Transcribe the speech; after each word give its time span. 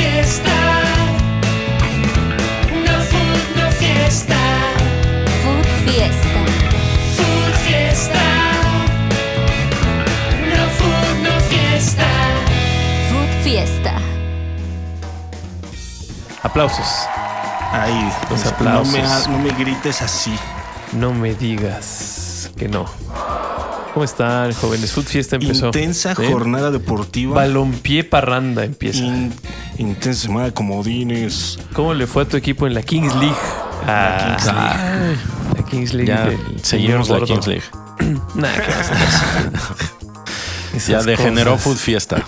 fiesta. 0.00 0.56
No 2.86 2.96
food, 3.10 3.42
no 3.56 3.70
fiesta. 3.72 4.38
Food 5.42 5.66
Fiesta. 5.86 6.40
Food 7.16 7.54
fiesta. 7.66 8.24
No 10.56 10.64
food, 10.78 11.22
no 11.22 11.40
fiesta. 11.50 12.08
Food 13.10 13.42
Fiesta. 13.44 13.94
Aplausos. 16.42 16.86
Ay, 17.72 18.10
Los 18.30 18.44
no 18.44 18.50
aplausos. 18.50 18.92
me, 18.92 19.00
ha- 19.02 19.28
no 19.28 19.38
me 19.38 19.50
grites 19.50 20.02
así. 20.02 20.34
No 20.92 21.12
me 21.12 21.34
digas 21.34 22.50
que 22.56 22.68
no. 22.68 22.84
¿Cómo 23.94 24.04
están, 24.04 24.52
jóvenes? 24.54 24.92
Food 24.92 25.04
Fiesta 25.06 25.36
empezó. 25.36 25.66
Intensa 25.66 26.14
¿Sí? 26.14 26.22
jornada 26.30 26.70
deportiva. 26.70 27.34
Balompié 27.36 28.04
parranda 28.04 28.64
empieza. 28.64 29.00
In- 29.04 29.32
intensa 29.80 30.22
semana 30.22 30.46
de 30.46 30.52
comodines. 30.52 31.58
¿Cómo 31.72 31.94
le 31.94 32.06
fue 32.06 32.22
a 32.22 32.28
tu 32.28 32.36
equipo 32.36 32.66
en 32.66 32.74
la 32.74 32.82
Kings 32.82 33.14
League? 33.16 33.36
Ah, 33.86 34.36
Kings 34.38 34.44
League. 34.52 35.18
la 35.56 35.64
Kings 35.64 35.94
League. 35.94 36.08
Ya 36.08 36.62
seguimos 36.62 37.08
la. 37.08 37.20
Kings 37.20 37.46
League. 37.46 37.64
Nah, 38.34 38.50
¿qué 38.52 38.70
vas 38.70 38.90
a 38.90 38.94
hacer? 38.94 39.52
Ya 40.88 41.02
degeneró 41.02 41.52
cosas. 41.52 41.64
Food 41.64 41.76
Fiesta. 41.76 42.24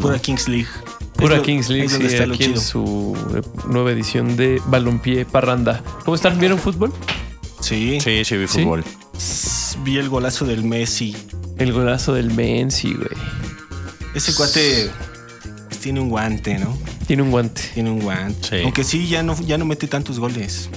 Pura 0.00 0.18
Kings 0.18 0.48
League. 0.48 0.68
Pura 1.16 1.40
Kings 1.42 1.68
League, 1.68 1.86
es 1.86 1.92
donde 1.92 2.08
sí, 2.08 2.14
está 2.16 2.32
aquí 2.32 2.44
en 2.44 2.60
su 2.60 3.14
eh, 3.36 3.42
nueva 3.68 3.92
edición 3.92 4.36
de 4.36 4.60
Balompié 4.66 5.26
Parranda. 5.26 5.82
¿Cómo 6.04 6.14
están? 6.14 6.38
¿Vieron 6.40 6.58
fútbol? 6.58 6.92
Sí. 7.60 8.00
Sí, 8.00 8.24
sí, 8.24 8.36
vi 8.36 8.48
¿Sí? 8.48 8.62
fútbol. 8.62 8.84
Vi 9.84 9.98
el 9.98 10.08
golazo 10.08 10.46
del 10.46 10.64
Messi. 10.64 11.14
El 11.58 11.72
golazo 11.72 12.14
del 12.14 12.32
Menzi, 12.32 12.94
güey. 12.94 13.08
Ese 14.14 14.34
cuate 14.34 14.90
tiene 15.84 16.00
un 16.00 16.08
guante, 16.08 16.58
¿no? 16.58 16.74
Tiene 17.06 17.22
un 17.22 17.30
guante. 17.30 17.60
Tiene 17.74 17.90
un 17.90 18.00
guante. 18.00 18.48
Sí. 18.48 18.64
Aunque 18.64 18.84
sí, 18.84 19.06
ya 19.06 19.22
no, 19.22 19.38
ya 19.42 19.58
no 19.58 19.66
mete 19.66 19.86
tantos 19.86 20.18
goles. 20.18 20.70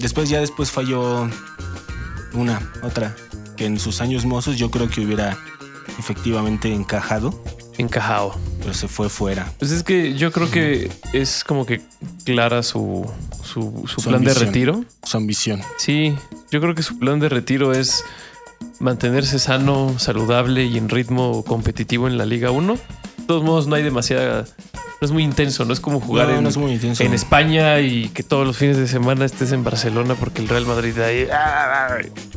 Después, 0.00 0.28
ya 0.28 0.40
después 0.40 0.72
falló 0.72 1.30
una, 2.32 2.72
otra. 2.82 3.14
Que 3.56 3.66
en 3.66 3.78
sus 3.78 4.00
años 4.00 4.24
mozos 4.24 4.58
yo 4.58 4.72
creo 4.72 4.90
que 4.90 5.00
hubiera 5.00 5.38
efectivamente 5.96 6.74
encajado, 6.74 7.40
Encajado. 7.76 8.34
pero 8.58 8.74
se 8.74 8.88
fue 8.88 9.08
fuera. 9.08 9.52
Pues 9.60 9.70
es 9.70 9.84
que 9.84 10.14
yo 10.14 10.32
creo 10.32 10.50
que 10.50 10.90
es 11.12 11.44
como 11.44 11.64
que 11.64 11.80
clara 12.24 12.64
su, 12.64 13.08
su, 13.44 13.84
su 13.86 14.00
Su 14.00 14.08
plan 14.10 14.24
de 14.24 14.34
retiro. 14.34 14.84
Su 15.04 15.18
ambición. 15.18 15.62
Sí, 15.76 16.16
yo 16.50 16.60
creo 16.60 16.74
que 16.74 16.82
su 16.82 16.98
plan 16.98 17.20
de 17.20 17.28
retiro 17.28 17.72
es 17.74 18.02
mantenerse 18.80 19.38
sano, 19.38 20.00
saludable 20.00 20.64
y 20.64 20.78
en 20.78 20.88
ritmo 20.88 21.44
competitivo 21.44 22.08
en 22.08 22.18
la 22.18 22.26
Liga 22.26 22.50
1. 22.50 22.76
Todos 23.28 23.44
modos, 23.44 23.66
no 23.68 23.76
hay 23.76 23.82
demasiada. 23.84 24.44
No 25.00 25.04
es 25.06 25.12
muy 25.12 25.22
intenso, 25.22 25.64
no 25.64 25.72
es 25.72 25.78
como 25.78 26.00
jugar 26.00 26.26
No, 26.28 26.36
en, 26.38 26.42
no 26.42 26.48
es 26.48 26.56
muy 26.56 26.72
intenso. 26.72 27.04
en 27.04 27.14
España 27.14 27.78
y 27.78 28.08
que 28.08 28.24
todos 28.24 28.44
los 28.44 28.56
fines 28.56 28.76
de 28.78 28.88
semana 28.88 29.24
estés 29.26 29.52
en 29.52 29.62
Barcelona 29.62 30.16
porque 30.18 30.42
el 30.42 30.48
Real 30.48 30.66
Madrid 30.66 30.98
ahí. 30.98 31.24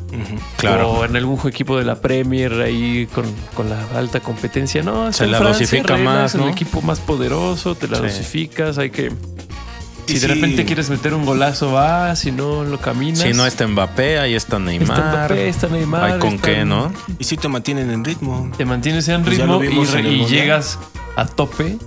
Ujú. 0.10 0.40
Claro. 0.58 0.92
O 0.92 1.06
en 1.06 1.16
algún 1.16 1.40
equipo 1.48 1.78
de 1.78 1.86
la 1.86 1.96
Premier 2.02 2.54
ahí 2.62 3.08
con, 3.16 3.26
con 3.56 3.70
la 3.70 3.80
alta 3.98 4.20
competencia. 4.20 4.84
No, 4.84 5.12
Se 5.12 5.26
la 5.26 5.40
Francia, 5.40 5.66
dosifica 5.66 5.98
más, 5.98 6.36
¿no? 6.36 6.44
El 6.44 6.50
equipo 6.52 6.82
más 6.82 7.00
poderoso, 7.00 7.74
te 7.74 7.88
la 7.88 7.98
Sí. 7.98 8.04
dosificas, 8.04 8.78
hay 8.78 8.90
que. 8.92 9.12
Si 10.12 10.20
de 10.20 10.28
sí. 10.28 10.34
repente 10.34 10.66
quieres 10.66 10.90
meter 10.90 11.14
un 11.14 11.26
golazo, 11.26 11.72
vas, 11.72 12.20
si 12.20 12.32
no 12.32 12.64
lo 12.64 12.80
caminas. 12.80 13.20
Si 13.20 13.34
no 13.34 13.46
está 13.46 13.68
Mbappé, 13.68 14.20
ahí 14.20 14.34
está 14.36 14.60
Neymar. 14.60 14.98
Está 14.98 15.12
Mbappé, 15.12 15.50
está 15.50 15.68
Neymar. 15.68 16.04
Hay 16.04 16.20
con 16.20 16.34
está- 16.36 16.48
qué, 16.48 16.66
¿no? 16.66 16.92
Y 17.20 17.24
sí 17.24 17.38
te 17.38 17.48
mantienen 17.48 17.90
en 17.92 18.04
ritmo 18.04 18.52
Te 18.58 18.66
mantienes 18.66 19.08
en 19.08 19.24
Pues 19.24 19.38
ritmo 19.38 19.64
y, 19.64 19.68
en 19.68 20.28
llegas 20.28 20.80
a 21.16 21.26
tope 21.26 21.78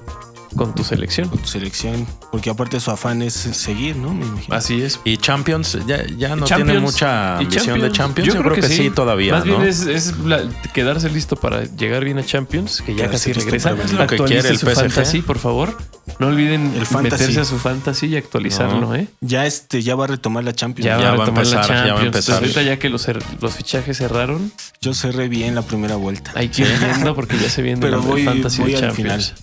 con 0.55 0.75
tu 0.75 0.85
selección. 0.85 1.29
con 1.29 1.39
tu 1.41 1.49
selección. 1.49 2.07
Porque 2.31 2.51
aparte 2.51 2.81
su 2.81 2.91
afán 2.91 3.23
es 3.23 3.35
seguir, 3.35 3.97
¿no? 3.97 4.13
Me 4.15 4.25
imagino. 4.27 4.55
Así 4.55 4.83
es. 4.83 5.01
Y 5.05 5.17
Champions, 5.17 5.79
ya, 5.87 6.05
ya 6.17 6.37
no 6.37 6.47
Champions. 6.47 6.71
tiene 6.73 6.81
mucha 6.81 7.39
ambición 7.39 7.81
de 7.81 7.93
Champions. 7.93 8.33
Yo, 8.35 8.41
creo 8.43 8.55
que, 8.55 8.63
sí, 8.63 8.91
todavía, 8.91 9.35
Más 9.35 9.45
¿no? 9.47 9.59
bien 9.59 9.69
es, 9.69 9.83
es 9.87 10.19
la- 10.19 10.43
quedarse 10.73 11.09
listo 11.11 11.37
para 11.37 11.65
llegar 11.65 12.05
bien 12.05 12.19
a 12.19 12.25
Champions, 12.25 12.83
que 12.85 12.95
ya 12.95 13.07
Quedarse 13.07 13.31
casi 13.33 13.45
regresa. 13.45 13.73
venir. 13.73 13.93
Lo 13.95 14.07
que 14.07 14.17
quiere 14.19 14.49
el 14.49 14.59
PSG. 14.59 14.75
fantasy, 14.75 15.23
por 15.23 15.39
favor. 15.39 15.77
No 16.19 16.27
olviden 16.29 16.75
El 16.77 16.87
fantasy. 16.87 17.23
meterse 17.23 17.41
a 17.41 17.45
su 17.45 17.59
fantasy 17.59 18.07
y 18.07 18.17
actualizarlo, 18.17 18.81
No. 18.81 18.95
¿eh? 18.95 19.09
Ya 19.21 19.47
este, 19.47 19.83
ya 19.83 19.95
va 19.97 20.05
a 20.05 20.09
retomar 20.09 20.45
la 20.45 20.53
Champions. 20.53 20.87
Ya, 20.87 20.99
Ya 20.99 21.05
va 21.09 21.15
a 21.15 21.17
va 21.17 21.23
a 21.25 21.27
retomar 21.27 21.47
la 21.47 21.53
empezar, 21.53 21.69
ya 21.69 21.75
va 21.75 21.81
a 21.83 21.87
Champions. 21.89 22.07
empezar. 22.17 22.35
Ahorita 22.43 22.63
ya 22.63 22.79
que 22.79 22.89
los, 22.91 23.07
los 23.41 23.55
fichajes 23.55 23.97
cerraron, 23.99 24.53
Yo 24.81 24.93
cerré 24.95 25.29
bien 25.29 25.55
la 25.55 25.63
primera 25.63 25.97
vuelta. 25.97 26.33
hay 26.35 26.49
que 26.49 26.63
ir 26.63 26.79
viendo 26.79 27.15
porque 27.15 27.39
ya 27.39 27.49
se 27.49 27.63
viene 27.63 27.81
Pero 27.81 27.97
el 28.01 28.03
voy- 28.03 28.25
fantasy 28.25 28.61
voy 28.61 28.73
de 28.73 28.77
al 28.79 28.83
Champions. 28.89 29.35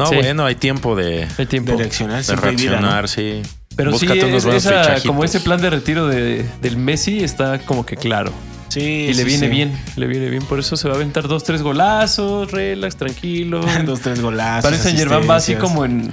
No, 0.00 0.06
Sí. 0.06 0.16
bueno, 0.16 0.46
hay 0.46 0.54
tiempo 0.54 0.96
de, 0.96 1.28
Hay 1.38 1.46
tiempo. 1.46 1.72
De 1.76 1.84
reaccionar, 1.84 3.08
sí. 3.08 3.42
Pero 3.76 3.92
sí, 3.96 4.06
Búscate 4.06 4.24
unos 4.26 4.44
es- 4.46 4.66
esa- 4.66 4.96
como 5.06 5.24
ese 5.24 5.40
plan 5.40 5.60
de 5.60 5.70
retiro 5.70 6.06
de- 6.08 6.44
del 6.62 6.76
Messi 6.76 7.22
está 7.22 7.58
como 7.60 7.84
que 7.86 7.96
claro. 7.96 8.32
Sí, 8.68 9.06
Y 9.08 9.12
sí, 9.12 9.14
le 9.14 9.24
viene 9.24 9.46
sí. 9.46 9.52
bien, 9.52 9.78
le 9.96 10.06
viene 10.06 10.28
bien. 10.30 10.42
Por 10.44 10.58
eso 10.60 10.76
se 10.76 10.86
va 10.88 10.94
a 10.94 10.96
aventar 10.96 11.26
dos, 11.28 11.44
tres 11.44 11.60
golazos, 11.62 12.50
relax, 12.50 12.96
tranquilo. 12.96 13.60
Dos, 13.84 14.00
tres 14.00 14.20
golazos. 14.20 14.70
Parece 14.70 14.92
Germain 14.96 15.28
va 15.28 15.36
así 15.36 15.54
como 15.56 15.84
en. 15.84 16.12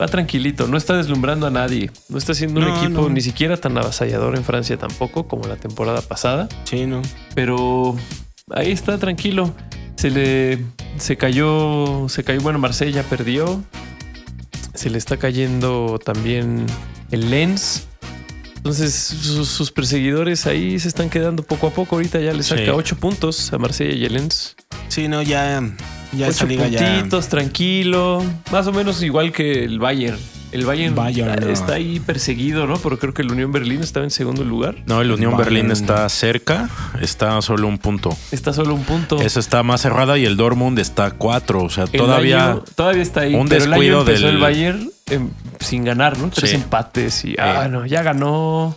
Va 0.00 0.06
tranquilito, 0.08 0.66
no 0.66 0.76
está 0.76 0.96
deslumbrando 0.96 1.46
a 1.46 1.50
nadie. 1.50 1.90
No 2.08 2.18
está 2.18 2.34
siendo 2.34 2.60
un 2.60 2.66
No, 2.66 2.76
equipo 2.82 3.02
no. 3.02 3.08
ni 3.10 3.20
siquiera 3.20 3.56
tan 3.56 3.78
avasallador 3.78 4.34
en 4.36 4.42
Francia 4.44 4.76
tampoco, 4.76 5.28
como 5.28 5.46
la 5.46 5.54
temporada 5.56 6.00
pasada. 6.02 6.48
Sí, 6.64 6.84
no. 6.86 7.00
Pero 7.36 7.96
ahí 8.50 8.72
está 8.72 8.98
tranquilo. 8.98 9.54
Se 9.96 10.10
le. 10.10 10.58
Se 10.98 11.16
cayó. 11.16 12.08
Se 12.08 12.24
cayó. 12.24 12.40
Bueno, 12.40 12.58
Marsella 12.58 13.02
perdió. 13.04 13.62
Se 14.74 14.90
le 14.90 14.98
está 14.98 15.16
cayendo 15.16 15.98
también 16.04 16.66
el 17.10 17.30
Lens. 17.30 17.86
Entonces 18.56 18.94
sus, 18.94 19.48
sus 19.48 19.70
perseguidores 19.70 20.46
ahí 20.46 20.78
se 20.80 20.88
están 20.88 21.10
quedando 21.10 21.42
poco 21.42 21.66
a 21.66 21.70
poco. 21.70 21.96
Ahorita 21.96 22.18
ya 22.20 22.32
le 22.32 22.42
saca 22.42 22.64
Sí. 22.64 22.70
ocho 22.70 22.96
puntos 22.96 23.52
a 23.52 23.58
Marsella 23.58 23.94
y 23.94 24.04
el 24.04 24.14
Lens. 24.14 24.56
Sí, 24.88 25.06
no, 25.06 25.22
ya. 25.22 25.62
Ya 26.12 26.28
Ocho 26.28 26.46
liga 26.46 26.68
ya. 26.68 26.78
puntitos, 26.94 27.28
tranquilo. 27.28 28.22
Más 28.52 28.66
o 28.66 28.72
menos 28.72 29.02
igual 29.02 29.32
que 29.32 29.64
el 29.64 29.78
Bayern. 29.78 30.18
El 30.54 30.64
Bayern, 30.64 30.94
Bayern, 30.94 31.34
no. 31.40 31.48
está 31.48 31.74
ahí 31.74 31.98
perseguido, 31.98 32.66
¿no? 32.68 32.76
Pero 32.78 32.96
creo 32.98 33.12
que 33.12 33.22
el 33.22 33.30
Unión 33.32 33.50
Berlín 33.50 33.80
estaba 33.82 34.04
en 34.04 34.10
segundo 34.10 34.44
lugar. 34.44 34.76
No, 34.86 35.00
el 35.00 35.10
Unión 35.10 35.32
Bayern. 35.32 35.52
Berlín 35.54 35.70
está 35.72 36.08
cerca, 36.08 36.70
está 37.00 37.36
a 37.36 37.42
solo 37.42 37.66
un 37.66 37.78
punto. 37.78 38.16
Está 38.30 38.52
solo 38.52 38.72
un 38.74 38.84
punto. 38.84 39.20
Esa 39.20 39.40
está 39.40 39.64
más 39.64 39.80
cerrada 39.80 40.16
y 40.16 40.24
el 40.24 40.36
Dortmund 40.36 40.78
está 40.78 41.06
a 41.06 41.10
cuatro. 41.10 41.62
O 41.64 41.70
sea, 41.70 41.84
El 41.84 41.90
todavía. 41.98 42.60
todavía 42.76 43.02
está 43.02 43.22
ahí. 43.22 43.34
un 43.34 43.48
pero 43.48 43.64
el 43.64 43.72
año 43.72 43.80
descuido 43.80 44.00
empezó 44.02 44.26
del- 44.26 44.34
el 44.36 44.40
Bayern 44.40 44.90
sin 45.58 45.84
ganar, 45.84 46.18
¿no? 46.18 46.30
Tres 46.30 46.50
Sí. 46.50 46.56
empates 46.56 47.24
y 47.24 47.34
ah, 47.38 47.66
no, 47.68 47.84
ya 47.84 48.02
ganó. 48.04 48.76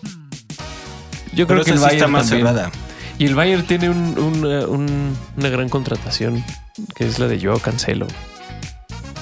Yo 1.33 1.45
Pero 1.45 1.61
creo 1.61 1.63
que 1.65 1.71
el 1.71 1.77
Bayern 1.79 1.95
está 1.97 2.07
más 2.07 2.27
también. 2.29 2.47
cerrada. 2.47 2.71
Y 3.19 3.25
el 3.25 3.35
Bayern 3.35 3.63
tiene 3.67 3.89
un- 3.91 4.17
una, 4.17 4.65
un- 4.67 5.15
una 5.37 5.49
gran 5.49 5.69
contratación, 5.69 6.43
que 6.95 7.05
es 7.05 7.19
la 7.19 7.27
de 7.27 7.39
Joao 7.39 7.59
Cancelo. 7.59 8.07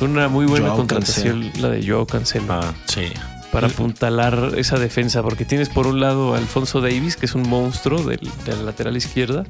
Una 0.01 0.27
muy 0.27 0.45
buena 0.45 0.67
Joao 0.67 0.77
contratación, 0.77 1.51
la 1.59 1.69
de 1.69 1.85
Joao 1.87 2.05
Cancelo, 2.05 2.45
Ah, 2.53 2.73
sí. 2.87 3.03
para 3.51 3.67
apuntalar 3.67 4.51
esa 4.57 4.77
defensa, 4.77 5.23
porque 5.23 5.45
tienes 5.45 5.69
por 5.69 5.87
un 5.87 5.99
lado 6.01 6.35
a 6.35 6.37
Alfonso 6.37 6.81
Davis, 6.81 7.15
que 7.15 7.25
es 7.25 7.35
un 7.35 7.47
monstruo 7.47 8.03
del, 8.03 8.19
de 8.45 8.55
la 8.55 8.63
lateral 8.63 8.97
izquierda, 8.97 9.45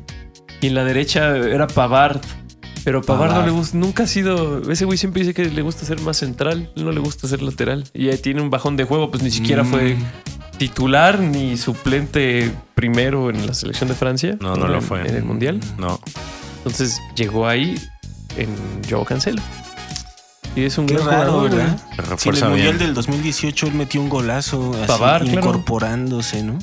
y 0.62 0.68
en 0.68 0.76
la 0.76 0.84
derecha 0.84 1.36
era 1.36 1.68
Pavard. 1.68 2.22
Pero 2.84 3.02
Pavard, 3.02 3.34
no 3.34 3.44
le 3.44 3.50
gusta, 3.52 3.76
nunca 3.80 4.04
ha 4.04 4.08
sido. 4.08 4.62
Ese 4.72 4.86
güey 4.86 5.00
siempre 5.00 5.24
dice 5.24 5.34
que 5.34 5.46
le 5.46 5.62
gusta 5.64 5.84
ser 5.86 6.00
más 6.02 6.18
central, 6.18 6.72
no 6.76 6.92
le 6.92 7.00
gusta 7.00 7.28
ser 7.28 7.42
lateral. 7.42 7.84
Y 7.96 8.10
ahí 8.10 8.18
tiene 8.20 8.42
un 8.42 8.52
bajón 8.52 8.78
de 8.78 8.84
juego, 8.84 9.10
pues 9.10 9.24
ni 9.24 9.32
siquiera 9.32 9.64
Mm. 9.64 9.68
fue 9.72 9.98
titular 10.60 11.20
ni 11.20 11.58
suplente 11.58 12.52
primero 12.76 13.32
en 13.32 13.48
la 13.48 13.56
selección 13.56 13.90
de 13.90 13.96
Francia. 13.96 14.38
No, 14.40 14.56
no 14.56 14.68
lo 14.68 14.82
fue. 14.82 15.02
En 15.08 15.16
el 15.16 15.24
mundial. 15.24 15.60
No. 15.80 16.00
Entonces 16.58 17.00
llegó 17.16 17.48
ahí 17.48 17.76
en 18.38 18.50
Joao 18.88 19.04
Cancelo. 19.04 19.42
Y 20.56 20.64
es 20.64 20.78
un 20.78 20.86
Qué 20.86 20.94
gran 20.96 21.08
raro, 21.08 21.32
jugador, 21.34 21.52
¿verdad? 21.52 21.68
güey. 21.68 21.78
Se 21.78 21.86
Sí, 21.86 21.90
en 21.98 22.00
el 22.04 22.08
refuerza 22.10 22.50
Mundial 22.50 22.68
bien. 22.74 22.78
del 22.80 22.94
2018 22.94 23.68
él 23.68 23.74
metió 23.74 24.02
un 24.02 24.10
golazo 24.10 24.72
así, 24.84 24.98
claro. 24.98 25.26
incorporándose, 25.26 26.44
¿no? 26.44 26.58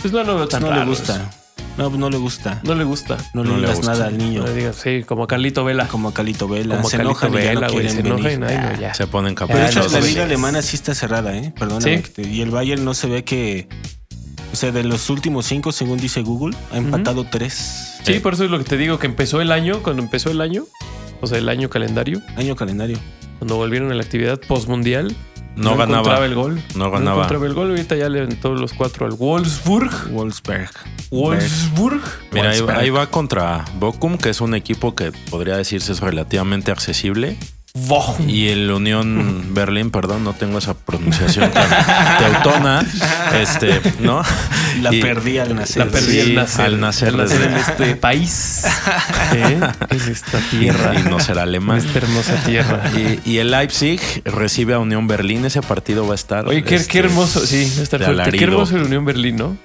Pues 0.00 0.12
no 0.12 0.20
lo 0.24 0.34
veo 0.36 0.48
Pues 0.48 0.48
tan 0.50 0.62
no 0.62 0.72
le 0.74 0.84
gusta. 0.84 1.30
No, 1.78 1.88
pues 1.88 1.98
no 2.00 2.10
le 2.10 2.16
gusta. 2.18 2.60
No 2.64 2.74
le 2.74 2.84
gusta. 2.84 3.16
No, 3.32 3.42
le 3.44 3.48
No 3.50 3.54
le 3.56 3.60
digas 3.62 3.76
gusta. 3.76 3.92
nada 3.92 4.06
al 4.06 4.18
niño. 4.18 4.40
No 4.40 4.46
le 4.46 4.54
digas, 4.54 4.76
sí, 4.76 5.04
como 5.04 5.24
a 5.24 5.26
Carlito 5.26 5.64
Vela. 5.64 5.88
Como 5.88 6.08
a 6.08 6.14
Calito 6.14 6.46
Vela. 6.48 6.76
Como 6.76 6.88
se 6.90 6.96
Carlito 6.98 7.26
enojan 7.26 7.30
y 7.30 7.34
ya 7.44 7.48
Vela, 7.48 7.54
no 7.54 7.72
güey. 7.72 7.86
quieren 7.86 7.92
Se 7.92 8.00
enojan 8.00 8.32
y 8.32 8.36
no, 8.74 8.80
ya. 8.80 8.94
Se 8.94 9.06
ponen 9.06 9.34
Pero 9.34 9.46
de 9.58 9.66
hecho, 9.66 9.78
no, 9.80 9.88
la 9.88 10.02
sí. 10.02 10.08
liga 10.08 10.24
alemana 10.24 10.60
sí 10.60 10.76
está 10.76 10.94
cerrada, 10.94 11.34
¿eh? 11.36 11.52
Perdóname. 11.58 11.96
Sí. 11.98 12.02
que 12.02 12.08
te- 12.22 12.28
Y 12.28 12.40
el 12.42 12.50
Bayern 12.50 12.84
no 12.84 12.92
se 12.94 13.06
ve 13.08 13.24
que... 13.24 13.68
O 14.52 14.56
sea, 14.56 14.70
de 14.70 14.84
los 14.84 15.08
últimos 15.08 15.46
cinco, 15.46 15.72
según 15.72 15.96
dice 15.98 16.20
Google, 16.20 16.54
ha 16.72 16.76
empatado 16.76 17.24
tres. 17.30 17.98
Sí, 18.04 18.18
por 18.20 18.34
eso 18.34 18.44
es 18.44 18.50
lo 18.50 18.58
que 18.58 18.64
te 18.64 18.76
digo, 18.76 18.98
que 18.98 19.06
empezó 19.06 19.40
el 19.40 19.50
año, 19.50 19.82
cuando 19.82 20.02
empezó 20.02 20.30
el 20.30 20.42
año, 20.42 20.64
o 21.22 21.26
sea, 21.26 21.38
el 21.38 21.48
año 21.48 21.70
calendario, 21.70 22.20
Año 22.36 22.54
calendario. 22.56 22.98
cuando 23.38 23.56
volvieron 23.56 23.90
a 23.90 23.94
la 23.94 24.02
actividad 24.02 24.38
postmundial, 24.40 25.16
No, 25.56 25.72
encontraba 25.72 26.02
ganaba. 26.02 26.26
el 26.26 26.34
gol. 26.34 26.62
No 26.74 26.84
No 26.86 26.90
ganaba. 26.90 27.16
encontraba 27.16 27.46
el 27.46 27.54
gol, 27.54 27.70
ahorita 27.70 27.96
ya 27.96 28.08
le 28.10 28.20
aventó 28.20 28.54
los 28.54 28.72
cuatro 28.74 29.06
al 29.06 29.12
Wolfsburg. 29.12 30.10
Wolfsberg. 30.10 30.70
Wolfsburg. 31.10 32.00
Mira, 32.32 32.50
ahí, 32.50 32.60
ahí 32.74 32.90
va 32.90 33.06
contra 33.08 33.64
Bochum, 33.78 34.18
que 34.18 34.30
es 34.30 34.40
un 34.40 34.54
equipo 34.54 34.94
que 34.94 35.12
podría 35.30 35.56
decirse 35.56 35.92
es 35.92 36.00
relativamente 36.00 36.70
accesible. 36.70 37.36
Bochum. 37.74 38.28
Y 38.28 38.48
el 38.48 38.70
Unión 38.70 39.54
Berlín, 39.54 39.90
perdón, 39.90 40.24
no 40.24 40.34
tengo 40.34 40.58
esa 40.58 40.74
pronunciación 40.74 41.50
tan 41.52 41.68
teutona, 42.18 42.84
este, 43.40 43.80
¿no? 44.00 44.22
La 44.82 44.92
Y- 44.94 45.00
perdí 45.00 45.38
al 45.38 45.54
nacer. 45.56 45.86
La 45.86 45.90
perdí 45.92 46.12
Sí, 46.12 46.20
al 46.20 46.34
nacer. 46.34 47.08
al 47.08 47.16
nacer 47.16 47.42
en 47.42 47.56
este 47.56 47.96
país. 47.96 48.64
¿eh? 49.34 49.58
En 49.88 50.00
esta 50.12 50.38
tierra. 50.50 51.00
Y 51.00 51.08
no 51.08 51.18
será 51.18 51.42
alemán. 51.44 51.78
esta 51.78 51.98
hermosa 51.98 52.34
tierra. 52.44 52.82
Y, 52.94 53.20
y 53.30 53.38
el 53.38 53.50
Leipzig 53.50 54.00
recibe 54.26 54.74
a 54.74 54.78
Unión 54.78 55.06
Berlín. 55.06 55.44
Ese 55.46 55.62
partido 55.62 56.06
va 56.06 56.12
a 56.12 56.16
estar. 56.16 56.46
Oye, 56.46 56.62
qué, 56.64 56.74
este, 56.74 56.92
qué 56.92 56.98
hermoso. 56.98 57.46
Sí, 57.46 57.72
va 57.76 57.80
a 57.80 57.84
estar. 57.84 58.30
Qué 58.32 58.44
hermoso 58.44 58.76
el 58.76 58.82
Unión 58.82 59.06
Berlín, 59.06 59.36
¿no? 59.36 59.56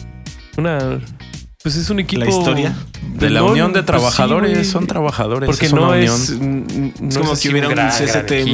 Una. 0.55 0.99
Pues 1.67 1.75
es 1.75 1.89
un 1.89 1.99
equipo. 1.99 2.23
La 2.23 2.29
historia 2.29 2.75
De 3.15 3.29
la 3.29 3.41
no, 3.41 3.47
Unión 3.47 3.73
de 3.73 3.83
pues 3.83 3.83
sí, 3.83 3.87
Trabajadores. 3.87 4.67
son 4.69 4.87
trabajadores. 4.87 5.47
Porque 5.47 5.65
es 5.65 5.73
no 5.73 5.93
es. 5.93 6.39
No 6.39 6.63
Es 7.09 7.17
como 7.17 7.35
que 7.37 7.49
hubiera 7.49 7.67
un 7.67 7.75
gran- 7.75 7.91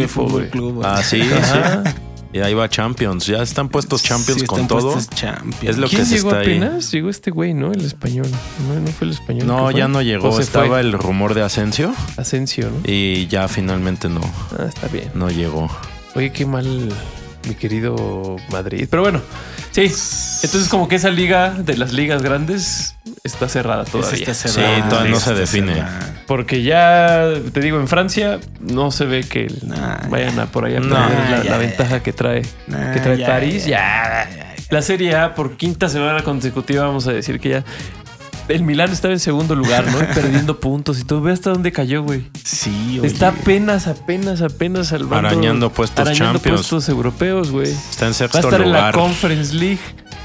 Fútbol. 0.10 0.48
Club. 0.50 0.82
Ah, 0.84 1.04
sí. 1.04 1.22
Y 2.34 2.40
ahí 2.40 2.56
va 2.56 2.68
Champions. 2.68 3.28
Ya 3.28 3.44
están 3.44 3.70
puestos 3.70 4.02
Champions 4.02 4.42
Sí, 4.42 4.48
con 4.48 4.68
todo. 4.68 4.98
Champions. 5.14 5.64
Es 5.64 5.78
lo 5.78 5.88
¿Quién 5.88 6.02
que 6.02 6.06
se 6.08 6.16
llegó 6.16 6.30
está 6.30 6.40
ahí. 6.40 6.58
apenas? 6.58 6.92
Llegó 6.92 7.10
este 7.12 7.30
güey, 7.30 7.54
¿no? 7.54 7.72
El 7.72 7.86
español. 7.86 8.26
No, 8.68 8.80
no 8.80 8.88
fue 8.88 9.06
el 9.06 9.14
español. 9.14 9.46
No, 9.46 9.70
ya 9.70 9.88
no 9.88 10.02
llegó. 10.02 10.30
¿O 10.30 10.36
se 10.38 10.42
Estaba 10.42 10.66
fue? 10.66 10.80
el 10.80 10.94
rumor 10.94 11.36
de 11.36 11.44
Asensio 11.44 11.94
Asensio, 12.18 12.72
¿no? 12.72 12.92
y 12.92 13.28
ya 13.28 13.48
finalmente 13.48 14.10
no, 14.10 14.22
Ah, 14.58 14.66
está 14.68 14.88
bien. 14.88 15.12
no 15.14 15.30
llegó. 15.30 15.70
Oye, 16.16 16.32
qué 16.32 16.48
mal, 16.48 16.90
mi 17.48 17.54
querido 17.54 18.38
Madrid. 18.52 18.88
Pero 18.90 19.04
bueno, 19.04 19.22
sí. 19.74 19.82
Entonces, 20.46 20.70
como 20.70 20.88
que 20.88 20.96
esa 20.96 21.10
liga 21.10 21.52
de 21.52 21.78
las 21.78 21.92
ligas 21.94 22.22
grandes 22.22 22.96
está 23.24 23.48
cerrada 23.50 23.84
todavía. 23.86 24.20
Está 24.20 24.34
Sí, 24.34 24.50
cerrada, 24.50 24.90
todavía 24.90 25.12
no 25.12 25.20
se 25.20 25.34
define. 25.34 25.74
cerrada. 25.76 26.14
Porque 26.28 26.64
ya, 26.64 27.30
te 27.52 27.60
digo, 27.60 27.80
en 27.80 27.88
Francia 27.88 28.40
no 28.62 28.92
se 28.92 29.06
ve 29.06 29.24
que 29.24 29.48
Nah, 29.64 30.08
vayan 30.10 30.40
a 30.40 30.46
por 30.48 30.66
ahí 30.66 30.76
a 30.76 30.80
No, 30.80 30.96
perder 30.96 31.20
la, 31.20 31.30
ya, 31.30 31.38
la 31.38 31.44
ya. 31.44 31.58
ventaja 31.58 32.02
que 32.04 32.14
trae, 32.14 32.42
Nah, 32.68 32.94
que 32.94 33.00
trae 33.02 33.18
ya, 33.18 33.28
París. 33.28 33.66
ya, 33.66 34.30
Ya, 34.36 34.56
La 34.70 34.82
Serie 34.82 35.16
A 35.16 35.36
por 35.36 35.58
quinta 35.58 35.88
semana 35.90 36.22
consecutiva, 36.24 36.86
vamos 36.86 37.08
a 37.08 37.12
decir 37.14 37.40
que 37.40 37.50
ya. 37.50 37.64
El 38.48 38.64
Milán 38.64 38.92
estaba 38.92 39.14
en 39.14 39.20
segundo 39.20 39.56
lugar, 39.56 39.86
¿no? 39.88 39.98
Perdiendo 40.14 40.60
puntos 40.60 41.00
y 41.00 41.04
todo. 41.04 41.22
Ve 41.22 41.32
hasta 41.32 41.52
dónde 41.52 41.72
cayó, 41.72 42.04
güey. 42.04 42.30
Sí, 42.44 43.00
oye. 43.00 43.08
Está 43.08 43.30
apenas, 43.30 43.88
apenas, 43.88 44.42
apenas 44.42 44.88
salvando. 44.88 45.30
Arañando 45.30 45.70
puestos 45.70 46.06
arañando 46.06 46.40
Champions. 46.40 46.60
puestos 46.62 46.90
europeos, 46.90 47.52
güey. 47.52 47.72
Está 47.72 48.06
en 48.06 48.12
Va 48.12 48.12
a 48.12 48.14
sexto 48.14 48.40
estar 48.40 48.62
en 48.62 48.72
la. 48.72 48.92
Conference 48.92 49.54
League. 49.54 49.80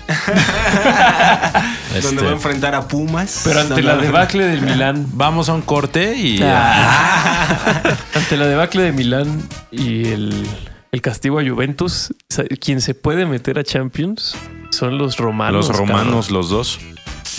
Este, 1.89 2.03
Donde 2.03 2.23
va 2.23 2.29
a 2.29 2.33
enfrentar 2.35 2.75
a 2.75 2.87
Pumas. 2.87 3.41
Pero 3.45 3.61
ante 3.61 3.83
la 3.83 3.97
debacle 3.97 4.45
del 4.45 4.61
Milán. 4.61 5.07
Vamos 5.15 5.49
a 5.49 5.55
un 5.55 5.63
corte 5.63 6.17
y 6.17 6.41
Ante 6.43 8.37
la 8.37 8.47
debacle 8.47 8.83
de 8.83 8.93
Milán 8.93 9.43
y 9.71 10.07
el, 10.09 10.47
el 10.93 11.03
castigo 11.03 11.41
a 11.41 11.43
Juventus, 11.49 12.13
quien 12.61 12.83
se 12.83 12.95
puede 12.95 13.25
meter 13.25 13.59
a 13.59 13.65
Champions 13.65 14.37
son 14.71 14.99
los 14.99 15.17
romanos. 15.17 15.69
los 15.69 15.77
romanos, 15.77 16.31
los 16.31 16.51
dos. 16.51 16.79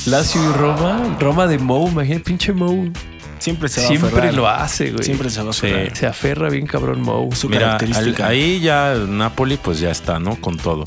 Lazio 0.05 0.41
y 0.49 0.53
Roma. 0.53 1.17
Roma 1.19 1.47
de 1.47 1.57
Mou, 1.59 1.87
imagínate, 1.87 2.23
pinche 2.23 2.53
Mou. 2.53 2.91
Siempre 3.39 3.69
se 3.69 3.79
va 3.81 3.85
a 3.85 3.89
Siempre 3.89 4.09
aferrar. 4.09 4.33
lo 4.33 4.47
hace, 4.49 4.91
güey. 4.91 5.03
Siempre 5.03 5.29
se 5.29 5.41
va 5.41 5.49
a 5.51 5.53
Sí. 5.53 5.67
aferrar. 5.67 5.95
Se 5.95 6.07
aferra 6.07 6.49
bien 6.49 6.65
cabrón 6.67 7.01
Mou. 7.01 7.31
Su 7.33 7.47
Mira, 7.49 7.73
al- 7.73 7.77
característica. 7.79 8.27
ahí 8.27 8.59
ya 8.59 8.93
Napoli 9.07 9.57
pues 9.57 9.79
ya 9.79 9.91
está, 9.91 10.19
¿no? 10.19 10.35
Con 10.41 10.57
todo. 10.57 10.83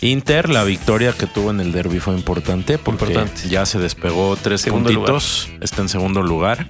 Inter, 0.00 0.48
la 0.48 0.62
victoria 0.62 1.12
que 1.12 1.26
tuvo 1.26 1.50
en 1.50 1.58
el 1.60 1.72
derby 1.72 1.98
fue 1.98 2.14
importante 2.14 2.78
porque 2.78 3.06
Importante. 3.06 3.48
ya 3.48 3.66
se 3.66 3.80
despegó 3.80 4.36
tres 4.40 4.60
Segundo 4.60 4.90
puntitos, 4.92 5.48
está 5.60 5.82
en 5.82 5.88
segundo 5.88 6.22
lugar. 6.22 6.68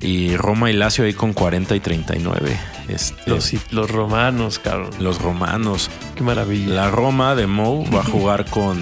Y 0.00 0.36
Roma 0.36 0.70
y 0.70 0.74
Lazio 0.74 1.04
ahí 1.06 1.14
con 1.14 1.32
40 1.32 1.74
y 1.74 1.80
39. 1.80 2.58
Este, 2.88 3.30
Los, 3.30 3.50
los 3.72 3.90
romanos, 3.90 4.58
cabrón. 4.58 4.90
los 5.00 5.18
romanos. 5.22 5.90
Qué 6.14 6.22
maravilla. 6.22 6.74
La 6.74 6.90
Roma 6.90 7.34
de 7.34 7.46
Mou 7.46 7.86
va 7.90 8.00
a 8.00 8.04
jugar 8.12 8.44
con, 8.44 8.78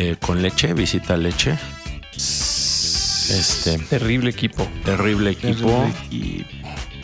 eh, 0.00 0.16
con 0.20 0.40
Leche, 0.42 0.74
visita 0.74 1.16
Leche. 1.16 1.58
Este, 3.30 3.78
Terrible 3.78 4.30
equipo. 4.30 4.66
terrible 4.84 5.30
equipo. 5.30 5.84
Y 6.10 6.44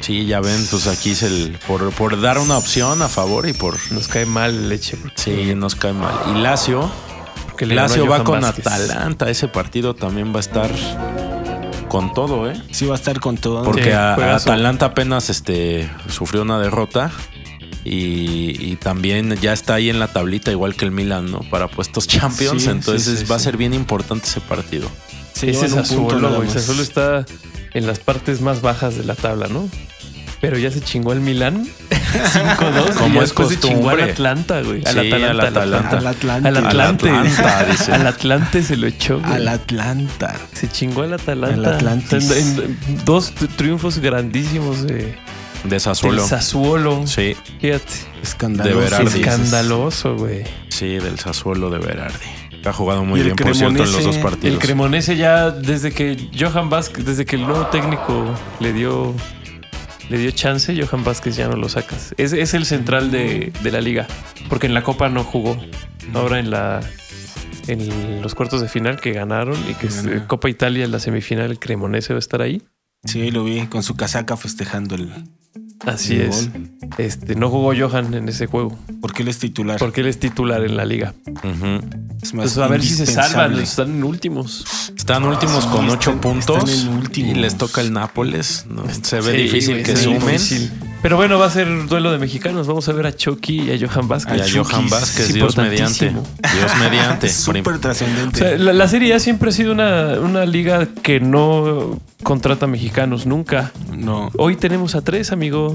Sí, 0.00 0.26
ya 0.26 0.40
ven, 0.40 0.66
pues 0.70 0.86
aquí 0.86 1.12
es 1.12 1.22
el. 1.22 1.58
Por, 1.66 1.90
por 1.92 2.20
dar 2.20 2.38
una 2.38 2.58
opción 2.58 3.00
a 3.00 3.08
favor 3.08 3.48
y 3.48 3.52
por. 3.54 3.76
Nos 3.90 4.06
cae 4.08 4.26
mal 4.26 4.68
leche. 4.68 4.98
Sí, 5.14 5.54
nos 5.54 5.74
cae 5.74 5.94
mal. 5.94 6.14
Y 6.30 6.40
Lazio. 6.42 6.90
Porque 7.46 7.64
Lazio 7.66 8.06
va 8.06 8.22
con 8.22 8.40
Vázquez. 8.42 8.66
Atalanta. 8.66 9.30
Ese 9.30 9.48
partido 9.48 9.94
también 9.94 10.32
va 10.32 10.38
a 10.38 10.40
estar 10.40 10.70
con 11.88 12.12
todo, 12.12 12.50
¿eh? 12.50 12.60
sí 12.72 12.84
va 12.86 12.96
a 12.96 12.98
estar 12.98 13.18
con 13.20 13.38
todo. 13.38 13.62
Porque 13.64 13.84
Sí, 13.84 13.90
a- 13.92 14.12
a 14.12 14.14
juegazo. 14.16 14.50
Atalanta 14.52 14.86
apenas 14.86 15.30
este, 15.30 15.88
sufrió 16.10 16.42
una 16.42 16.58
derrota. 16.58 17.10
Y, 17.84 18.56
y 18.72 18.76
también 18.76 19.36
ya 19.42 19.52
está 19.52 19.74
ahí 19.74 19.90
en 19.90 19.98
la 20.00 20.08
tablita, 20.08 20.50
igual 20.50 20.74
que 20.74 20.84
el 20.86 20.90
Milan, 20.90 21.30
¿no? 21.30 21.40
Para 21.50 21.68
puestos 21.68 22.06
Champions. 22.08 22.62
Sí, 22.62 22.70
Entonces 22.70 23.18
sí, 23.18 23.24
sí, 23.24 23.30
va 23.30 23.36
a 23.36 23.38
sí. 23.38 23.44
ser 23.44 23.56
bien 23.58 23.74
importante 23.74 24.26
ese 24.26 24.40
partido. 24.40 24.90
Se 25.34 25.50
Ese 25.50 25.66
punto 25.66 25.76
Sassuolo, 25.82 26.34
güey. 26.36 26.48
Sassuolo 26.50 26.82
está 26.82 27.26
en 27.74 27.86
las 27.86 27.98
partes 27.98 28.40
más 28.40 28.62
bajas 28.62 28.96
de 28.96 29.04
la 29.04 29.14
tabla, 29.14 29.48
¿no? 29.48 29.68
Pero 30.40 30.58
ya 30.58 30.70
se 30.70 30.80
chingó 30.80 31.12
al 31.12 31.20
Milán 31.20 31.66
5-2. 31.90 32.94
Como 32.96 33.14
es 33.22 33.28
después 33.30 33.48
se 33.48 33.58
chingó 33.60 33.90
al 33.90 33.96
costumbre. 33.98 34.12
Atlanta, 34.12 34.60
güey. 34.62 34.82
Al 34.86 34.92
Sí, 34.94 34.98
Atalanta. 34.98 35.18
al 35.18 35.30
Al 35.30 35.40
Atalanta. 35.46 35.96
Atlanta. 35.96 35.96
Al 35.98 36.06
Atlante. 36.06 36.48
Al 36.48 36.56
Atlante. 36.66 37.10
Al 37.10 37.16
Atlanta, 37.26 37.64
dice. 37.70 37.92
Al 37.92 38.06
Atlante 38.06 38.62
se 38.62 38.76
lo 38.76 38.86
echó, 38.86 39.20
güey. 39.20 39.32
Al 39.32 39.48
Atlanta. 39.48 40.36
Se 40.52 40.68
chingó 40.70 41.02
al 41.02 41.14
Atalanta. 41.14 41.78
Al. 41.78 42.02
En- 42.10 42.22
en- 42.32 43.04
dos 43.04 43.34
tri- 43.34 43.48
triunfos 43.56 43.98
grandísimos 43.98 44.82
de, 44.86 45.16
De 45.64 45.80
Sassuolo. 45.80 46.22
del 46.22 46.28
Sassuolo. 46.28 47.06
Sí, 47.06 47.36
Fíjate. 47.60 47.92
Escandaloso. 48.22 48.78
De 48.78 48.84
Berardi. 48.84 49.20
Escandaloso, 49.20 50.16
güey. 50.16 50.44
sí, 50.68 50.98
del 50.98 51.18
Sassuolo 51.18 51.70
de 51.70 51.78
Berardi. 51.78 52.26
Ha 52.64 52.72
jugado 52.72 53.04
muy 53.04 53.20
bien, 53.22 53.36
por 53.36 53.54
cierto, 53.54 53.82
en 53.82 53.92
los 53.92 53.92
dos 53.92 54.00
Cremonese, 54.02 54.22
partidos. 54.22 54.54
El 54.54 54.58
Cremonese 54.58 55.16
ya 55.16 55.50
desde 55.50 55.92
que 55.92 56.30
Johan 56.38 56.70
Vázquez, 56.70 57.04
desde 57.04 57.26
que 57.26 57.36
el 57.36 57.46
nuevo 57.46 57.66
técnico 57.66 58.24
le 58.60 58.72
dio 58.72 59.14
le 60.08 60.18
dio 60.18 60.30
chance, 60.30 60.74
Johan 60.74 61.04
Vázquez 61.04 61.36
ya 61.36 61.48
no 61.48 61.56
lo 61.56 61.68
sacas. 61.68 62.14
Es, 62.18 62.32
es 62.32 62.54
el 62.54 62.66
central 62.66 63.10
de, 63.10 63.52
de 63.62 63.70
la 63.70 63.80
liga, 63.80 64.06
porque 64.48 64.66
en 64.66 64.74
la 64.74 64.82
Copa 64.82 65.08
no 65.08 65.24
jugó. 65.24 65.58
Ahora 66.14 66.38
en 66.38 66.50
la 66.50 66.80
en 67.66 68.20
los 68.22 68.34
cuartos 68.34 68.60
de 68.60 68.68
final 68.68 69.00
que 69.00 69.12
ganaron 69.12 69.56
y 69.68 69.74
que 69.74 69.86
es, 69.86 70.04
Copa 70.26 70.48
Italia 70.50 70.84
en 70.84 70.92
la 70.92 70.98
semifinal, 70.98 71.50
el 71.50 71.58
Cremonese 71.58 72.12
va 72.12 72.18
a 72.18 72.20
estar 72.20 72.42
ahí. 72.42 72.62
Sí, 73.04 73.30
lo 73.30 73.44
vi 73.44 73.66
con 73.66 73.82
su 73.82 73.96
casaca 73.96 74.36
festejando 74.36 74.94
el, 74.94 75.12
Así 75.86 76.16
es. 76.16 76.50
gol. 76.52 76.68
Este 76.98 77.34
no 77.34 77.50
jugó 77.50 77.72
Johan 77.76 78.14
en 78.14 78.28
ese 78.28 78.46
juego, 78.46 78.76
Porque 79.00 79.22
él 79.22 79.28
es 79.28 79.38
titular. 79.38 79.78
porque 79.78 80.00
él 80.02 80.06
es 80.06 80.18
titular 80.20 80.62
en 80.64 80.76
la 80.76 80.84
liga. 80.84 81.14
Ujú. 81.26 81.80
Es 82.22 82.32
más 82.34 82.44
Pues 82.54 82.58
a 82.58 82.68
ver 82.68 82.82
si 82.82 82.94
se 82.94 83.06
salvan, 83.06 83.58
están 83.58 83.90
en 83.90 84.04
últimos. 84.04 84.64
Están 84.96 85.24
últimos 85.24 85.64
Sí, 85.64 85.70
con 85.70 85.84
están- 85.86 85.90
ocho 85.98 86.20
puntos 86.20 86.68
están 86.70 86.92
en 86.92 86.98
últimos. 86.98 87.30
y 87.36 87.40
les 87.40 87.56
toca 87.56 87.80
el 87.80 87.92
Nápoles. 87.92 88.66
¿no? 88.68 88.84
Se 89.02 89.20
ve 89.20 89.32
Sí, 89.36 89.42
difícil 89.42 89.82
que 89.82 89.96
sumen. 89.96 90.20
difícil. 90.20 90.70
Pero 91.02 91.16
bueno, 91.18 91.38
va 91.38 91.46
a 91.46 91.50
ser 91.50 91.86
duelo 91.86 92.12
de 92.12 92.18
mexicanos. 92.18 92.66
Vamos 92.66 92.88
a 92.88 92.92
ver 92.92 93.06
a 93.06 93.14
Chucky 93.14 93.60
y 93.62 93.70
a 93.72 93.78
Johan 93.88 94.08
Vázquez. 94.08 94.38
Y 94.38 94.58
a. 94.58 94.64
Johan 94.64 94.88
Vázquez, 94.88 95.34
Dios 95.34 95.56
mediante. 95.58 96.10
Dios 96.10 96.72
mediante. 96.80 97.28
Súper 97.30 97.78
trascendente. 97.78 98.36
O 98.42 98.48
sea, 98.48 98.56
la, 98.58 98.72
la 98.72 98.88
Serie 98.88 99.12
A 99.12 99.18
siempre 99.18 99.50
ha 99.50 99.52
sido 99.52 99.72
una, 99.72 100.18
una 100.20 100.46
liga 100.46 100.86
que 101.02 101.20
no 101.20 102.00
contrata 102.22 102.66
mexicanos, 102.66 103.26
nunca. 103.26 103.70
no. 103.94 104.30
Hoy 104.38 104.56
tenemos 104.56 104.94
a 104.94 105.02
tres, 105.02 105.30
amigo. 105.30 105.73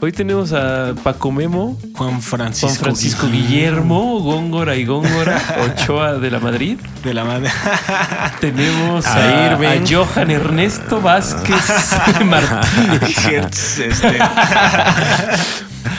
Hoy 0.00 0.12
tenemos 0.12 0.52
a 0.52 0.94
Paco 1.02 1.32
Memo, 1.32 1.76
Juan 1.96 2.22
Francisco, 2.22 2.68
Juan 2.68 2.76
Francisco 2.76 3.28
Guillermo, 3.28 4.20
Góngora 4.20 4.76
y 4.76 4.84
Góngora, 4.84 5.40
Ochoa 5.82 6.14
de 6.14 6.30
la 6.30 6.38
Madrid. 6.38 6.78
De 7.02 7.14
la 7.14 7.24
madre. 7.24 7.50
Tenemos 8.40 9.06
A 9.06 9.54
a, 9.54 9.54
a 9.54 9.80
Johan 9.88 10.30
Ernesto 10.30 11.00
Vázquez 11.00 11.96
Martínez 12.24 13.78
este, 13.78 14.18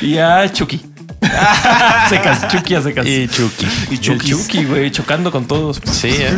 y 0.01 0.17
a 0.17 0.51
Chucky. 0.51 0.88
Secas, 2.09 2.47
Chucky 2.47 2.75
a 2.75 2.81
secas. 2.81 3.05
Y 3.05 3.27
Chucky. 3.27 3.65
y 3.91 3.97
Chucky. 3.97 4.29
Chucky, 4.29 4.65
güey, 4.65 4.91
chocando 4.91 5.31
con 5.31 5.45
todos. 5.45 5.81
Sí, 5.91 6.09
¿eh? 6.09 6.37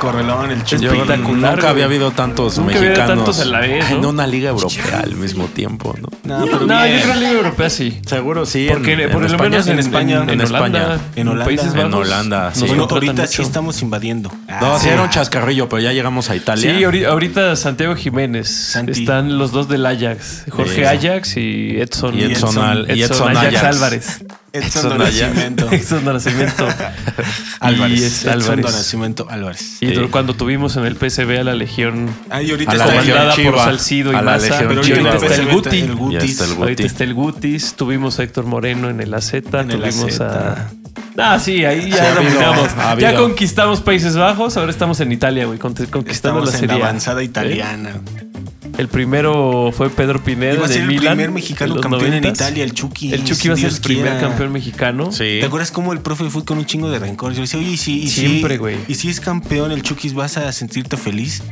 Correlón, 0.00 0.50
el 0.50 0.64
Chucky. 0.64 0.84
Yo 0.84 0.92
Espectacular, 0.92 1.54
nunca 1.56 1.70
había 1.70 1.84
habido 1.84 2.10
tantos 2.10 2.58
Nunca 2.58 2.76
había 2.76 2.90
mexicanos 2.90 3.16
tantos 3.24 3.40
a 3.40 3.44
la 3.46 3.60
vez, 3.60 3.90
¿no? 3.90 3.96
en 3.98 4.06
una 4.06 4.26
liga 4.26 4.50
europea 4.50 5.00
al 5.02 5.14
mismo 5.16 5.46
tiempo, 5.46 5.94
¿no? 6.00 6.08
No, 6.24 6.44
pero 6.46 6.60
No, 6.60 6.82
bien. 6.82 6.96
yo 6.96 7.02
creo 7.02 7.02
que 7.02 7.06
la 7.08 7.16
Liga 7.16 7.30
Europea 7.32 7.70
sí. 7.70 8.00
Seguro 8.06 8.46
sí. 8.46 8.66
Porque 8.70 8.92
en, 8.94 9.10
por 9.10 9.16
en 9.16 9.20
lo 9.22 9.26
España, 9.28 9.50
menos 9.50 9.66
en, 9.66 9.72
en 9.74 9.78
España, 9.80 10.22
en, 10.22 10.30
en 10.30 10.40
Holanda, 10.40 10.78
España. 10.80 10.98
En 11.16 11.28
Holanda. 11.28 11.44
Países 11.44 11.74
En 11.74 11.94
Holanda, 11.94 12.44
nos 12.50 12.54
sí. 12.58 12.60
Bueno, 12.66 12.88
contratan 12.88 13.08
ahorita 13.18 13.26
sí 13.26 13.42
estamos 13.42 13.82
invadiendo. 13.82 14.30
No, 14.60 14.78
sí 14.78 14.88
Ah, 14.88 14.92
era 14.94 15.02
un 15.02 15.10
chascarrillo, 15.10 15.68
pero 15.68 15.80
ya 15.82 15.92
llegamos 15.92 16.30
a 16.30 16.36
Italia. 16.36 16.74
Sí, 16.74 16.82
ahori- 16.82 17.06
ahorita 17.06 17.56
Santiago 17.56 17.94
Jiménez. 17.94 18.48
Santi. 18.48 19.00
Están 19.00 19.38
los 19.38 19.52
dos 19.52 19.68
del 19.68 19.84
Ajax. 19.86 20.44
Jorge 20.50 20.74
Sí. 20.74 20.84
Ajax 20.84 21.36
y 21.36 21.76
Edson. 21.80 22.18
Y 22.18 22.22
Edson, 22.24 22.50
Edson- 22.54 22.62
Al- 22.64 22.96
y 22.96 23.02
Edson 23.02 23.16
Edson 23.32 23.36
Ajax, 23.36 23.56
Ajax. 23.56 23.73
Álvarez. 23.74 24.24
Edson 24.52 24.86
Edson. 24.86 24.98
Nacimiento. 24.98 25.68
Edson 25.72 26.04
Nacimiento. 26.04 26.68
Álvarez. 27.60 28.00
Y 28.00 28.04
este, 28.04 28.30
Edson 28.30 28.42
Álvarez. 28.52 28.64
Nacimiento 28.76 29.26
Álvarez. 29.30 29.76
Y 29.80 29.88
Sí. 29.88 29.94
tu- 29.94 30.10
cuando 30.10 30.34
tuvimos 30.34 30.76
en 30.76 30.84
el 30.84 30.96
PSV 30.96 31.40
a 31.40 31.44
la 31.44 31.54
Legión 31.54 32.08
Ah, 32.30 32.42
y 32.42 32.50
ahorita 32.50 32.74
la 32.74 32.84
está 32.84 32.96
comandada 33.00 33.34
por. 33.36 33.58
Salcido 33.58 34.10
y 34.12 34.14
la 34.14 34.22
Maza. 34.22 34.46
Pero 34.58 34.80
ahorita 34.80 34.94
ahorita 35.00 35.16
Chiva. 35.18 35.26
está 35.26 35.34
el 35.42 35.48
Guti. 35.48 35.78
el 35.80 35.86
Ya 35.88 35.94
Gutis. 35.94 36.30
está 36.30 36.44
el 36.44 36.50
Guti. 36.50 36.62
Ahorita 36.62 36.82
está 36.84 37.04
el 37.04 37.14
Gutis. 37.14 37.74
Tuvimos 37.74 38.18
a 38.18 38.22
Héctor 38.22 38.44
Moreno 38.46 38.88
en 38.90 39.00
el 39.00 39.12
AZ. 39.14 39.34
En 39.34 39.44
el 39.70 39.80
tuvimos 39.80 40.20
AZ. 40.20 40.20
a. 40.20 40.70
Ah, 41.16 41.38
sí, 41.38 41.64
ahí 41.64 41.82
Sí, 41.82 41.90
ya 41.90 42.02
ha 42.04 42.16
habido- 42.16 42.22
dominamos. 42.32 42.68
ha 42.78 42.98
Ya 42.98 43.14
conquistamos 43.14 43.80
Países 43.80 44.16
Bajos. 44.16 44.56
Ahora 44.56 44.70
estamos 44.70 44.98
en 45.00 45.12
Italia, 45.12 45.46
güey. 45.46 45.58
Conquistando 45.58 46.10
Estamos 46.10 46.44
la 46.46 46.50
en 46.54 46.58
serie. 46.60 46.78
la 46.78 46.84
A. 46.84 46.88
avanzada 46.88 47.22
¿Eh? 47.22 48.33
El 48.76 48.88
primero 48.88 49.70
fue 49.72 49.88
Pedro 49.88 50.22
Pineda 50.22 50.54
Iba 50.54 50.64
a 50.66 50.68
de 50.68 50.76
el 50.80 50.86
Milan. 50.86 51.14
primer 51.14 51.30
mexicano 51.30 51.76
campeón 51.80 52.12
en 52.12 52.24
90s. 52.24 52.34
Italia, 52.34 52.64
el 52.64 52.72
Chucky. 52.72 53.12
El 53.14 53.22
Chucky 53.22 53.34
si 53.36 53.46
iba 53.46 53.54
a 53.54 53.56
ser 53.56 53.66
Dios 53.68 53.76
el 53.76 53.82
primer 53.82 54.04
quiera. 54.04 54.20
campeón 54.20 54.52
mexicano. 54.52 55.12
Sí. 55.12 55.38
¿Te 55.40 55.44
acuerdas 55.46 55.70
cómo 55.70 55.92
el 55.92 56.00
profe 56.00 56.28
fue 56.28 56.44
con 56.44 56.58
un 56.58 56.66
chingo 56.66 56.90
de 56.90 56.98
rencor? 56.98 57.32
Yo 57.34 57.42
decía, 57.42 57.60
oye, 57.60 57.70
y 57.70 57.76
si, 57.76 58.00
y 58.02 58.08
si- 58.08 58.26
Siempre, 58.26 58.58
güey. 58.58 58.78
Y 58.88 58.94
si 58.96 59.08
es 59.10 59.20
campeón 59.20 59.70
el 59.70 59.82
Chucky, 59.82 60.08
¿vas 60.10 60.36
a 60.38 60.50
sentirte 60.50 60.96
feliz? 60.96 61.42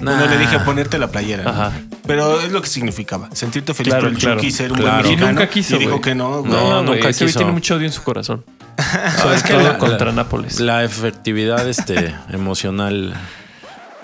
Nah. 0.00 0.16
Bueno, 0.18 0.26
le 0.34 0.38
dije 0.38 0.58
ponerte 0.60 0.98
la 0.98 1.08
playera. 1.10 1.44
¿no? 1.44 1.50
Ajá. 1.50 1.72
Pero 2.06 2.40
es 2.42 2.52
lo 2.52 2.60
que 2.60 2.68
significaba. 2.68 3.30
Sentirte 3.32 3.72
feliz 3.72 3.92
Claro, 3.94 4.08
por 4.08 4.12
el 4.12 4.18
claro. 4.18 4.36
Chucky, 4.40 4.50
ser 4.52 4.72
un 4.72 4.78
Claro. 4.78 4.92
buen 4.96 5.06
Y 5.06 5.08
mexicano. 5.16 5.32
nunca 5.32 5.48
quiso, 5.50 5.76
Y 5.76 5.78
dijo 5.78 6.00
que 6.02 6.14
no. 6.14 6.40
güey. 6.42 6.52
No, 6.52 6.60
güey, 6.60 6.82
nunca 6.84 7.08
ese 7.08 7.24
güey 7.24 7.28
quiso. 7.30 7.38
tiene 7.38 7.52
mucho 7.52 7.74
odio 7.76 7.86
en 7.86 7.92
su 7.92 8.02
corazón. 8.02 8.44
Sobre 9.22 9.36
es 9.36 9.42
que 9.42 9.54
todo 9.54 9.62
la- 9.62 9.78
contra 9.78 10.06
la- 10.08 10.12
Nápoles. 10.12 10.60
La 10.60 10.84
efectividad 10.84 11.66
este, 11.66 12.14
emocional 12.30 13.14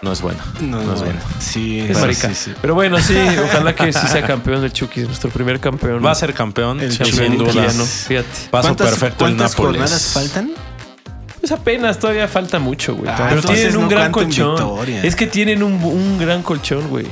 no 0.03 0.13
es 0.13 0.21
buena. 0.21 0.45
No, 0.61 0.83
No 0.83 0.93
es 0.95 0.99
no, 1.01 1.05
buena. 1.07 1.21
Sí, 1.39 1.81
Es 1.81 1.87
pero 1.89 2.01
marica. 2.01 2.29
sí, 2.29 2.35
sí. 2.35 2.53
Pero 2.61 2.75
bueno, 2.75 2.99
sí, 3.01 3.17
ojalá 3.45 3.75
que 3.75 3.93
sí 3.93 4.07
sea 4.09 4.27
campeón 4.27 4.61
del 4.61 4.73
Chucky, 4.73 5.03
nuestro 5.03 5.31
primer 5.31 5.61
campeón. 5.61 6.05
Va 6.05 6.11
a 6.11 6.15
ser 6.15 6.35
campeón, 6.35 6.81
El 6.81 6.93
sin 6.93 7.37
duda. 7.39 7.51
italiano, 7.53 7.85
fíjate. 7.85 8.29
Paso 8.51 8.69
¿Cuántas- 8.69 8.89
perfecto 8.91 9.27
en 9.27 9.37
¿Cuántas 9.37 9.53
Nápoles. 9.53 9.81
jornadas 9.81 10.11
faltan? 10.13 10.51
Pues 11.41 11.51
apenas 11.53 11.99
todavía 11.99 12.29
falta 12.29 12.59
mucho, 12.61 12.95
güey. 12.95 13.11
Ah, 13.11 13.27
Pero 13.29 13.43
tienen 13.43 13.77
un 13.77 13.83
no 13.85 13.89
gran 13.89 14.13
colchón. 14.13 14.51
victoria. 14.57 15.03
Es 15.03 15.17
que 15.17 15.27
tienen 15.27 15.63
un, 15.63 15.73
un 15.83 16.19
gran 16.19 16.43
colchón, 16.43 16.89
güey. 16.89 17.07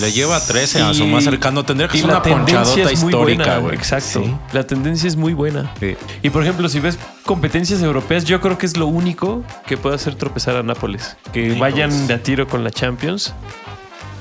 Le 0.00 0.12
lleva 0.12 0.40
13 0.44 0.82
a 0.82 0.92
su 0.94 1.04
Y- 1.04 1.06
más 1.06 1.24
cercano. 1.24 1.64
Tendría 1.64 1.88
que 1.88 1.98
y 1.98 2.00
ser 2.00 2.10
una 2.10 2.22
ponchadota 2.22 2.90
es 2.90 3.02
muy 3.02 3.10
histórica, 3.12 3.44
buena, 3.44 3.58
güey. 3.58 3.74
Exacto. 3.74 4.22
Sí. 4.24 4.34
La 4.52 4.66
tendencia 4.66 5.08
es 5.08 5.16
muy 5.16 5.32
buena. 5.34 5.72
Sí. 5.80 5.96
Y 6.22 6.30
por 6.30 6.42
ejemplo, 6.42 6.68
si 6.68 6.80
ves 6.80 6.98
competencias 7.24 7.82
europeas, 7.82 8.24
yo 8.24 8.40
creo 8.40 8.58
que 8.58 8.66
es 8.66 8.76
lo 8.76 8.86
único 8.86 9.44
que 9.66 9.76
puede 9.76 9.94
hacer 9.96 10.14
tropezar 10.14 10.56
a 10.56 10.62
Nápoles. 10.62 11.16
Que 11.32 11.54
vayan 11.58 12.06
de 12.06 12.14
a 12.14 12.22
tiro 12.22 12.46
con 12.48 12.64
la 12.64 12.70
Champions 12.70 13.34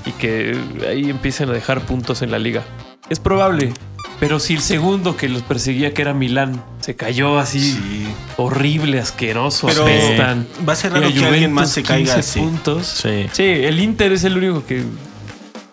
y 0.05 0.11
que 0.13 0.57
ahí 0.87 1.09
empiecen 1.09 1.49
a 1.49 1.53
dejar 1.53 1.81
puntos 1.81 2.21
en 2.21 2.31
la 2.31 2.39
liga. 2.39 2.63
Es 3.09 3.19
probable. 3.19 3.73
Pero 4.19 4.39
si 4.39 4.53
el 4.53 4.61
segundo 4.61 5.17
que 5.17 5.27
los 5.29 5.41
perseguía, 5.41 5.95
que 5.95 6.03
era 6.03 6.13
Milán, 6.13 6.63
se 6.79 6.95
cayó 6.95 7.39
así 7.39 7.59
Sí. 7.59 8.07
horrible, 8.37 8.99
asqueroso, 8.99 9.65
Pero 9.65 9.81
apestan. 9.81 10.47
va 10.67 10.73
a 10.73 10.75
ser 10.75 10.91
Y 10.91 10.95
raro 10.95 11.11
que 11.11 11.25
alguien 11.25 11.51
más 11.51 11.71
se 11.71 11.81
caiga 11.81 12.13
15 12.15 12.19
así. 12.19 12.39
puntos. 12.39 12.85
Sí. 12.87 13.25
Sí, 13.31 13.43
el 13.43 13.79
Inter 13.79 14.11
es 14.11 14.23
el 14.23 14.37
único 14.37 14.63
que 14.63 14.83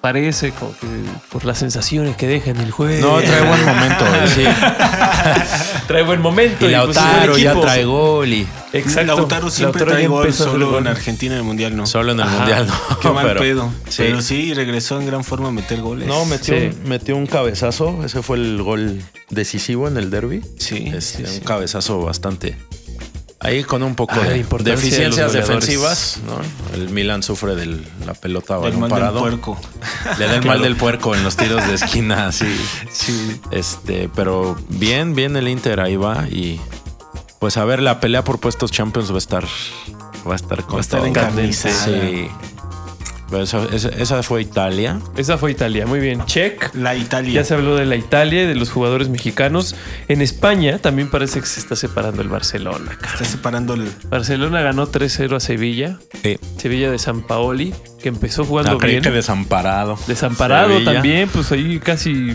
parece 0.00 0.52
como 0.52 0.72
que 0.78 0.86
por 1.30 1.44
las 1.44 1.58
sensaciones 1.58 2.16
que 2.16 2.26
deja 2.26 2.50
en 2.50 2.58
el 2.58 2.70
juego. 2.70 3.16
No, 3.16 3.20
trae 3.22 3.42
buen 3.46 3.64
momento. 3.64 4.04
güey, 4.08 4.28
sí. 4.28 4.44
trae 5.86 6.02
buen 6.02 6.20
momento. 6.20 6.54
Y 6.56 6.58
pues, 6.58 6.72
Lautaro 6.72 7.36
ya 7.38 7.54
trae 7.60 7.84
gol 7.84 8.28
y 8.28 8.46
Exacto. 8.72 9.16
Lautaro 9.16 9.50
siempre 9.50 9.80
Lautaro 9.80 9.96
trae 9.98 10.06
gol 10.08 10.32
solo 10.32 10.70
gol. 10.70 10.78
en 10.80 10.86
Argentina 10.88 11.32
en 11.34 11.38
el 11.38 11.44
Mundial, 11.44 11.76
¿no? 11.76 11.86
solo 11.86 12.12
en 12.12 12.20
el 12.20 12.26
Ajá. 12.26 12.36
Mundial. 12.38 12.66
No, 12.66 12.98
Qué 13.00 13.08
mal 13.10 13.26
pero- 13.26 13.40
pedo. 13.40 13.72
sí. 13.88 13.96
Pero 13.98 14.22
sí, 14.22 14.54
regresó 14.54 15.00
en 15.00 15.06
gran 15.06 15.24
forma 15.24 15.48
a 15.48 15.52
meter 15.52 15.80
goles. 15.80 16.06
No, 16.06 16.24
metió, 16.26 16.56
Sí. 16.58 16.70
un, 16.82 16.88
metió 16.88 17.16
un 17.16 17.26
cabezazo. 17.26 18.04
Ese 18.04 18.22
fue 18.22 18.36
el 18.36 18.62
gol 18.62 19.02
decisivo 19.30 19.88
en 19.88 19.96
el 19.96 20.10
derby. 20.10 20.42
Sí. 20.58 20.90
Este, 20.94 21.00
sí, 21.18 21.26
sí. 21.26 21.38
Un 21.38 21.44
cabezazo 21.44 22.00
bastante. 22.00 22.56
Ahí 23.40 23.62
con 23.62 23.84
un 23.84 23.94
poco 23.94 24.14
Ah, 24.16 24.24
de 24.28 24.42
deficiencias 24.64 25.32
defensivas, 25.32 26.18
¿no? 26.26 26.40
El 26.74 26.88
Milan 26.90 27.22
sufre 27.22 27.54
de 27.54 27.66
la 28.04 28.14
pelota 28.14 28.54
Del 28.54 28.62
balón 28.72 28.80
mal 28.80 28.90
del 28.90 28.98
parado. 28.98 29.20
puerco. 29.20 29.60
Le 30.18 30.26
da 30.26 30.34
el 30.34 30.40
Claro. 30.40 30.46
mal 30.58 30.62
del 30.62 30.74
puerco 30.76 31.14
en 31.14 31.22
los 31.22 31.36
tiros 31.36 31.64
de 31.68 31.74
esquina, 31.74 32.26
así. 32.28 32.46
Sí. 32.90 33.40
Este, 33.52 34.08
pero 34.14 34.56
bien, 34.68 35.14
bien 35.14 35.36
el 35.36 35.46
Inter 35.46 35.78
ahí 35.80 35.94
va 35.96 36.26
y 36.28 36.60
pues 37.38 37.56
a 37.58 37.64
ver 37.64 37.80
la 37.80 38.00
pelea 38.00 38.24
por 38.24 38.40
puestos 38.40 38.72
Champions 38.72 39.10
va 39.12 39.14
a 39.14 39.18
estar 39.18 39.44
va 40.28 40.32
a 40.32 40.36
estar 40.36 40.64
con 40.64 40.74
Va 40.74 40.78
a 40.78 40.80
estar 40.80 40.98
todo. 40.98 41.06
encarnizada. 41.08 41.84
Sí. 41.84 42.28
Esa, 43.32 43.64
esa 43.72 44.22
fue 44.22 44.40
Italia. 44.42 45.00
Esa 45.16 45.36
fue 45.36 45.50
Italia. 45.50 45.86
Muy 45.86 46.00
bien. 46.00 46.24
Check. 46.24 46.74
La 46.74 46.94
Italia. 46.96 47.34
Ya 47.34 47.44
se 47.44 47.54
habló 47.54 47.76
de 47.76 47.84
la 47.84 47.96
Italia 47.96 48.44
y 48.44 48.46
de 48.46 48.54
los 48.54 48.70
jugadores 48.70 49.08
mexicanos. 49.10 49.74
En 50.08 50.22
España 50.22 50.78
también 50.78 51.10
parece 51.10 51.40
que 51.40 51.46
se 51.46 51.60
está 51.60 51.76
separando 51.76 52.22
el 52.22 52.28
Barcelona. 52.28 52.96
cara. 52.98 53.12
Está 53.12 53.24
separando 53.26 53.74
el. 53.74 53.90
Barcelona 54.08 54.62
ganó 54.62 54.86
3-0 54.90 55.36
a 55.36 55.40
Sevilla. 55.40 55.98
Sí. 56.22 56.38
Sevilla 56.56 56.90
de 56.90 56.98
San 56.98 57.20
Paoli, 57.22 57.74
que 58.02 58.08
empezó 58.08 58.44
jugando 58.44 58.72
Ah, 58.72 58.78
creí 58.78 58.92
bien. 58.94 59.02
que 59.02 59.10
desamparado. 59.10 59.98
Desamparado 60.06 60.70
Sevilla. 60.72 60.92
también, 60.94 61.28
pues 61.28 61.52
ahí 61.52 61.78
casi, 61.80 62.34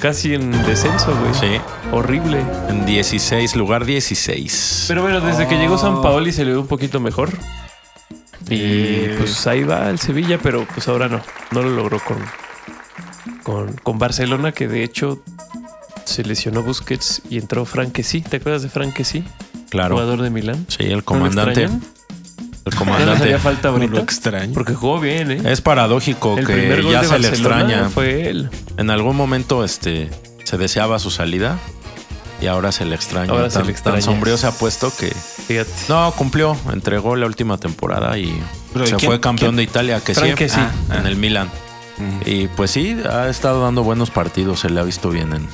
casi 0.00 0.34
en 0.34 0.50
descenso, 0.64 1.14
güey. 1.20 1.34
Sí. 1.34 1.60
Horrible. 1.92 2.38
En 2.70 2.86
16, 2.86 3.56
lugar 3.56 3.84
16. 3.84 4.86
Pero 4.88 5.02
bueno, 5.02 5.20
desde 5.20 5.46
que 5.46 5.56
llegó. 5.58 5.76
San 5.76 6.00
Paoli 6.02 6.32
se 6.32 6.44
le 6.46 6.52
ve 6.52 6.58
un 6.58 6.66
poquito 6.66 6.98
mejor. 6.98 7.28
Y 8.50 8.56
Eh. 8.60 9.14
pues 9.18 9.46
ahí 9.46 9.64
va 9.64 9.88
el 9.90 9.98
Sevilla, 9.98 10.38
pero 10.42 10.66
pues 10.72 10.86
ahora 10.88 11.08
no. 11.08 11.20
No 11.52 11.62
lo 11.62 11.70
logró 11.70 11.98
con, 12.00 12.18
con, 13.42 13.72
con 13.82 13.98
Barcelona, 13.98 14.52
que 14.52 14.68
de 14.68 14.82
hecho 14.84 15.22
se 16.04 16.22
lesionó 16.24 16.62
Busquets 16.62 17.22
y 17.30 17.38
entró 17.38 17.64
Franquesi. 17.64 18.20
¿Te 18.20 18.36
acuerdas 18.36 18.62
de 18.62 18.68
Franquesi? 18.68 19.24
claro. 19.70 19.94
Jugador 19.96 20.22
de 20.22 20.30
Milán. 20.30 20.66
Sí, 20.68 20.84
el 20.84 20.90
¿No 20.90 20.96
lo 20.96 21.04
comandante. 21.04 21.64
El 21.64 21.70
Ya 22.72 22.78
comandante. 22.78 23.22
haría 23.24 23.38
falta 23.38 23.70
No 23.70 23.76
lo 23.78 23.82
ahorita. 23.84 24.00
extraño. 24.00 24.52
Porque 24.54 24.74
jugó 24.74 25.00
bien, 25.00 25.30
¿eh? 25.30 25.40
Es 25.46 25.60
paradójico 25.60 26.36
el 26.38 26.46
que 26.46 26.82
ya 26.90 27.02
se 27.04 27.18
le 27.18 27.28
extraña. 27.28 27.88
fue 27.88 28.28
él. 28.28 28.50
En 28.76 28.90
algún 28.90 29.16
momento 29.16 29.64
este, 29.64 30.10
se 30.44 30.58
deseaba 30.58 30.98
su 30.98 31.10
salida 31.10 31.58
y 32.40 32.46
ahora 32.46 32.72
se 32.72 32.84
le 32.84 32.94
extraña. 32.94 33.30
Ahora 33.32 33.48
se 33.50 33.58
tan, 33.58 33.66
le 33.66 33.72
extraña. 33.72 33.96
tan 33.98 34.02
sombrío 34.02 34.36
se 34.36 34.46
ha 34.46 34.52
puesto 34.52 34.92
que 34.96 35.08
Fíjate. 35.10 35.70
no 35.88 36.10
cumplió, 36.12 36.56
entregó 36.72 37.16
la 37.16 37.26
última 37.26 37.58
temporada 37.58 38.18
y 38.18 38.38
Pero, 38.72 38.86
se 38.86 38.96
¿quién- 38.96 39.10
fue 39.10 39.20
campeón 39.20 39.50
quién? 39.52 39.56
de 39.56 39.62
Italia, 39.64 40.00
que 40.00 40.14
sí, 40.14 40.20
Franquesi. 40.20 40.60
ah, 40.60 40.70
en 40.98 41.06
el 41.06 41.16
Milan. 41.16 41.48
Mm. 41.96 42.20
Y 42.28 42.48
pues 42.48 42.72
sí, 42.72 42.96
ha 43.08 43.28
estado 43.28 43.62
dando 43.62 43.82
buenos 43.84 44.10
partidos, 44.10 44.60
se 44.60 44.68
le 44.70 44.80
ha 44.80 44.82
visto 44.82 45.10
bien 45.10 45.32
en, 45.32 45.48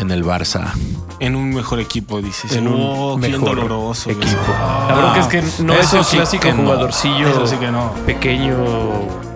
en 0.00 0.10
el 0.10 0.24
Barça. 0.24 0.72
En 1.20 1.34
un 1.36 1.50
mejor 1.54 1.78
equipo, 1.80 2.20
dices. 2.20 2.52
En 2.52 2.66
Oh, 2.68 3.14
un 3.14 3.20
qué 3.20 3.28
mejor 3.28 3.56
doloroso. 3.56 4.10
equipo. 4.10 4.26
güey. 4.46 4.88
La 4.88 4.94
bronca 4.96 5.20
es 5.20 5.26
que 5.26 5.62
no 5.62 5.72
es 5.74 5.92
el 5.92 6.04
sí 6.04 6.16
clásico 6.16 6.42
que 6.42 6.52
no. 6.52 6.62
jugadorcillo 6.62 7.28
Eso 7.28 7.46
sí 7.46 7.56
que 7.56 7.70
no. 7.70 7.92
pequeño, 8.06 8.56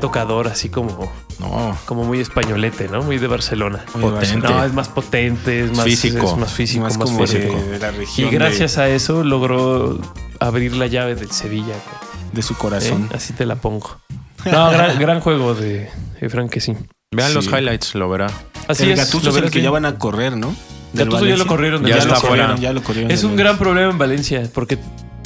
tocador, 0.00 0.48
así 0.48 0.68
como, 0.68 1.10
No, 1.42 1.76
como 1.86 2.04
muy 2.04 2.20
españolete, 2.20 2.88
¿no? 2.88 3.02
Muy 3.02 3.18
de 3.18 3.26
Barcelona. 3.26 3.84
Muy 3.94 4.10
potente. 4.10 4.48
No, 4.48 4.64
es 4.64 4.72
más 4.72 4.88
potente, 4.88 5.64
es 5.64 5.76
más 5.76 5.84
Físico. 5.84 6.30
es 6.32 6.36
más 6.36 6.52
físico, 6.52 6.84
Más 6.84 6.98
más, 6.98 7.10
como 7.10 7.26
físico. 7.26 7.54
de, 7.56 7.78
de 7.78 7.78
la 7.78 7.92
Y 8.16 8.24
gracias 8.30 8.78
a 8.78 8.88
eso 8.88 9.24
logró 9.24 9.98
abrir 10.40 10.74
la 10.76 10.86
llave 10.86 11.14
del 11.14 11.30
Sevilla. 11.30 11.74
de, 11.74 12.32
de 12.32 12.42
su 12.42 12.54
¿eh? 12.54 12.56
corazón. 12.58 13.08
Así 13.14 13.32
te 13.32 13.44
la 13.46 13.56
pongo. 13.56 13.98
No, 14.44 14.70
gran, 14.70 14.98
gran 15.00 15.20
juego 15.20 15.54
de, 15.54 15.88
de 16.20 16.28
Frank 16.30 16.50
que 16.50 16.60
sí. 16.60 16.74
vean 17.14 17.34
los 17.34 17.46
highlights, 17.46 17.94
lo 17.94 18.08
verá. 18.08 18.28
Así 18.68 18.84
el 18.84 18.92
es. 18.92 18.98
Gatuso 18.98 19.30
lo 19.30 19.36
es 19.36 19.42
el 19.44 19.50
que 19.50 19.60
ya 19.62 19.70
van 19.70 19.84
a 19.84 19.98
correr, 19.98 20.36
¿no? 20.36 20.54
Del 20.92 21.06
Gattuso 21.08 21.26
ya 21.26 21.36
lo 21.36 21.46
corrieron. 21.46 21.84
Ya 21.84 21.96
fuera. 22.00 22.20
corrieron, 22.20 22.56
Ya 22.60 22.72
lo 22.72 22.82
corrieron. 22.82 23.10
Es 23.10 23.24
un 23.24 23.34
gran 23.36 23.56
problema 23.58 23.90
en 23.90 23.98
Valencia 23.98 24.42
porque 24.52 24.78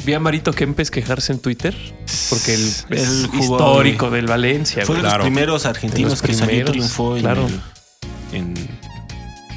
vi 0.06 0.14
a 0.14 0.20
Marito 0.20 0.52
Kempes 0.52 0.90
quejarse 0.90 1.32
en 1.32 1.40
Twitter 1.40 1.76
porque 2.30 2.54
el, 2.54 3.26
jugó, 3.28 3.56
histórico 3.56 4.08
del 4.10 4.26
Valencia. 4.26 4.86
Fue 4.86 4.94
de. 4.96 5.02
Claro. 5.02 5.18
los 5.18 5.26
primeros 5.26 5.66
argentinos 5.66 6.12
los 6.12 6.22
que 6.22 6.32
salió 6.32 6.64
triunfó 6.64 7.16
en, 7.16 7.22
claro. 7.22 7.46
el, 8.32 8.36
en, 8.36 8.54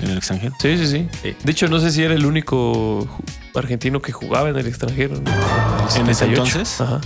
en 0.01 0.09
el 0.09 0.17
extranjero. 0.17 0.55
Sí, 0.59 0.77
sí, 0.77 0.87
sí, 0.87 1.07
Sí. 1.21 1.35
De 1.43 1.51
hecho, 1.51 1.67
no 1.67 1.79
sé 1.79 1.91
si 1.91 2.01
era 2.01 2.15
el 2.15 2.25
único 2.25 3.07
argentino 3.55 4.01
que 4.01 4.11
jugaba 4.11 4.49
en 4.49 4.57
el 4.57 4.67
extranjero. 4.67 5.21
¿no? 5.21 5.31
¿En 5.31 6.09
ese 6.09 6.25
78. 6.25 6.41
entonces? 6.41 6.81
Ajá. 6.81 7.01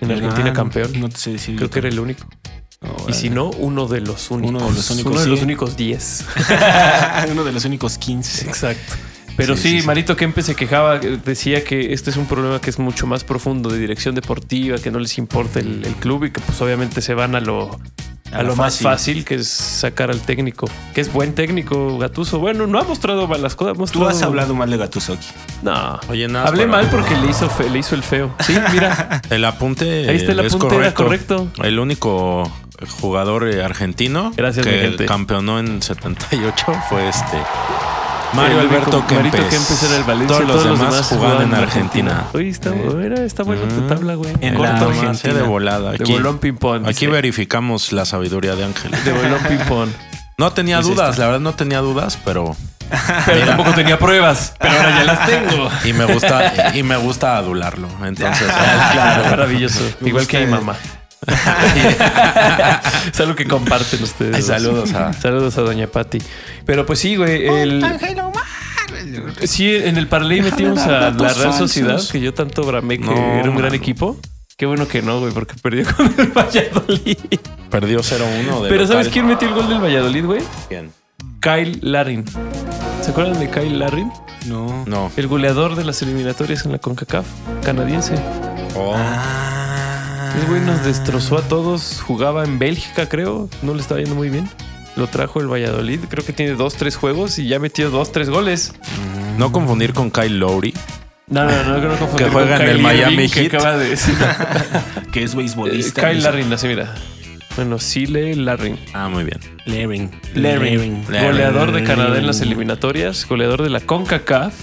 En 0.00 0.12
Argentina 0.12 0.50
Ah, 0.50 0.52
campeón. 0.52 0.92
No 0.98 1.08
te 1.08 1.16
sé 1.18 1.32
decir. 1.32 1.56
Creo 1.56 1.70
que 1.70 1.80
era 1.80 1.88
el 1.88 1.98
único. 1.98 2.26
No, 2.80 2.96
Y 3.08 3.12
si 3.12 3.28
no, 3.28 3.50
uno 3.50 3.86
de 3.88 4.00
los 4.00 4.30
únicos. 4.30 4.62
Uno 4.62 4.70
de 4.70 4.74
los 4.76 4.90
únicos, 4.90 5.12
Uno 5.12 5.20
de 5.20 5.26
los 5.26 5.42
únicos 5.42 5.76
10. 5.76 6.24
Uno 7.32 7.44
de 7.44 7.52
los 7.52 7.64
únicos 7.66 7.98
15. 7.98 8.46
Exacto. 8.46 8.94
Pero 9.36 9.56
Sí, 9.56 9.62
sí, 9.62 9.68
sí, 9.76 9.80
sí. 9.80 9.86
Marito 9.86 10.16
Kempes 10.16 10.46
se 10.46 10.54
quejaba, 10.54 10.96
eh, 10.96 11.18
decía 11.24 11.64
que 11.64 11.92
este 11.92 12.10
es 12.10 12.16
un 12.16 12.26
problema 12.26 12.60
que 12.60 12.70
es 12.70 12.78
mucho 12.78 13.06
más 13.06 13.24
profundo 13.24 13.70
de 13.70 13.78
dirección 13.78 14.14
deportiva, 14.14 14.76
que 14.78 14.90
no 14.90 14.98
les 14.98 15.16
importa 15.18 15.60
el, 15.60 15.84
el 15.84 15.94
club 15.94 16.24
y 16.24 16.30
que 16.30 16.40
pues 16.40 16.60
obviamente 16.60 17.00
se 17.00 17.14
van 17.14 17.34
a 17.34 17.40
lo, 17.40 17.70
a 18.32 18.38
A 18.38 18.42
lo 18.42 18.54
más 18.54 18.78
fácil. 18.80 19.24
que 19.24 19.36
es 19.36 19.48
sacar 19.48 20.10
al 20.10 20.20
técnico, 20.20 20.68
que 20.94 21.00
es 21.00 21.12
buen 21.12 21.34
técnico, 21.34 21.96
Gatuso. 21.98 22.38
Bueno, 22.38 22.66
no 22.66 22.78
ha 22.78 22.84
mostrado 22.84 23.26
malas 23.26 23.54
cosas. 23.56 23.72
ha 23.72 23.74
Tú 23.74 23.80
mostrado- 23.80 24.08
has 24.08 24.22
hablado 24.22 24.54
mal 24.54 24.70
de 24.70 24.76
Gatusoki. 24.76 25.26
No. 25.62 25.98
Oye, 26.08 26.28
nada. 26.28 26.46
Hablé 26.46 26.66
para- 26.66 26.82
mal 26.82 26.90
porque 26.90 27.16
le 27.16 27.30
hizo, 27.30 27.48
fe- 27.48 27.70
le 27.70 27.78
hizo 27.78 27.94
el 27.94 28.02
feo. 28.02 28.34
Sí, 28.40 28.54
mira. 28.72 29.22
El 29.30 29.44
apunte 29.46 30.08
Ahí 30.08 30.16
está 30.16 30.32
el 30.32 30.40
es 30.40 30.54
apunte, 30.54 30.76
era 30.76 30.92
correcto. 30.94 31.36
correcto. 31.48 31.64
El 31.64 31.78
único 31.78 32.50
jugador 33.00 33.44
argentino 33.62 34.32
Gracias, 34.36 34.64
que 34.66 35.04
campeonó 35.06 35.58
en 35.58 35.82
78 35.82 36.66
fue 36.88 37.08
este 37.08 37.36
Mario 38.32 38.60
El 38.60 38.66
único 38.66 38.76
Alberto 38.76 39.06
Kempes. 39.06 39.32
Marito 39.32 39.48
Kempes 39.50 39.82
era 39.82 39.96
el 39.96 40.04
Valencia. 40.04 40.36
Todos 40.46 40.64
los 40.66 40.78
demás 40.78 41.06
jugaban 41.08 41.42
en 41.42 41.54
Argentina. 41.54 42.24
Oye, 42.32 42.48
está, 42.48 42.70
era- 42.74 43.22
está 43.22 43.42
buena 43.42 43.62
tu 43.62 43.74
Mm. 43.82 43.88
tabla, 43.88 44.14
güey. 44.14 44.32
En 44.40 44.54
Corto. 44.54 44.72
Argentina. 44.72 45.10
Argentina 45.10 45.34
de 45.34 45.42
volada. 45.42 45.90
De 45.90 45.96
Aquí, 45.96 46.12
bolón 46.12 46.38
ping-pong. 46.38 46.82
aquí 46.84 46.92
dice. 46.92 47.08
verificamos 47.08 47.92
la 47.92 48.04
sabiduría 48.04 48.54
de 48.54 48.64
Ángel. 48.64 48.92
De 49.04 49.12
bolón 49.12 49.40
ping-pong. 49.48 49.88
No 50.38 50.52
tenía 50.52 50.78
Dice 50.78 50.90
dudas, 50.90 51.18
la 51.18 51.26
verdad 51.26 51.40
no 51.40 51.54
tenía 51.54 51.80
dudas, 51.80 52.18
pero 52.24 52.56
Pero 53.26 53.46
tampoco 53.46 53.72
tenía 53.72 53.98
pruebas. 53.98 54.54
Pero 54.58 54.74
ahora 54.74 54.90
ya 54.98 55.04
las 55.04 55.26
tengo. 55.26 55.68
y 55.84 55.92
me 55.92 56.04
gusta 56.06 56.74
y 56.74 56.82
me 56.82 56.96
gusta 56.96 57.36
adularlo. 57.36 57.88
Entonces, 58.04 58.46
Claro, 58.92 59.24
maravilloso. 59.30 59.82
Igual 60.00 60.26
que 60.26 60.40
mi 60.40 60.46
mamá. 60.46 60.76
es 63.12 63.20
algo 63.20 63.34
que 63.34 63.46
comparten 63.46 64.02
ustedes. 64.02 64.36
Ay, 64.36 64.42
saludos 64.42 64.92
a- 64.94 65.12
Saludos 65.12 65.56
a 65.58 65.62
Doña 65.62 65.86
Patti. 65.86 66.18
Pero 66.66 66.86
pues 66.86 66.98
sí, 66.98 67.16
güey. 67.16 67.46
El... 67.46 67.84
Sí, 69.44 69.74
en 69.74 69.96
el 69.96 70.06
parlay 70.08 70.42
metimos 70.42 70.78
a 70.80 71.10
la 71.10 71.32
Real 71.32 71.54
Sociedad, 71.54 72.00
que 72.10 72.20
yo 72.20 72.34
tanto 72.34 72.62
bramé 72.64 72.98
que 72.98 73.04
No, 73.06 73.34
era 73.34 73.50
un 73.50 73.56
gran 73.56 73.74
equipo. 73.74 74.18
Qué 74.56 74.66
bueno 74.66 74.86
que 74.86 75.00
no, 75.00 75.20
güey, 75.20 75.32
porque 75.32 75.54
perdió 75.62 75.86
con 75.96 76.12
el 76.18 76.26
Valladolid. 76.34 77.16
perdió 77.70 78.00
0-1 78.00 78.62
de 78.62 78.68
Pero 78.68 78.86
¿sabes 78.86 79.08
quién 79.08 79.26
metió 79.26 79.48
el 79.48 79.54
gol 79.54 79.68
del 79.70 79.80
Valladolid, 79.80 80.24
güey? 80.26 80.42
¿Quién? 80.68 80.92
Kyle 81.40 81.78
Larin. 81.80 82.26
¿Se 83.00 83.12
acuerdan 83.12 83.38
de 83.40 83.48
Kyle 83.48 83.78
Larin? 83.78 84.12
No. 84.46 84.84
No. 84.86 85.10
El 85.16 85.28
goleador 85.28 85.76
de 85.76 85.84
las 85.84 86.02
eliminatorias 86.02 86.66
en 86.66 86.72
la 86.72 86.78
CONCACAF, 86.78 87.24
canadiense. 87.64 88.14
Oh, 88.74 88.92
Ah. 88.94 89.59
El 90.38 90.46
güey 90.46 90.60
nos 90.62 90.84
destrozó 90.84 91.38
a 91.38 91.42
todos. 91.42 92.00
Jugaba 92.06 92.44
en 92.44 92.58
Bélgica, 92.58 93.08
creo. 93.08 93.48
No 93.62 93.74
le 93.74 93.80
estaba 93.80 94.00
yendo 94.00 94.14
muy 94.14 94.28
bien. 94.30 94.48
Lo 94.96 95.06
trajo 95.06 95.40
el 95.40 95.46
Valladolid. 95.52 96.00
Creo 96.08 96.24
que 96.24 96.32
tiene 96.32 96.52
dos, 96.52 96.74
tres 96.74 96.96
juegos 96.96 97.38
y 97.38 97.46
ya 97.48 97.58
metió 97.58 97.90
dos, 97.90 98.12
tres 98.12 98.28
goles. 98.30 98.72
no 99.38 99.52
confundir 99.52 99.92
con 99.92 100.10
Kyle 100.10 100.38
Lowry. 100.38 100.74
No, 101.28 101.44
no, 101.44 101.62
no, 101.64 101.78
no 101.78 101.96
confundir 101.96 102.26
Que 102.26 102.32
juega 102.32 102.56
con 102.56 102.66
en 102.66 102.72
el 102.72 102.78
Miami 102.80 103.14
Irving, 103.14 103.28
que 103.28 103.40
Heat. 103.42 103.54
acaba 103.54 103.76
de 103.78 103.88
decir. 103.90 104.14
Que 105.12 105.22
es 105.24 105.34
Eh, 105.34 105.36
beisbolista. 105.36 106.08
Kyle 106.10 106.22
Larrin, 106.22 106.52
así 106.52 106.66
mira. 106.68 106.94
Bueno, 107.56 107.78
Sile 107.78 108.34
Larrin. 108.36 108.78
Ah, 108.94 109.08
muy 109.08 109.24
bien. 109.24 109.38
Laring. 109.66 110.10
Larrin. 110.34 111.04
Larrin. 111.08 111.30
Goleador 111.30 111.72
de 111.72 111.82
Canadá 111.84 112.18
en 112.18 112.26
las 112.26 112.40
eliminatorias. 112.40 113.26
Goleador 113.28 113.62
de 113.62 113.70
la 113.70 113.80
CONCACAF. 113.80 114.54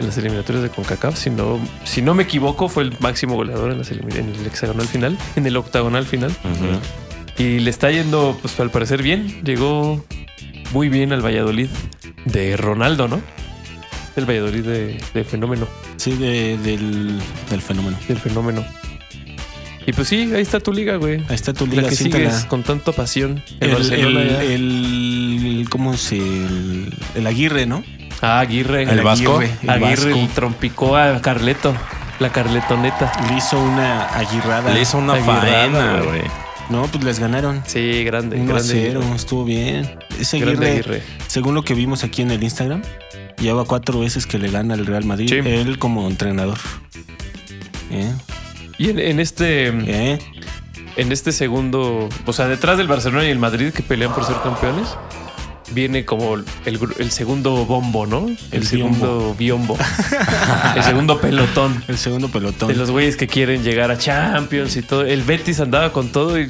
En 0.00 0.06
las 0.06 0.16
eliminatorias 0.18 0.62
de 0.62 0.70
CONCACAF. 0.70 1.16
Si 1.16 1.28
no, 1.30 1.60
si 1.84 2.00
no 2.02 2.14
me 2.14 2.22
equivoco, 2.22 2.68
fue 2.70 2.82
el 2.84 2.96
máximo 3.00 3.34
goleador 3.36 3.70
en, 3.70 3.78
las 3.78 3.90
en 3.90 4.00
el 4.10 4.46
hexagonal 4.46 4.86
final. 4.88 5.16
En 5.36 5.46
el 5.46 5.56
octagonal 5.56 6.06
final. 6.06 6.34
Y 7.38 7.58
le 7.60 7.70
está 7.70 7.90
yendo, 7.90 8.36
pues 8.40 8.58
al 8.60 8.70
parecer 8.70 9.02
bien. 9.02 9.42
Llegó 9.44 10.04
muy 10.72 10.88
bien 10.88 11.12
al 11.12 11.24
Valladolid 11.24 11.68
de 12.24 12.56
Ronaldo, 12.56 13.08
¿no? 13.08 13.20
El 14.16 14.24
Valladolid 14.24 14.64
de, 14.64 15.00
de 15.14 15.24
fenómeno, 15.24 15.68
Sí, 15.96 16.12
de- 16.12 16.56
del, 16.58 17.18
del 17.50 17.62
fenómeno. 17.62 17.96
del 18.08 18.18
fenómeno. 18.18 18.64
Y 19.86 19.92
pues 19.92 20.08
sí, 20.08 20.32
ahí 20.34 20.42
está 20.42 20.60
tu 20.60 20.72
liga, 20.72 20.96
güey. 20.96 21.20
Ahí 21.28 21.34
está 21.34 21.52
tu 21.54 21.66
La 21.66 21.74
liga. 21.76 21.88
que 21.88 21.96
siéntala. 21.96 22.30
sigues 22.30 22.44
con 22.46 22.62
tanta 22.62 22.92
pasión. 22.92 23.42
El, 23.60 23.68
El, 23.70 23.74
Barcelona 23.76 24.20
el, 24.42 24.50
el- 25.60 25.66
¿Cómo 25.70 25.96
se...? 25.96 26.18
El 27.14 27.26
Aguirre, 27.26 27.66
¿no? 27.66 27.82
Ah, 28.22 28.40
Aguirre. 28.40 28.82
¿El 28.82 29.02
Vasco? 29.02 29.38
Aguirre, 29.38 29.56
el 29.62 29.70
Aguirre 29.70 30.10
Vasco. 30.10 30.18
el 30.20 30.28
trompicó 30.28 30.96
a 30.96 31.20
Carleto. 31.20 31.74
La 32.18 32.30
Carletoneta. 32.30 33.10
Le 33.28 33.36
hizo 33.38 33.58
una 33.60 34.06
aguirrada. 34.08 34.72
Le 34.72 34.82
hizo 34.82 34.98
una 34.98 35.14
Aguirrada, 35.14 35.40
faena, 35.40 36.00
güey. 36.02 36.22
No, 36.68 36.82
pues 36.86 37.02
les 37.02 37.18
ganaron. 37.18 37.62
Sí, 37.66 38.04
grande. 38.04 38.36
1 38.36 38.44
a 38.44 38.54
grande 38.58 38.72
0. 38.72 39.00
Aguirre. 39.00 39.16
Estuvo 39.16 39.44
bien. 39.44 39.98
Ese 40.18 40.36
Aguirre, 40.36 40.70
Aguirre. 40.70 41.02
según 41.28 41.54
lo 41.54 41.62
que 41.62 41.74
vimos 41.74 42.04
aquí 42.04 42.20
en 42.22 42.30
el 42.30 42.42
Instagram, 42.42 42.82
lleva 43.38 43.64
cuatro 43.64 44.00
veces 44.00 44.26
que 44.26 44.38
le 44.38 44.50
gana 44.50 44.74
al 44.74 44.84
Real 44.84 45.04
Madrid. 45.04 45.28
Sí. 45.28 45.48
Él 45.48 45.78
como 45.78 46.06
entrenador. 46.06 46.58
¿Eh? 47.90 48.12
Y 48.78 48.90
en, 48.90 48.98
en 48.98 49.18
este. 49.18 49.68
¿Eh? 49.68 50.18
en 50.96 51.12
este 51.12 51.32
segundo, 51.32 52.08
o 52.26 52.32
sea, 52.32 52.46
detrás 52.48 52.78
del 52.78 52.88
Barcelona 52.88 53.24
y 53.24 53.30
el 53.30 53.38
Madrid 53.38 53.72
que 53.72 53.82
pelean 53.82 54.12
por 54.12 54.24
ser 54.24 54.36
campeones, 54.42 54.88
viene 55.72 56.04
como 56.04 56.34
el, 56.34 56.44
el 56.98 57.10
segundo 57.10 57.64
bombo, 57.66 58.06
¿no? 58.06 58.26
El, 58.28 58.36
El 58.50 58.66
segundo 58.66 59.34
biombo. 59.38 59.76
el 60.76 60.82
segundo 60.82 61.20
pelotón. 61.20 61.82
El 61.88 61.98
segundo 61.98 62.28
pelotón. 62.28 62.68
De 62.68 62.74
los 62.74 62.90
güeyes 62.90 63.16
que 63.16 63.26
quieren 63.26 63.62
llegar 63.62 63.90
a 63.90 63.98
Champions 63.98 64.76
y 64.76 64.82
todo. 64.82 65.04
El 65.04 65.22
Betis 65.22 65.60
andaba 65.60 65.92
con 65.92 66.10
todo 66.10 66.38
y 66.40 66.48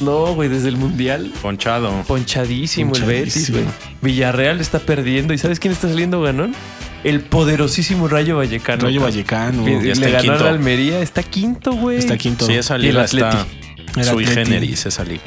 no, 0.00 0.34
güey, 0.34 0.48
desde 0.48 0.68
el 0.68 0.76
Mundial. 0.76 1.32
Ponchado. 1.42 1.90
Ponchadísimo, 2.06 2.94
el 2.94 3.04
Betis, 3.04 3.50
güey. 3.50 3.64
Villarreal 4.02 4.60
está 4.60 4.78
perdiendo. 4.78 5.34
¿Y 5.34 5.38
sabes 5.38 5.60
quién 5.60 5.72
está 5.72 5.88
saliendo 5.88 6.20
ganón? 6.20 6.54
El 7.04 7.20
poderosísimo 7.20 8.08
Rayo 8.08 8.36
Vallecano. 8.38 8.82
Rayo 8.82 9.00
Vallecano. 9.00 9.64
Le 9.64 9.82
Ya 9.86 9.92
está 9.92 10.06
le 10.06 10.12
ganó 10.12 10.22
quinto. 10.22 10.38
a 10.40 10.42
la 10.44 10.50
Almería. 10.50 11.00
Está 11.00 11.22
quinto, 11.22 11.72
güey. 11.72 11.98
Está 11.98 12.18
quinto. 12.18 12.46
Sí, 12.46 12.54
esa 12.54 12.74
Y 12.76 12.88
el 12.88 12.94
liga 12.96 13.04
está 13.04 13.46
sui 14.02 14.26
generis, 14.26 14.86
esa 14.86 15.04
liga. 15.04 15.22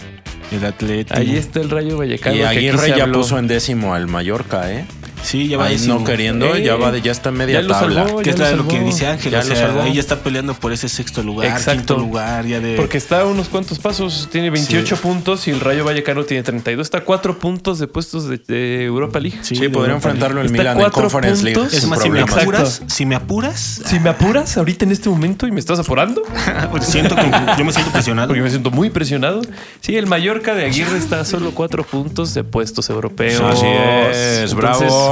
El 0.52 0.66
Atleti. 0.66 1.14
Ahí 1.16 1.38
está 1.38 1.62
el 1.62 1.70
Rayo 1.70 1.98
Vallecano. 1.98 2.36
Y 2.36 2.42
Aguirre 2.42 2.90
ya 2.98 3.08
puso 3.12 3.38
en 3.40 3.48
décimo 3.48 3.94
al 3.94 4.08
Mallorca, 4.08 4.72
¿eh? 4.72 4.86
Sí, 5.24 5.48
ya 5.48 5.58
va 5.58 5.66
Ahí 5.66 5.74
décimo. 5.74 6.00
no 6.00 6.04
queriendo, 6.04 6.56
Eh, 6.56 6.64
ya 6.64 6.76
va 6.76 6.92
de- 6.92 7.02
ya 7.02 7.12
está 7.12 7.30
en 7.30 7.36
media 7.36 7.62
ya 7.62 7.68
lo 7.68 7.74
tabla. 7.74 8.04
salvó, 8.06 8.18
Que 8.22 8.34
ya 8.34 8.50
es 8.52 8.58
lo 8.58 8.68
que 8.68 8.80
dice 8.80 9.08
Ángel. 9.08 9.32
Ya 9.32 9.40
o 9.40 9.44
lo 9.44 9.56
sea, 9.56 9.68
salvó. 9.68 9.84
ella 9.84 10.00
está 10.00 10.18
peleando 10.20 10.54
por 10.54 10.72
ese 10.74 10.90
sexto 10.90 11.22
lugar, 11.24 11.48
Exacto. 11.48 11.72
quinto 11.96 11.98
lugar, 11.98 12.46
ya 12.46 12.60
de. 12.60 12.76
Porque 12.76 12.98
está 12.98 13.22
a 13.22 13.26
unos 13.26 13.48
cuantos 13.50 13.80
pasos. 13.80 14.28
Tiene 14.32 14.50
28 14.50 14.98
puntos 14.98 15.48
y 15.48 15.52
el 15.52 15.60
Rayo 15.60 15.86
Vallecano 15.86 16.24
tiene 16.24 16.44
32. 16.44 16.88
Está 16.88 17.00
a 17.00 17.04
cuatro 17.04 17.38
puntos 17.40 17.80
de 17.80 17.88
puestos 17.88 18.28
de, 18.28 18.38
de 18.48 18.84
Europa 18.86 19.20
League. 19.20 19.38
Sí, 19.42 19.56
Sí, 19.56 19.62
podría 19.70 19.94
Europa 19.94 19.96
enfrentarlo 20.10 20.42
el 20.42 20.48
Está 20.48 20.58
Milan 20.58 20.78
en 20.78 20.82
cuatro 20.84 21.02
Conference 21.04 21.44
League. 21.44 21.56
puntos. 21.60 21.74
Es 21.74 21.82
sin 21.82 21.90
más, 21.90 22.02
si 22.02 22.10
me 22.10 22.22
apuras, 22.22 22.82
si 22.88 23.06
me 23.06 23.16
apuras, 23.16 23.82
Si 23.86 24.00
me 24.00 24.10
apuras 24.10 24.58
ahorita 24.58 24.86
en 24.86 24.92
este 24.92 25.10
momento 25.10 25.48
y 25.48 25.52
me 25.52 25.60
estás 25.60 25.80
apurando, 25.80 26.24
pues 26.72 26.86
siento 26.88 27.16
que 27.16 27.24
yo 27.58 27.64
me 27.66 27.72
siento 27.72 27.92
presionado. 27.92 28.28
porque 28.30 28.42
me 28.42 28.50
siento 28.50 28.72
muy 28.72 28.90
presionado. 28.90 29.42
Sí, 29.82 29.96
el 29.96 30.08
Mallorca 30.08 30.56
de 30.56 30.66
Aguirre 30.66 30.98
está 30.98 31.20
a 31.22 31.26
solo 31.26 31.52
cuatro 31.52 31.84
puntos 31.84 32.34
de 32.34 32.44
puestos 32.44 32.90
europeos. 32.90 33.42
Así 33.42 33.66
es, 33.66 34.52
Entonces, 34.52 34.54
bravo. 34.56 35.11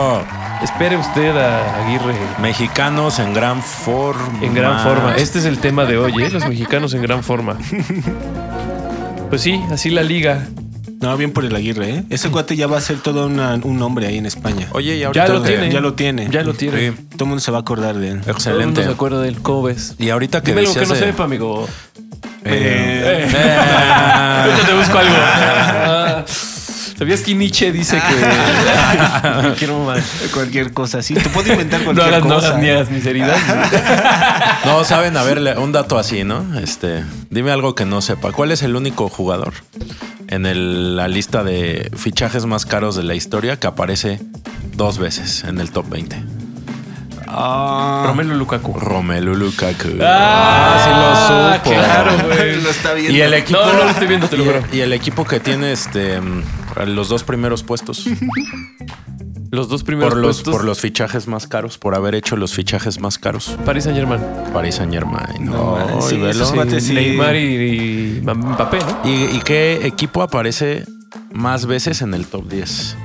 Espere 0.63 0.97
usted 0.97 1.35
a 1.37 1.85
Aguirre 1.85 2.15
Mexicanos 2.41 3.19
en 3.19 3.33
gran 3.33 3.61
forma. 3.63 4.39
en 4.43 4.53
gran 4.53 4.83
forma. 4.83 5.15
Este 5.15 5.39
es 5.39 5.45
el 5.45 5.59
tema 5.59 5.85
de 5.85 5.97
hoy, 5.97 6.13
¿eh? 6.21 6.29
Los 6.29 6.45
mexicanos 6.47 6.93
en 6.93 7.01
gran 7.01 7.23
forma. 7.23 7.57
Pues 9.29 9.41
sí, 9.41 9.61
así 9.71 9.89
la 9.89 10.03
liga. 10.03 10.47
No, 11.01 11.15
bien 11.15 11.31
por 11.31 11.45
el 11.45 11.55
Aguirre, 11.55 11.89
¿eh? 11.91 12.03
Ese 12.09 12.29
cuate 12.29 12.57
ya 12.57 12.67
va 12.67 12.77
a 12.77 12.81
ser 12.81 12.97
todo 12.99 13.27
una- 13.27 13.57
un 13.63 13.77
nombre 13.77 14.05
ahí 14.07 14.17
en 14.17 14.25
España. 14.25 14.67
Oye, 14.73 14.97
y 14.97 14.99
Ya 14.99 15.07
ahorita 15.07 15.27
lo 15.29 15.43
que- 15.43 15.49
tiene. 15.49 15.71
Ya 15.71 15.79
lo 15.79 15.93
tiene. 15.93 16.27
Ya 16.29 16.43
lo 16.43 16.53
tiene. 16.53 16.89
Sí, 16.91 16.95
Todo 17.11 17.23
el 17.23 17.27
mundo 17.29 17.39
se 17.41 17.51
va 17.51 17.59
a 17.59 17.61
acordar 17.61 17.95
de 17.95 18.09
él. 18.09 18.19
Todo 18.19 18.31
el 18.31 18.35
mundo 18.35 18.49
excelente. 18.49 18.83
se 18.83 18.89
acuerda 18.89 19.21
del 19.21 19.39
¿Cómo 19.41 19.63
ves? 19.63 19.95
Y 19.97 20.09
ahorita 20.09 20.41
que 20.41 20.51
Dime 20.51 20.61
algo 20.61 20.73
que 20.73 20.79
decías 20.81 20.99
no 20.99 21.05
de- 21.05 21.11
sepa, 21.11 21.23
amigo. 21.23 21.67
Eh, 22.43 22.49
Eh. 22.51 23.29
eh, 23.33 23.57
Ahorita 24.43 24.67
te 24.67 24.73
busco 24.73 24.97
algo. 24.97 25.15
Ah, 25.15 26.25
¿Sabías 26.99 27.21
que 27.21 27.33
Nietzsche 27.33 27.71
dice 27.71 27.95
que 27.97 29.31
cualquier? 29.31 29.71
Cualquier 30.33 30.73
cosa 30.73 30.97
así. 30.99 31.13
Te 31.13 31.29
puedo 31.29 31.49
inventar 31.51 31.79
No 31.85 31.85
cualquier 31.85 32.07
hagas, 32.15 32.25
no 32.25 32.35
cosa. 32.35 32.47
hagas 32.49 32.61
ni 32.61 32.69
hagas 32.69 32.89
miseridad. 32.91 33.37
No, 34.65 34.83
saben, 34.83 35.15
a 35.15 35.23
ver, 35.23 35.57
un 35.57 35.71
dato 35.71 35.97
así, 35.97 36.25
¿no? 36.25 36.59
Este, 36.59 37.03
dime 37.29 37.51
algo 37.51 37.73
que 37.75 37.85
no 37.85 38.01
sepa. 38.01 38.33
¿Cuál 38.33 38.51
es 38.51 38.61
el 38.61 38.75
único 38.75 39.07
jugador 39.07 39.53
en 40.27 40.45
el- 40.45 40.97
la 40.97 41.07
lista 41.07 41.43
de 41.45 41.89
fichajes 41.95 42.45
más 42.45 42.65
caros 42.65 42.95
de 42.97 43.03
la 43.03 43.15
historia 43.15 43.57
que 43.57 43.67
aparece 43.67 44.19
dos 44.75 44.99
veces 44.99 45.45
en 45.45 45.59
el 45.59 45.71
top 45.71 45.87
20? 45.89 46.17
Ah, 47.31 48.03
Romelu 48.07 48.33
Lukaku. 48.35 48.73
Romelu 48.79 49.35
Lukaku. 49.35 49.89
Ah, 50.01 50.81
sí 50.83 50.89
lo 51.65 51.69
supo. 51.75 51.79
claro, 51.79 52.11
güey. 52.27 52.61
lo 52.61 52.69
está 52.69 52.93
viendo. 52.93 53.13
Y 53.13 53.21
el 53.21 53.33
equipo. 53.33 53.59
No, 53.59 53.73
no 53.73 53.83
lo 53.83 53.89
estoy 53.89 54.07
viendo, 54.07 54.27
te 54.27 54.37
lo 54.37 54.43
y- 54.43 54.47
juro. 54.47 54.63
Y 54.71 54.79
el 54.79 54.93
equipo 54.93 55.25
que 55.25 55.39
tiene 55.39 55.71
este 55.71 56.19
los 56.87 57.09
dos 57.09 57.23
primeros 57.23 57.63
puestos. 57.63 58.05
Los 59.51 59.67
dos 59.67 59.83
primeros 59.83 60.13
por 60.13 60.21
los, 60.21 60.35
puestos. 60.37 60.53
por 60.53 60.63
los 60.63 60.79
fichajes 60.79 61.27
más 61.27 61.47
caros, 61.47 61.79
por 61.79 61.95
haber 61.95 62.13
hecho 62.13 62.35
los 62.37 62.53
fichajes 62.53 62.99
más 62.99 63.17
caros. 63.17 63.57
Paris 63.65 63.85
Saint 63.85 63.97
Germain. 63.97 64.21
Paris 64.53 64.75
Saint 64.75 64.93
Germain. 64.93 65.43
No, 65.45 66.01
sí, 66.01 66.21
esos 66.23 66.51
cuates 66.51 66.85
sí. 66.85 66.93
Neymar 66.93 67.35
y, 67.35 68.19
y 68.19 68.21
Mbappé, 68.21 68.77
¿no? 68.77 69.09
¿Y, 69.09 69.35
y 69.37 69.41
qué 69.43 69.87
equipo 69.87 70.21
aparece 70.21 70.85
más 71.33 71.65
veces 71.65 72.03
en 72.03 72.13
el 72.13 72.27
top 72.27 72.47
10? 72.47 72.95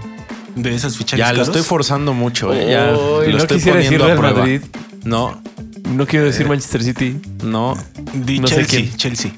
De 0.57 0.75
esos 0.75 0.97
fichajes 0.97 1.19
Ya 1.27 1.33
lo 1.33 1.43
estoy 1.43 1.63
forzando 1.63 2.13
mucho, 2.15 2.53
¿eh? 2.55 2.69
Ya 2.71 2.91
lo 2.93 3.23
no 3.29 3.37
estoy 3.39 3.57
quisiera 3.59 3.79
decir 3.79 3.99
poniendo 3.99 4.15
a 4.15 4.17
prueba. 4.21 4.39
Madrid. 4.41 4.63
No, 5.05 5.41
No 5.89 6.07
quiero 6.07 6.27
decir 6.27 6.47
Manchester 6.49 6.83
City. 6.83 7.21
no, 7.43 7.77
Di 8.15 8.39
No 8.41 8.47
sé 8.49 8.57
Chelsea, 8.57 8.81
quién. 8.81 8.97
Chelsea. 8.97 9.33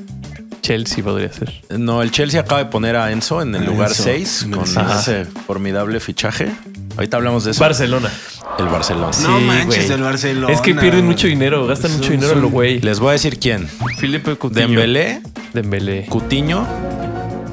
Chelsea 0.62 1.02
podría 1.04 1.32
ser. 1.32 1.62
no. 1.78 2.02
El 2.02 2.10
Chelsea 2.10 2.40
acaba 2.40 2.62
de 2.64 2.70
poner 2.70 2.96
a 2.96 3.12
Enzo 3.12 3.40
en 3.40 3.54
el 3.54 3.62
A 3.62 3.66
lugar 3.66 3.88
Enzo, 3.90 4.02
6 4.04 4.42
en 4.42 4.52
el 4.52 4.58
con 4.58 4.90
ese 4.98 5.24
formidable 5.46 6.00
fichaje. 6.00 6.48
Ahorita 6.96 7.16
hablamos 7.18 7.44
de 7.44 7.50
eso. 7.52 7.60
Barcelona. 7.60 8.10
el 8.58 8.66
Barcelona. 8.66 9.10
No 9.22 9.38
Sí, 9.38 9.44
manches 9.44 9.88
del 9.88 10.02
Barcelona. 10.02 10.52
Es 10.52 10.60
que 10.62 10.74
pierden 10.74 11.04
mucho 11.06 11.26
dinero, 11.26 11.66
gastan 11.66 11.90
Son- 11.90 12.00
mucho 12.00 12.10
dinero 12.12 12.28
a 12.30 12.32
son- 12.34 12.42
lo 12.42 12.48
güey. 12.50 12.80
Les 12.80 12.98
voy 13.00 13.10
a 13.10 13.12
decir 13.12 13.38
quién. 13.38 13.68
Felipe 13.98 14.36
Coutinho. 14.36 14.66
Dembélé, 14.68 15.20
Dembélé. 15.52 16.06
Cutiño 16.06 16.66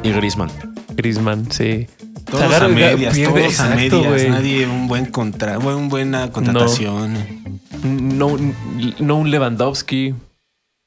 y 0.02 0.12
Griezmann. 0.12 0.50
Griezmann, 0.96 1.52
sí. 1.52 1.88
Todos 2.38 2.54
a 2.62 2.68
medias, 2.68 3.14
pierde, 3.16 3.34
todos 3.42 3.60
a 3.60 3.70
medias. 3.76 4.30
Nadie 4.30 4.66
un 4.68 4.88
buen 4.88 5.06
contra, 5.08 5.58
buen, 5.58 5.90
buena 5.90 6.32
contratación. 6.32 7.18
No, 7.84 8.38
no 9.00 9.16
un 9.16 9.32
Lewandowski. 9.32 10.14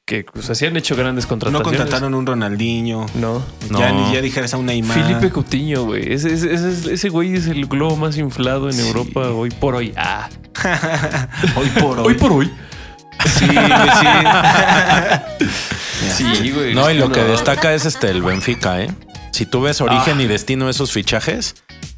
Que 0.05 0.23
pues, 0.23 0.49
así 0.49 0.65
han 0.65 0.77
hecho 0.77 0.95
grandes 0.95 1.25
No 1.25 1.29
contrataciones. 1.29 1.67
contrataron 1.79 2.13
un 2.13 2.25
Ronaldinho. 2.25 3.05
No. 3.15 3.43
Ya, 3.77 3.91
No. 3.91 4.07
ni 4.07 4.13
ya 4.13 4.21
dijeras 4.21 4.53
a 4.53 4.57
un 4.57 4.65
Neymar. 4.67 4.97
Felipe 4.97 5.29
Coutinho, 5.31 5.83
güey. 5.83 6.13
Ese, 6.13 6.33
ese, 6.33 6.53
ese- 6.53 6.93
ese 6.93 7.09
güey 7.09 7.33
es 7.33 7.47
el 7.47 7.65
globo 7.65 7.97
más 7.97 8.17
inflado 8.17 8.67
en 8.69 8.73
Sí. 8.75 8.87
Europa 8.87 9.29
hoy 9.31 9.49
por 9.49 9.75
hoy. 9.75 9.93
Ah. 9.97 10.29
hoy 11.57 11.67
por 11.81 11.99
hoy. 11.99 12.07
Hoy 12.07 12.13
por 12.13 12.31
hoy. 12.31 12.51
Sí, 13.25 13.47
sí. 13.47 13.55
Sí, 16.17 16.51
güey. 16.51 16.73
No, 16.73 16.89
y 16.89 16.97
lo 16.97 17.07
No. 17.09 17.13
que 17.13 17.23
destaca 17.23 17.73
es 17.73 17.85
este 17.85 18.09
el 18.09 18.21
Benfica, 18.21 18.81
¿eh? 18.81 18.89
Si 19.31 19.45
tú 19.45 19.61
ves 19.61 19.81
origen 19.81 20.17
Ah. 20.17 20.21
y 20.23 20.27
destino 20.27 20.65
de 20.65 20.71
esos 20.71 20.91
fichajes, 20.91 21.55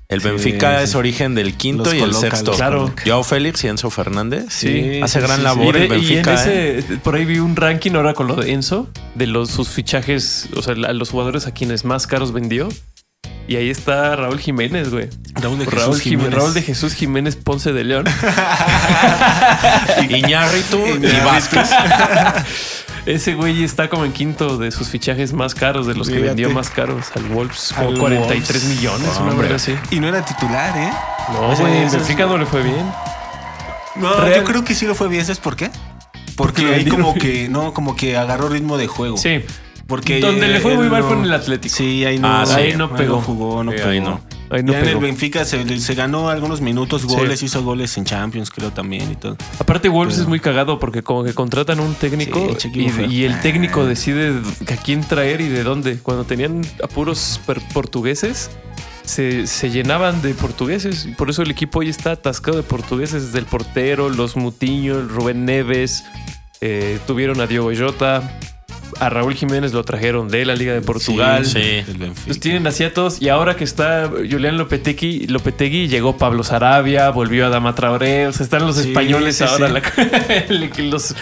el 0.10 0.22
Sí, 0.22 0.28
Benfica 0.28 0.80
sí. 0.80 0.84
es 0.86 0.96
origen 0.96 1.36
del 1.36 1.54
quinto 1.56 1.86
Los 1.86 1.94
y 1.94 2.00
el 2.02 2.13
sexto. 2.13 2.52
Claro. 2.54 2.92
Joao 3.06 3.24
Félix 3.24 3.63
y 3.63 3.68
Enzo 3.68 3.89
Fernández. 3.89 4.46
Sí, 4.50 5.00
hace 5.04 5.20
sí, 5.20 5.26
gran 5.26 5.38
sí, 5.38 5.44
labor 5.44 5.78
Y, 5.78 5.82
el 5.84 5.89
de- 5.89 5.98
y 6.00 6.18
en 6.18 6.24
Benfica. 6.24 6.46
¿eh? 6.52 6.80
ese, 6.80 6.98
por 6.98 7.15
ahí 7.15 7.26
vi 7.26 7.39
un 7.39 7.56
ranking 7.56 7.92
ahora 7.94 8.13
con 8.13 8.28
lo 8.28 8.36
de 8.36 8.52
Enzo, 8.52 8.89
de 9.15 9.28
los 9.28 9.50
sus 9.52 9.70
fichajes, 9.70 10.50
o 10.56 10.62
sea, 10.62 10.74
a 10.74 10.94
los 10.94 11.10
jugadores 11.12 11.48
a 11.48 11.54
quienes 11.54 11.86
más 11.86 12.08
caros 12.08 12.34
vendió. 12.34 12.68
Y 13.48 13.56
ahí 13.56 13.70
está 13.72 14.15
Raúl 14.15 14.39
Jiménez, 14.39 14.92
güey. 14.92 15.10
Raúl 15.34 15.58
de 15.58 15.65
Raúl, 15.65 15.96
Jesús 15.96 16.02
Jiménez. 16.02 16.04
Jiménez. 16.04 16.34
Raúl 16.36 16.54
de 16.54 16.62
Jesús 16.62 16.94
Jiménez 16.94 17.36
Ponce 17.36 17.74
de 17.74 17.84
León. 17.84 18.06
Iñárritu 20.10 20.78
y. 20.86 21.26
Vázquez. 21.26 21.70
Ese 23.06 23.34
güey 23.36 23.64
está 23.64 23.90
como 23.90 24.06
en 24.06 24.12
quinto 24.12 24.58
de 24.58 24.72
sus 24.72 24.90
fichajes 24.90 25.34
más 25.34 25.56
caros, 25.56 25.88
de 25.88 25.96
los 25.96 26.10
que 26.10 26.20
vendió 26.20 26.50
más 26.52 26.70
caros 26.70 27.08
al 27.16 27.24
Wolves. 27.26 27.74
Como 27.76 27.90
Al 27.90 27.98
43 27.98 28.48
Wolves. 28.64 28.78
millones, 28.78 29.10
una 29.22 29.32
Hombre. 29.32 29.54
así. 29.54 29.76
Y 29.92 30.00
no 30.00 30.08
era 30.08 30.24
titular, 30.24 30.78
¿eh? 30.78 30.92
No, 31.34 31.50
O 31.50 31.56
sea, 31.56 31.66
güey, 31.68 31.78
en 31.84 31.92
Benfica 31.92 32.26
no 32.26 32.38
le 32.38 32.46
fue 32.46 32.62
bien. 32.64 32.86
No, 33.96 34.14
Real- 34.22 34.36
yo 34.42 34.44
creo 34.44 34.64
que 34.64 34.76
sí 34.76 34.86
lo 34.86 34.96
fue 34.96 35.08
bien. 35.08 35.24
¿Sabes 35.24 35.40
por 35.40 35.56
qué? 35.56 35.70
Porque 36.36 36.62
Porque 36.62 36.76
ahí 36.76 36.86
como 36.86 37.14
que, 37.16 37.50
no, 37.50 37.74
como 37.74 37.96
que 37.96 38.16
agarró 38.16 38.48
ritmo 38.50 38.78
de 38.78 38.88
juego. 38.88 39.18
Sí. 39.18 39.44
Porque 39.88 40.20
Donde 40.20 40.48
le 40.48 40.60
fue 40.60 40.76
muy 40.76 40.88
mal 40.90 41.02
no- 41.02 41.08
fue 41.08 41.18
en 41.18 41.24
el 41.24 41.34
Atlético. 41.34 41.76
Sí, 41.76 42.06
ahí 42.06 42.20
no, 42.20 42.28
Ah, 42.42 42.46
sí. 42.46 42.54
Ahí 42.54 42.76
no 42.78 42.96
pegó. 42.96 43.20
jugó, 43.22 43.64
no 43.64 43.72
Sí, 43.72 43.78
pegó. 43.78 43.90
ahí 43.90 44.00
no. 44.00 44.22
Ahí 44.52 44.64
no 44.64 44.74
ya 44.74 44.80
en 44.80 44.88
el. 44.88 44.98
Benfica 44.98 45.46
se, 45.46 45.80
se 45.80 45.96
ganó 45.96 46.30
algunos 46.30 46.62
minutos, 46.62 47.06
goles, 47.06 47.44
hizo 47.44 47.64
goles 47.64 47.98
en 47.98 48.06
Champions, 48.06 48.50
creo 48.50 48.72
también 48.72 49.12
y 49.12 49.16
todo. 49.16 49.38
Aparte, 49.60 49.90
Wolves 49.90 50.16
Pero- 50.16 50.24
es 50.24 50.30
muy 50.30 50.40
cagado 50.40 50.80
porque 50.80 51.04
como 51.04 51.24
que 51.24 51.34
contratan 51.34 51.80
un 51.80 51.94
técnico 51.94 52.56
Sí, 52.58 52.72
y, 53.10 53.24
el 53.26 53.40
técnico 53.42 53.86
decide 53.86 54.42
a 54.72 54.76
quién 54.78 55.02
traer 55.02 55.42
y 55.42 55.50
de 55.50 55.64
dónde. 55.64 56.00
Cuando 56.00 56.24
tenían 56.24 56.62
apuros 56.84 57.40
portugueses, 57.74 58.50
se, 59.04 59.48
se 59.48 59.70
llenaban 59.70 60.22
de 60.22 60.34
portugueses. 60.34 61.06
Y 61.06 61.12
por 61.12 61.30
eso 61.30 61.42
el 61.44 61.52
equipo 61.52 61.80
hoy 61.80 61.90
está 61.90 62.12
atascado 62.14 62.58
de 62.58 62.64
portugueses. 62.64 63.28
Desde 63.28 63.40
el 63.40 63.46
portero, 63.46 64.10
los 64.10 64.36
Mutiño, 64.36 64.98
el 65.00 65.10
Rubén 65.10 65.46
Neves. 65.46 66.04
eh, 66.62 67.00
tuvieron 67.08 67.40
a 67.40 67.48
Diogo 67.48 67.72
Jota. 67.78 68.38
A 68.99 69.10
Raúl 69.10 69.34
Jiménez 69.36 69.73
lo 69.73 69.84
trajeron 69.84 70.28
de 70.30 70.45
la 70.45 70.56
Liga 70.56 70.73
de 70.73 70.82
Portugal. 70.82 71.45
sí. 71.45 71.84
Entonces 71.88 72.39
tienen 72.39 72.65
así 72.67 72.84
a 72.84 72.93
todos. 72.93 73.21
Y 73.21 73.30
ahora 73.30 73.56
que 73.56 73.63
está 73.63 74.10
Julián 74.10 74.58
Lopetegui, 74.58 75.28
Lopetegui 75.28 75.88
llegó 75.88 76.17
Pablo 76.17 76.43
Sarabia, 76.43 77.10
volvió 77.10 77.45
a 77.45 77.49
Dama 77.49 77.75
Traoré. 77.75 78.28
O 78.28 78.34
sea, 78.34 78.43
están 78.43 78.65
los 78.65 78.75
Sí, 78.78 78.89
españoles 78.89 79.38
sí, 79.38 79.43
ahora. 79.43 79.67
sí. 79.67 79.73
La, 80.49 80.69
los- 80.84 81.15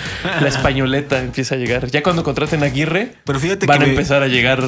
españoleta 0.48 1.20
empieza 1.22 1.56
a 1.56 1.58
llegar. 1.58 1.88
Ya 1.92 2.04
cuando 2.04 2.24
contraten 2.24 2.64
a 2.64 2.68
Aguirre, 2.68 3.14
Pero 3.26 3.40
fíjate 3.40 3.66
van 3.66 3.78
que 3.80 3.84
a 3.84 3.88
me- 3.88 3.94
empezar 3.94 4.24
a 4.24 4.28
llegar 4.28 4.62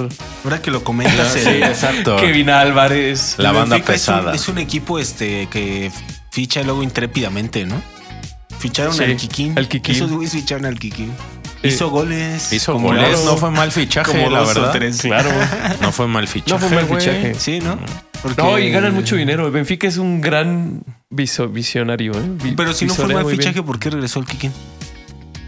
ahora 0.43 0.61
que 0.61 0.71
lo 0.71 0.83
comentas, 0.83 1.33
Sí, 1.33 1.47
el- 1.47 1.63
exacto. 1.63 2.17
Kevin 2.17 2.49
Álvarez. 2.49 3.35
La 3.37 3.51
banda 3.51 3.75
Benfica 3.77 3.93
es 3.95 4.07
un- 4.07 4.15
pesada. 4.15 4.35
Es 4.35 4.47
un, 4.47 4.57
equipo 4.59 4.99
este 4.99 5.47
que 5.51 5.91
ficha 6.31 6.61
luego 6.63 6.83
intrépidamente, 6.83 7.65
¿no? 7.65 7.81
Ficharon 8.59 8.93
Sí, 8.93 9.03
al 9.03 9.15
Kikín. 9.15 9.57
al 9.57 9.67
Kikín. 9.67 9.95
Esos 9.95 10.11
güeyes 10.11 10.33
ficharon 10.33 10.65
al 10.65 10.77
Kikín. 10.77 11.11
Hizo 11.63 11.89
goles. 11.89 12.53
Hizo 12.53 12.73
como 12.73 12.87
goles. 12.89 13.11
dos- 13.11 13.25
No 13.25 13.37
fue 13.37 13.51
mal 13.51 13.71
fichaje, 13.71 14.11
como 14.11 14.29
la 14.29 14.43
verdad. 14.43 14.71
tres. 14.71 15.01
Claro. 15.01 15.29
No 15.81 15.91
fue 15.91 16.07
mal 16.07 16.27
fichaje. 16.27 16.51
No 16.53 16.59
fue 16.67 16.75
mal 16.75 16.85
fichaje. 16.99 17.33
Sí, 17.35 17.59
¿no? 17.59 17.77
Porque- 18.21 18.41
No, 18.41 18.57
y 18.59 18.69
ganan 18.71 18.93
mucho 18.93 19.15
dinero. 19.15 19.45
El 19.45 19.51
Benfica 19.51 19.87
es 19.87 19.97
un 19.97 20.21
gran 20.21 20.83
viso- 21.09 21.47
visionario. 21.49 22.13
¿eh? 22.13 22.21
Vi- 22.43 22.51
Pero 22.51 22.73
si 22.73 22.85
no 22.85 22.93
fue 22.93 23.07
mal 23.07 23.25
bien. 23.25 23.37
fichaje, 23.37 23.61
¿por 23.63 23.79
qué 23.79 23.89
regresó 23.89 24.19
el 24.19 24.25
Kikín? 24.25 24.51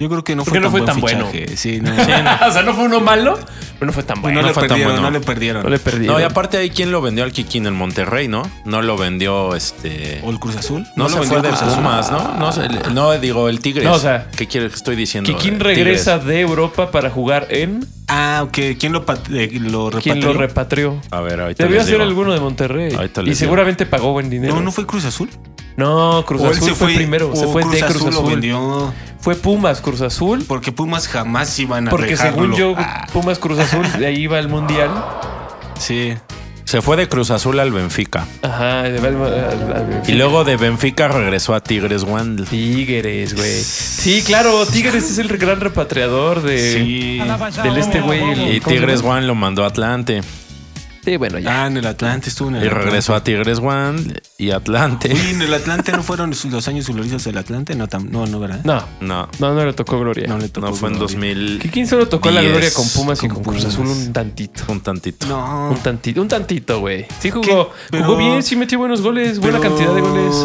Yo 0.01 0.09
creo 0.09 0.23
que 0.23 0.35
no 0.35 0.43
Porque 0.43 0.59
fue 0.59 0.79
no 0.79 0.85
tan 0.85 0.99
fue 0.99 1.09
buen 1.09 1.15
tan 1.15 1.21
bueno. 1.21 1.31
fichaje. 1.31 1.57
Sí, 1.57 1.79
no. 1.83 1.91
o 1.91 2.51
sea, 2.51 2.63
no 2.63 2.73
fue 2.73 2.85
uno 2.85 2.99
malo, 3.01 3.37
pero 3.77 3.85
no 3.85 3.93
fue 3.93 4.01
tan 4.01 4.19
bueno. 4.19 4.37
no, 4.37 4.41
no 4.41 4.47
le 4.47 4.53
fue 4.55 4.61
tan 4.63 4.69
perdieron, 4.69 4.93
bueno. 4.95 5.09
no 5.11 5.17
le 5.19 5.23
perdieron. 5.23 5.63
No 5.63 5.69
le 5.69 5.77
perdieron. 5.79 6.15
No, 6.15 6.19
y 6.19 6.23
aparte 6.23 6.57
ahí 6.57 6.71
quién 6.71 6.91
lo 6.91 7.01
vendió 7.01 7.23
al 7.23 7.31
Kikín 7.31 7.67
en 7.67 7.75
Monterrey, 7.75 8.27
¿no? 8.27 8.41
No 8.65 8.81
lo 8.81 8.97
vendió 8.97 9.53
este. 9.55 10.19
¿O 10.23 10.31
el 10.31 10.39
Cruz 10.39 10.55
Azul? 10.55 10.87
No, 10.95 11.03
lo 11.03 11.09
se 11.11 11.19
vendió 11.19 11.39
fue 11.39 11.41
de 11.43 11.49
Cruz 11.49 11.61
Azul. 11.61 11.75
Pumas, 11.75 12.11
¿no? 12.11 12.33
No, 12.39 12.91
no 12.93 13.11
digo 13.19 13.47
el 13.47 13.59
Tigres. 13.59 13.85
No, 13.85 13.93
o 13.93 13.99
sea, 13.99 14.27
¿qué 14.35 14.47
quieres 14.47 14.71
que 14.71 14.77
estoy 14.77 14.95
diciendo? 14.95 15.31
Kikín 15.31 15.53
El 15.55 15.59
regresa 15.59 16.13
Tigres. 16.19 16.27
de 16.27 16.41
Europa 16.41 16.89
para 16.89 17.11
jugar 17.11 17.45
en. 17.51 17.85
Ah, 18.07 18.41
ok. 18.43 18.57
¿Quién 18.79 18.91
lo, 18.93 19.05
eh, 19.31 19.51
lo 19.61 19.89
¿Quién 19.91 20.15
repatrió? 20.17 20.33
lo 20.33 20.39
repatrió? 20.39 21.01
A 21.11 21.21
ver, 21.21 21.39
ahorita 21.41 21.63
Debió 21.63 21.85
digo. 21.85 22.01
alguno 22.01 22.33
de 22.33 22.39
Monterrey. 22.39 22.93
Ahorita 22.93 23.21
Y 23.21 23.25
digo. 23.25 23.35
seguramente 23.37 23.85
pagó 23.85 24.11
buen 24.11 24.29
dinero. 24.29 24.55
No, 24.55 24.61
no 24.61 24.71
fue 24.71 24.85
Cruz 24.85 25.05
Azul. 25.05 25.29
No, 25.81 26.23
Cruz 26.25 26.41
Azul 26.43 26.69
se 26.69 26.75
fue, 26.75 26.93
primero. 26.95 27.35
Se 27.35 27.47
fue 27.47 27.63
de 27.65 27.79
Cruz 27.79 27.83
Azul 27.97 28.13
lo 28.13 28.19
Azul. 28.19 28.31
vendió. 28.31 28.93
Fue 29.19 29.35
Pumas, 29.35 29.81
Cruz 29.81 30.01
Azul. 30.01 30.43
Porque 30.47 30.71
Pumas 30.71 31.07
jamás 31.07 31.57
iban 31.59 31.87
a 31.87 31.91
Porque 31.91 32.07
dejarlo. 32.11 32.41
según 32.43 32.55
yo, 32.55 32.73
Ah, 32.77 33.05
Pumas 33.13 33.37
Cruz 33.39 33.59
Azul, 33.59 33.85
de 33.99 34.05
ahí 34.07 34.21
iba 34.23 34.37
al 34.39 34.47
Mundial. 34.49 34.89
sí. 35.77 36.13
Se 36.63 36.81
fue 36.81 36.95
de 36.95 37.09
Cruz 37.09 37.31
Azul 37.31 37.59
al 37.59 37.71
Benfica. 37.73 38.25
Ajá, 38.43 38.83
de 38.83 38.97
al- 39.05 39.15
al- 39.21 39.73
al- 39.75 40.03
Y 40.07 40.13
luego 40.13 40.45
de 40.45 40.55
Benfica 40.55 41.09
regresó 41.09 41.53
a 41.53 41.59
Tigres 41.59 42.03
One. 42.03 42.43
Tigres, 42.43 43.35
güey. 43.35 43.61
Sí, 43.61 44.23
claro, 44.25 44.65
Tigres 44.65 45.03
es 45.11 45.17
el 45.17 45.27
gran 45.37 45.59
repatriador 45.59 46.41
de, 46.41 46.73
Sí. 46.73 47.21
del 47.61 47.77
este 47.77 47.99
güey. 47.99 48.21
Y 48.55 48.59
¿cómo 48.61 48.73
se 48.73 48.79
Tigres? 48.79 49.01
One 49.01 49.23
lo 49.27 49.35
mandó 49.35 49.65
a 49.65 49.67
Atlante. 49.67 50.21
Sí, 51.03 51.17
bueno, 51.17 51.39
ya. 51.39 51.63
Ah, 51.63 51.67
en 51.67 51.77
el 51.77 51.87
Atlante 51.87 52.29
estuvo 52.29 52.49
en 52.49 52.57
el 52.57 52.63
Y 52.63 52.67
Atlante. 52.67 52.85
regresó 52.85 53.15
a 53.15 53.23
Tigres 53.23 53.57
One 53.57 54.13
y 54.37 54.51
Atlante. 54.51 55.11
Uy, 55.11 55.31
en 55.31 55.41
el 55.41 55.53
Atlante 55.53 55.91
no 55.93 56.03
fueron 56.03 56.31
los 56.49 56.67
años 56.67 56.87
gloriosos 56.89 57.23
del 57.23 57.37
Atlante. 57.39 57.73
No, 57.75 57.87
tam- 57.87 58.09
no, 58.09 58.27
no, 58.27 58.39
¿verdad? 58.39 58.61
No, 58.63 58.83
No, 58.99 59.27
no, 59.39 59.53
no 59.55 59.65
le 59.65 59.73
tocó 59.73 59.99
Gloria. 59.99 60.27
No 60.27 60.37
le 60.37 60.49
tocó. 60.49 60.67
no 60.67 60.73
fue 60.75 60.89
en 60.89 60.95
gloria. 60.97 61.15
2000. 61.15 61.59
¿Que 61.59 61.69
¿Quién 61.69 61.87
solo 61.87 62.07
tocó 62.07 62.29
la 62.29 62.41
10, 62.41 62.53
gloria 62.53 62.71
con 62.73 62.87
Pumas 62.89 63.23
y 63.23 63.27
con 63.27 63.35
con 63.35 63.43
Cruz 63.55 63.65
Pumas. 63.65 63.73
Azul 63.73 63.87
un 63.87 64.13
tantito? 64.13 64.63
Un 64.67 64.81
tantito. 64.81 65.25
No. 65.27 65.71
Un 65.71 65.77
tantito, 65.77 66.21
un 66.21 66.27
tantito, 66.27 66.79
güey. 66.81 67.07
Sí 67.19 67.31
jugó, 67.31 67.41
¿Qué? 67.41 67.67
Pero- 67.89 68.05
jugó 68.05 68.17
bien, 68.17 68.43
sí 68.43 68.55
metió 68.55 68.77
buenos 68.77 69.01
goles, 69.01 69.39
buena 69.39 69.59
cantidad 69.59 69.95
de 69.95 70.01
goles. 70.01 70.35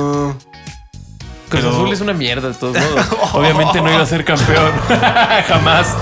Cruz 1.49 1.63
pero- 1.63 1.71
Azul 1.77 1.93
es 1.93 2.01
una 2.01 2.13
mierda 2.13 2.49
de 2.49 2.55
todos 2.55 2.77
modos. 2.77 3.07
Obviamente 3.35 3.81
no 3.81 3.91
iba 3.93 4.03
a 4.03 4.07
ser 4.07 4.25
campeón. 4.25 4.73
Jamás. 5.49 5.95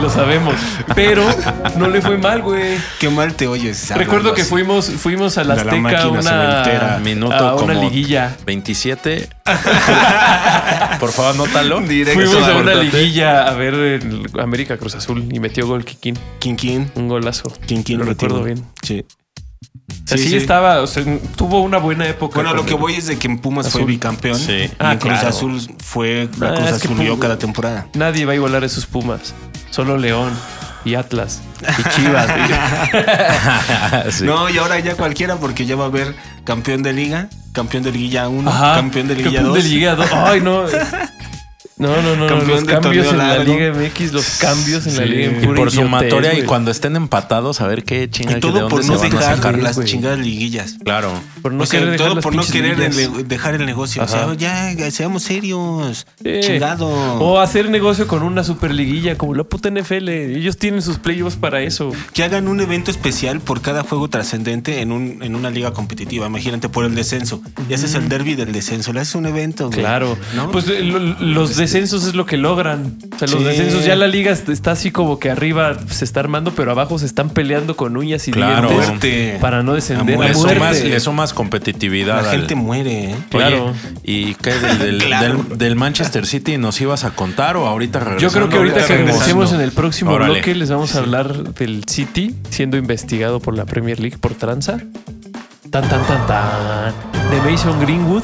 Lo 0.00 0.08
sabemos. 0.10 0.54
Pero 0.94 1.24
no 1.76 1.88
le 1.88 2.00
fue 2.00 2.18
mal, 2.18 2.42
güey. 2.42 2.78
Qué 3.00 3.08
mal 3.08 3.34
te 3.34 3.46
oyes. 3.48 3.90
Recuerdo 3.96 4.32
que 4.34 4.44
fuimos, 4.44 4.86
fuimos 4.90 5.38
a 5.38 5.44
la 5.44 5.56
la 5.56 5.62
Azteca 5.62 5.76
máquina 5.76 6.08
una. 6.10 6.98
Minuto 7.02 7.34
a 7.34 7.54
una 7.56 7.74
como 7.74 7.82
liguilla. 7.90 8.36
27. 8.46 9.28
Por 11.00 11.10
favor, 11.10 11.34
anótalo. 11.34 11.80
Fuimos 11.80 12.48
a 12.48 12.56
una 12.56 12.74
liguilla 12.74 13.48
a 13.48 13.54
ver 13.54 13.74
el 13.74 14.26
América 14.40 14.76
Cruz 14.76 14.94
Azul 14.94 15.26
y 15.30 15.40
metió 15.40 15.66
gol 15.66 15.84
Kikín. 15.84 16.18
Kin. 16.38 16.90
Un 16.94 17.08
golazo. 17.08 17.52
Kin 17.66 17.84
Lo 17.98 18.04
recuerdo 18.04 18.42
bien. 18.42 18.64
Sí. 18.82 19.04
Así 20.10 20.18
Sí, 20.24 20.28
sí. 20.30 20.36
estaba, 20.36 20.80
o 20.80 20.86
sea, 20.86 21.04
tuvo 21.36 21.60
una 21.62 21.78
buena 21.78 22.06
época. 22.08 22.36
Bueno, 22.36 22.54
lo 22.54 22.64
que 22.64 22.74
voy 22.74 22.94
es 22.94 23.06
de 23.06 23.18
que 23.18 23.26
en 23.28 23.38
Pumas 23.38 23.68
fue 23.70 23.84
bicampeón. 23.84 24.36
Sí. 24.38 24.52
Y 24.52 24.70
Ah, 24.78 24.92
en 24.92 24.98
Cruz 24.98 25.12
claro. 25.14 25.28
Azul 25.28 25.60
fue. 25.84 26.28
La 26.38 26.48
Ah, 26.48 26.54
Cruz 26.54 26.66
es 26.70 26.82
que 26.82 26.88
Azul 26.94 27.18
cada 27.18 27.38
temporada. 27.38 27.86
Nadie 27.94 28.24
va 28.24 28.32
a 28.32 28.34
igualar 28.36 28.62
a 28.62 28.66
esos 28.66 28.86
Pumas. 28.86 29.34
Solo 29.70 29.96
León 29.98 30.30
y 30.84 30.94
Atlas 30.94 31.42
y 31.78 31.88
Chivas. 31.90 32.26
Sí. 34.10 34.24
No, 34.24 34.48
y 34.48 34.56
ahora 34.58 34.78
ya 34.78 34.94
cualquiera, 34.96 35.36
porque 35.36 35.66
ya 35.66 35.76
va 35.76 35.84
a 35.84 35.88
haber 35.88 36.14
campeón 36.44 36.82
de 36.82 36.92
liga, 36.92 37.28
campeón 37.52 37.82
de 37.82 37.92
liguilla 37.92 38.28
1, 38.28 38.48
Ajá. 38.50 38.74
campeón 38.76 39.08
de 39.08 39.14
liguilla 39.16 39.36
Campeón 39.42 39.54
2. 39.54 39.64
de 39.64 39.68
Liga 39.70 39.94
dos. 39.96 40.06
Ay, 40.12 40.40
no. 40.40 40.62
No, 41.78 42.02
no, 42.02 42.16
no. 42.16 42.26
Campeón 42.26 42.48
los 42.50 42.66
de 42.66 42.72
cambios 42.80 43.06
en 43.08 43.18
la 43.18 43.28
largo. 43.36 43.52
Liga 43.54 43.72
MX, 43.72 44.12
los 44.12 44.26
cambios 44.38 44.86
en 44.86 44.96
la 44.96 45.02
Sí. 45.04 45.08
Liga 45.08 45.24
en 45.30 45.44
Y 45.44 45.46
por 45.54 45.70
sumatoria 45.70 46.38
y 46.38 46.42
cuando 46.42 46.70
estén 46.70 46.96
empatados, 46.96 47.60
a 47.60 47.66
ver 47.66 47.84
qué 47.84 48.10
chinga 48.10 48.32
Y 48.32 48.34
de 48.34 48.40
todo 48.40 48.52
dónde 48.52 48.70
por 48.70 48.84
no 48.84 48.98
dejar 48.98 49.36
sacar. 49.36 49.58
las 49.58 49.76
güey. 49.76 49.86
chingadas 49.86 50.18
liguillas. 50.18 50.76
Claro. 50.84 51.12
Por 51.42 51.52
no 51.52 51.62
O 51.62 51.66
sea, 51.66 51.96
todo 51.96 52.20
por 52.20 52.34
no 52.34 52.44
querer 52.44 52.80
el- 52.80 53.28
dejar 53.28 53.54
el 53.54 53.64
negocio. 53.66 54.02
O 54.02 54.04
Ajá. 54.04 54.34
sea, 54.36 54.74
ya, 54.74 54.90
seamos 54.90 55.22
serios. 55.22 56.06
Sí. 56.22 56.40
Chingado. 56.42 56.88
O 56.88 57.40
hacer 57.40 57.70
negocio 57.70 58.06
con 58.08 58.22
una 58.22 58.42
superliguilla 58.44 59.16
como 59.16 59.34
la 59.34 59.44
puta 59.44 59.68
NFL. 59.70 60.08
Ellos 60.36 60.56
tienen 60.56 60.82
sus 60.82 60.98
playoffs 60.98 61.36
para 61.36 61.60
eso. 61.62 61.92
Que 62.12 62.24
hagan 62.24 62.48
un 62.48 62.60
evento 62.60 62.90
especial 62.90 63.40
por 63.40 63.60
cada 63.60 63.82
juego 63.84 64.08
trascendente 64.08 64.80
en, 64.80 64.90
un, 64.92 65.22
en 65.22 65.34
una 65.36 65.50
liga 65.50 65.72
competitiva. 65.72 66.26
Imagínate 66.26 66.68
por 66.68 66.84
el 66.84 66.94
descenso. 66.94 67.40
Y 67.68 67.74
haces 67.74 67.94
el 67.94 68.08
derby 68.08 68.34
del 68.34 68.52
descenso. 68.52 68.92
Le 68.92 69.00
haces 69.00 69.14
un 69.14 69.26
evento. 69.26 69.70
Claro. 69.70 70.18
¿No? 70.34 70.50
Pues 70.50 70.68
eh, 70.68 70.82
lo- 70.82 70.98
los 70.98 71.50
Está 71.50 71.62
descensos 71.72 72.04
es 72.06 72.14
lo 72.14 72.26
que 72.26 72.36
logran. 72.36 72.98
O 73.14 73.18
sea, 73.18 73.28
los 73.28 73.38
Sí. 73.38 73.44
descensos 73.44 73.84
ya 73.84 73.96
la 73.96 74.06
liga 74.08 74.30
est- 74.32 74.48
está 74.48 74.72
así 74.72 74.90
como 74.90 75.18
que 75.18 75.30
arriba 75.30 75.76
se 75.88 76.04
está 76.04 76.20
armando, 76.20 76.52
pero 76.54 76.70
abajo 76.70 76.98
se 76.98 77.06
están 77.06 77.30
peleando 77.30 77.76
con 77.76 77.96
uñas 77.96 78.26
y 78.28 78.32
Claro. 78.32 78.68
dientes 78.68 78.88
Muerte. 78.88 79.38
para 79.40 79.62
no 79.62 79.74
descender. 79.74 80.14
A 80.14 80.32
muerte. 80.34 80.88
le 80.88 81.00
sumas 81.00 81.32
competitividad. 81.32 82.22
La 82.22 82.30
al- 82.30 82.36
gente 82.38 82.54
muere, 82.54 83.10
¿eh? 83.10 83.14
Claro. 83.30 83.66
Oye, 83.66 83.74
¿Y 84.04 84.34
qué 84.34 84.52
del, 84.54 84.78
del- 84.78 84.98
Claro. 85.06 85.44
del- 85.48 85.58
del 85.58 85.76
Manchester 85.76 86.26
City 86.26 86.58
nos 86.58 86.80
ibas 86.80 87.04
a 87.04 87.10
contar 87.10 87.56
o 87.56 87.66
ahorita 87.66 88.16
Yo 88.18 88.30
creo 88.30 88.48
que 88.48 88.56
ahorita 88.56 88.86
que 88.86 88.96
regresemos 88.96 89.52
en 89.52 89.60
el 89.60 89.72
próximo 89.72 90.12
Órale. 90.12 90.34
bloque 90.34 90.54
les 90.54 90.70
vamos 90.70 90.94
a 90.94 90.98
hablar 91.00 91.54
del 91.54 91.84
City 91.86 92.34
siendo 92.50 92.76
investigado 92.76 93.40
por 93.40 93.56
la 93.56 93.64
Premier 93.66 94.00
League 94.00 94.16
por 94.18 94.34
tranza. 94.34 94.78
Tan, 95.70 95.86
tan, 95.88 96.02
tan, 96.06 96.26
tan. 96.26 96.92
De 97.30 97.50
Mason 97.50 97.78
Greenwood 97.80 98.22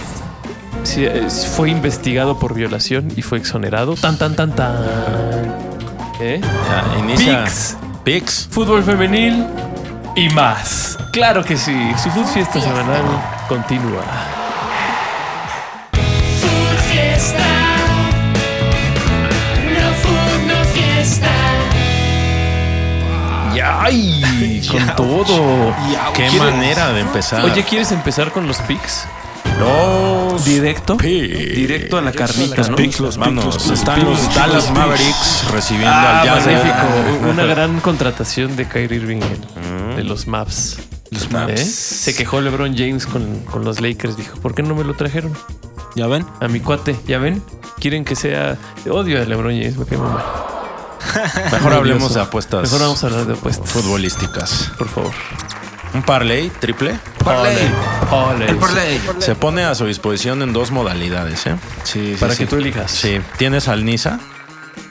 fue 1.56 1.70
investigado 1.70 2.38
por 2.38 2.54
violación 2.54 3.12
y 3.16 3.22
fue 3.22 3.38
exonerado. 3.38 3.94
Tan, 3.94 4.18
tan, 4.18 4.36
tan, 4.36 4.54
tan. 4.54 4.76
¿Eh? 6.20 6.40
Ya, 6.40 6.98
inicia. 6.98 7.44
Picks. 7.44 7.76
Pix. 8.04 8.48
Fútbol 8.50 8.82
femenil 8.82 9.46
y 10.16 10.28
más. 10.30 10.98
Claro 11.12 11.44
que 11.44 11.56
sí. 11.56 11.92
Su 12.02 12.10
Food 12.10 12.26
Fiesta 12.26 12.60
semanal 12.60 13.02
continúa. 13.48 14.04
Food 15.92 16.78
Fiesta. 16.90 17.44
No 19.64 19.94
food, 20.02 20.46
no 20.48 20.64
fiesta. 20.66 21.30
¡Ay! 23.80 24.62
Con 24.70 24.96
todo. 24.96 25.74
Qué 26.14 26.30
manera 26.38 26.92
de 26.92 27.00
empezar. 27.00 27.44
Oye, 27.44 27.62
¿quieres 27.64 27.92
empezar 27.92 28.30
con 28.32 28.46
los 28.46 28.58
picks? 28.62 29.06
Los 29.58 30.44
Directo. 30.44 30.96
Directo 30.96 31.96
a 31.98 32.02
la 32.02 32.12
carnita, 32.12 32.62
¿no? 32.68 32.76
los 32.76 32.98
los 32.98 33.70
están 33.70 34.04
los 34.04 34.22
los 34.22 34.34
Dallas. 34.34 34.70
Mavericks 34.72 35.50
recibiendo 35.50 35.90
Ah, 35.94 36.22
al 36.22 36.28
magnífico. 36.28 37.28
Una 37.30 37.44
gran 37.44 37.80
contratación 37.80 38.56
de 38.56 38.66
Kyrie 38.66 38.98
Irving 38.98 39.20
de 39.96 40.04
los 40.04 40.26
Maps. 40.26 40.78
Los 41.10 41.24
¿Eh? 41.24 41.28
maps. 41.30 41.60
Se 41.60 42.14
quejó 42.16 42.40
LeBron 42.40 42.76
James 42.76 43.06
con, 43.06 43.40
con 43.50 43.64
los 43.64 43.80
Lakers. 43.80 44.16
Dijo, 44.16 44.36
¿por 44.40 44.54
qué 44.54 44.62
no 44.62 44.74
me 44.74 44.82
lo 44.84 44.94
trajeron? 44.94 45.32
¿Ya 45.94 46.08
ven? 46.08 46.26
A 46.40 46.48
mi 46.48 46.58
cuate, 46.60 46.96
¿ya 47.06 47.18
ven? 47.18 47.42
Quieren 47.78 48.04
que 48.04 48.16
sea... 48.16 48.56
Odio 48.90 49.22
a 49.22 49.24
LeBron 49.24 49.52
James, 49.52 49.76
me 49.76 49.84
muy 49.96 50.08
mal. 50.08 50.24
Mejor 51.52 51.72
hablemos 51.74 52.14
de 52.14 52.20
apuestas 52.22 52.62
Mejor 52.62 52.80
vamos 52.80 53.04
a 53.04 53.06
hablar 53.06 53.26
de 53.26 53.34
apuestas. 53.34 53.70
futbolísticas. 53.70 54.72
Por 54.76 54.88
favor. 54.88 55.12
Un 55.94 56.02
parlay 56.02 56.50
triple 56.60 56.98
Parlay. 57.24 57.56
Parlay. 58.10 58.48
El 58.48 58.56
parlay. 58.56 59.00
se 59.18 59.34
pone 59.34 59.64
a 59.64 59.74
su 59.74 59.86
disposición 59.86 60.42
en 60.42 60.52
dos 60.52 60.70
modalidades. 60.72 61.46
¿eh? 61.46 61.56
Sí, 61.84 62.14
sí, 62.14 62.16
Para 62.20 62.34
sí. 62.34 62.40
que 62.40 62.46
tú 62.46 62.56
elijas. 62.56 62.90
Sí, 62.90 63.20
tienes 63.38 63.68
al 63.68 63.84
Nisa. 63.84 64.18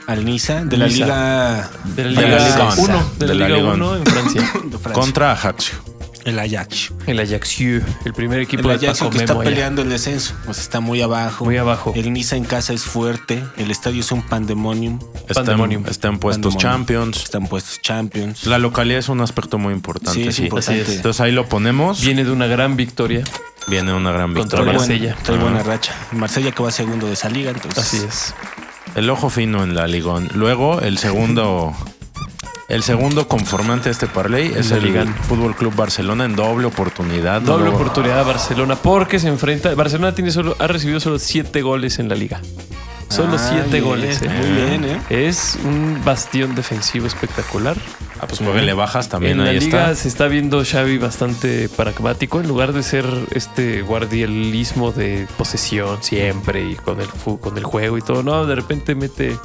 Al 0.08 0.26
Niza 0.26 0.66
de 0.66 0.78
la. 0.78 0.88
Liga 0.88 1.70
De 1.84 2.04
la 2.06 2.22
De 2.22 2.28
Liga 2.28 2.39
la 2.39 2.50
Liga 2.50 2.74
1. 2.78 3.12
De 3.20 3.28
la 3.28 3.34
Liga 3.34 3.48
Liga 3.50 3.74
1 3.74 3.96
en 3.98 4.06
Francia. 4.06 4.54
contra 4.94 5.32
Ajaxio. 5.34 5.92
El 6.25 6.39
Ajax. 6.39 6.91
El 7.07 7.19
Ajaxiu. 7.19 7.81
El 8.05 8.13
primer 8.13 8.39
equipo 8.39 8.69
El 8.71 8.79
de 8.79 8.88
Ajax 8.88 8.99
Paco 8.99 9.12
que 9.12 9.17
está 9.17 9.33
Memo. 9.33 9.41
allá. 9.41 9.49
peleando 9.49 9.81
el 9.81 9.89
descenso. 9.89 10.33
Pues 10.45 10.59
está 10.59 10.79
muy 10.79 11.01
abajo. 11.01 11.45
Muy 11.45 11.57
abajo. 11.57 11.93
El 11.95 12.12
Niza 12.13 12.36
en 12.36 12.45
casa 12.45 12.73
es 12.73 12.83
fuerte. 12.83 13.43
El 13.57 13.71
estadio 13.71 14.01
es 14.01 14.12
un 14.12 14.21
pandemonium. 14.21 14.99
Está 15.27 15.41
en, 15.41 15.45
Pandemonium. 15.45 15.86
está 15.88 16.07
en 16.07 16.19
puestos 16.19 16.53
Pandemonium. 16.55 16.86
Champions. 16.86 17.23
Están 17.23 17.47
puestos 17.47 17.81
Champions. 17.81 18.45
La 18.45 18.57
localidad 18.59 18.99
es 18.99 19.09
un 19.09 19.21
aspecto 19.21 19.57
muy 19.57 19.73
importante. 19.73 20.13
Sí, 20.21 20.27
es 20.27 20.36
Sí, 20.36 20.43
importante. 20.43 20.81
Así 20.81 20.91
es. 20.91 20.97
Entonces 20.97 21.21
ahí 21.21 21.31
lo 21.31 21.47
ponemos. 21.47 22.01
Viene 22.01 22.23
de 22.23 22.31
una 22.31 22.47
gran 22.47 22.75
victoria. 22.75 23.23
Viene 23.67 23.93
una 23.93 24.12
gran 24.12 24.33
Contra 24.33 24.59
victoria. 24.62 24.65
Trae 24.65 24.77
Marsella. 24.77 24.99
buena, 25.13 25.23
trae 25.23 25.38
buena 25.38 25.63
racha. 25.63 25.93
El 26.12 26.17
Marsella 26.17 26.51
que 26.51 26.63
va 26.63 26.71
segundo 26.71 27.07
de 27.07 27.13
esa 27.13 27.29
liga. 27.29 27.51
Entonces, 27.51 27.83
Así 27.83 27.97
es. 28.05 28.33
El 28.95 29.09
ojo 29.09 29.29
fino 29.29 29.63
en 29.63 29.73
la 29.75 29.88
Ligón. 29.88 30.29
Luego, 30.33 30.81
el 30.81 30.97
segundo. 30.97 31.73
El 32.67 32.82
segundo 32.84 33.27
conformante 33.27 33.86
de 33.86 33.91
este 33.91 34.08
parlay 34.08 34.53
es 34.56 34.71
el 34.71 34.84
Ligan. 34.84 35.13
Fútbol 35.13 35.56
Club 35.56 35.75
Barcelona 35.75 36.25
en 36.25 36.36
doble 36.36 36.65
oportunidad. 36.65 37.41
Doble 37.41 37.69
oportunidad 37.69 38.19
a 38.19 38.23
Barcelona 38.23 38.75
porque 38.75 39.19
se 39.19 39.27
enfrenta. 39.27 39.73
Barcelona 39.75 40.15
tiene 40.15 40.32
solo, 40.32 40.56
ha 40.60 40.67
recibido 40.67 40.99
solo 40.99 41.19
siete 41.19 41.62
goles 41.62 41.99
en 41.99 42.10
la 42.10 42.15
liga. 42.15 42.41
Solo 43.10 43.36
Ah, 43.36 43.47
siete 43.51 43.69
bien, 43.73 43.84
goles. 43.84 44.21
¿eh? 44.23 44.29
Muy 44.29 44.49
bien, 44.49 44.86
¿eh? 44.86 44.99
Es 45.10 45.60
un 45.63 46.01
bastión 46.03 46.56
defensivo 46.56 47.06
espectacular. 47.06 47.77
Ah, 48.19 48.25
pues 48.27 48.39
porque 48.39 48.62
le 48.63 48.73
bajas 48.73 49.08
también 49.10 49.39
en 49.39 49.47
ahí 49.47 49.56
la 49.56 49.60
liga 49.60 49.82
está. 49.91 49.95
se 50.01 50.08
está 50.08 50.27
viendo 50.27 50.63
Xavi 50.65 50.97
bastante 50.97 51.69
pragmático 51.69 52.39
en 52.39 52.47
lugar 52.47 52.73
de 52.73 52.82
ser 52.82 53.06
este 53.32 53.82
guardielismo 53.84 54.91
de 54.93 55.27
posesión 55.38 56.01
siempre 56.01 56.63
y 56.71 56.75
con 56.75 57.01
el 57.01 57.08
con 57.39 57.58
el 57.58 57.65
juego 57.65 57.97
y 57.97 58.01
todo. 58.01 58.23
No, 58.23 58.45
de 58.47 58.56
repente 58.56 58.95
mete 58.95 59.38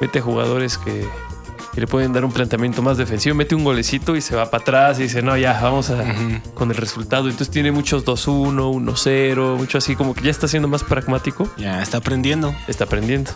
mete 0.00 0.20
jugadores 0.20 0.78
que, 0.78 1.06
que 1.74 1.80
le 1.80 1.86
pueden 1.86 2.12
dar 2.12 2.24
un 2.24 2.32
planteamiento 2.32 2.82
más 2.82 2.96
defensivo, 2.96 3.34
mete 3.34 3.54
un 3.54 3.64
golecito 3.64 4.14
y 4.16 4.20
se 4.20 4.36
va 4.36 4.50
para 4.50 4.62
atrás 4.62 4.98
y 5.00 5.04
dice, 5.04 5.22
"No, 5.22 5.36
ya, 5.36 5.58
vamos 5.60 5.90
a 5.90 6.04
con 6.54 6.70
el 6.70 6.76
resultado." 6.76 7.24
Entonces 7.28 7.50
tiene 7.50 7.72
muchos 7.72 8.04
2-1, 8.04 8.70
1-0, 8.70 9.56
mucho 9.56 9.78
así 9.78 9.96
como 9.96 10.14
que 10.14 10.22
ya 10.22 10.30
está 10.30 10.46
siendo 10.48 10.68
más 10.68 10.84
pragmático, 10.84 11.50
Ya 11.56 11.82
está 11.82 11.98
aprendiendo. 11.98 12.54
está 12.68 12.84
aprendiendo. 12.84 13.32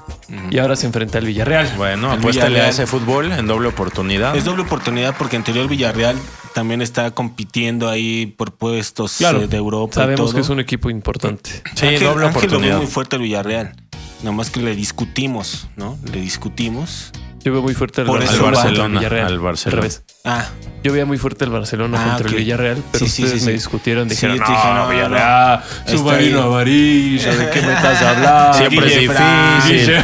Y 0.51 0.59
ahora 0.59 0.77
se 0.77 0.87
enfrenta 0.87 1.19
al 1.19 1.27
Villarreal. 1.27 1.73
Bueno, 1.77 2.13
El 2.13 2.19
apuéstale 2.21 2.61
a 2.61 2.69
ese 2.69 2.87
fútbol 2.87 3.33
en 3.33 3.47
doble 3.47 3.69
oportunidad. 3.69 4.37
Es 4.37 4.45
doble 4.45 4.63
oportunidad 4.63 5.17
porque 5.19 5.37
anterior 5.37 5.69
Villarreal 5.69 6.17
también 6.55 6.81
está 6.83 7.11
compitiendo 7.13 7.89
ahí 7.89 8.27
por 8.37 8.53
puestos 8.53 9.17
Claro, 9.19 9.43
eh, 9.43 9.47
de 9.49 9.57
Europa. 9.57 9.93
y 9.93 9.95
Sabemos 9.95 10.27
todo. 10.31 10.35
que 10.35 10.41
es 10.41 10.49
un 10.49 10.61
equipo 10.61 10.91
importante. 10.91 11.51
Sí, 11.75 11.87
Ángel- 11.87 12.05
doble 12.05 12.09
Ángel 12.09 12.21
lo 12.21 12.29
oportunidad. 12.29 12.77
muy 12.79 12.87
fuerte 12.87 13.17
el 13.17 13.23
Villarreal. 13.23 13.75
Nomás 14.23 14.51
que 14.51 14.61
le 14.61 14.75
discutimos, 14.75 15.69
¿no? 15.77 15.97
Le 16.13 16.21
discutimos. 16.21 17.13
Yo 17.45 17.53
veo 17.53 17.63
muy 17.63 17.73
fuerte 17.75 18.01
al 18.03 18.07
Por 18.09 18.19
Barcelona, 18.19 18.39
eso 18.39 18.47
Al 18.59 18.65
Barcelona, 18.65 18.99
Villarreal. 18.99 19.27
al 19.29 19.39
Barcelona. 19.39 19.77
Al 19.77 19.83
revés. 19.83 20.03
Ah, 20.25 20.45
Yo 20.83 20.93
veía 20.93 21.07
muy 21.07 21.19
fuerte 21.19 21.45
el 21.45 21.51
Barcelona 21.51 21.99
Ah, 22.01 22.05
contra 22.11 22.27
ok. 22.27 22.33
el 22.33 22.39
Villarreal, 22.41 22.83
pero 22.93 23.05
Sí, 23.07 23.11
sí, 23.11 23.23
ustedes 23.25 23.41
sí, 23.41 23.47
me 23.47 23.53
sí. 23.53 23.57
discutieron. 23.57 24.09
Sí, 24.11 24.15
Dijeron, 24.17 24.39
no, 24.39 24.45
te 24.45 24.53
dije, 24.53 24.75
no, 24.75 24.89
Villarreal, 24.89 25.61
no. 25.87 25.93
submarino 25.99 26.43
amarillo, 26.43 27.37
¿de 27.37 27.51
qué 27.51 27.63
me 27.63 27.73
estás 27.73 28.03
hablando? 28.03 28.59
Siempre 28.59 28.87
es 28.87 29.01
difícil. 29.01 29.95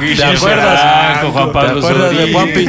Guille 0.00 0.16
¿Te 0.16 0.24
acuerdas? 0.24 0.80
Franco, 1.12 1.32
Juan 1.32 1.52
Pablo 1.52 1.72
¿Te 1.80 1.86
acuerdas 1.86 2.16
de. 2.16 2.32
Juanpi? 2.32 2.66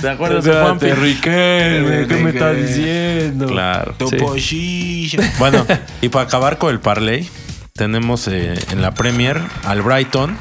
¿Te 0.00 0.08
acuerdas 0.10 0.44
de 0.44 0.52
Juanpi? 0.52 0.86
De 0.86 0.94
Riquelme, 0.96 2.06
¿qué 2.08 2.16
me 2.16 2.30
estás 2.30 2.56
diciendo? 2.56 3.46
Claro. 3.46 3.94
Bueno, 5.38 5.66
y 6.00 6.08
para 6.08 6.24
acabar 6.26 6.58
con 6.58 6.70
el 6.70 6.80
parlay, 6.80 7.28
tenemos 7.74 8.26
eh, 8.28 8.54
en 8.70 8.82
la 8.82 8.92
Premier 8.92 9.40
al 9.64 9.82
Brighton. 9.82 10.36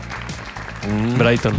Brighton. 1.17 1.53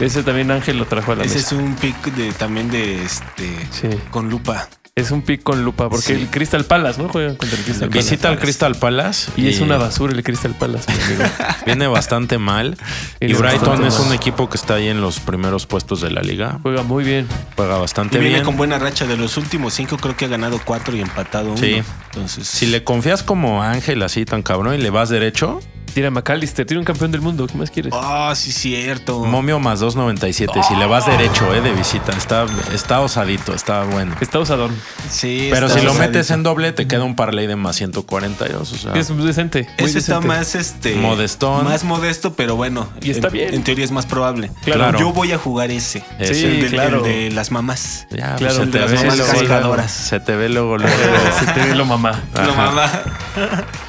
Ese 0.00 0.22
también 0.22 0.50
Ángel 0.50 0.78
lo 0.78 0.86
trajo 0.86 1.12
a 1.12 1.16
la 1.16 1.24
Ese 1.24 1.36
mesa. 1.36 1.46
es 1.56 1.60
un 1.62 1.74
pick 1.76 1.96
de 2.14 2.32
también 2.32 2.70
de 2.70 3.02
este 3.04 3.48
Sí. 3.70 3.88
con 4.10 4.28
lupa. 4.30 4.68
Es 4.96 5.10
un 5.10 5.22
pick 5.22 5.42
con 5.42 5.64
lupa, 5.64 5.88
porque 5.88 6.06
Sí. 6.06 6.12
el 6.12 6.28
Crystal 6.28 6.64
Palace, 6.64 7.02
¿no? 7.02 7.08
Juegan 7.08 7.34
contra 7.34 7.58
el 7.58 7.64
Crystal 7.64 7.88
Palace. 7.88 7.98
Visita 8.10 8.28
al 8.28 8.38
Crystal 8.38 8.74
Palace. 8.76 9.32
Y 9.36 9.48
es 9.48 9.60
una 9.60 9.76
basura 9.76 10.12
el 10.12 10.22
Crystal 10.22 10.54
Palace. 10.56 10.86
Viene 11.66 11.88
bastante 11.88 12.38
mal. 12.38 12.76
Y 13.20 13.26
Viene 13.26 13.40
Brighton 13.40 13.84
es 13.84 13.98
mal. 13.98 14.06
un 14.08 14.12
equipo 14.14 14.48
que 14.48 14.56
está 14.56 14.74
ahí 14.74 14.86
en 14.86 15.00
los 15.00 15.18
primeros 15.18 15.66
puestos 15.66 16.00
de 16.00 16.12
la 16.12 16.20
liga. 16.22 16.60
Juega 16.62 16.84
muy 16.84 17.02
bien. 17.02 17.26
Juega 17.56 17.76
Y 17.76 17.80
bastante 17.80 18.18
viene 18.18 18.34
bien. 18.34 18.44
con 18.44 18.56
buena 18.56 18.78
racha 18.78 19.04
de 19.06 19.16
los 19.16 19.36
últimos 19.36 19.74
cinco, 19.74 19.96
creo 19.96 20.16
que 20.16 20.26
ha 20.26 20.28
ganado 20.28 20.60
cuatro 20.64 20.94
y 20.94 21.00
empatado 21.00 21.48
uno. 21.48 21.56
Sí. 21.58 21.82
Entonces, 22.12 22.46
Si 22.46 22.66
le 22.66 22.84
confías 22.84 23.24
como 23.24 23.64
Ángel 23.64 24.00
así 24.02 24.24
tan 24.24 24.42
cabrón 24.42 24.74
y 24.74 24.78
le 24.78 24.90
vas 24.90 25.08
derecho, 25.08 25.58
Tira 25.94 26.08
a 26.08 26.10
McAllister, 26.10 26.66
tiene 26.66 26.80
un 26.80 26.84
campeón 26.84 27.12
del 27.12 27.20
mundo. 27.20 27.46
¿Qué 27.46 27.56
más 27.56 27.70
quieres? 27.70 27.92
Ah, 27.96 28.32
sí, 28.34 28.50
cierto. 28.50 29.20
momio 29.24 29.60
más 29.60 29.80
2.97. 29.80 30.62
Si 30.66 30.74
le 30.74 30.86
vas 30.86 31.06
derecho, 31.06 31.54
eh, 31.54 31.60
de 31.60 31.72
visita, 31.72 32.10
está, 32.16 32.46
está 32.74 33.00
osadito, 33.00 33.54
está 33.54 33.84
bueno. 33.84 34.16
Está 34.20 34.40
usadón. 34.40 34.72
Sí, 35.08 35.48
Pero 35.52 35.66
está 35.68 35.78
si 35.78 35.84
lo 35.84 35.92
osadito. 35.92 36.10
metes 36.12 36.30
en 36.32 36.42
doble, 36.42 36.72
te 36.72 36.88
queda 36.88 37.04
un 37.04 37.14
parlay 37.14 37.46
de 37.46 37.54
más 37.54 37.76
142. 37.76 38.72
O 38.72 38.76
sea, 38.76 38.92
Es 38.94 39.16
decente. 39.16 39.68
Muy 39.78 39.88
Ese 39.88 39.98
está 40.00 40.14
decente. 40.16 40.28
más 40.36 40.54
este 40.56 40.94
Modestón. 40.96 41.64
Más 41.64 41.84
modesto, 41.84 42.34
pero 42.34 42.56
bueno. 42.56 42.88
Y 43.00 43.10
está 43.12 43.28
en, 43.28 43.32
bien. 43.32 43.54
En 43.54 43.62
teoría 43.62 43.84
es 43.84 43.92
más 43.92 44.06
probable. 44.06 44.50
Claro. 44.64 44.98
Yo 44.98 45.12
voy 45.12 45.30
a 45.30 45.38
jugar 45.38 45.70
ese. 45.70 46.04
Ese. 46.18 46.34
Sí, 46.34 46.44
el, 46.44 46.60
del- 46.62 46.70
claro. 46.70 46.98
el 47.06 47.30
de 47.30 47.30
las 47.30 47.52
mamás. 47.52 48.08
ya, 48.10 48.34
Claro, 48.34 48.38
pues, 48.38 48.54
se 48.56 48.62
el 48.62 48.70
te 48.72 48.78
de 48.78 48.84
las 48.84 48.90
ve 48.90 48.96
mamás 48.98 49.16
luego, 49.18 49.32
cascadoras. 49.32 49.92
Se 49.92 50.18
te 50.18 50.34
ve 50.34 50.48
luego, 50.48 50.76
luego. 50.78 50.92
Se 51.38 51.46
te 51.52 51.60
ve 51.68 51.74
lo 51.76 51.84
mamá. 51.84 52.20
Ajá. 52.34 52.46
La 52.46 52.52
mamá. 52.54 52.90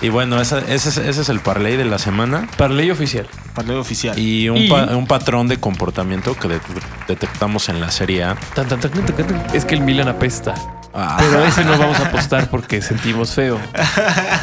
Y 0.02 0.10
bueno, 0.10 0.40
ese, 0.40 0.60
es, 0.70 0.86
ese 0.86 1.10
es 1.22 1.30
el 1.30 1.40
parlay 1.40 1.78
de 1.78 1.86
la 1.86 1.95
semana. 1.98 2.48
Parley 2.58 2.92
oficial. 2.92 3.28
Parlay 3.54 3.78
oficial. 3.78 4.18
Y 4.20 4.50
un, 4.50 4.58
Y- 4.58 4.68
pa- 4.70 4.96
un 4.96 5.08
patrón 5.08 5.48
de 5.48 5.58
comportamiento 5.58 6.36
que 6.36 6.48
de- 6.50 6.60
detectamos 7.08 7.70
en 7.70 7.80
la 7.80 7.90
Serie 7.92 8.24
A. 8.24 8.36
Tan, 8.54 8.68
tan, 8.68 8.80
tan, 8.80 8.92
tan, 8.92 9.06
tan, 9.06 9.28
tan. 9.28 9.56
Es 9.56 9.64
que 9.66 9.76
el 9.76 9.82
Milan 9.82 10.08
apesta. 10.10 10.54
Ah. 10.94 11.18
Pero 11.20 11.44
a 11.44 11.48
ese 11.48 11.64
no 11.66 11.78
vamos 11.78 12.00
a 12.00 12.08
apostar 12.08 12.50
porque 12.50 12.82
sentimos 12.82 13.32
feo. 13.32 13.60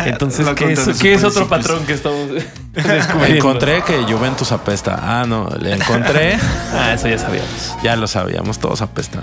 Entonces, 0.04 0.46
¿qué 0.56 0.72
es, 0.72 0.88
qué 1.00 1.16
otro 1.16 1.48
patrón 1.48 1.84
que 1.86 1.94
estamos 1.94 2.28
descubriendo? 2.72 3.36
Encontré 3.36 3.82
que 3.82 4.02
Juventus 4.02 4.52
apesta. 4.52 4.98
Ah, 5.02 5.24
no, 5.26 5.48
le 5.60 5.74
encontré. 5.74 6.38
Ah, 6.74 6.94
eso 6.94 7.08
ya 7.08 7.18
sabíamos. 7.18 7.74
ya 7.82 7.96
lo 7.96 8.06
sabíamos, 8.06 8.58
todos 8.58 8.80
apestan. 8.82 9.22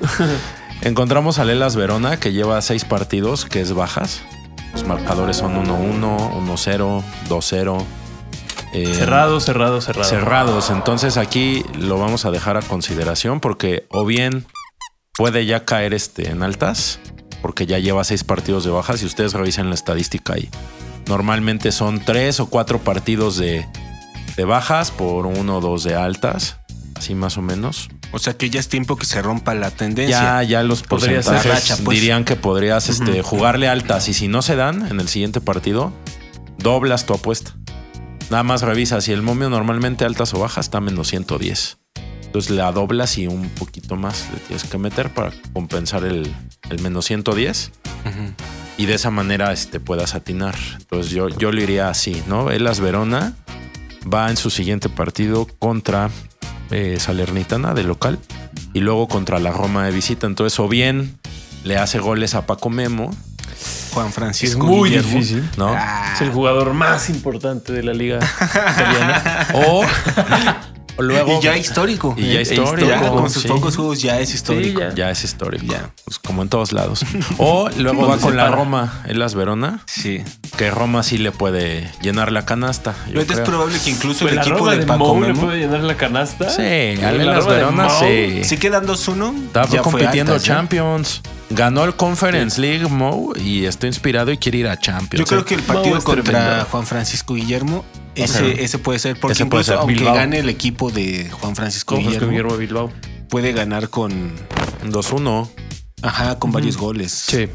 Encontramos 0.82 1.40
a 1.40 1.46
Lelas 1.46 1.76
Verona 1.76 2.18
que 2.18 2.32
lleva 2.32 2.62
seis 2.62 2.86
partidos, 2.86 3.46
que 3.46 3.60
es 3.62 3.74
bajas. 3.74 4.22
Los 4.74 4.86
marcadores 4.86 5.38
son 5.38 5.56
1-1, 5.66 6.00
1-0, 6.46 7.04
2-0. 7.28 7.84
Eh, 8.74 8.94
Cerrado, 8.94 9.40
cerrado, 9.40 9.82
cerrado. 9.82 10.10
cerrados. 10.10 10.70
Entonces 10.70 11.18
aquí 11.18 11.64
lo 11.78 11.98
vamos 11.98 12.26
a 12.26 12.32
dejar 12.32 12.58
a 12.58 12.62
consideración 12.62 13.40
porque 13.40 13.88
o 13.90 14.06
bien 14.06 14.46
puede 15.16 15.46
ya 15.46 15.66
caer 15.66 15.94
este 15.94 16.30
en 16.30 16.44
altas, 16.44 17.00
porque 17.42 17.66
ya 17.66 17.80
lleva 17.80 18.04
seis 18.04 18.24
partidos 18.24 18.64
de 18.64 18.72
bajas 18.72 19.02
y 19.04 19.06
ustedes 19.06 19.34
revisen 19.34 19.70
la 19.70 19.76
estadística 19.76 20.34
ahí. 20.34 20.50
Normalmente 21.08 21.72
son 21.72 22.04
tres 22.04 22.40
o 22.40 22.46
cuatro 22.48 22.80
partidos 22.80 23.38
de, 23.38 23.66
de 24.38 24.46
bajas 24.46 24.92
por 24.92 25.26
uno 25.26 25.58
o 25.58 25.62
dos 25.62 25.84
de 25.84 25.96
altas, 25.96 26.58
así 26.96 27.16
más 27.16 27.38
o 27.38 27.42
menos. 27.42 27.90
O 28.12 28.20
sea 28.20 28.36
que 28.36 28.50
ya 28.50 28.60
es 28.60 28.70
tiempo 28.70 28.96
que 28.96 29.06
se 29.06 29.22
rompa 29.22 29.54
la 29.54 29.72
tendencia. 29.72 30.20
Ya, 30.20 30.44
ya 30.44 30.64
los 30.64 30.82
porcentajes 30.84 31.46
racha, 31.46 31.78
pues. 31.84 32.00
dirían 32.00 32.26
que 32.26 32.36
podrías 32.36 32.90
este, 32.90 33.22
jugarle 33.22 33.68
altas 33.68 34.08
y 34.10 34.14
si 34.14 34.28
no 34.28 34.42
se 34.42 34.56
dan 34.56 34.88
en 34.88 35.00
el 35.00 35.08
siguiente 35.08 35.42
partido, 35.42 35.94
doblas 36.58 37.06
tu 37.06 37.14
apuesta. 37.14 37.56
Nada 38.30 38.44
más 38.44 38.62
revisa 38.62 39.02
si 39.02 39.12
el 39.12 39.22
momio 39.22 39.50
normalmente 39.50 40.06
altas 40.06 40.34
o 40.34 40.40
bajas 40.40 40.68
está 40.68 40.80
menos 40.82 41.08
110. 41.08 41.78
Entonces 42.26 42.52
la 42.52 42.72
doblas 42.72 43.18
y 43.18 43.26
un 43.26 43.50
poquito 43.50 43.96
más 43.96 44.28
le 44.32 44.40
tienes 44.40 44.64
que 44.66 44.78
meter 44.78 45.12
para 45.12 45.32
compensar 45.52 46.04
el, 46.06 46.32
el 46.70 46.80
menos 46.82 47.06
110 47.06 47.72
Ujú. 48.06 48.34
y 48.78 48.86
de 48.86 48.94
esa 48.94 49.10
manera 49.10 49.52
este, 49.52 49.80
puedas 49.80 50.14
atinar. 50.14 50.56
Entonces 50.78 51.12
yo, 51.12 51.30
yo 51.30 51.52
lo 51.52 51.60
iría 51.60 51.90
así, 51.90 52.22
¿no? 52.28 52.52
Elas 52.52 52.80
Verona 52.82 53.34
va 54.12 54.30
en 54.30 54.38
su 54.38 54.52
siguiente 54.52 54.90
partido 54.90 55.48
contra 55.58 56.12
eh, 56.70 56.98
Salernitana 57.00 57.74
de 57.74 57.84
local 57.84 58.20
y 58.74 58.82
luego 58.82 59.08
contra 59.08 59.40
la 59.40 59.52
Roma 59.52 59.86
de 59.86 59.92
visita. 59.92 60.28
Entonces 60.28 60.60
o 60.60 60.68
bien 60.68 61.18
le 61.64 61.78
hace 61.78 61.98
goles 61.98 62.36
a 62.36 62.46
Paco 62.46 62.70
Memo, 62.70 63.10
Juan 63.94 64.08
Es 64.08 64.14
Francisco. 64.16 64.66
muy 64.66 64.90
Guillermo. 64.90 65.10
difícil. 65.12 65.50
¿no? 65.58 65.68
Ah, 65.76 66.12
Es 66.16 66.22
el 66.22 66.32
jugador 66.32 66.74
más 66.74 67.10
importante 67.10 67.74
de 67.74 67.84
la 67.84 67.94
liga 67.94 68.20
italiana. 68.20 69.48
O 69.54 69.84
luego 71.02 71.40
y 71.40 71.42
ya 71.44 71.58
histórico. 71.58 72.14
Y 72.18 72.34
ya 72.34 72.40
E 72.40 72.42
histórico. 72.42 72.88
Ya 72.88 73.10
con 73.10 73.30
sus 73.30 73.44
sí. 73.44 73.48
pocos 73.48 73.76
juegos 73.76 74.02
ya 74.02 74.20
es 74.20 74.34
histórico. 74.34 74.80
Sí, 74.82 74.86
ya. 74.90 74.96
Ya 74.96 75.12
es 75.12 75.24
histórico. 75.24 75.66
Ya. 75.66 75.92
Pues 76.06 76.20
como 76.20 76.42
en 76.42 76.50
todos 76.50 76.72
lados. 76.74 77.06
O 77.38 77.70
luego 77.78 78.02
va 78.04 78.08
¿Dónde 78.10 78.24
con 78.24 78.38
la 78.38 78.44
para? 78.46 78.56
Roma, 78.56 79.04
Elas 79.08 79.36
Verona, 79.36 79.82
Sí. 79.86 80.24
que 80.58 80.72
Roma 80.72 81.04
sí 81.04 81.18
le 81.18 81.32
puede 81.32 81.90
llenar 82.02 82.32
la 82.32 82.46
canasta. 82.46 82.96
yo 83.14 83.22
es 83.22 83.28
creo. 83.28 83.44
probable 83.44 83.78
que 83.84 83.90
incluso 83.92 84.20
Pues 84.22 84.32
el 84.32 84.36
la 84.38 84.42
equipo 84.44 84.58
Roma 84.60 84.72
de 84.72 84.78
de 84.80 84.86
Paco 84.86 85.16
Mou 85.16 85.22
le 85.24 85.34
puede 85.34 85.60
llenar 85.60 85.82
la 85.82 85.96
canasta. 85.98 86.50
Sí, 86.50 86.96
La 87.02 87.10
al 87.10 87.18
de 87.18 87.26
Verona 87.26 87.90
sí. 87.90 88.44
si 88.44 88.58
quedan 88.58 88.86
2-1, 88.86 89.34
Está 89.48 89.64
ya 89.64 89.68
fue 89.84 89.92
compitiendo 89.92 90.36
¿eh? 90.36 90.40
Champions. 90.40 91.22
Ganó 91.52 91.84
el 91.84 91.96
Conference 91.96 92.62
League 92.62 92.88
Mo 92.88 93.32
y 93.36 93.66
está 93.66 93.88
inspirado 93.88 94.32
y 94.32 94.38
quiere 94.38 94.60
ir 94.60 94.68
a 94.68 94.78
Champions. 94.80 95.20
Yo 95.20 95.26
creo 95.26 95.46
que 95.46 95.56
el 95.56 95.64
partido 95.64 96.00
contra 96.04 96.24
tremendo. 96.24 96.66
Juan 96.70 96.86
Francisco 96.86 97.34
Guillermo, 97.34 97.84
ese, 98.16 98.80
puede 98.80 99.00
ser, 99.00 99.20
porque 99.20 99.34
Ese 99.34 99.46
puede 99.46 99.62
incluso 99.62 99.72
ser. 99.72 99.80
aunque 99.80 99.94
Bilbao. 99.96 100.16
gane 100.16 100.40
el 100.40 100.50
equipo 100.50 100.92
de 100.92 101.30
Juan 101.30 101.56
Francisco 101.56 101.96
Con 101.96 102.04
Guillermo, 102.04 102.28
Guillermo 102.30 102.58
Bilbao. 102.58 102.92
puede 103.30 103.52
ganar 103.54 103.90
con, 103.90 104.32
2-1. 104.86 105.48
ajá, 106.02 106.38
con 106.40 106.52
varios 106.52 106.78
goles. 106.78 107.12
Sí. 107.12 107.48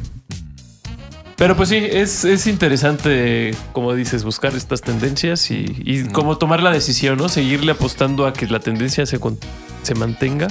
Pero 1.37 1.57
pues 1.57 1.67
sí, 1.67 1.75
es, 1.75 2.23
es 2.23 2.47
interesante, 2.47 3.53
como 3.73 3.93
dices, 3.93 4.23
buscar 4.23 4.55
estas 4.55 4.79
tendencias 4.81 5.51
y, 5.51 5.65
y 5.83 6.03
cómo 6.05 6.37
tomar 6.37 6.63
la 6.63 6.71
decisión, 6.71 7.17
¿no? 7.17 7.27
Seguirle 7.27 7.73
apostando 7.73 8.25
a 8.25 8.31
que 8.31 8.47
la 8.47 8.61
tendencia 8.61 9.05
se, 9.05 9.19
se 9.83 9.95
mantenga. 9.95 10.47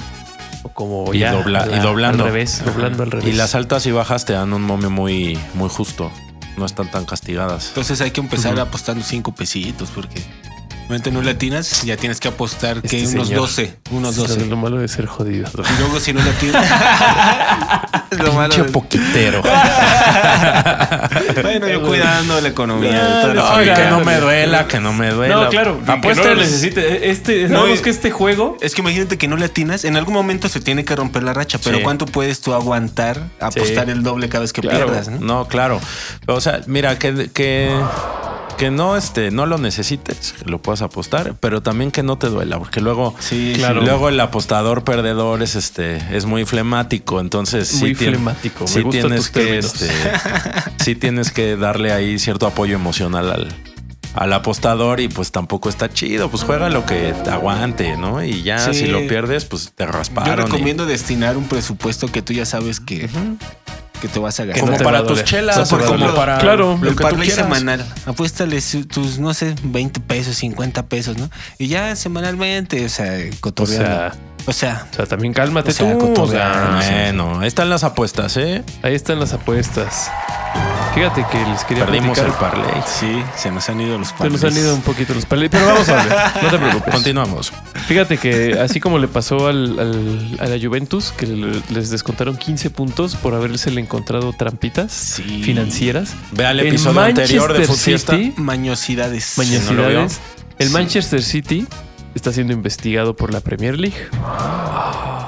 O 0.61 0.69
como 0.69 1.11
Y 1.13 1.19
ya 1.19 1.33
dobla- 1.33 1.63
a 1.63 1.75
y 1.75 1.79
doblando. 1.79 2.23
Al 2.25 2.31
revés, 2.31 2.63
doblando 2.63 3.01
al 3.01 3.09
revés. 3.11 3.27
Y 3.27 3.31
las 3.33 3.55
altas 3.55 3.85
y 3.87 3.91
bajas 3.91 4.25
te 4.25 4.33
dan 4.33 4.53
un 4.53 4.61
momio 4.61 4.91
muy, 4.91 5.39
muy 5.55 5.69
justo. 5.69 6.11
No 6.57 6.65
están 6.65 6.89
tan 6.89 7.05
castigadas. 7.05 7.69
Entonces 7.69 7.99
hay 8.01 8.11
que 8.11 8.21
empezar 8.21 8.59
apostando 8.59 9.03
cinco 9.03 9.33
pesitos 9.33 9.89
porque 9.93 10.23
Obviamente 10.85 11.11
no 11.11 11.21
latinas, 11.23 11.81
ya 11.83 11.97
tienes 11.97 12.19
que 12.19 12.27
apostar 12.27 12.81
que 12.83 13.01
Este 13.01 13.15
unos 13.15 13.27
señor. 13.29 13.41
12, 13.41 13.75
unos 13.91 14.17
Lo- 14.17 14.23
12. 14.27 14.45
Lo 14.45 14.55
malo 14.55 14.77
de 14.77 14.87
ser 14.87 15.07
jodido. 15.07 15.47
Y 15.57 15.79
luego 15.81 15.99
si 15.99 16.13
no 16.13 16.21
latinas... 16.23 16.63
lo 18.11 18.33
malo 18.33 18.49
Pinche 18.49 18.63
de- 18.67 18.71
poquitero. 18.71 19.41
Bueno, 21.41 21.67
yo 21.67 21.81
cuidando 21.83 22.39
la 22.41 22.47
economía. 22.49 22.91
de 23.27 23.33
No, 23.33 23.55
no, 23.55 23.57
que 23.75 23.85
no 23.89 23.99
me 24.03 24.17
duela, 24.19 24.67
que 24.67 24.79
no 24.79 24.93
me 24.93 25.09
duela. 25.11 25.35
No, 25.35 25.49
claro, 25.49 25.79
Apuesta 25.87 26.23
no 26.23 26.27
lo 26.29 26.33
el- 26.33 26.39
necesite. 26.47 27.09
Este, 27.09 27.47
No, 27.49 27.67
y- 27.73 27.77
que 27.79 27.89
este 27.89 28.09
juego 28.11 28.57
Es 28.61 28.73
que 28.75 28.81
imagínate 28.81 29.17
que 29.17 29.27
no 29.27 29.37
latinas, 29.37 29.85
en 29.85 29.95
algún 29.97 30.13
momento 30.13 30.49
se 30.49 30.59
tiene 30.59 30.85
que 30.85 30.95
romper 30.95 31.23
la 31.23 31.33
racha, 31.33 31.59
pero 31.63 31.77
Sí. 31.77 31.83
¿cuánto 31.83 32.05
puedes 32.05 32.41
tú 32.41 32.53
aguantar 32.53 33.21
apostar 33.39 33.85
Sí. 33.85 33.91
el 33.91 34.03
doble 34.03 34.29
cada 34.29 34.41
vez 34.41 34.53
que 34.53 34.61
Claro. 34.61 34.85
pierdas? 34.85 35.07
¿no? 35.09 35.19
No, 35.19 35.47
claro. 35.47 35.79
O 36.27 36.39
sea, 36.41 36.61
mira, 36.67 36.97
que, 36.97 37.29
que, 37.33 37.69
que 38.57 38.71
no, 38.71 38.95
este, 38.95 39.31
no 39.31 39.45
lo 39.45 39.57
necesites, 39.57 40.33
que 40.33 40.49
lo 40.49 40.61
puedas 40.61 40.81
apostar, 40.81 41.35
pero 41.39 41.61
también 41.61 41.91
que 41.91 42.03
no 42.03 42.17
te 42.17 42.27
duela, 42.27 42.57
porque 42.57 42.79
luego, 42.81 43.13
Sí, 43.19 43.53
Claro. 43.57 43.81
luego 43.81 44.07
el 44.09 44.19
apostador 44.19 44.83
perdedor 44.83 45.43
es 45.43 45.55
este, 45.55 45.97
es 46.15 46.25
muy 46.25 46.45
flemático. 46.45 47.19
Entonces, 47.19 47.67
sí 47.67 47.79
Muy 47.81 47.95
flemático, 47.95 48.65
Sí 48.67 48.81
gustan 48.81 49.01
tienes 49.01 49.29
que, 49.29 49.57
este, 49.57 49.89
sí 50.83 50.95
tienes 50.95 51.31
que 51.31 51.57
darle 51.57 51.91
ahí 51.91 52.17
cierto 52.17 52.47
apoyo 52.47 52.75
emocional 52.75 53.29
al, 53.31 53.55
al 54.13 54.31
apostador 54.33 55.01
y 55.01 55.09
pues 55.09 55.31
tampoco 55.31 55.67
está 55.67 55.89
chido. 55.89 56.29
Pues 56.31 56.43
juega 56.43 56.69
lo 56.69 56.85
que 56.85 57.13
te 57.25 57.29
aguante, 57.31 57.97
¿no? 57.97 58.23
Y 58.23 58.43
ya 58.43 58.59
Sí. 58.59 58.73
si 58.73 58.85
lo 58.87 59.05
pierdes, 59.07 59.43
pues 59.45 59.73
te 59.75 59.85
Yo 59.85 59.91
rasparon. 59.91 60.39
y- 60.39 60.43
recomiendo 60.43 60.85
destinar 60.85 61.35
un 61.35 61.45
presupuesto 61.49 62.09
que 62.09 62.21
tú 62.21 62.31
ya 62.31 62.45
sabes 62.45 62.79
que, 62.79 63.09
que 64.01 64.07
te 64.07 64.19
vas 64.19 64.39
a 64.39 64.45
gastar. 64.45 64.65
como 64.69 64.77
para 64.83 65.05
tus 65.05 65.23
chelas, 65.23 65.71
O 65.71 65.77
como 65.77 66.13
para 66.15 66.37
claro, 66.37 66.77
lo 66.81 66.89
el 66.89 66.95
que 66.95 67.03
tú 67.03 67.09
parlay 67.09 67.27
quieras. 67.27 67.45
semanal. 67.45 67.85
Apuéstale 68.05 68.59
tus, 68.91 69.19
no 69.19 69.33
sé, 69.33 69.55
20 69.63 69.99
pesos, 70.01 70.35
50 70.37 70.87
pesos, 70.87 71.17
¿no? 71.17 71.29
Y 71.57 71.67
ya 71.67 71.95
semanalmente, 71.95 72.85
o 72.85 72.89
sea, 72.89 73.13
O 73.31 73.39
cotorreando. 73.39 73.85
sea, 73.87 74.13
O 74.47 74.53
sea, 74.53 74.85
o 74.91 74.95
sea, 74.95 75.05
también 75.07 75.33
cálmate 75.33 75.71
O 75.71 75.73
sea, 75.73 75.97
tú. 75.97 76.13
o 76.21 76.27
sea, 76.27 76.79
Bueno, 76.87 77.39
ahí 77.39 77.47
están 77.47 77.69
las 77.69 77.83
apuestas, 77.83 78.37
¿eh? 78.37 78.63
ahí 78.83 78.93
están 78.93 79.19
las 79.19 79.33
apuestas. 79.33 80.11
Fíjate 80.93 81.25
que 81.29 81.37
les 81.45 81.63
quería 81.65 81.85
Perdimos 81.85 82.17
el 82.19 82.31
parlay. 82.33 82.71
sí, 82.85 83.21
se 83.35 83.51
nos 83.51 83.67
han 83.67 83.81
ido 83.81 83.97
los 83.97 84.07
Se 84.09 84.13
parlays. 84.13 84.41
nos 84.41 84.51
han 84.53 84.57
ido 84.57 84.75
un 84.75 84.81
poquito 84.81 85.13
los 85.13 85.25
parlay, 85.25 85.49
pero 85.49 85.65
vamos 85.65 85.89
a 85.89 85.95
ver. 85.95 86.15
No 86.43 86.49
te 86.49 86.57
preocupes. 86.57 86.93
Continuamos. 86.93 87.51
Fíjate 87.87 88.17
que 88.17 88.57
así 88.59 88.79
como 88.79 88.97
le 88.97 89.09
pasó 89.09 89.47
al, 89.47 89.77
al- 89.77 90.37
a 90.39 90.45
la 90.47 90.57
Juventus, 90.63 91.11
que 91.11 91.25
le- 91.27 91.61
les 91.69 91.89
descontaron 91.89 92.37
15 92.37 92.69
puntos 92.69 93.15
por 93.17 93.33
haberse 93.33 93.71
le 93.71 93.81
encontrado 93.81 94.31
trampitas 94.31 94.93
Sí. 94.93 95.41
financieras. 95.43 96.11
Ve 96.31 96.45
al 96.45 96.59
El 96.61 96.67
episodio 96.67 97.01
anterior 97.01 97.51
de 97.51 97.65
Food. 97.67 97.75
City- 97.75 98.33
Mañosidades. 98.37 99.33
Mañosidades. 99.37 100.19
El 100.59 100.67
Sí. 100.67 100.73
Manchester 100.73 101.21
City 101.23 101.67
está 102.15 102.31
siendo 102.33 102.53
investigado 102.53 103.15
por 103.15 103.31
la 103.31 103.41
Premier 103.41 103.77
League. 103.79 103.97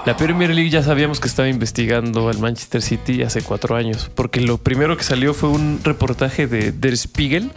La 0.06 0.16
Premier 0.18 0.54
League 0.56 0.70
ya 0.70 0.82
sabíamos 0.84 1.20
que 1.20 1.28
estaba 1.28 1.50
investigando 1.50 2.30
al 2.30 2.40
Manchester 2.40 2.82
City 2.82 3.24
hace 3.24 3.42
cuatro 3.42 3.76
años, 3.76 4.10
porque 4.16 4.40
lo 4.42 4.58
primero 4.58 4.96
que 4.98 5.04
salió 5.04 5.34
fue 5.34 5.50
un 5.50 5.82
reportaje 5.84 6.48
de 6.48 6.72
Der 6.72 6.96
Spiegel, 6.98 7.52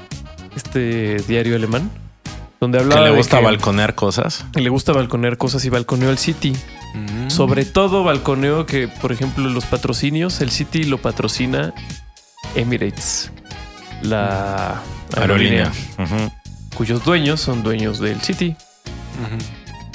este 0.56 1.16
diario 1.28 1.54
alemán, 1.54 1.90
donde 2.60 2.78
Que 2.78 2.84
hablaba 2.84 3.02
le 3.02 3.10
de 3.12 3.16
gusta 3.16 3.38
que 3.38 3.44
balconear 3.44 3.94
cosas. 3.94 4.44
le 4.54 4.68
gusta 4.68 4.92
balconear 4.92 5.36
cosas 5.38 5.64
y 5.64 5.70
balconeó 5.70 6.10
al 6.10 6.18
City. 6.18 6.52
Mm. 6.94 7.30
Sobre 7.30 7.64
todo 7.64 8.02
balconeo 8.02 8.66
que, 8.66 8.88
por 8.88 9.12
ejemplo, 9.12 9.48
los 9.48 9.64
patrocinios, 9.66 10.40
el 10.40 10.50
City 10.50 10.82
lo 10.82 10.98
patrocina 10.98 11.72
Emirates, 12.56 13.30
la 14.02 14.82
aerolínea, 15.16 15.70
Aerolínea. 15.98 16.32
Cuyos 16.74 17.04
dueños 17.04 17.40
son 17.40 17.62
dueños 17.62 18.00
del 18.00 18.20
City. 18.22 18.56
Ujú. 19.20 19.36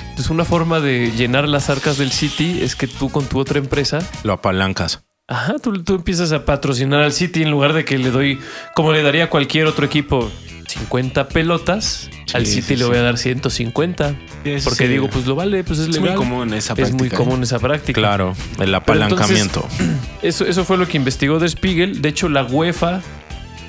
Entonces, 0.01 0.29
una 0.29 0.45
forma 0.45 0.79
de 0.79 1.11
llenar 1.15 1.47
las 1.49 1.69
arcas 1.69 1.97
del 1.97 2.11
City 2.11 2.59
es 2.61 2.75
que 2.75 2.88
tú 2.88 3.09
con 3.09 3.25
tu 3.25 3.38
otra 3.39 3.59
empresa, 3.59 3.99
Lo 4.23 4.31
apalancas. 4.33 5.03
ajá, 5.27 5.55
tú, 5.61 5.83
tú 5.83 5.95
empiezas 5.95 6.31
a 6.31 6.45
patrocinar 6.45 7.01
al 7.01 7.11
City 7.11 7.41
en 7.43 7.51
lugar 7.51 7.73
de 7.73 7.83
que 7.83 7.97
le 7.97 8.11
doy, 8.11 8.39
como 8.75 8.93
le 8.93 9.01
daría 9.03 9.25
a 9.25 9.29
cualquier 9.29 9.65
otro 9.67 9.85
equipo, 9.85 10.31
50 10.67 11.27
pelotas. 11.27 12.09
al 12.33 12.45
City 12.45 12.61
sí, 12.61 12.75
le 12.77 12.85
voy 12.85 12.97
a 12.97 13.01
dar 13.01 13.17
150. 13.17 14.09
Sí, 14.43 14.55
Porque 14.63 14.85
sí. 14.85 14.88
digo, 14.88 15.09
pues 15.09 15.25
lo 15.25 15.35
vale, 15.35 15.63
pues 15.63 15.79
es 15.79 15.89
es 15.89 15.99
muy 15.99 16.09
legal. 16.09 16.15
común 16.17 16.53
esa 16.53 16.73
es 16.73 16.77
práctica. 16.79 16.97
muy 16.97 17.07
¿eh? 17.07 17.11
común 17.11 17.43
esa 17.43 17.59
práctica. 17.59 17.99
Claro, 18.01 18.29
el 18.59 18.73
entonces- 18.73 18.75
apalancamiento. 18.75 19.67
Eso, 20.21 20.43
eso 20.45 20.65
fue 20.65 20.77
lo 20.77 20.88
que 20.88 20.97
investigó 20.97 21.38
Der 21.39 21.49
Spiegel. 21.49 22.01
De 22.01 22.09
hecho, 22.09 22.29
la 22.29 22.43
UEFA 22.45 23.01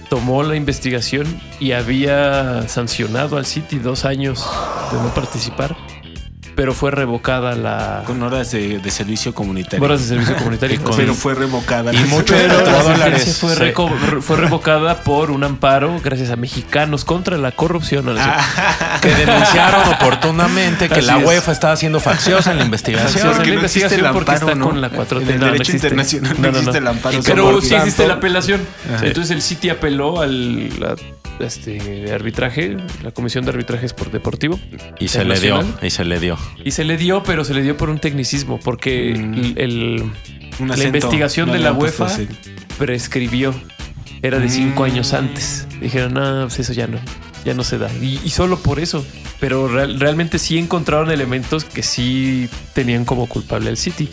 tomó 0.09 0.43
la 0.43 0.57
investigación 0.57 1.27
y 1.61 1.73
había 1.73 2.69
sancionado 2.69 3.37
al 3.37 3.47
City 3.47 3.79
dos 3.79 4.05
años 4.05 4.47
de 4.93 4.99
no 4.99 5.13
participar, 5.15 5.77
pero 6.57 6.75
fue 6.75 6.91
revocada 6.91 7.55
la 7.55 8.03
Con 8.07 8.21
horas 8.23 8.51
de, 8.51 8.79
de 8.79 8.91
servicio 8.91 9.33
comunitario. 9.35 9.85
horas 9.85 10.01
de 10.01 10.07
servicio 10.09 10.35
comunitario. 10.37 10.81
con- 10.83 10.97
Pero 10.97 11.15
fue 11.15 11.35
revocada. 11.35 11.93
y 11.95 11.99
muchos 12.09 12.37
sentencia 12.37 13.33
fue, 13.35 13.55
Sí. 13.55 13.61
reco- 13.63 14.21
fue 14.23 14.37
revocada 14.39 15.03
por 15.05 15.31
un 15.31 15.45
amparo 15.45 16.01
gracias 16.03 16.31
a 16.31 16.37
mexicanos 16.37 17.05
contra 17.05 17.37
la 17.39 17.53
corrupción. 17.53 18.07
cierto. 18.07 18.23
que 19.03 19.15
denunciaron 19.15 19.89
oportunamente 20.01 20.89
que 20.89 20.95
Así 20.97 21.07
la 21.07 21.19
es. 21.19 21.27
UEFA 21.27 21.53
estaba 21.53 21.75
haciendo 21.75 22.01
facciosa 22.01 22.51
en 22.53 22.59
la 22.59 22.65
investigación. 22.65 23.29
Porque 23.35 23.51
la 23.51 23.57
no 23.57 23.63
existe 23.63 23.81
investigación 23.87 24.07
el 24.07 24.13
porque 24.13 24.31
amparo, 24.33 24.47
está 24.49 24.59
¿no? 24.59 24.65
con 24.67 24.81
la 24.81 24.91
4T. 24.91 25.23
En 25.23 25.29
el 25.31 25.39
No, 25.41 25.47
derecho 25.47 25.63
existe. 25.63 25.87
internacional 25.89 26.37
no 26.41 26.49
existe 26.49 26.79
el 26.79 26.87
amparo. 26.87 27.19
Pero 27.25 27.61
sí 27.61 27.75
existe 27.75 28.07
la 28.09 28.15
apelación. 28.15 28.61
Ajá. 28.95 29.07
Entonces 29.07 29.31
el 29.31 29.43
City 29.43 29.69
apeló 29.69 30.21
al, 30.23 30.71
este, 31.41 31.79
de 31.79 32.13
arbitraje, 32.13 32.77
la 33.03 33.11
comisión 33.11 33.45
de 33.45 33.51
arbitraje 33.51 33.89
por 33.91 34.11
deportivo. 34.11 34.59
Y 34.99 35.09
se 35.09 35.25
le 35.25 35.39
dio, 35.41 35.63
y 35.83 35.91
se 35.91 36.05
le 36.05 36.19
dio. 36.21 36.39
Y 36.65 36.71
se 36.73 36.85
le 36.85 36.97
dio, 36.97 37.23
pero 37.23 37.45
se 37.45 37.55
le 37.55 37.63
dio 37.63 37.77
por 37.77 37.91
un 37.91 37.99
tecnicismo, 37.99 38.59
porque 38.61 39.15
Mm. 39.17 39.35
el- 39.35 39.59
el, 39.59 40.13
Un 40.59 40.69
La 40.69 40.75
acento. 40.75 40.97
investigación 40.97 41.49
No 41.49 41.53
de 41.53 41.59
la 41.59 41.73
UEFA 41.73 42.09
prescribió. 42.79 43.55
Era 44.23 44.39
de 44.39 44.49
cinco 44.49 44.83
Mm. 44.83 44.87
años 44.87 45.13
antes. 45.13 45.67
Dijeron, 45.81 46.15
no, 46.15 46.43
pues 46.47 46.59
eso 46.61 46.73
ya 46.73 46.87
no, 46.87 46.99
ya 47.45 47.53
no 47.55 47.63
se 47.63 47.79
da. 47.79 47.91
Y, 48.01 48.19
y 48.25 48.31
solo 48.31 48.59
por 48.59 48.81
eso. 48.81 49.05
Pero 49.39 49.69
real- 49.69 50.01
realmente 50.01 50.39
sí 50.39 50.57
encontraron 50.59 51.11
elementos 51.11 51.65
que 51.65 51.83
sí 51.83 52.49
tenían 52.73 53.05
como 53.05 53.27
culpable 53.29 53.69
al 53.69 53.77
City. 53.77 54.09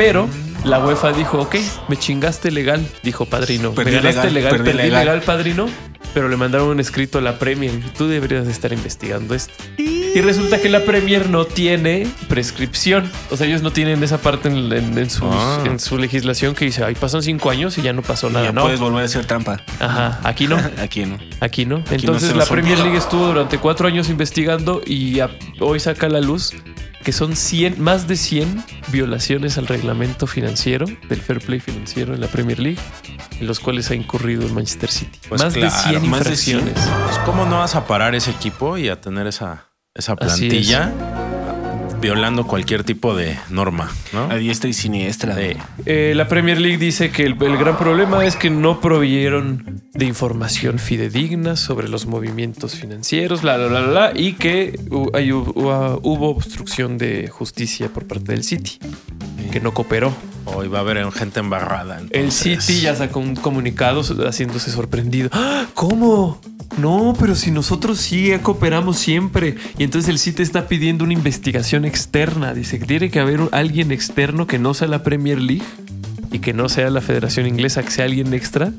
Pero 0.00 0.26
la 0.64 0.78
UEFA 0.82 1.12
dijo, 1.12 1.38
ok, 1.40 1.56
me 1.88 1.96
chingaste 1.98 2.50
legal, 2.50 2.86
dijo 3.02 3.26
Padrino. 3.26 3.72
Perdí 3.74 3.90
me 3.90 3.96
ganaste 3.98 4.30
legal, 4.30 4.34
legal, 4.34 4.50
perdí 4.52 4.64
perdí 4.64 4.82
legal. 4.88 5.04
legal. 5.04 5.20
Padrino. 5.22 5.66
Pero 6.14 6.28
le 6.30 6.36
mandaron 6.38 6.68
un 6.68 6.80
escrito 6.80 7.18
a 7.18 7.20
la 7.20 7.38
Premier. 7.38 7.70
Tú 7.98 8.08
deberías 8.08 8.46
de 8.46 8.50
estar 8.52 8.72
investigando 8.72 9.34
esto. 9.34 9.52
Y 9.76 10.18
resulta 10.22 10.58
que 10.60 10.70
la 10.70 10.84
Premier 10.86 11.28
no 11.28 11.44
tiene 11.44 12.06
prescripción. 12.28 13.10
O 13.30 13.36
sea, 13.36 13.46
ellos 13.46 13.60
no 13.62 13.72
tienen 13.72 14.02
esa 14.02 14.16
parte 14.18 14.48
en, 14.48 14.72
en- 14.72 14.96
en 14.98 15.10
sus- 15.10 15.22
Ah. 15.30 15.62
en 15.66 15.78
su 15.78 15.98
legislación 15.98 16.54
que 16.54 16.64
dice, 16.64 16.82
ahí 16.82 16.94
pasan 16.94 17.22
cinco 17.22 17.50
años 17.50 17.76
y 17.76 17.82
ya 17.82 17.92
no 17.92 18.00
pasó 18.02 18.30
nada. 18.30 18.46
ya 18.46 18.52
No. 18.52 18.62
puedes 18.62 18.80
volver 18.80 19.02
a 19.02 19.04
hacer 19.04 19.26
trampa. 19.26 19.60
Ajá, 19.78 20.18
aquí 20.24 20.48
no. 20.48 20.56
Aquí 20.82 21.04
no. 21.04 21.18
Aquí 21.40 21.66
no. 21.66 21.84
Entonces 21.90 22.34
la 22.34 22.46
Premier. 22.46 22.78
League 22.78 22.96
estuvo 22.96 23.26
durante 23.26 23.58
cuatro 23.58 23.86
años 23.86 24.08
investigando 24.08 24.80
y 24.84 25.20
a- 25.20 25.30
hoy 25.60 25.78
saca 25.78 26.06
a 26.06 26.10
la 26.10 26.20
luz 26.22 26.54
que 27.02 27.12
son 27.12 27.36
100, 27.36 27.80
más 27.80 28.06
de 28.06 28.16
100 28.16 28.64
violaciones 28.88 29.58
al 29.58 29.66
reglamento 29.66 30.26
financiero, 30.26 30.86
del 31.08 31.20
fair 31.20 31.40
play 31.40 31.60
financiero 31.60 32.14
en 32.14 32.20
la 32.20 32.26
Premier 32.26 32.58
League, 32.58 32.78
en 33.40 33.46
los 33.46 33.60
cuales 33.60 33.90
ha 33.90 33.94
incurrido 33.94 34.46
el 34.46 34.52
Manchester 34.52 34.90
City. 34.90 35.18
Pues 35.28 35.42
más 35.42 35.54
claro, 35.54 35.74
de 35.74 35.98
100 35.98 36.10
más 36.10 36.24
de 36.24 36.36
100. 36.36 36.58
infracciones. 36.58 36.94
Pues, 37.04 37.18
¿Cómo 37.24 37.46
no 37.46 37.58
vas 37.58 37.74
a 37.74 37.86
parar 37.86 38.14
ese 38.14 38.30
equipo 38.30 38.76
y 38.76 38.88
a 38.88 39.00
tener 39.00 39.26
esa, 39.26 39.70
esa 39.94 40.16
plantilla 40.16 40.92
violando 42.00 42.46
cualquier 42.46 42.84
tipo 42.84 43.14
de 43.14 43.38
norma, 43.50 43.90
¿no? 44.12 44.24
A 44.30 44.36
diestra 44.36 44.68
y 44.70 44.72
siniestra. 44.72 45.36
Sí. 45.36 45.52
Eh, 45.86 46.12
la 46.16 46.28
Premier 46.28 46.60
League 46.60 46.78
dice 46.78 47.10
que 47.10 47.24
el, 47.24 47.36
el 47.42 47.56
gran 47.56 47.76
problema 47.78 48.24
es 48.24 48.36
que 48.36 48.50
no 48.50 48.80
proveyeron 48.80 49.82
de 49.94 50.04
información 50.06 50.78
fidedigna 50.78 51.56
sobre 51.56 51.88
los 51.88 52.06
movimientos 52.06 52.74
financieros, 52.74 53.42
bla, 53.42 53.56
bla, 53.56 53.66
bla, 53.68 53.80
bla, 53.80 53.90
bla, 53.90 54.12
y 54.14 54.32
que 54.34 54.78
hay- 55.12 55.32
hubo, 55.32 56.00
hubo 56.02 56.30
obstrucción 56.30 56.96
de 56.98 57.28
justicia 57.28 57.88
por 57.88 58.06
parte 58.06 58.32
del 58.32 58.44
City, 58.44 58.78
que 59.52 59.60
no 59.60 59.72
cooperó. 59.74 60.12
Hoy 60.46 60.68
va 60.68 60.78
a 60.78 60.80
haber 60.80 61.10
gente 61.12 61.38
embarrada. 61.38 62.00
El. 62.10 62.32
City 62.32 62.80
ya 62.80 62.96
sacó 62.96 63.20
un 63.20 63.36
comunicado 63.36 64.02
haciéndose 64.26 64.70
sorprendido. 64.70 65.28
¡Ah! 65.32 65.66
¿Cómo? 65.74 66.40
No, 66.78 67.14
pero 67.18 67.34
si 67.34 67.50
nosotros 67.50 67.98
sí 67.98 68.30
cooperamos 68.42 68.98
siempre. 68.98 69.56
Y 69.76 69.84
entonces 69.84 70.08
el 70.08 70.18
City 70.18 70.42
está 70.42 70.68
pidiendo 70.68 71.04
una 71.04 71.12
investigación 71.12 71.84
externa. 71.84 72.54
Dice 72.54 72.78
que 72.78 72.86
tiene 72.86 73.10
que 73.10 73.20
haber 73.20 73.40
alguien 73.52 73.92
externo 73.92 74.46
que 74.46 74.58
no 74.58 74.74
sea 74.74 74.88
la 74.88 75.02
Premier 75.02 75.40
League 75.40 75.64
y 76.32 76.38
que 76.38 76.52
no 76.52 76.68
sea 76.68 76.90
la 76.90 77.00
Federación 77.00 77.46
Inglesa, 77.46 77.82
que 77.82 77.90
sea 77.90 78.04
alguien 78.04 78.32
extra 78.34 78.72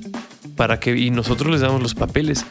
para 0.56 0.80
que 0.80 0.98
y 0.98 1.10
nosotros 1.10 1.52
les 1.52 1.62
damos 1.62 1.82
los 1.82 1.96
papeles. 1.96 2.46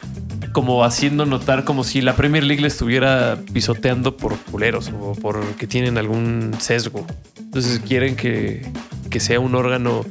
Como 0.53 0.83
haciendo 0.83 1.25
notar 1.25 1.63
como 1.63 1.83
si 1.83 2.01
la 2.01 2.15
Premier 2.15 2.43
League 2.43 2.61
le 2.61 2.67
estuviera 2.67 3.39
pisoteando 3.53 4.17
por 4.17 4.37
culeros 4.37 4.91
o 4.99 5.13
porque 5.13 5.65
tienen 5.65 5.97
algún 5.97 6.53
sesgo. 6.59 7.05
Entonces 7.39 7.79
quieren 7.79 8.15
que, 8.15 8.69
que 9.09 9.19
sea 9.19 9.39
un 9.39 9.55
órgano 9.55 10.05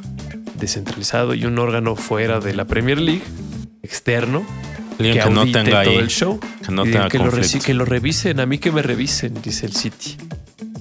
descentralizado 0.58 1.34
y 1.34 1.44
un 1.44 1.58
órgano 1.58 1.94
fuera 1.94 2.40
de 2.40 2.54
la 2.54 2.66
Premier 2.66 2.98
League, 2.98 3.22
externo, 3.82 4.44
Alguien 5.00 5.14
que, 5.16 5.28
que 5.28 5.34
no 5.34 5.44
tenga 5.50 5.82
todo 5.82 5.92
ahí, 5.92 5.98
el 5.98 6.08
show. 6.08 6.38
que 6.64 6.72
no 6.72 6.84
tenga 6.84 7.08
que 7.08 7.18
lo, 7.18 7.30
que 7.64 7.74
lo 7.74 7.84
revisen, 7.84 8.40
a 8.40 8.46
mí 8.46 8.58
que 8.58 8.70
me 8.72 8.82
revisen, 8.82 9.34
dice 9.42 9.66
el 9.66 9.72
City. 9.74 10.16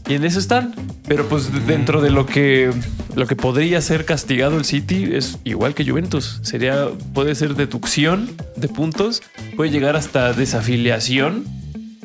Y 0.08 0.16
en 0.16 0.24
eso 0.26 0.40
están. 0.40 0.74
Pero 1.08 1.28
pues 1.28 1.52
dentro 1.68 2.02
de 2.02 2.10
lo 2.10 2.26
que, 2.26 2.72
lo 3.16 3.28
que 3.28 3.36
podría 3.36 3.80
ser 3.82 4.06
castigado 4.06 4.58
el 4.58 4.66
City 4.66 5.10
es 5.14 5.38
igual 5.44 5.74
que 5.76 5.86
Juventus. 5.88 6.40
Sería, 6.44 6.88
puede 7.14 7.36
ser 7.36 7.56
deducción 7.56 8.30
de 8.56 8.68
puntos, 8.70 9.22
puede 9.56 9.70
llegar 9.72 9.96
hasta 9.96 10.34
desafiliación 10.34 11.46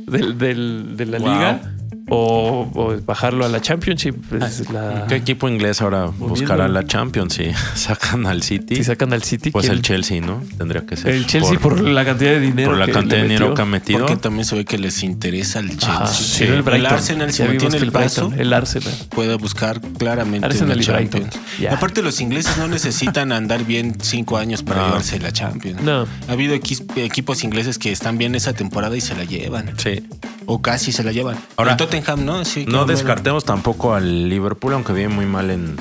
del, 0.07 0.37
del- 0.39 0.97
de 0.97 1.07
la 1.07 1.19
Wow. 1.19 1.29
liga 1.33 1.75
o, 2.09 2.70
o 2.74 2.96
bajarlo 3.05 3.44
a 3.44 3.48
la 3.48 3.61
Championship. 3.61 4.16
Es 4.42 4.70
la- 4.70 5.07
¿Qué 5.09 5.16
equipo 5.16 5.48
inglés 5.48 5.80
ahora 5.80 6.07
buscará 6.07 6.68
la 6.68 6.86
Champions 6.86 7.34
si 7.34 7.50
sacan 7.74 8.26
al 8.26 8.42
City? 8.42 8.76
si 8.76 8.84
sacan 8.84 9.12
al 9.12 9.22
City, 9.22 9.50
Pues 9.50 9.66
¿quién? 9.66 9.76
el 9.78 9.82
Chelsea, 9.82 10.20
¿no? 10.20 10.42
Tendría 10.59 10.84
que 10.84 10.96
ser. 10.96 11.12
El 11.14 11.26
Chelsea 11.26 11.59
por, 11.59 11.80
la 11.80 12.05
cantidad 12.05 12.32
de 12.32 12.40
dinero. 12.40 12.70
por 12.70 12.78
la 12.78 12.86
que 12.86 12.92
cantidad 12.92 13.16
de 13.18 13.22
dinero 13.24 13.55
que 13.55 13.62
ha 13.62 13.64
metido. 13.64 14.00
Porque 14.00 14.16
también 14.16 14.44
se 14.44 14.55
ve 14.57 14.64
que 14.64 14.78
les 14.78 15.02
interesa 15.02 15.61
el 15.61 15.70
Chelsea. 15.70 15.94
Ajá, 15.94 16.07
sí. 16.09 16.44
sí, 16.44 16.44
no 16.46 16.70
el. 16.72 16.86
Arsenal, 16.86 17.32
si 17.32 17.42
mantiene 17.42 17.78
que 17.78 17.84
el 17.84 17.92
paso, 17.92 18.28
Brighton, 18.28 18.40
el 18.46 18.52
Arsenal. 18.52 18.94
puede 19.11 19.34
buscar 19.36 19.80
claramente 19.98 20.46
Arsenal 20.46 20.76
la. 20.76 20.82
Champions. 20.82 21.38
Aparte, 21.70 22.02
los 22.02 22.20
ingleses 22.20 22.57
no 22.59 22.68
necesitan 22.68 23.32
andar 23.32 23.64
bien 23.64 23.94
cinco 24.00 24.36
años 24.36 24.62
para 24.62 24.80
No. 24.80 24.86
llevarse 24.88 25.18
la 25.20 25.32
Champions. 25.32 25.82
No. 25.82 26.07
Ha 26.28 26.32
habido 26.32 26.55
equipos 26.55 27.44
ingleses 27.44 27.78
que 27.78 27.90
están 27.92 28.18
bien 28.18 28.34
esa 28.34 28.52
temporada 28.52 28.96
y 28.96 29.00
se 29.00 29.14
la 29.16 29.24
llevan. 29.24 29.72
Sí. 29.78 30.02
O 30.47 30.61
casi 30.62 30.92
se 30.92 31.03
la 31.05 31.12
llevan. 31.12 31.36
Ahora, 31.57 31.72
el 31.72 31.76
Tottenham, 31.76 32.24
¿no? 32.24 32.45
Sí, 32.45 32.64
No 32.68 32.84
descartemos 32.84 33.45
tampoco 33.45 33.95
al 33.95 34.28
Liverpool, 34.28 34.74
aunque 34.74 34.92
viene 34.92 35.09
muy 35.14 35.26
mal 35.26 35.51
en. 35.51 35.76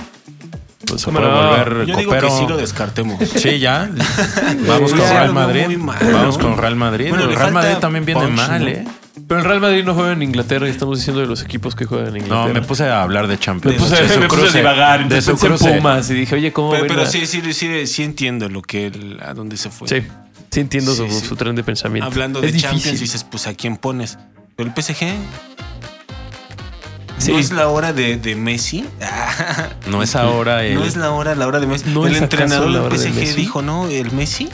Pues 0.86 1.02
se 1.02 1.06
¿Cómo 1.06 1.20
puede 1.20 1.32
no? 1.32 1.48
volver 1.48 1.86
Yo 1.88 1.96
digo 1.98 2.12
que 2.12 2.30
sí 2.30 2.46
lo 2.48 2.58
descartemos. 2.58 3.18
Sí, 3.36 3.60
ya. 3.60 3.90
Vamos 4.68 4.92
con 4.92 5.00
Real 5.00 5.34
Madrid. 5.34 5.78
Vamos 6.12 6.38
con 6.38 6.58
Real 6.58 6.76
Madrid. 6.76 7.10
Bueno, 7.10 7.26
el 7.30 7.36
Real 7.36 7.52
Madrid 7.54 7.76
también 7.80 8.06
viene 8.06 8.22
punch, 8.22 8.36
mal, 8.36 8.62
¿no? 8.62 8.68
¿eh? 8.68 8.86
Pero 9.28 9.40
el 9.40 9.46
Real 9.46 9.62
Madrid 9.62 9.84
no 9.86 9.94
juega 9.94 10.12
en 10.12 10.22
Inglaterra 10.22 10.68
y 10.68 10.72
estamos 10.72 10.98
diciendo 10.98 11.22
de 11.22 11.28
los 11.28 11.42
equipos 11.42 11.76
que 11.76 11.86
juegan 11.86 12.10
en 12.10 12.18
Inglaterra. 12.24 12.48
No, 12.48 12.54
me 12.54 12.62
puse 12.62 12.84
a 12.84 13.02
hablar 13.02 13.28
de 13.28 13.40
Champions. 13.40 13.78
Me 13.78 13.82
puse, 13.82 14.02
De 14.04 14.10
su 14.14 14.20
me 14.20 14.28
puse 14.28 14.42
a 14.42 14.44
cruce. 14.44 14.58
divagar. 14.58 15.04
De 15.04 15.16
pensé 15.16 15.32
en 15.32 15.38
cruce. 15.38 15.74
Pumas 15.76 16.10
y 16.10 16.14
dije, 16.16 16.36
oye, 16.36 16.52
¿cómo 16.52 16.72
Pero, 16.72 16.88
pero 16.88 17.06
sí, 17.06 17.26
sí, 17.26 17.42
sí, 17.54 17.88
sí 17.88 18.04
entiendo 18.04 18.50
lo 18.50 18.62
que 18.62 18.88
él- 18.88 19.20
a 19.26 19.34
dónde 19.34 19.56
se 19.56 19.70
fue. 19.70 19.88
Sí, 19.88 20.06
sí 20.52 20.60
entiendo 20.60 20.94
su, 20.94 21.08
Sí, 21.08 21.20
su 21.26 21.36
tren 21.38 21.56
de 21.56 21.64
pensamiento. 21.64 22.08
Hablando 22.08 22.44
es 22.44 22.52
de 22.52 22.60
Champions, 22.60 22.84
difícil. 22.84 23.00
dices, 23.08 23.24
pues 23.24 23.48
a 23.48 23.54
quién 23.54 23.78
pones. 23.78 24.18
El 24.58 24.72
PSG. 24.72 25.08
Sí. 27.18 27.32
No 27.32 27.40
es 27.40 27.52
la 27.52 27.70
hora 27.70 27.94
de, 27.94 28.18
de 28.18 28.36
Messi. 28.36 28.86
No 29.88 30.04
es 30.04 30.16
ahora 30.16 30.64
el. 30.64 30.76
No 30.76 30.84
es 30.84 30.96
la 30.96 31.12
hora, 31.12 31.36
la 31.36 31.48
hora 31.48 31.60
de 31.60 31.68
Messi. 31.68 31.90
No 31.90 32.06
el 32.06 32.16
entrenador 32.16 32.90
del 32.90 33.00
PSG 33.00 33.36
dijo, 33.36 33.62
no, 33.62 33.88
el 33.88 34.12
Messi. 34.12 34.50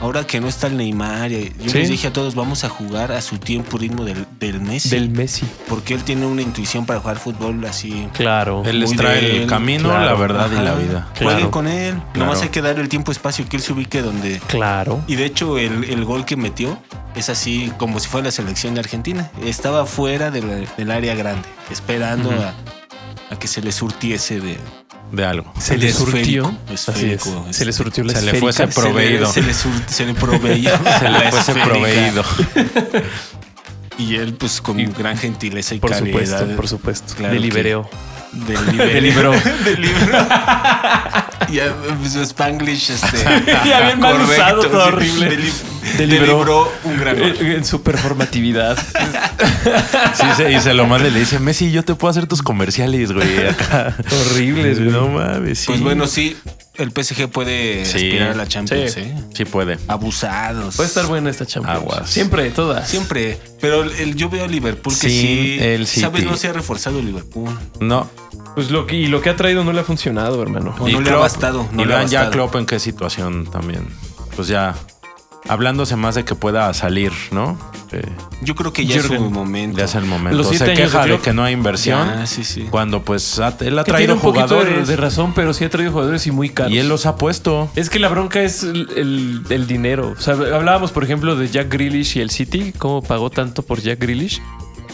Ahora 0.00 0.26
que 0.26 0.40
no 0.40 0.48
está 0.48 0.66
el 0.66 0.76
Neymar, 0.76 1.32
y- 1.32 1.52
yo 1.58 1.70
Sí. 1.70 1.78
les 1.78 1.88
dije 1.88 2.08
a 2.08 2.12
todos, 2.12 2.34
vamos 2.34 2.64
a 2.64 2.68
jugar 2.68 3.12
a 3.12 3.20
su 3.22 3.38
tiempo 3.38 3.78
ritmo 3.78 4.04
del, 4.04 4.26
del 4.38 4.60
Messi. 4.60 4.90
Del 4.90 5.08
Messi. 5.08 5.46
Porque 5.68 5.94
él 5.94 6.02
tiene 6.04 6.26
una 6.26 6.42
intuición 6.42 6.84
para 6.84 7.00
jugar 7.00 7.18
fútbol 7.18 7.64
así. 7.64 8.06
Claro. 8.12 8.62
Él 8.66 8.80
les 8.80 8.94
trae 8.94 9.42
el 9.42 9.46
camino, 9.46 9.88
claro. 9.88 10.04
la 10.04 10.14
verdad 10.14 10.50
y 10.52 10.54
la 10.62 10.74
vida. 10.74 11.08
Jueguen 11.16 11.36
Claro. 11.36 11.50
con 11.50 11.66
él. 11.66 11.94
Claro. 12.12 12.26
Nomás 12.26 12.42
hay 12.42 12.50
que 12.50 12.60
darle 12.62 12.82
el 12.82 12.88
tiempo 12.90 13.10
espacio 13.10 13.48
que 13.48 13.56
él 13.56 13.62
se 13.62 13.72
ubique 13.72 14.02
donde. 14.02 14.38
Claro. 14.48 15.02
Y 15.06 15.16
de 15.16 15.24
hecho, 15.24 15.56
el, 15.58 15.84
el 15.84 16.04
gol 16.04 16.24
que 16.26 16.36
metió 16.36 16.78
es 17.14 17.30
así 17.30 17.72
como 17.78 17.98
si 17.98 18.08
fuera 18.08 18.26
la 18.26 18.32
selección 18.32 18.74
de 18.74 18.80
Argentina. 18.80 19.30
Estaba 19.44 19.86
fuera 19.86 20.30
de 20.30 20.42
la- 20.42 20.66
del 20.76 20.90
área 20.90 21.14
grande, 21.14 21.48
esperando 21.70 22.30
a, 22.30 22.52
a 23.30 23.38
que 23.38 23.48
se 23.48 23.60
le 23.62 23.72
surtiese 23.72 24.40
de. 24.40 24.58
De 25.12 25.24
algo. 25.24 25.52
Se 25.58 25.76
le 25.78 25.88
esférico, 25.88 26.10
surtió. 26.10 26.58
Así 26.66 26.74
es. 26.74 26.88
esférico, 26.88 27.46
Se 27.52 27.64
le 27.64 27.72
surtió 27.72 28.02
la 28.04 28.10
Se 28.14 28.22
le 28.22 28.26
esférica. 28.32 28.40
fue 28.40 28.50
ese 28.50 28.66
proveído. 28.80 29.32
Se 29.32 29.40
le, 29.42 29.54
se 29.54 29.68
le 29.68 29.88
se 29.88 30.06
le 30.06 30.14
proveyó. 30.14 30.70
Se 30.98 31.08
le 31.08 31.20
fuese 31.30 31.52
esférica. 31.52 31.64
proveído. 31.66 32.24
Y 33.98 34.16
él, 34.16 34.34
pues, 34.34 34.60
con 34.60 34.78
Y- 34.78 34.84
gran 34.86 35.16
gentileza 35.16 35.74
y 35.74 35.78
Por 35.78 35.90
caridad. 35.90 36.10
supuesto, 36.20 36.56
por 36.56 36.68
supuesto. 36.68 37.14
Claro 37.16 37.32
Delibereo. 37.32 37.88
Del 38.32 39.02
libro. 39.02 39.32
Libro. 41.48 41.66
ya, 41.66 41.96
pues, 42.00 42.12
su 42.12 42.20
Spanglish, 42.22 42.90
este. 42.90 43.18
Ya 43.66 43.80
bien 43.86 44.00
mal 44.00 44.12
correcto, 44.16 44.32
usado, 44.34 44.60
todo 44.62 44.84
horrible. 44.86 45.30
Deli- 45.30 45.52
Deliberó. 45.98 46.26
Deliberó 46.26 46.72
un 46.84 46.98
gran 46.98 47.18
gol. 47.18 47.36
En 47.40 47.64
su 47.64 47.82
performatividad. 47.82 48.76
Sí, 50.14 50.24
se- 50.36 50.52
y 50.52 50.60
se 50.60 50.74
lo 50.74 50.86
manda 50.86 51.08
y 51.08 51.10
le 51.12 51.20
dice, 51.20 51.38
Messi, 51.38 51.70
yo 51.70 51.84
te 51.84 51.94
puedo 51.94 52.10
hacer 52.10 52.26
tus 52.26 52.42
comerciales, 52.42 53.12
güey. 53.12 53.46
Acá. 53.46 53.94
Horribles, 54.30 54.78
güey. 54.78 54.90
No 54.90 55.08
mames, 55.08 55.60
sí. 55.60 55.66
Pues 55.68 55.80
bueno, 55.80 56.06
sí, 56.06 56.36
el 56.74 56.90
PSG 56.90 57.28
puede 57.28 57.84
Sí. 57.84 57.96
aspirar 57.96 58.30
a 58.32 58.34
la 58.34 58.46
Champions, 58.48 58.92
Sí. 58.92 59.00
¿eh? 59.00 59.14
Sí 59.34 59.44
puede. 59.44 59.78
Abusados. 59.86 60.76
Puede 60.76 60.88
estar 60.88 61.06
buena 61.06 61.30
esta 61.30 61.46
Champions. 61.46 61.78
Aguas. 61.78 62.10
Siempre, 62.10 62.50
todas. 62.50 62.88
Siempre. 62.88 63.38
Pero 63.60 63.84
el, 63.84 64.14
yo 64.16 64.28
veo 64.28 64.44
a 64.44 64.48
Liverpool 64.48 64.92
que 64.94 65.08
Sí, 65.08 65.20
sí. 65.20 65.58
el 65.60 65.86
City. 65.86 66.00
¿Sabes? 66.00 66.24
No 66.24 66.36
se 66.36 66.48
ha 66.48 66.52
reforzado 66.52 66.98
el 66.98 67.06
Liverpool. 67.06 67.56
No. 67.80 68.10
Pues 68.56 68.70
lo 68.72 68.86
que, 68.86 68.96
y 68.96 69.06
lo 69.06 69.20
que 69.20 69.30
ha 69.30 69.36
traído 69.36 69.62
no 69.62 69.72
le 69.72 69.80
ha 69.80 69.84
funcionado, 69.84 70.42
hermano. 70.42 70.74
O 70.80 70.88
no 70.88 71.00
le 71.00 71.10
ha 71.10 71.16
bastado, 71.16 71.68
no 71.72 71.82
y 71.82 71.84
le 71.84 71.94
ha 71.94 71.98
vean 71.98 72.08
ya. 72.08 72.30
Klopp 72.30 72.56
en 72.56 72.66
qué 72.66 72.80
situación 72.80 73.44
también. 73.46 73.86
Pues 74.34 74.48
ya 74.48 74.74
hablándose 75.48 75.94
más 75.94 76.16
de 76.16 76.24
que 76.24 76.34
pueda 76.34 76.72
salir, 76.74 77.12
¿no? 77.30 77.56
Eh, 77.92 78.02
Yo 78.42 78.56
creo 78.56 78.72
que 78.72 78.84
ya 78.84 78.96
es 78.96 79.02
su 79.04 79.14
momento. 79.30 79.78
ya 79.78 79.84
es 79.84 79.94
el 79.94 80.04
momento. 80.04 80.36
Los 80.36 80.48
siete 80.48 80.64
Se 80.64 80.70
años 80.72 80.90
queja 80.90 81.06
de 81.06 81.18
que 81.20 81.32
no 81.32 81.44
hay 81.44 81.52
inversión. 81.52 82.08
Ya, 82.08 82.26
sí, 82.26 82.42
sí. 82.42 82.66
Cuando 82.68 83.02
pues 83.04 83.38
ha- 83.38 83.54
él 83.60 83.78
ha 83.78 83.84
Que 83.84 83.92
tiene 83.92 84.06
traído 84.06 84.14
un 84.14 84.20
poquito 84.20 84.42
de, 84.46 84.54
jugadores 84.62 84.88
de 84.88 84.96
razón, 84.96 85.32
pero 85.34 85.52
sí 85.54 85.64
ha 85.64 85.70
traído 85.70 85.92
jugadores 85.92 86.26
y 86.26 86.32
muy 86.32 86.48
caros. 86.48 86.72
y 86.72 86.78
él 86.78 86.88
los 86.88 87.06
ha 87.06 87.14
puesto. 87.16 87.70
Es 87.76 87.90
que 87.90 87.98
la 88.00 88.08
bronca 88.08 88.42
es 88.42 88.64
el, 88.64 88.88
el- 88.96 89.42
el 89.50 89.66
dinero. 89.68 90.14
O 90.18 90.20
sea, 90.20 90.32
hablábamos, 90.34 90.90
por 90.92 91.04
ejemplo, 91.04 91.36
de 91.36 91.48
Jack 91.48 91.72
Grealish 91.72 92.16
y 92.16 92.20
el 92.22 92.30
City, 92.30 92.72
cómo 92.76 93.02
pagó 93.02 93.30
tanto 93.30 93.62
por 93.62 93.80
Jack 93.80 94.00
Grealish. 94.00 94.40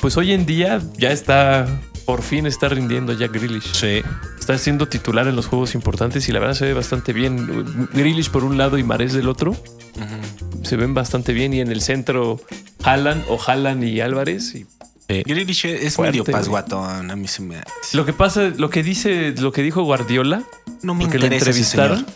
Pues 0.03 0.17
hoy 0.19 0.33
en 0.33 0.45
día 0.45 0.83
ya 0.99 1.13
está, 1.13 1.65
por 2.05 2.23
fin 2.23 2.47
está 2.47 2.69
rindiendo 2.69 3.13
Jack 3.13 3.33
Grealish. 3.33 3.73
Sí. 3.75 4.03
Está 4.39 4.59
siendo 4.59 4.89
titular 4.89 5.27
en 5.29 5.37
los 5.37 5.47
juegos 5.47 5.75
importantes 5.75 6.29
y 6.29 6.33
la 6.33 6.41
verdad 6.41 6.55
se 6.55 6.65
ve 6.67 6.75
bastante 6.75 7.13
bien. 7.13 7.89
Grealish 7.93 8.31
por 8.31 8.45
un 8.45 8.59
lado 8.59 8.79
y 8.79 8.83
Mares 8.85 9.13
del 9.13 9.29
otro. 9.29 9.57
Se 10.63 10.77
ven 10.77 10.95
bastante 10.95 11.33
bien 11.33 11.53
y 11.55 11.61
en 11.61 11.71
el 11.71 11.81
centro 11.81 12.41
Haaland 12.85 13.25
o 13.29 13.39
Haaland 13.41 13.85
y 13.85 14.01
Álvarez. 14.01 14.55
Y 14.55 14.67
Grealish 15.09 15.67
es 15.67 15.95
Fuerte, 15.95 16.19
medio 16.19 16.25
pasguatón. 16.25 17.11
A 17.11 17.17
mí 17.17 17.29
se 17.29 17.43
me. 17.43 17.61
lo 17.93 18.05
que 18.07 18.13
pasa, 18.13 18.51
lo 18.57 18.71
que 18.71 18.83
dice, 18.83 19.35
lo 19.39 19.53
que 19.53 19.63
dijo 19.63 19.83
Guardiola, 19.83 20.43
No 20.83 20.95
me 20.95 21.05
porque 21.05 21.19
le 21.19 21.27
ese 21.27 21.37
entrevistaron. 21.37 21.99
señor. 21.99 22.13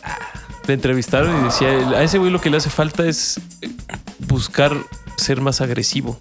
Le 0.66 0.74
entrevistaron 0.74 1.41
y 1.41 1.45
decía, 1.45 1.68
a 1.68 2.03
ese 2.03 2.18
güey 2.18 2.30
lo 2.32 2.41
que 2.41 2.51
le 2.51 2.57
hace 2.57 2.70
falta 2.70 3.07
es 3.07 3.41
buscar 4.26 4.76
ser 5.16 5.41
más 5.41 5.61
agresivo. 5.61 6.18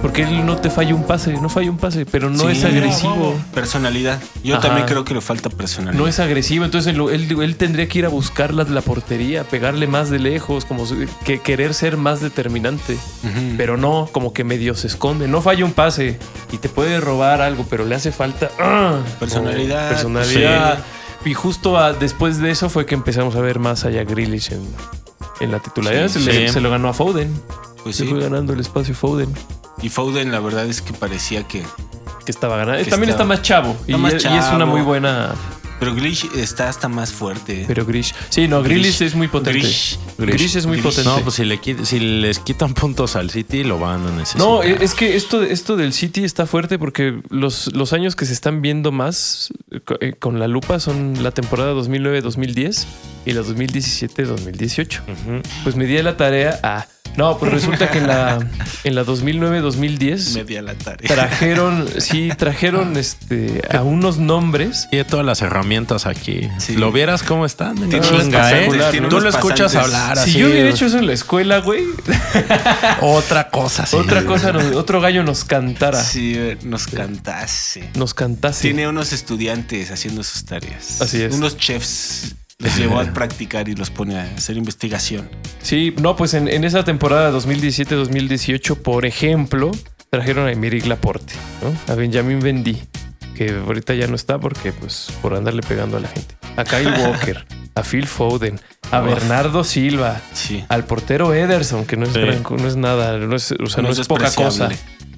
Porque 0.00 0.22
él 0.22 0.44
no 0.46 0.56
te 0.56 0.70
falla 0.70 0.94
un 0.94 1.04
pase, 1.04 1.32
no 1.34 1.48
falla 1.48 1.70
un 1.70 1.76
pase, 1.78 2.06
pero 2.06 2.30
no 2.30 2.38
Sí. 2.44 2.46
es 2.58 2.64
agresivo. 2.64 3.34
Personalidad. 3.54 4.18
Yo 4.42 4.54
Ajá. 4.56 4.68
también 4.68 4.86
creo 4.86 5.04
que 5.04 5.14
le 5.14 5.20
falta 5.20 5.50
personalidad. 5.50 5.98
No 6.00 6.06
es 6.08 6.20
agresivo, 6.20 6.64
entonces 6.64 6.94
él, 6.94 7.00
él- 7.10 7.40
él 7.42 7.56
tendría 7.56 7.86
que 7.88 7.98
ir 8.00 8.06
a 8.06 8.08
buscar 8.08 8.52
la, 8.54 8.64
la 8.64 8.80
portería, 8.80 9.44
pegarle 9.44 9.86
más 9.86 10.10
de 10.10 10.18
lejos, 10.18 10.64
como 10.64 10.84
que 11.24 11.40
querer 11.40 11.74
ser 11.74 11.96
más 11.96 12.20
determinante. 12.20 12.96
Pero 13.56 13.76
no, 13.76 14.08
como 14.12 14.32
que 14.32 14.44
medio 14.44 14.74
se 14.74 14.86
esconde. 14.86 15.28
No 15.28 15.40
falla 15.42 15.64
un 15.64 15.72
pase 15.72 16.18
y 16.52 16.58
te 16.58 16.68
puede 16.68 17.00
robar 17.00 17.40
algo, 17.42 17.66
pero 17.68 17.84
le 17.84 17.94
hace 17.94 18.12
falta 18.12 18.50
¡ah! 18.58 18.98
Personalidad. 19.20 19.88
Personalidad. 19.90 20.78
Y 21.24 21.32
justo 21.34 21.78
a- 21.78 21.92
después 21.94 22.38
de 22.38 22.50
eso 22.50 22.68
fue 22.68 22.84
que 22.86 22.94
empezamos 22.94 23.36
a 23.36 23.40
ver 23.40 23.58
más 23.58 23.84
allá 23.84 24.04
Grealish 24.04 24.52
en, 24.52 24.62
en 25.40 25.50
la 25.52 25.58
titularidad. 25.60 26.08
Sí, 26.08 26.20
se, 26.22 26.32
le- 26.32 26.46
sí. 26.48 26.52
se 26.54 26.60
lo 26.60 26.70
ganó 26.70 26.88
a 26.88 26.92
Foden. 26.94 27.32
Pues 27.82 27.96
Se 27.96 28.04
fue 28.06 28.18
ganando 28.18 28.54
el 28.54 28.60
espacio 28.60 28.94
Foden, 28.94 29.28
Y 29.84 29.90
Foden, 29.90 30.32
la 30.32 30.40
verdad 30.40 30.66
es 30.66 30.80
que 30.82 30.92
parecía 30.94 31.46
que. 31.46 31.62
que 32.24 32.30
estaba 32.30 32.56
ganando. 32.56 32.82
Que 32.82 32.90
También 32.90 33.10
estaba- 33.10 33.34
está 33.34 33.40
más 33.40 33.46
chavo. 33.46 33.76
está 33.80 33.92
y, 33.92 33.96
más 33.96 34.14
es- 34.14 34.24
y 34.24 34.28
es 34.28 34.46
una 34.54 34.64
muy 34.66 34.80
buena. 34.80 35.34
Pero 35.80 35.92
Grealish 35.94 36.30
está 36.36 36.68
hasta 36.70 36.88
más 36.88 37.12
fuerte. 37.12 37.64
Pero 37.66 37.84
Grish. 37.84 38.14
Sí, 38.30 38.48
no, 38.48 38.62
Grealish- 38.64 39.02
es 39.04 39.14
muy 39.14 39.28
potente. 39.28 39.60
Grealish- 39.60 39.98
Grish, 40.16 40.56
es 40.56 40.64
muy 40.66 40.80
potente. 40.80 41.10
No, 41.10 41.18
pues 41.20 41.34
si, 41.34 41.44
le, 41.44 41.60
qui- 41.60 41.84
si 41.84 41.98
les 42.00 42.38
quitan 42.38 42.72
puntos 42.72 43.16
al 43.16 43.28
City, 43.28 43.64
lo 43.64 43.78
van 43.78 44.06
a 44.06 44.10
necesitar. 44.12 44.38
No, 44.40 44.62
e, 44.62 44.82
es 44.82 44.94
que 44.94 45.16
esto, 45.16 45.42
esto 45.42 45.76
del 45.76 45.92
City 45.92 46.24
está 46.24 46.46
fuerte 46.46 46.78
porque 46.78 47.20
los, 47.28 47.74
los 47.74 47.92
años 47.92 48.16
que 48.16 48.24
se 48.24 48.32
están 48.32 48.62
viendo 48.62 48.92
más 48.92 49.52
eh, 49.72 49.80
co- 49.84 49.98
con 50.20 50.38
la 50.38 50.46
lupa 50.48 50.80
son 50.80 51.22
la 51.22 51.32
temporada 51.32 51.74
2009-2010 51.74 52.86
y 53.26 53.32
la 53.32 53.42
2017-2018. 53.42 55.00
Ujú. 55.02 55.42
Pues 55.64 55.76
me 55.76 55.84
di 55.84 56.00
la 56.00 56.16
tarea 56.16 56.58
a... 56.62 56.86
No, 57.16 57.38
pues 57.38 57.52
resulta 57.52 57.88
que 57.92 57.98
en 57.98 58.08
la, 58.08 58.40
en 58.84 58.94
la 58.96 59.04
2009-2010 59.04 60.34
Media 60.34 60.62
la 60.62 60.74
tarea. 60.74 61.06
trajeron, 61.08 61.88
sí, 61.98 62.30
trajeron 62.36 62.96
este, 62.96 63.62
a 63.70 63.82
unos 63.82 64.18
nombres. 64.18 64.88
Tiene 64.90 65.04
todas 65.04 65.24
las 65.24 65.40
herramientas 65.40 66.06
aquí. 66.06 66.48
Sí. 66.58 66.74
¿Lo 66.76 66.90
vieras 66.90 67.22
cómo 67.22 67.46
están? 67.46 67.76
Tiene 67.76 68.00
Chinga, 68.00 68.52
¿eh? 68.58 68.68
Tú 69.08 69.20
lo 69.20 69.28
escuchas 69.28 69.74
pasantes. 69.74 69.94
hablar 69.94 70.16
Si 70.16 70.30
así. 70.30 70.38
yo 70.40 70.46
hubiera 70.48 70.68
hecho 70.68 70.86
eso 70.86 70.98
en 70.98 71.06
la 71.06 71.12
escuela, 71.12 71.58
güey, 71.58 71.84
Otra 73.00 73.48
cosa, 73.48 73.86
sí. 73.86 73.94
otra 73.96 74.24
cosa, 74.24 74.52
nos- 74.52 74.74
otro 74.74 75.00
gallo 75.00 75.22
nos 75.22 75.44
cantara, 75.44 76.02
Sí, 76.02 76.36
nos 76.64 76.86
cantase. 76.88 77.90
nos 77.94 78.12
cantase. 78.14 78.62
Tiene 78.62 78.88
unos 78.88 79.12
estudiantes 79.12 79.92
haciendo 79.92 80.24
sus 80.24 80.44
tareas. 80.44 81.00
Así 81.00 81.22
es. 81.22 81.32
Unos 81.34 81.56
chefs. 81.58 82.34
Les 82.58 82.76
llevó 82.78 83.00
a 83.00 83.04
practicar 83.12 83.68
y 83.68 83.74
los 83.74 83.90
pone 83.90 84.18
a 84.18 84.22
hacer 84.36 84.56
investigación. 84.56 85.28
Sí, 85.62 85.94
no, 86.00 86.16
pues 86.16 86.34
en, 86.34 86.48
en 86.48 86.64
esa 86.64 86.84
temporada 86.84 87.30
2017-2018, 87.32 88.76
por 88.82 89.06
ejemplo, 89.06 89.70
trajeron 90.10 90.46
a 90.46 90.52
Emerick 90.52 90.86
Laporte, 90.86 91.34
¿no? 91.62 91.92
a 91.92 91.96
Benjamin 91.96 92.40
Bendy, 92.40 92.80
que 93.34 93.50
ahorita 93.50 93.94
ya 93.94 94.06
no 94.06 94.14
está 94.14 94.38
porque, 94.38 94.72
pues, 94.72 95.08
por 95.22 95.34
andarle 95.34 95.62
pegando 95.62 95.96
a 95.96 96.00
la 96.00 96.08
gente. 96.08 96.36
A 96.56 96.64
Kyle 96.64 96.88
Walker, 97.02 97.44
a 97.74 97.82
Phil 97.82 98.06
Foden, 98.06 98.60
a 98.92 99.00
Uf. 99.02 99.06
Bernardo 99.06 99.64
Silva, 99.64 100.20
Sí. 100.32 100.64
al 100.68 100.84
portero 100.84 101.34
Ederson, 101.34 101.84
que 101.84 101.96
no 101.96 102.06
es, 102.06 102.12
Sí. 102.12 102.20
gran- 102.20 102.42
no 102.48 102.68
es 102.68 102.76
nada, 102.76 103.18
no 103.18 103.34
es, 103.34 103.52
o 103.52 103.66
sea, 103.66 103.82
no, 103.82 103.88
No 103.88 103.92
es, 103.92 103.98
es 103.98 104.06
poca 104.06 104.30
cosa. 104.32 104.68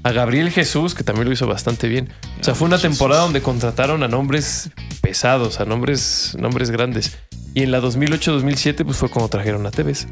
A 0.03 0.13
Gabriel 0.13 0.51
Jesús, 0.51 0.95
que 0.95 1.03
también 1.03 1.27
lo 1.27 1.33
hizo 1.35 1.49
bastante 1.49 1.89
bien. 1.89 2.11
O 2.41 2.45
sea, 2.45 2.55
fue 2.55 2.69
una 2.69 2.79
temporada 2.79 3.23
donde 3.23 3.43
contrataron 3.43 4.05
a 4.05 4.09
nombres 4.09 4.71
pesados, 5.03 5.59
a 5.59 5.65
nombres, 5.65 6.37
nombres 6.39 6.71
grandes. 6.71 7.19
Y 7.57 7.63
en 7.63 7.71
la 7.71 7.81
2008-2007, 7.81 8.85
pues 8.85 8.99
fue 8.99 9.09
cuando 9.09 9.31
trajeron 9.31 9.65
a 9.67 9.71
Tevez. 9.71 10.09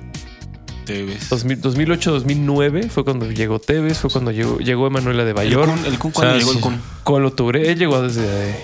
Te 0.86 1.03
ves. 1.03 1.28
2000 1.28 1.61
2008-2009 1.61 2.88
fue 2.88 3.05
cuando 3.05 3.30
llegó 3.30 3.59
Tevez, 3.59 3.99
fue 3.99 4.09
cuando 4.09 4.30
llegó, 4.30 4.57
llegó 4.61 4.86
Emanuela 4.86 5.24
de 5.24 5.30
El 5.32 5.36
Bayor. 5.36 5.68
Kun, 5.68 5.84
el 5.84 5.99
Kun, 5.99 6.11
¿cuándo 6.11 6.36
O 6.36 6.38
sea, 6.38 6.38
llegó 6.38 6.53
el. 6.53 6.61
Kun? 6.61 6.80
Colo 7.03 7.32
Touré 7.34 7.70
él 7.70 7.78
llegó 7.78 8.01
desde. 8.01 8.55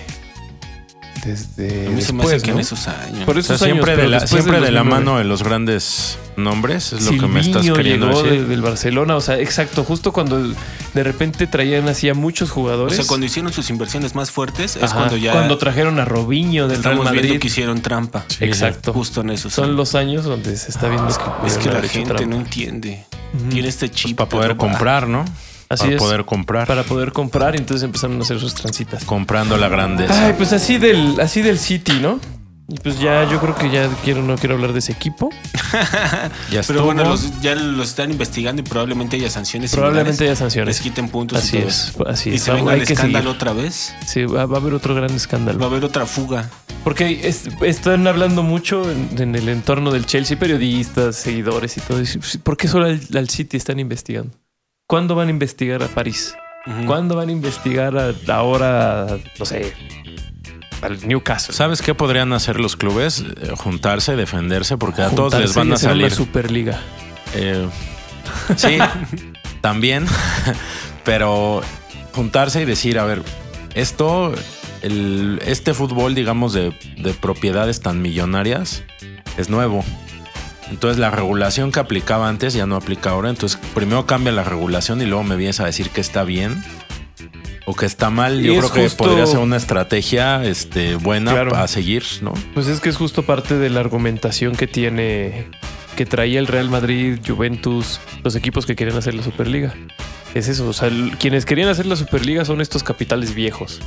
Desde. 1.25 1.87
A 1.87 1.89
mí 1.91 2.01
se 2.01 2.13
me 2.13 2.23
hace 2.23 2.33
después, 2.33 2.43
que 2.43 2.51
en 2.51 2.59
esos 2.59 2.87
años. 2.87 3.25
Por 3.25 3.37
O 3.37 3.41
sea, 3.41 3.55
esos 3.55 3.61
años, 3.67 3.75
siempre 3.75 3.95
de 3.95 4.07
la, 4.07 4.19
después 4.19 4.29
siempre 4.43 4.55
del 4.57 4.65
de 4.65 4.71
la 4.71 4.79
2009. 4.79 5.05
mano 5.05 5.17
de 5.19 5.23
los 5.25 5.43
grandes 5.43 6.17
nombres, 6.35 6.93
es 6.93 7.03
lo 7.05 7.11
que 7.19 7.27
me 7.27 7.39
estás 7.41 7.65
queriendo 7.69 8.07
llegó 8.07 8.23
decir. 8.23 8.41
de- 8.41 8.47
del 8.47 8.61
Barcelona, 8.61 9.15
o 9.15 9.21
sea, 9.21 9.37
exacto, 9.39 9.83
justo 9.83 10.11
cuando 10.11 10.39
de 10.41 11.03
repente 11.03 11.45
traían 11.47 11.87
así 11.89 12.09
a 12.09 12.13
muchos 12.13 12.49
O 12.51 12.53
jugadores. 12.53 12.95
sea, 12.95 13.05
cuando 13.05 13.25
hicieron 13.25 13.53
sus 13.53 13.69
inversiones 13.69 14.15
más 14.15 14.31
fuertes 14.31 14.75
es 14.77 14.83
Ajá, 14.83 14.95
cuando 14.95 15.17
ya 15.17 15.31
cuando 15.33 15.57
trajeron 15.57 15.99
a 15.99 16.05
Robinho 16.05 16.67
del 16.67 16.81
Real 16.81 16.93
estamos 16.93 17.05
Madrid. 17.05 17.21
viendo 17.21 17.39
que 17.39 17.47
hicieron 17.47 17.81
trampa. 17.81 18.25
Sí, 18.27 18.37
Exacto. 18.45 18.91
Justo 18.93 19.21
en 19.21 19.29
esos 19.31 19.53
Son 19.53 19.65
años. 19.65 19.75
los 19.77 19.95
años 19.95 20.23
donde 20.25 20.55
se 20.57 20.71
está 20.71 20.87
viendo 20.89 21.07
que 21.07 21.47
Es 21.47 21.57
que 21.57 21.69
la 21.69 21.81
gente 21.81 22.13
trampa. 22.15 22.25
no 22.25 22.35
entiende. 22.37 23.05
Tiene 23.49 23.67
este 23.67 23.87
Pues 23.87 23.97
chip. 24.01 24.17
para 24.17 24.29
poder 24.29 24.51
ah, 24.51 24.57
comprar, 24.57 25.07
¿no? 25.07 25.23
Así 25.73 25.83
para 25.83 25.95
es. 25.95 26.01
poder 26.01 26.25
comprar. 26.25 26.67
Para 26.67 26.83
poder 26.83 27.11
comprar, 27.11 27.55
y 27.55 27.59
entonces 27.59 27.83
empezaron 27.83 28.19
a 28.19 28.23
hacer 28.23 28.39
sus 28.39 28.53
transitas. 28.53 29.03
Comprando 29.05 29.57
la 29.57 29.67
grandeza. 29.69 30.27
Ay, 30.27 30.33
pues 30.37 30.53
así 30.53 30.77
del, 30.77 31.19
así 31.19 31.41
del 31.41 31.57
City, 31.59 31.93
¿no? 32.01 32.19
Y 32.67 32.75
pues 32.75 32.99
ya, 32.99 33.29
yo 33.29 33.41
creo 33.41 33.53
que 33.53 33.69
ya 33.69 33.89
quiero, 34.01 34.21
no 34.23 34.37
quiero 34.37 34.55
hablar 34.55 34.71
de 34.71 34.79
ese 34.79 34.93
equipo. 34.93 35.29
ya 36.51 36.61
estuvo. 36.61 36.75
Pero 36.77 36.85
bueno, 36.85 37.03
los- 37.03 37.41
ya 37.41 37.53
los 37.53 37.89
están 37.89 38.11
investigando 38.11 38.61
y 38.61 38.63
probablemente 38.63 39.17
haya 39.17 39.29
sanciones. 39.29 39.71
Probablemente 39.73 40.23
haya 40.23 40.37
sanciones. 40.37 40.75
Les 40.77 40.81
quiten 40.81 41.09
puntos. 41.09 41.39
Así 41.39 41.57
y 41.57 41.59
todo 41.59 41.69
es, 41.69 41.93
así 42.07 42.29
Y 42.29 42.35
es. 42.35 42.43
se 42.43 42.51
Va- 42.51 42.57
venga 42.57 42.71
hay 42.71 42.77
el 42.79 42.83
escándalo 42.83 43.31
seguir. 43.31 43.35
otra 43.35 43.53
vez. 43.53 43.93
Sí, 44.07 44.23
va, 44.23 44.45
va 44.45 44.57
a 44.57 44.61
haber 44.61 44.73
otro 44.73 44.95
gran 44.95 45.09
Va 45.09 45.13
a 45.13 45.17
escándalo. 45.17 45.65
haber 45.65 45.83
otra 45.83 46.05
fuga. 46.05 46.49
Porque 46.85 47.27
es- 47.27 47.49
están 47.61 48.07
hablando 48.07 48.41
mucho 48.41 48.89
en, 48.89 49.09
en 49.21 49.35
el 49.35 49.49
entorno 49.49 49.91
del 49.91 50.05
Chelsea, 50.05 50.39
periodistas, 50.39 51.17
seguidores 51.17 51.75
y 51.77 51.81
todo. 51.81 52.01
¿Por 52.43 52.55
qué 52.55 52.69
solo 52.69 52.85
al, 52.85 53.01
al 53.15 53.27
City 53.29 53.57
están 53.57 53.79
investigando? 53.79 54.31
¿Cuándo 54.91 55.15
van 55.15 55.29
a 55.29 55.31
investigar 55.31 55.81
a 55.83 55.87
París? 55.87 56.35
¿Cuándo 56.85 57.15
van 57.15 57.29
a 57.29 57.31
investigar 57.31 57.97
a- 57.97 58.13
ahora, 58.35 59.07
no 59.39 59.45
sé, 59.45 59.73
al 60.81 61.07
Newcastle? 61.07 61.55
¿Sabes 61.55 61.81
qué 61.81 61.95
podrían 61.95 62.33
hacer 62.33 62.59
los 62.59 62.75
clubes? 62.75 63.21
Eh, 63.41 63.53
Juntarse, 63.55 64.17
defenderse, 64.17 64.75
porque 64.75 65.01
a 65.01 65.09
todos 65.09 65.33
les 65.39 65.55
van 65.55 65.71
a 65.71 65.75
hacer 65.75 65.91
salir. 65.91 66.07
Una 66.07 66.15
superliga. 66.15 66.81
Eh, 67.35 67.69
sí, 68.57 68.77
también. 69.61 70.05
Pero 71.05 71.61
juntarse 72.11 72.61
y 72.61 72.65
decir, 72.65 72.99
a 72.99 73.05
ver, 73.05 73.23
esto, 73.73 74.33
el- 74.81 75.39
este 75.45 75.73
fútbol, 75.73 76.15
digamos, 76.15 76.51
de, 76.51 76.77
de 76.97 77.13
propiedades 77.13 77.79
tan 77.79 78.01
millonarias, 78.01 78.83
es 79.37 79.49
nuevo. 79.49 79.85
Entonces 80.71 80.97
la 80.97 81.11
regulación 81.11 81.71
que 81.71 81.79
aplicaba 81.79 82.27
antes 82.27 82.53
ya 82.53 82.65
no 82.65 82.75
aplica 82.75 83.11
ahora. 83.11 83.29
Entonces 83.29 83.59
primero 83.75 84.05
cambia 84.05 84.31
la 84.31 84.43
regulación 84.43 85.01
y 85.01 85.05
luego 85.05 85.23
me 85.23 85.35
vienes 85.35 85.59
a 85.59 85.65
decir 85.65 85.89
que 85.89 86.01
está 86.01 86.23
bien 86.23 86.63
o 87.65 87.75
que 87.75 87.85
está 87.85 88.09
mal. 88.09 88.41
Yo 88.41 88.57
creo 88.57 88.71
que 88.71 88.89
podría 88.95 89.27
ser 89.27 89.39
una 89.39 89.57
estrategia 89.57 90.43
este, 90.43 90.95
buena 90.95 91.31
Claro. 91.33 91.55
a 91.55 91.67
seguir, 91.67 92.03
¿no? 92.21 92.33
Pues 92.53 92.67
es 92.67 92.79
que 92.79 92.89
es 92.89 92.97
justo 92.97 93.23
parte 93.23 93.57
de 93.57 93.69
la 93.69 93.81
argumentación 93.81 94.55
que 94.55 94.65
tiene, 94.65 95.47
que 95.95 96.05
traía 96.05 96.39
el 96.39 96.47
Real 96.47 96.69
Madrid, 96.69 97.19
Juventus, 97.25 97.99
los 98.23 98.35
equipos 98.35 98.65
que 98.65 98.75
querían 98.75 98.97
hacer 98.97 99.13
la 99.13 99.23
Superliga. 99.23 99.75
Es 100.33 100.47
eso, 100.47 100.67
o 100.69 100.73
sea, 100.73 100.87
el- 100.87 101.17
quienes 101.17 101.45
querían 101.45 101.67
hacer 101.69 101.85
la 101.85 101.95
Superliga 101.97 102.45
son 102.45 102.61
estos 102.61 102.83
capitales 102.83 103.35
viejos, 103.35 103.79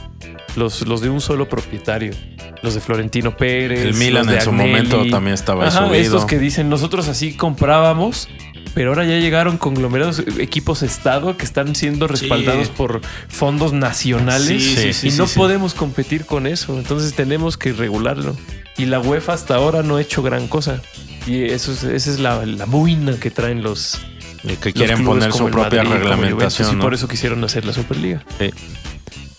los, 0.56 0.82
los 0.86 1.00
de 1.00 1.08
un 1.08 1.20
solo 1.22 1.48
propietario, 1.48 2.12
los 2.62 2.74
de 2.74 2.80
Florentino 2.80 3.36
Pérez. 3.36 3.80
El 3.80 3.94
Milan 3.94 4.28
en 4.28 4.40
su 4.42 4.50
Agnelli. 4.50 4.70
momento 4.72 5.06
también 5.10 5.32
estaba 5.34 5.66
Ajá, 5.66 5.86
subido. 5.86 5.94
estos 6.02 6.26
que 6.26 6.38
dicen, 6.38 6.68
nosotros 6.68 7.08
así 7.08 7.34
comprábamos, 7.34 8.28
pero 8.74 8.90
ahora 8.90 9.04
ya 9.04 9.18
llegaron 9.18 9.56
conglomerados, 9.56 10.22
equipos 10.38 10.82
Estado 10.82 11.36
que 11.38 11.44
están 11.44 11.74
siendo 11.74 12.08
respaldados 12.08 12.68
por 12.68 13.00
fondos 13.28 13.72
nacionales 13.72 14.62
Sí, 14.62 14.74
sí, 14.76 14.92
sí, 14.92 15.06
y 15.08 15.10
sí, 15.12 15.18
no 15.18 15.26
sí. 15.26 15.38
podemos 15.38 15.72
competir 15.74 16.26
con 16.26 16.46
eso. 16.46 16.76
Entonces 16.78 17.14
tenemos 17.14 17.56
que 17.56 17.72
regularlo. 17.72 18.36
Y 18.76 18.86
la 18.86 18.98
UEFA 19.00 19.32
hasta 19.32 19.54
ahora 19.54 19.82
no 19.82 19.96
ha 19.96 20.00
hecho 20.02 20.22
gran 20.22 20.48
cosa. 20.48 20.82
Y 21.26 21.44
eso 21.44 21.72
es, 21.72 21.84
esa 21.84 22.10
es 22.10 22.18
la, 22.18 22.44
la 22.44 22.64
buina 22.66 23.16
que 23.18 23.30
traen 23.30 23.62
los, 23.62 24.00
Y 24.44 24.56
que 24.56 24.72
quieren 24.72 25.04
poner 25.04 25.32
su 25.32 25.48
propia 25.50 25.82
Madrid, 25.82 26.00
reglamentación. 26.02 26.78
y 26.78 26.82
por 26.82 26.94
eso 26.94 27.08
quisieron 27.08 27.42
hacer 27.44 27.64
la 27.64 27.72
Superliga. 27.72 28.22
Sí. 28.38 28.50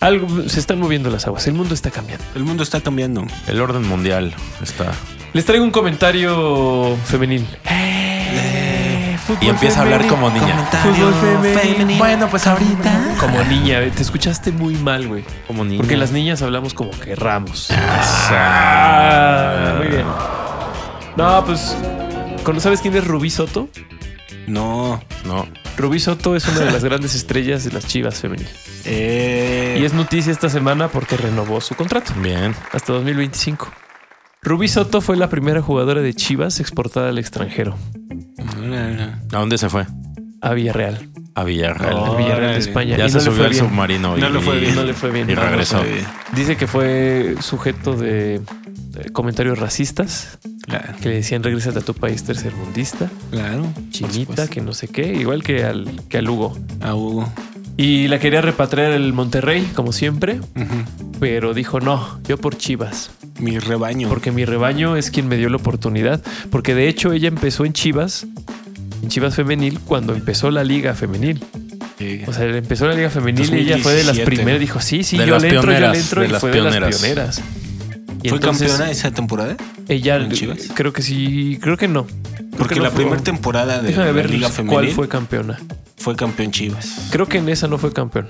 Algo, 0.00 0.28
se 0.48 0.60
están 0.60 0.78
moviendo 0.78 1.10
las 1.10 1.26
aguas, 1.26 1.46
el 1.46 1.54
mundo 1.54 1.74
está 1.74 1.90
cambiando. 1.90 2.24
El 2.34 2.44
mundo 2.44 2.62
está 2.62 2.80
cambiando. 2.80 3.24
El 3.46 3.60
orden 3.60 3.86
mundial 3.88 4.34
está. 4.62 4.92
Les 5.32 5.44
traigo 5.44 5.64
un 5.64 5.70
comentario 5.70 6.96
femenil. 7.06 7.46
Eh, 7.64 9.16
Y 9.40 9.48
empieza 9.48 9.80
a 9.80 9.82
hablar 9.82 10.06
como 10.06 10.30
niña. 10.30 10.68
Fútbol 10.82 11.14
femenil. 11.54 11.98
Bueno, 11.98 12.28
pues 12.28 12.46
ahorita. 12.46 13.14
Como 13.20 13.42
niña, 13.44 13.80
eh, 13.82 13.90
te 13.94 14.02
escuchaste 14.02 14.52
muy 14.52 14.74
mal, 14.76 15.08
güey. 15.08 15.24
Como 15.46 15.64
niña. 15.64 15.78
Porque 15.78 15.96
las 15.96 16.12
niñas 16.12 16.42
hablamos 16.42 16.74
como 16.74 16.90
que 16.90 17.14
ramos. 17.16 17.68
Ah, 17.70 19.74
muy 19.78 19.88
bien. 19.88 20.04
No, 21.16 21.44
pues. 21.44 21.76
¿cono- 22.44 22.60
¿Sabes 22.60 22.80
quién 22.80 22.94
es 22.96 23.06
Rubí 23.06 23.30
Soto? 23.30 23.68
No. 24.46 25.02
No. 25.24 25.46
Rubí 25.76 25.98
Soto 26.00 26.36
es 26.36 26.46
una 26.48 26.60
de 26.60 26.70
las 26.72 26.84
grandes 26.84 27.14
estrellas 27.14 27.64
de 27.64 27.72
las 27.72 27.86
Chivas 27.86 28.20
femenil. 28.20 28.46
Eh, 28.84 29.78
Y 29.80 29.84
es 29.84 29.92
noticia 29.92 30.32
esta 30.32 30.48
semana 30.48 30.88
porque 30.88 31.16
renovó 31.16 31.60
su 31.60 31.74
contrato 31.74 32.12
Bien. 32.22 32.54
hasta 32.72 32.92
2025. 32.94 33.68
Rubí 34.42 34.68
Soto 34.68 35.00
fue 35.00 35.16
la 35.16 35.28
primera 35.28 35.60
jugadora 35.60 36.00
de 36.00 36.14
Chivas 36.14 36.60
exportada 36.60 37.08
al 37.08 37.18
extranjero, 37.18 37.76
¿A 39.32 39.38
dónde 39.38 39.58
se 39.58 39.68
fue? 39.68 39.86
a 40.40 40.52
Villarreal. 40.54 41.10
A 41.34 41.44
Villarreal. 41.44 41.96
Al 41.96 42.16
Villarreal 42.16 42.52
de. 42.52 42.58
España. 42.58 42.96
Ya 42.96 43.06
y 43.06 43.10
se 43.10 43.16
no 43.18 43.24
subió 43.24 43.44
al 43.46 43.54
submarino. 43.54 44.16
No 44.16 44.28
y, 44.28 44.32
le 44.32 44.40
fue 44.40 44.58
bien. 44.60 44.74
No 44.76 44.84
le 44.84 44.94
fue 44.94 45.10
bien. 45.10 45.28
Y 45.28 45.34
No, 45.34 45.42
regresó. 45.42 45.82
Dice 46.34 46.56
que 46.56 46.66
fue 46.66 47.34
sujeto 47.40 47.96
de 47.96 48.40
comentarios 49.12 49.58
racistas 49.58 50.38
Claro, 50.66 50.94
que 51.00 51.08
le 51.10 51.14
decían 51.16 51.42
regrésate 51.44 51.78
a 51.78 51.82
tu 51.82 51.94
país 51.94 52.24
tercermundista, 52.24 53.08
claro. 53.30 53.64
chinita, 53.90 54.48
que 54.48 54.60
no 54.60 54.72
sé 54.72 54.88
qué, 54.88 55.14
igual 55.14 55.44
que 55.44 55.62
al, 55.64 55.88
que 56.08 56.18
al 56.18 56.28
Hugo. 56.28 56.58
A 56.80 56.94
Hugo. 56.96 57.32
Y 57.76 58.08
la 58.08 58.18
quería 58.18 58.40
repatriar 58.40 58.90
el 58.90 59.12
Monterrey, 59.12 59.68
como 59.74 59.92
siempre, 59.92 60.40
pero 61.20 61.54
dijo 61.54 61.78
no, 61.78 62.18
yo 62.26 62.36
por 62.38 62.56
Chivas, 62.56 63.10
Mi 63.38 63.58
rebaño. 63.60 64.08
porque 64.08 64.32
mi 64.32 64.44
rebaño 64.44 64.96
es 64.96 65.10
quien 65.12 65.28
me 65.28 65.36
dio 65.36 65.50
la 65.50 65.56
oportunidad, 65.58 66.20
porque 66.50 66.74
de 66.74 66.88
hecho 66.88 67.12
ella 67.12 67.28
empezó 67.28 67.64
en 67.64 67.72
Chivas, 67.72 68.26
en 69.02 69.08
Chivas 69.08 69.36
femenil, 69.36 69.78
cuando 69.80 70.14
empezó 70.14 70.50
la 70.50 70.64
liga 70.64 70.94
femenil. 70.94 71.44
Eh, 72.00 72.24
O 72.26 72.32
sea, 72.32 72.44
empezó 72.44 72.86
la 72.88 72.94
liga 72.94 73.08
femenil 73.10 73.54
y 73.54 73.58
ella 73.60 73.78
fue 73.78 73.92
de 73.92 74.04
las 74.04 74.16
2017. 74.16 74.30
primeras, 74.36 74.60
dijo 74.60 74.80
sí, 74.80 75.04
sí, 75.04 75.16
De 75.16 75.26
yo 75.26 75.38
le 75.38 75.48
entro, 75.48 75.54
yo 75.54 75.60
pioneras, 75.62 75.92
le 75.92 75.98
entro 76.00 76.24
y 76.24 76.28
fue 76.40 76.50
de 76.50 76.60
las 76.60 76.74
pioneras. 76.98 77.42
Y 78.26 78.28
¿Fue 78.28 78.38
entonces, 78.38 78.72
campeona 78.72 78.90
esa 78.90 79.12
temporada? 79.12 79.56
Ella 79.86 80.16
en 80.16 80.32
Chivas? 80.32 80.58
creo 80.74 80.92
que 80.92 81.00
sí, 81.00 81.58
creo 81.62 81.76
que 81.76 81.86
no. 81.86 82.08
Porque 82.58 82.74
no 82.74 82.82
la 82.82 82.90
primera 82.90 83.22
temporada 83.22 83.80
de 83.80 83.88
Déjame 83.88 84.06
la 84.06 84.12
ver 84.12 84.30
Liga 84.30 84.48
cuál 84.48 84.66
Femenil 84.68 84.90
fue 84.92 85.08
campeona. 85.08 85.60
fue 85.96 86.16
campeón 86.16 86.50
Chivas. 86.50 87.08
Creo 87.12 87.26
que 87.26 87.38
en 87.38 87.48
esa 87.48 87.68
no 87.68 87.78
fue 87.78 87.92
campeón. 87.92 88.28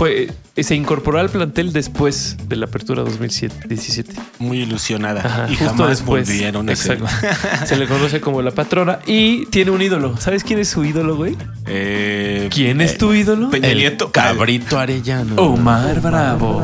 Fue, 0.00 0.30
eh, 0.56 0.62
se 0.64 0.74
incorporó 0.74 1.20
al 1.20 1.28
plantel 1.28 1.74
después 1.74 2.38
de 2.48 2.56
la 2.56 2.64
apertura 2.64 3.02
2017. 3.02 4.14
Muy 4.38 4.60
ilusionada. 4.62 5.20
Ajá, 5.22 5.44
y 5.46 5.56
justo 5.56 5.74
jamás 5.74 5.88
después. 5.90 6.26
volvieron 6.26 6.70
a 6.70 6.74
ser. 6.74 7.02
Exacto. 7.02 7.66
Se 7.66 7.76
le 7.76 7.86
conoce 7.86 8.18
como 8.18 8.40
la 8.40 8.50
patrona 8.50 9.00
y 9.06 9.44
tiene 9.50 9.72
un 9.72 9.82
ídolo. 9.82 10.16
¿Sabes 10.16 10.42
quién 10.42 10.58
es 10.58 10.68
su 10.70 10.86
ídolo, 10.86 11.16
güey? 11.16 11.36
Eh, 11.66 12.48
¿Quién 12.50 12.80
es 12.80 12.96
tu 12.96 13.12
ídolo? 13.12 13.50
Peña 13.50 13.68
El 13.68 13.76
Nieto. 13.76 14.10
cabrito 14.10 14.78
arellano. 14.78 15.34
Omar 15.36 16.00
Bravo. 16.00 16.62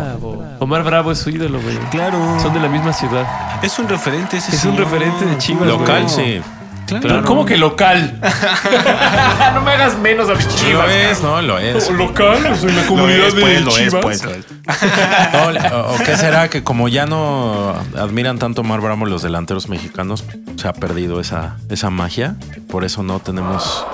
Omar 0.58 0.82
Bravo 0.82 1.12
es 1.12 1.18
su 1.18 1.28
ídolo, 1.28 1.60
güey. 1.60 1.76
Claro. 1.90 2.40
Son 2.40 2.54
de 2.54 2.60
la 2.60 2.68
misma 2.70 2.94
ciudad. 2.94 3.26
Es 3.62 3.78
un 3.78 3.86
referente 3.86 4.38
ese 4.38 4.56
Es 4.56 4.64
un 4.64 4.78
referente 4.78 5.26
de 5.26 5.36
Chivas, 5.36 5.68
Local, 5.68 6.04
güey. 6.04 6.38
sí. 6.38 6.40
Claro. 6.86 7.24
¿Cómo 7.24 7.44
que 7.44 7.56
local? 7.56 8.18
no 9.54 9.60
me 9.62 9.72
hagas 9.72 9.98
menos 9.98 10.28
a 10.28 10.34
mis 10.34 10.46
Lo 10.72 10.84
es, 10.88 11.22
¿no? 11.22 11.42
Lo 11.42 11.58
es. 11.58 11.90
Local, 11.90 12.56
soy 12.56 12.72
la 12.72 12.82
Lo 12.84 13.08
es, 13.08 13.34
pues, 13.34 13.64
lo 13.64 13.76
es, 13.76 13.94
pues, 13.94 14.22
es. 14.22 14.46
No, 15.32 15.78
o, 15.78 15.94
o 15.94 15.98
qué 15.98 16.16
será 16.16 16.48
que 16.48 16.62
como 16.62 16.88
ya 16.88 17.06
no 17.06 17.74
admiran 17.96 18.38
tanto 18.38 18.60
a 18.60 18.64
Omar 18.64 18.80
Bravo 18.80 19.06
los 19.06 19.22
delanteros 19.22 19.68
mexicanos, 19.68 20.24
se 20.56 20.68
ha 20.68 20.72
perdido 20.72 21.20
esa, 21.20 21.56
esa 21.68 21.90
magia. 21.90 22.36
Por 22.68 22.84
eso 22.84 23.02
no 23.02 23.18
tenemos 23.20 23.84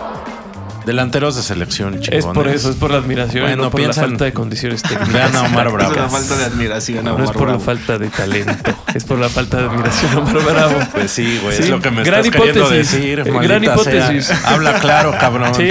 delanteros 0.87 1.37
de 1.37 1.43
selección 1.43 1.95
Es 1.95 2.01
chingones. 2.03 2.25
por 2.35 2.49
eso, 2.49 2.71
es 2.71 2.77
por 2.77 2.91
la 2.91 2.99
admiración, 2.99 3.45
Bueno, 3.45 3.65
no 3.65 3.71
por 3.71 3.81
piensan- 3.81 4.03
la 4.05 4.09
falta 4.11 4.25
de 4.27 4.33
condiciones 4.33 4.83
técnicas. 4.83 5.13
Vean 5.13 5.37
a 5.37 5.43
Omar 5.43 5.67
Es 5.69 5.73
Bravo. 5.73 5.95
una 5.95 6.09
falta 6.09 6.37
de 6.37 6.45
admiración. 6.45 6.99
a 6.99 7.03
No 7.03 7.11
es 7.17 7.23
Omar 7.23 7.33
por 7.35 7.43
la 7.43 7.47
Bravo. 7.55 7.65
falta 7.65 7.99
de 7.99 8.09
talento, 8.09 8.75
es 8.95 9.05
por 9.05 9.19
la 9.19 9.29
falta 9.29 9.59
de 9.59 9.65
admiración 9.69 10.13
a 10.13 10.19
Omar 10.19 10.43
Bravo. 10.45 10.79
Pues 10.93 11.11
sí, 11.11 11.39
güey, 11.43 11.57
Sí, 11.57 11.63
es 11.65 11.71
lo 11.71 11.81
que 11.81 11.91
me 11.91 12.03
gran 12.05 12.21
estás 12.21 12.33
queriendo 12.37 12.61
hipótesis. 12.61 12.93
decir. 12.93 13.21
Eh, 13.21 13.25
gran 13.43 13.65
hipótesis. 13.65 14.27
sea. 14.27 14.41
Habla 14.47 14.75
claro, 14.81 15.15
cabrón. 15.19 15.55
Sí. 15.55 15.69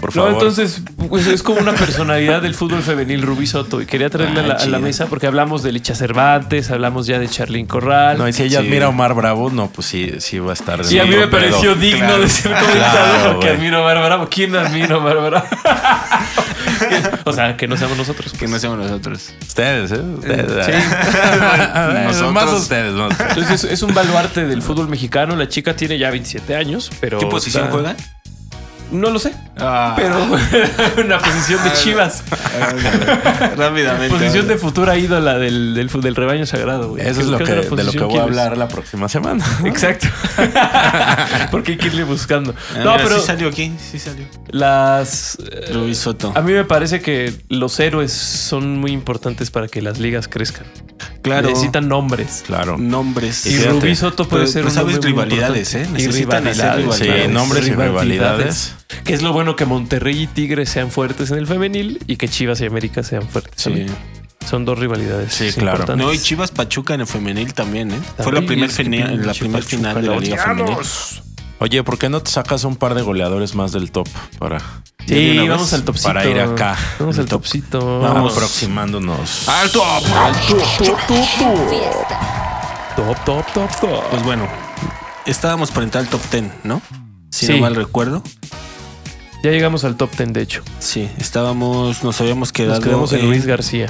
Por 0.00 0.14
No, 0.14 0.22
favor. 0.22 0.32
entonces 0.34 0.82
pues, 1.08 1.26
es 1.26 1.42
como 1.42 1.60
una 1.60 1.72
personalidad 1.72 2.42
del 2.42 2.54
fútbol 2.54 2.82
femenil 2.82 3.22
Rubí 3.22 3.46
Soto 3.46 3.80
y 3.80 3.86
quería 3.86 4.10
traerla 4.10 4.40
a, 4.40 4.46
la, 4.46 4.54
a 4.54 4.66
la 4.66 4.78
mesa 4.78 5.06
porque 5.06 5.26
hablamos 5.26 5.62
de 5.62 5.72
Licha 5.72 5.94
Cervantes, 5.94 6.70
hablamos 6.70 7.06
ya 7.06 7.18
de 7.18 7.28
Charlín 7.28 7.66
Corral. 7.66 8.18
No, 8.18 8.28
y 8.28 8.32
si 8.32 8.42
ella 8.44 8.60
Sí. 8.60 8.66
admira 8.66 8.86
a 8.86 8.88
Omar 8.90 9.14
Bravo, 9.14 9.50
no, 9.50 9.68
pues 9.68 9.86
sí, 9.86 10.12
sí 10.18 10.38
va 10.38 10.50
a 10.50 10.54
estar. 10.54 10.80
y 10.90 10.98
a 10.98 11.04
mí 11.04 11.16
me 11.16 11.26
pareció 11.28 11.74
digno 11.74 11.98
Claro. 12.06 12.20
de 12.22 12.28
ser 12.28 12.52
comentado 12.52 12.74
Claro, 12.92 13.30
porque 13.32 13.46
güey. 13.46 13.56
admiro 13.58 13.78
a 13.78 13.80
Omar 13.82 13.98
Bravo. 14.04 14.28
¿Quién 14.38 14.54
a 14.92 14.96
Omar 14.96 15.16
Bravo? 15.16 15.46
o 17.24 17.32
sea, 17.32 17.56
que 17.56 17.66
no 17.66 17.76
seamos 17.76 17.98
nosotros. 17.98 18.30
Que 18.30 18.38
pues. 18.38 18.50
no 18.52 18.58
seamos 18.60 18.78
nosotros. 18.78 19.34
Ustedes, 19.40 19.90
¿eh? 19.90 20.00
Ustedes. 20.00 20.66
Sí. 20.66 20.72
Nosotros. 22.04 22.32
Más 22.32 22.52
ustedes, 22.52 22.92
más 22.92 23.10
ustedes. 23.10 23.30
Entonces 23.30 23.64
es, 23.64 23.72
es 23.72 23.82
un 23.82 23.92
baluarte 23.94 24.46
del 24.46 24.62
fútbol 24.62 24.88
mexicano. 24.88 25.34
La 25.34 25.48
chica 25.48 25.74
tiene 25.74 25.98
ya 25.98 26.10
27 26.10 26.54
años, 26.54 26.88
pero. 27.00 27.18
¿Qué 27.18 27.26
posición 27.26 27.64
está- 27.64 27.72
juega? 27.74 27.96
No 28.90 29.10
lo 29.10 29.18
sé, 29.18 29.34
Ah. 29.60 29.94
pero 29.96 30.16
una 31.04 31.18
posición 31.18 31.62
de 31.62 31.72
chivas. 31.74 32.22
Rápidamente. 33.56 34.08
Posición 34.08 34.48
de 34.48 34.56
futura 34.56 34.96
ídola 34.96 35.38
del, 35.38 35.74
del, 35.74 35.88
del 35.88 36.14
rebaño 36.16 36.46
sagrado, 36.46 36.90
güey. 36.90 37.02
Eso 37.06 37.20
es 37.20 37.26
¿Qué- 37.26 37.32
lo 37.32 37.38
que, 37.38 37.52
de 37.76 37.84
lo 37.84 37.92
que 37.92 38.04
voy 38.04 38.18
a 38.18 38.22
hablar 38.22 38.56
la 38.56 38.68
próxima 38.68 39.08
semana. 39.08 39.44
Exacto. 39.64 40.06
Porque 41.50 41.72
hay 41.72 41.78
que 41.78 41.86
irle 41.88 42.04
buscando. 42.04 42.54
Ah, 42.74 42.78
No, 42.84 42.92
mira, 42.92 43.04
pero 43.04 43.20
sí 43.20 43.26
salió 43.26 43.48
aquí, 43.48 43.72
sí 43.78 43.98
salió. 43.98 44.24
las. 44.48 45.36
eh, 45.50 45.70
Rubí 45.72 45.94
Soto. 45.94 46.32
A 46.34 46.40
mí 46.40 46.52
me 46.52 46.64
parece 46.64 47.00
que 47.00 47.34
los 47.48 47.78
héroes 47.80 48.12
son 48.12 48.78
muy 48.78 48.92
importantes 48.92 49.50
para 49.50 49.68
que 49.68 49.82
las 49.82 49.98
ligas 49.98 50.28
crezcan. 50.28 50.66
Claro. 51.22 51.48
Necesitan 51.48 51.88
nombres. 51.88 52.44
Claro. 52.46 52.78
Nombres. 52.78 53.44
Y 53.46 53.50
fíjate, 53.56 53.80
Rubí 53.80 53.96
Soto 53.96 54.28
puede 54.28 54.44
pero- 54.44 54.52
ser 54.52 54.62
pero 54.62 54.68
un 54.70 54.74
sabes 54.74 55.04
rivalidades. 55.04 55.74
¿eh? 55.74 55.86
Y 55.88 55.92
Necesitan 55.92 56.46
hacer 56.46 56.76
rivalidades. 56.76 56.94
Sí, 56.96 57.02
rivalidades. 57.04 57.30
nombres 57.32 57.66
y 57.66 57.70
rivalidades. 57.72 58.74
Que 59.04 59.14
es 59.14 59.22
lo 59.22 59.32
bueno 59.32 59.56
que 59.56 59.64
Monterrey 59.66 60.22
y 60.22 60.26
Tigres 60.28 60.68
sean 60.70 60.90
fuertes 60.90 61.30
en 61.30 61.38
el 61.38 61.46
femenil 61.46 61.98
y 62.06 62.16
que 62.16 62.28
Chivas 62.28 62.60
y 62.60 62.66
América 62.66 63.02
sean 63.02 63.28
fuertes. 63.28 63.52
Sí. 63.56 63.64
también. 63.70 63.88
Son 64.48 64.64
dos 64.64 64.78
rivalidades. 64.78 65.32
Sí, 65.34 65.50
claro. 65.52 65.94
No, 65.96 66.12
y 66.14 66.18
Chivas 66.18 66.50
Pachuca 66.52 66.94
en 66.94 67.02
el 67.02 67.06
femenil 67.06 67.52
también, 67.52 67.90
¿eh? 67.90 67.98
Fue 68.18 68.32
la 68.32 68.40
primera 68.40 68.72
final, 68.72 69.26
la 69.26 69.34
primer 69.34 69.62
Pachuca, 69.62 69.76
final 69.76 69.94
de 69.96 70.08
la 70.08 70.14
la 70.14 70.20
Liga 70.20 70.44
Femenil. 70.44 70.76
Oye, 71.60 71.82
¿por 71.82 71.98
qué 71.98 72.08
no 72.08 72.20
te 72.22 72.30
sacas 72.30 72.64
un 72.64 72.76
par 72.76 72.94
de 72.94 73.02
goleadores 73.02 73.54
más 73.54 73.72
del 73.72 73.90
top 73.90 74.08
para, 74.38 74.58
¿Ya 75.06 75.16
de 75.16 75.20
Sí, 75.22 75.30
una 75.32 75.40
vez? 75.42 75.50
vamos 75.50 75.72
al 75.72 75.82
topcito. 75.84 76.08
Para 76.08 76.24
ir 76.26 76.38
acá, 76.40 76.76
Vamos 77.00 77.16
el 77.16 77.22
al 77.22 77.28
top. 77.28 77.40
topcito. 77.42 78.00
Vamos. 78.00 78.32
aproximándonos? 78.32 79.48
¡Alto! 79.48 79.82
Fiesta. 81.68 82.92
Top, 82.96 83.16
top, 83.24 83.44
top, 83.52 83.70
top. 83.80 84.02
Pues 84.10 84.22
bueno, 84.24 84.46
estábamos 85.26 85.70
por 85.70 85.82
entrar 85.82 86.04
al 86.04 86.10
top 86.10 86.20
10, 86.30 86.44
¿no? 86.64 86.80
Si 87.30 87.46
Sí. 87.46 87.52
no 87.54 87.58
mal 87.58 87.74
recuerdo. 87.74 88.22
Ya 89.42 89.50
llegamos 89.50 89.84
al 89.84 89.96
top 89.96 90.10
10, 90.16 90.32
de 90.32 90.42
hecho. 90.42 90.62
Sí, 90.78 91.08
estábamos, 91.18 92.02
nos 92.04 92.20
habíamos 92.20 92.52
quedado 92.52 92.74
Nos 92.76 92.84
quedamos 92.84 93.12
en 93.12 93.26
Luis 93.28 93.46
García. 93.46 93.88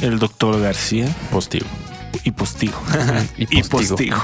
el 0.00 0.18
doctor 0.18 0.60
García 0.60 1.06
Postigo. 1.30 1.66
y 2.24 2.30
Postigo. 2.30 2.80
Y 3.36 3.62
Postigo. 3.62 4.22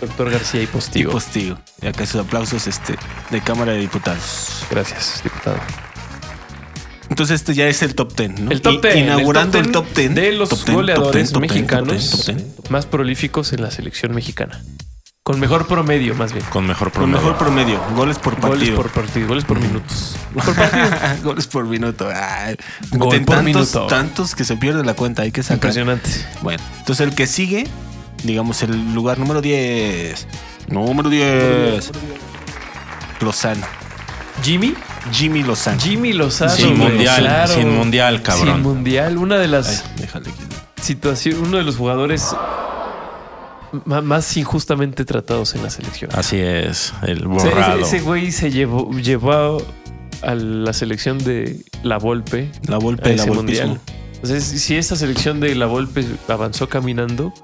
Doctor 0.00 0.30
García 0.30 0.60
y 0.60 0.64
y 0.64 0.66
Postigo. 0.66 1.12
Postigo. 1.12 1.58
Y 1.82 1.86
acá 1.86 2.06
sus 2.06 2.20
aplausos 2.20 2.66
este, 2.66 2.96
de 3.30 3.40
Cámara 3.40 3.72
de 3.72 3.78
Diputados. 3.78 4.64
Gracias, 4.70 5.20
diputado. 5.22 5.58
Entonces 7.10 7.40
este 7.40 7.54
ya 7.54 7.68
es 7.68 7.82
el 7.82 7.94
top 7.94 8.16
10, 8.16 8.40
¿no? 8.40 8.50
El 8.50 8.62
top 8.62 8.74
I- 8.76 8.80
10. 8.80 8.96
Inaugurando 8.96 9.58
el 9.58 9.70
top 9.70 9.86
10. 9.94 10.14
de 10.14 10.32
los 10.32 10.48
top 10.48 10.64
10, 10.64 10.74
goleadores 10.74 11.10
top 11.10 11.14
10, 11.14 11.32
top 11.32 11.42
10, 11.42 11.52
mexicanos 11.52 12.10
top 12.10 12.24
10, 12.26 12.36
top 12.36 12.56
10. 12.62 12.70
más 12.70 12.86
prolíficos 12.86 13.52
en 13.52 13.62
la 13.62 13.70
selección 13.70 14.14
mexicana. 14.14 14.62
Con 15.26 15.40
mejor 15.40 15.66
promedio, 15.66 16.14
más 16.14 16.34
bien. 16.34 16.44
Con 16.50 16.66
mejor 16.66 16.92
Con 16.92 17.04
promedio. 17.04 17.16
mejor 17.22 17.38
promedio. 17.38 17.80
Goles 17.96 18.18
por 18.18 18.38
Goles 18.38 18.58
partido. 18.58 18.76
por 18.76 18.90
partido, 18.90 19.28
goles 19.28 19.44
por 19.44 19.58
minutos. 19.58 20.16
Goles 21.22 21.46
por 21.46 21.64
minuto. 21.64 22.10
Ay, 22.14 22.56
Gol 22.90 23.08
meten 23.08 23.24
por 23.24 23.36
tantos, 23.36 23.44
minuto. 23.44 23.86
tantos 23.86 24.34
que 24.34 24.44
se 24.44 24.56
pierde 24.58 24.84
la 24.84 24.92
cuenta. 24.92 25.22
Hay 25.22 25.32
que 25.32 25.42
sacar. 25.42 25.56
Impresionante. 25.56 26.10
Bueno, 26.42 26.62
entonces 26.78 27.08
el 27.08 27.14
que 27.14 27.26
sigue, 27.26 27.66
digamos 28.22 28.62
el 28.64 28.92
lugar 28.92 29.18
número 29.18 29.40
10. 29.40 30.26
Número 30.68 31.08
10. 31.08 31.90
Lozano. 33.22 33.66
Jimmy, 34.42 34.74
Jimmy 35.10 35.42
Lozano. 35.42 35.80
Jimmy 35.80 36.12
Lozano. 36.12 36.50
Sin 36.54 36.76
güey, 36.76 36.90
mundial, 36.90 37.20
claro. 37.22 37.54
sin 37.54 37.74
mundial, 37.74 38.20
cabrón. 38.20 38.56
Sin 38.56 38.62
mundial, 38.62 39.16
una 39.16 39.38
de 39.38 39.48
las 39.48 39.84
Ay, 39.86 39.92
déjale 40.02 40.28
aquí. 40.28 40.42
situaciones, 40.82 41.40
uno 41.40 41.56
de 41.56 41.62
los 41.62 41.76
jugadores 41.78 42.34
más 43.84 44.36
injustamente 44.36 45.04
tratados 45.04 45.54
en 45.54 45.62
la 45.62 45.70
selección. 45.70 46.10
Así 46.14 46.36
es, 46.38 46.92
el 47.02 47.26
O 47.26 47.38
sea, 47.40 47.50
borrado. 47.50 47.80
ese, 47.80 47.96
ese 47.96 48.04
güey 48.04 48.32
se 48.32 48.50
llevó, 48.50 48.90
llevó 48.92 49.62
a 50.22 50.34
la 50.34 50.72
selección 50.72 51.18
de 51.18 51.64
la 51.82 51.98
Volpe 51.98 52.50
La 52.66 52.76
a 52.76 52.78
Volpe, 52.78 53.10
la 53.10 53.14
ese 53.16 53.30
Volpismo. 53.30 53.66
mundial. 53.68 53.80
Entonces, 54.14 54.44
si 54.62 54.76
esa 54.76 54.96
selección 54.96 55.40
de 55.40 55.54
la 55.54 55.66
Volpe 55.66 56.04
avanzó 56.28 56.68
caminando, 56.68 57.34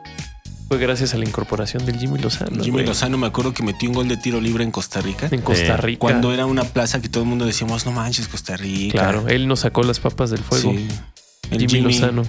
fue 0.68 0.78
gracias 0.78 1.12
a 1.14 1.18
la 1.18 1.24
incorporación 1.26 1.84
del 1.84 1.98
Jimmy 1.98 2.18
Lozano. 2.20 2.56
Jimmy 2.62 2.70
güey. 2.70 2.86
Lozano 2.86 3.18
me 3.18 3.26
acuerdo 3.26 3.52
que 3.52 3.62
metió 3.62 3.88
un 3.90 3.94
gol 3.96 4.08
de 4.08 4.16
tiro 4.16 4.40
libre 4.40 4.64
en 4.64 4.70
Costa 4.70 5.00
Rica. 5.02 5.28
En 5.30 5.42
Costa 5.42 5.74
Eh, 5.74 5.76
Rica. 5.76 5.98
Cuando 5.98 6.32
era 6.32 6.46
una 6.46 6.62
plaza 6.64 7.02
que 7.02 7.08
todo 7.10 7.24
el 7.24 7.28
mundo 7.28 7.44
decíamos, 7.44 7.84
no 7.84 7.92
manches, 7.92 8.28
Costa 8.28 8.56
Rica. 8.56 8.92
Claro, 8.92 9.28
él 9.28 9.46
nos 9.48 9.60
sacó 9.60 9.82
las 9.82 10.00
papas 10.00 10.30
del 10.30 10.40
fuego. 10.44 10.72
Sí. 10.72 10.86
El 11.50 11.58
Jimmy, 11.58 11.68
Jimmy, 11.72 11.92
Lozano. 11.94 12.22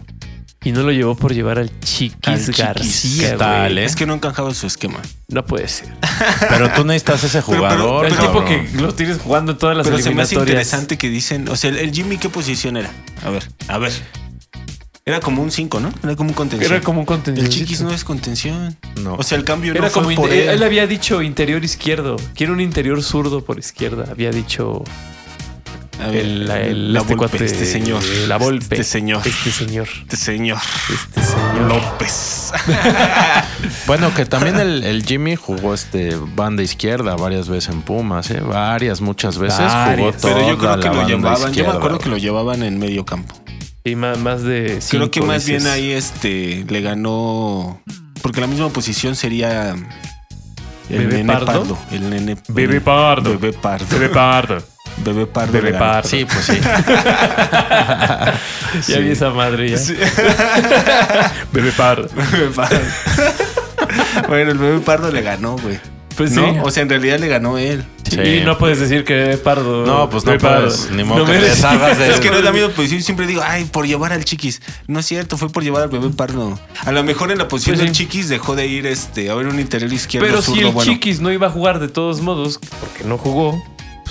Y 0.63 0.71
no 0.73 0.83
lo 0.83 0.91
llevó 0.91 1.15
por 1.15 1.33
llevar 1.33 1.57
al 1.57 1.71
Chiquis 1.79 2.19
Al 2.27 2.39
Chiquis. 2.39 2.57
García. 2.57 3.31
¿Qué 3.31 3.37
tal, 3.37 3.77
eh? 3.79 3.85
Es 3.85 3.95
que 3.95 4.05
no 4.05 4.13
encajaba 4.13 4.53
su 4.53 4.67
esquema. 4.67 4.99
No 5.27 5.43
puede 5.43 5.67
ser. 5.67 5.91
Pero 6.49 6.71
tú 6.73 6.85
necesitas 6.85 7.23
ese 7.23 7.41
Pero- 7.41 7.61
pero- 7.63 7.77
jugador. 7.77 8.05
el 8.05 8.15
tipo 8.15 8.45
que 8.45 8.69
lo 8.79 8.93
tienes 8.93 9.17
jugando 9.19 9.53
en 9.53 9.57
todas 9.57 9.75
las 9.75 9.87
Pero 9.87 9.97
se 9.97 10.11
me 10.11 10.21
hace 10.21 10.35
eliminatorias. 10.35 10.49
interesante 10.67 10.97
que 10.99 11.09
dicen, 11.09 11.49
o 11.49 11.55
sea, 11.55 11.71
el, 11.71 11.91
Jimmy, 11.91 12.17
¿qué 12.17 12.29
posición 12.29 12.77
era? 12.77 12.91
A 13.25 13.31
ver, 13.31 13.49
a 13.69 13.79
ver. 13.79 13.91
Era 15.03 15.19
como 15.19 15.41
un 15.41 15.49
5, 15.49 15.79
¿no? 15.79 15.91
Era 16.03 16.15
como 16.15 16.29
un 16.29 16.35
contención. 16.35 16.71
Era 16.71 16.81
como 16.83 16.99
un 16.99 17.05
contención. 17.07 17.43
El 17.47 17.51
Chiquis 17.51 17.81
no 17.81 17.89
es 17.91 18.03
contención. 18.03 18.77
No. 19.01 19.15
O 19.15 19.23
sea, 19.23 19.39
el 19.39 19.43
cambio 19.43 19.71
Era 19.71 19.81
no 19.81 19.89
fue 19.89 20.03
como 20.03 20.15
por 20.15 20.29
inte- 20.29 20.43
él. 20.43 20.49
él. 20.49 20.63
había 20.63 20.85
dicho 20.85 21.23
interior 21.23 21.63
izquierdo. 21.65 22.17
Quiero 22.35 22.53
un 22.53 22.61
interior 22.61 23.01
zurdo 23.01 23.43
por 23.43 23.57
izquierda. 23.57 24.05
Había 24.11 24.29
dicho 24.29 24.83
El, 26.09 26.47
la 26.47 26.61
este 26.61 26.99
Volpe, 26.99 27.15
cuate, 27.15 27.45
este 27.45 27.65
señor. 27.65 28.03
La 28.27 28.37
Volpe. 28.37 28.75
Este 28.75 28.83
señor. 28.83 29.21
Este 29.25 29.51
señor. 29.51 29.87
Este 30.01 30.15
señor. 30.17 30.57
Este 30.93 31.21
señor. 31.23 31.61
López. 31.67 32.51
Bueno, 33.87 34.13
que 34.13 34.25
también 34.25 34.59
el, 34.59 34.83
el 34.83 35.03
Jimmy 35.05 35.35
jugó 35.35 35.73
este 35.73 36.15
banda 36.35 36.63
izquierda 36.63 37.15
varias 37.15 37.49
veces 37.49 37.73
en 37.73 37.81
Pumas, 37.81 38.29
¿eh? 38.31 38.39
Varias, 38.41 39.01
muchas 39.01 39.37
veces 39.37 39.59
jugó 39.59 40.11
toda 40.13 40.33
Pero 40.33 40.47
yo 40.47 40.57
creo 40.57 40.79
que 40.79 40.87
lo 40.89 41.07
llevaban. 41.07 41.53
Yo 41.53 41.65
me 41.65 41.71
acuerdo 41.71 41.99
que 41.99 42.09
lo 42.09 42.17
llevaban 42.17 42.63
en 42.63 42.79
medio 42.79 43.05
campo. 43.05 43.35
Y 43.83 43.95
más, 43.95 44.17
más 44.19 44.43
de 44.43 44.79
Creo 44.89 45.09
que 45.11 45.21
más 45.21 45.45
dices. 45.45 45.63
bien 45.63 45.73
ahí 45.73 45.91
este 45.91 46.65
le 46.69 46.81
ganó. 46.81 47.81
Porque 48.21 48.41
la 48.41 48.47
misma 48.47 48.69
posición 48.69 49.15
sería. 49.15 49.75
El 50.89 50.97
Bebé 51.07 51.17
nene 51.17 51.33
Pardo. 51.33 51.45
pardo. 51.45 51.77
El 51.91 52.09
nene. 52.09 52.37
Bebé 52.49 52.81
Pardo. 52.81 53.31
Bebé 53.31 53.53
pardo. 53.53 53.85
Bebé 53.89 54.09
pardo. 54.09 54.63
Bebé 55.03 55.25
pardo. 55.25 55.51
Bebé 55.53 55.73
pardo. 55.73 56.07
Sí, 56.09 56.25
pues 56.25 56.45
sí. 56.45 56.59
Ya 58.87 58.99
vi 58.99 59.09
esa 59.11 59.29
madre 59.31 59.69
ya. 59.69 59.77
Bebé 61.51 61.71
pardo. 61.71 62.07
Bebé 62.31 62.47
pardo. 62.55 62.79
bueno, 64.27 64.51
el 64.51 64.57
bebé 64.57 64.79
pardo 64.79 65.11
le 65.11 65.21
ganó, 65.21 65.57
güey. 65.57 65.79
Pues 66.15 66.31
¿No? 66.33 66.51
sí. 66.53 66.59
O 66.63 66.69
sea, 66.71 66.83
en 66.83 66.89
realidad 66.89 67.19
le 67.19 67.27
ganó 67.29 67.57
él. 67.57 67.83
Sí. 68.09 68.19
Y 68.19 68.41
no 68.43 68.57
puedes 68.57 68.77
decir 68.79 69.05
que 69.05 69.13
Bebé 69.13 69.37
pardo. 69.37 69.85
No, 69.85 70.09
pues 70.09 70.25
no 70.25 70.31
Bebé 70.33 70.43
Pardo. 70.43 70.65
puedes. 70.67 70.91
Ni 70.91 71.03
modo 71.05 71.19
No 71.19 71.25
que 71.25 71.31
me 71.31 71.37
te 71.39 71.45
des- 71.45 71.55
deshagas 71.55 71.97
de 71.97 72.09
Es 72.09 72.19
que 72.19 72.29
no 72.29 72.37
es 72.37 72.43
la 72.43 72.51
misma 72.51 72.67
posición. 72.69 73.01
Siempre 73.01 73.25
digo, 73.25 73.41
ay, 73.45 73.63
por 73.63 73.87
llevar 73.87 74.11
al 74.11 74.25
chiquis. 74.25 74.61
No 74.87 74.99
es 74.99 75.05
cierto, 75.05 75.37
fue 75.37 75.49
por 75.49 75.63
llevar 75.63 75.83
al 75.83 75.89
bebé 75.89 76.09
pardo. 76.09 76.59
A 76.83 76.91
lo 76.91 77.03
mejor 77.05 77.31
en 77.31 77.37
la 77.37 77.47
posición 77.47 77.77
Pues 77.77 77.85
del 77.87 77.95
sí. 77.95 78.03
chiquis 78.03 78.27
dejó 78.27 78.55
de 78.57 78.67
ir 78.67 78.85
este, 78.85 79.29
a 79.29 79.35
ver 79.35 79.47
un 79.47 79.59
interior 79.61 79.91
izquierdo 79.93 80.27
Pero 80.27 80.41
si 80.41 80.59
el 80.59 80.67
bueno. 80.73 80.91
Chiquis 80.91 81.21
no 81.21 81.31
iba 81.31 81.47
a 81.47 81.49
jugar 81.49 81.79
de 81.79 81.87
todos 81.87 82.19
modos, 82.19 82.59
porque 82.81 83.05
no 83.05 83.17
jugó, 83.17 83.63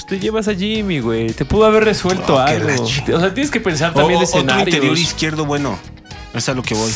pues 0.02 0.06
te 0.06 0.18
llevas 0.24 0.48
a 0.48 0.54
Jimmy, 0.54 1.00
güey. 1.00 1.30
Te 1.32 1.44
pudo 1.44 1.64
haber 1.66 1.84
resuelto 1.84 2.36
Oh, 2.36 2.44
qué 2.44 2.52
algo. 2.52 2.82
O 2.84 2.86
sea, 3.20 3.34
tienes 3.34 3.50
que 3.50 3.60
pensar 3.60 3.92
también 3.94 4.18
o- 4.20 4.22
otro 4.24 4.38
escenarios. 4.38 4.68
interior 4.68 4.98
izquierdo 4.98 5.44
bueno. 5.44 5.78
Es 6.32 6.48
a 6.48 6.54
lo 6.54 6.62
que 6.62 6.74
voy. 6.74 6.90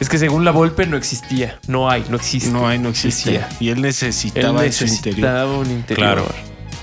Es 0.00 0.08
que 0.08 0.16
según 0.18 0.44
la 0.46 0.50
Volpe 0.50 0.86
no 0.86 0.96
existía. 0.96 1.58
No 1.66 1.90
hay, 1.90 2.04
no 2.08 2.16
existe. 2.16 2.50
No 2.50 2.66
hay, 2.66 2.78
no 2.78 2.88
existe. 2.88 3.32
Decía. 3.32 3.48
Y 3.60 3.68
él 3.68 3.76
Él 3.76 3.82
necesitaba 3.82 4.64
en 4.64 4.72
su 4.72 4.84
interior. 4.86 5.20
necesitaba 5.28 5.58
un 5.58 5.70
interior. 5.70 5.96
Claro. 6.24 6.26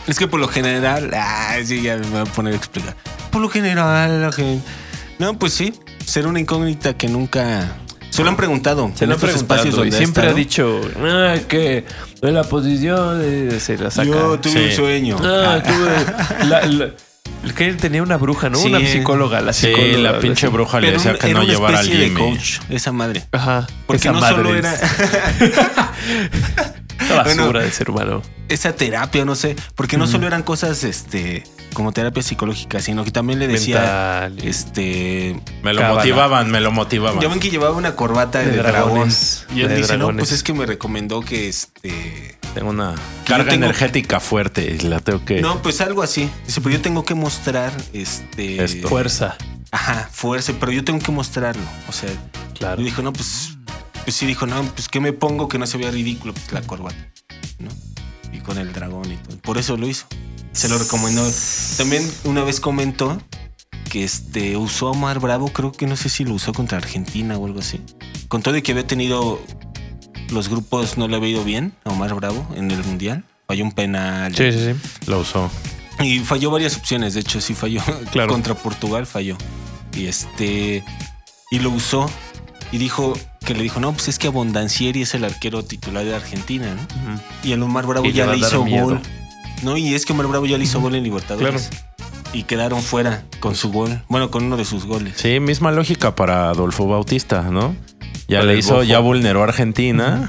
Es 0.05 0.19
que 0.19 0.27
por 0.27 0.39
lo 0.39 0.47
general, 0.47 1.09
ah, 1.15 1.55
sí, 1.65 1.81
ya 1.81 1.97
me 1.97 2.07
voy 2.07 2.19
a 2.19 2.25
poner 2.25 2.53
a 2.53 2.57
explicar. 2.57 2.95
Por 3.31 3.41
lo 3.41 3.49
general, 3.49 4.21
la 4.21 4.31
gente. 4.31 4.63
No, 5.17 5.37
pues 5.39 5.53
sí, 5.53 5.73
ser 6.05 6.27
una 6.27 6.39
incógnita 6.39 6.95
que 6.95 7.07
nunca. 7.07 7.75
Se 8.15 8.23
lo 8.23 8.29
han 8.29 8.37
preguntado. 8.37 8.91
Se 8.95 9.03
en 9.05 9.09
lo 9.11 9.15
han 9.17 9.29
espacios 9.29 9.73
y 9.73 9.77
donde 9.77 9.97
siempre 9.97 10.27
ha 10.27 10.33
dicho 10.33 10.81
ah, 11.03 11.35
que 11.47 11.85
en 12.21 12.33
la 12.33 12.43
posición 12.43 13.19
de- 13.21 13.59
se 13.59 13.77
la 13.77 13.91
saca. 13.91 14.07
Yo 14.07 14.39
tuve 14.39 14.53
Sí. 14.53 14.59
un 14.69 14.75
sueño. 14.75 15.17
Ah, 15.21 15.61
tuve- 15.63 16.45
la- 16.47 16.65
la- 16.65 16.89
que 17.55 17.67
él 17.67 17.77
tenía 17.77 18.01
una 18.01 18.17
bruja, 18.17 18.49
¿no? 18.49 18.57
Sí. 18.57 18.67
una 18.69 18.79
psicóloga, 18.79 19.39
la 19.41 19.53
Sí, 19.53 19.67
psicóloga. 19.67 19.97
la 20.13 20.19
pinche 20.19 20.47
bruja 20.47 20.79
le 20.79 20.91
decía 20.93 21.15
que 21.17 21.29
era 21.29 21.39
no 21.39 21.45
una 21.45 21.53
llevara 21.53 21.79
al 21.79 21.85
especie 21.85 22.09
de 22.09 22.15
Jimmy. 22.15 22.35
coach, 22.37 22.57
esa 22.69 22.91
madre. 22.91 23.23
Ajá. 23.31 23.67
Porque 23.85 24.01
esa 24.01 24.11
no 24.13 24.19
madre 24.19 24.35
solo 24.37 24.53
es 24.55 24.59
era 24.59 24.71
basura 27.15 27.23
Bueno. 27.35 27.59
de 27.59 27.71
ser 27.71 27.89
humano. 27.91 28.21
esa 28.49 28.75
terapia, 28.75 29.25
no 29.25 29.35
sé, 29.35 29.55
porque 29.75 29.97
no 29.97 30.07
solo 30.07 30.25
eran 30.27 30.41
cosas 30.43 30.83
este 30.83 31.43
como 31.75 31.91
terapia 31.91 32.23
psicológica, 32.23 32.79
sino 32.81 33.03
que 33.03 33.11
también 33.11 33.37
le 33.37 33.47
decía 33.47 34.29
Mental. 34.31 34.47
este 34.47 35.39
Me 35.61 35.73
lo 35.73 35.81
Cábala. 35.81 35.95
motivaban, 35.97 36.49
me 36.49 36.59
lo 36.61 36.71
motivaban. 36.71 37.21
ya 37.21 37.27
ven 37.27 37.39
que 37.39 37.51
llevaba 37.51 37.75
una 37.77 37.95
corbata 37.95 38.39
de, 38.39 38.49
De 38.49 38.57
dragón 38.57 39.09
y 39.53 39.61
él 39.61 39.67
De 39.69 39.75
dice, 39.75 39.97
"No, 39.97 40.11
pues 40.15 40.31
es 40.31 40.41
que 40.41 40.53
me 40.53 40.65
recomendó 40.65 41.21
que 41.21 41.47
este 41.47 42.37
Tengo 42.55 42.69
una 42.71 42.95
carga 43.27 43.51
tengo- 43.51 43.65
energética 43.65 44.19
fuerte 44.19 44.77
y 44.79 44.83
la 44.87 44.99
tengo 45.01 45.23
que. 45.23 45.41
No, 45.41 45.61
pues 45.61 45.81
algo 45.81 46.01
así. 46.01 46.29
Dice, 46.47 46.61
pero 46.61 46.73
yo 46.75 46.81
tengo 46.81 47.03
que 47.05 47.13
mostrar 47.13 47.71
este 47.93 48.63
Esto. 48.63 48.87
Fuerza. 48.87 49.35
Ajá, 49.71 50.09
fuerza, 50.11 50.53
pero 50.59 50.71
yo 50.71 50.83
tengo 50.85 50.99
que 50.99 51.11
mostrarlo. 51.11 51.61
O 51.89 51.91
sea, 51.91 52.09
Claro. 52.57 52.81
y 52.81 52.85
dijo, 52.85 53.01
no, 53.01 53.11
pues, 53.11 53.57
pues 54.05 54.15
sí, 54.15 54.25
dijo, 54.25 54.45
no, 54.47 54.63
pues 54.63 54.87
que 54.87 55.01
me 55.01 55.11
pongo 55.11 55.49
que 55.49 55.59
no 55.59 55.67
se 55.67 55.77
vea 55.77 55.91
ridículo, 55.91 56.33
pues 56.33 56.49
la 56.53 56.61
corbata, 56.61 56.95
¿no? 57.59 57.69
Y 58.35 58.39
con 58.39 58.57
el 58.57 58.73
dragón 58.73 59.11
y 59.11 59.15
todo. 59.17 59.37
Por 59.37 59.57
eso 59.57 59.77
lo 59.77 59.87
hizo. 59.87 60.07
Se 60.51 60.67
lo 60.67 60.77
recomendó. 60.77 61.25
También 61.77 62.09
una 62.25 62.43
vez 62.43 62.59
comentó 62.59 63.21
que 63.89 64.03
este 64.03 64.57
usó 64.57 64.87
a 64.87 64.91
Omar 64.91 65.19
Bravo, 65.19 65.47
creo 65.49 65.71
que 65.71 65.87
no 65.87 65.95
sé 65.95 66.09
si 66.09 66.25
lo 66.25 66.33
usó 66.33 66.53
contra 66.53 66.77
Argentina 66.77 67.37
o 67.37 67.45
algo 67.45 67.59
así. 67.59 67.79
Con 68.27 68.41
todo 68.41 68.53
de 68.53 68.63
que 68.63 68.71
había 68.71 68.87
tenido 68.87 69.39
los 70.29 70.49
grupos, 70.49 70.97
no 70.97 71.07
le 71.07 71.15
había 71.15 71.29
ido 71.29 71.43
bien 71.43 71.73
a 71.83 71.91
Omar 71.91 72.13
Bravo 72.15 72.45
en 72.55 72.71
el 72.71 72.83
Mundial. 72.83 73.23
Falló 73.47 73.63
un 73.63 73.71
penal. 73.71 74.35
Sí, 74.35 74.51
sí, 74.51 74.73
sí. 74.73 75.09
Lo 75.09 75.19
usó. 75.19 75.49
Y 75.99 76.19
falló 76.19 76.51
varias 76.51 76.75
opciones, 76.75 77.13
de 77.13 77.21
hecho 77.21 77.39
sí 77.39 77.53
falló. 77.53 77.81
Claro. 78.11 78.31
Contra 78.31 78.55
Portugal 78.55 79.05
falló. 79.05 79.37
Y 79.93 80.07
este. 80.07 80.83
Y 81.51 81.59
lo 81.59 81.69
usó. 81.69 82.09
Y 82.71 82.77
dijo 82.77 83.13
que 83.45 83.53
le 83.53 83.63
dijo, 83.63 83.79
no, 83.79 83.91
pues 83.93 84.07
es 84.07 84.19
que 84.19 84.27
Abondancieri 84.27 85.03
es 85.03 85.13
el 85.13 85.23
arquero 85.23 85.63
titular 85.63 86.03
de 86.03 86.15
Argentina, 86.15 86.67
¿no? 86.75 87.21
Y 87.43 87.51
el 87.53 87.61
Omar 87.63 87.85
Bravo 87.85 88.05
Y 88.05 88.11
ya 88.11 88.25
le 88.27 88.37
hizo 88.37 88.65
miedo. 88.65 88.85
gol. 88.85 88.99
No, 89.63 89.77
y 89.77 89.93
es 89.93 90.05
que 90.05 90.13
Omar 90.13 90.27
Bravo 90.27 90.45
ya 90.45 90.57
le 90.57 90.63
hizo 90.65 90.81
gol 90.81 90.95
en 90.95 91.03
Libertadores. 91.03 91.69
Claro. 91.69 91.85
Y 92.33 92.43
quedaron 92.43 92.81
fuera 92.81 93.23
con 93.39 93.55
su 93.55 93.71
gol. 93.71 94.01
Bueno, 94.09 94.29
con 94.31 94.43
uno 94.43 94.57
de 94.57 94.65
sus 94.65 94.85
goles. 94.85 95.13
Sí, 95.15 95.39
misma 95.39 95.71
lógica 95.71 96.15
para 96.15 96.49
Adolfo 96.49 96.85
Bautista, 96.87 97.43
¿no? 97.43 97.75
Ya 98.27 98.39
Para 98.39 98.51
le 98.51 98.57
hizo, 98.59 98.73
bofo. 98.73 98.83
ya 98.83 98.99
vulneró 98.99 99.41
a 99.41 99.45
Argentina. 99.45 100.27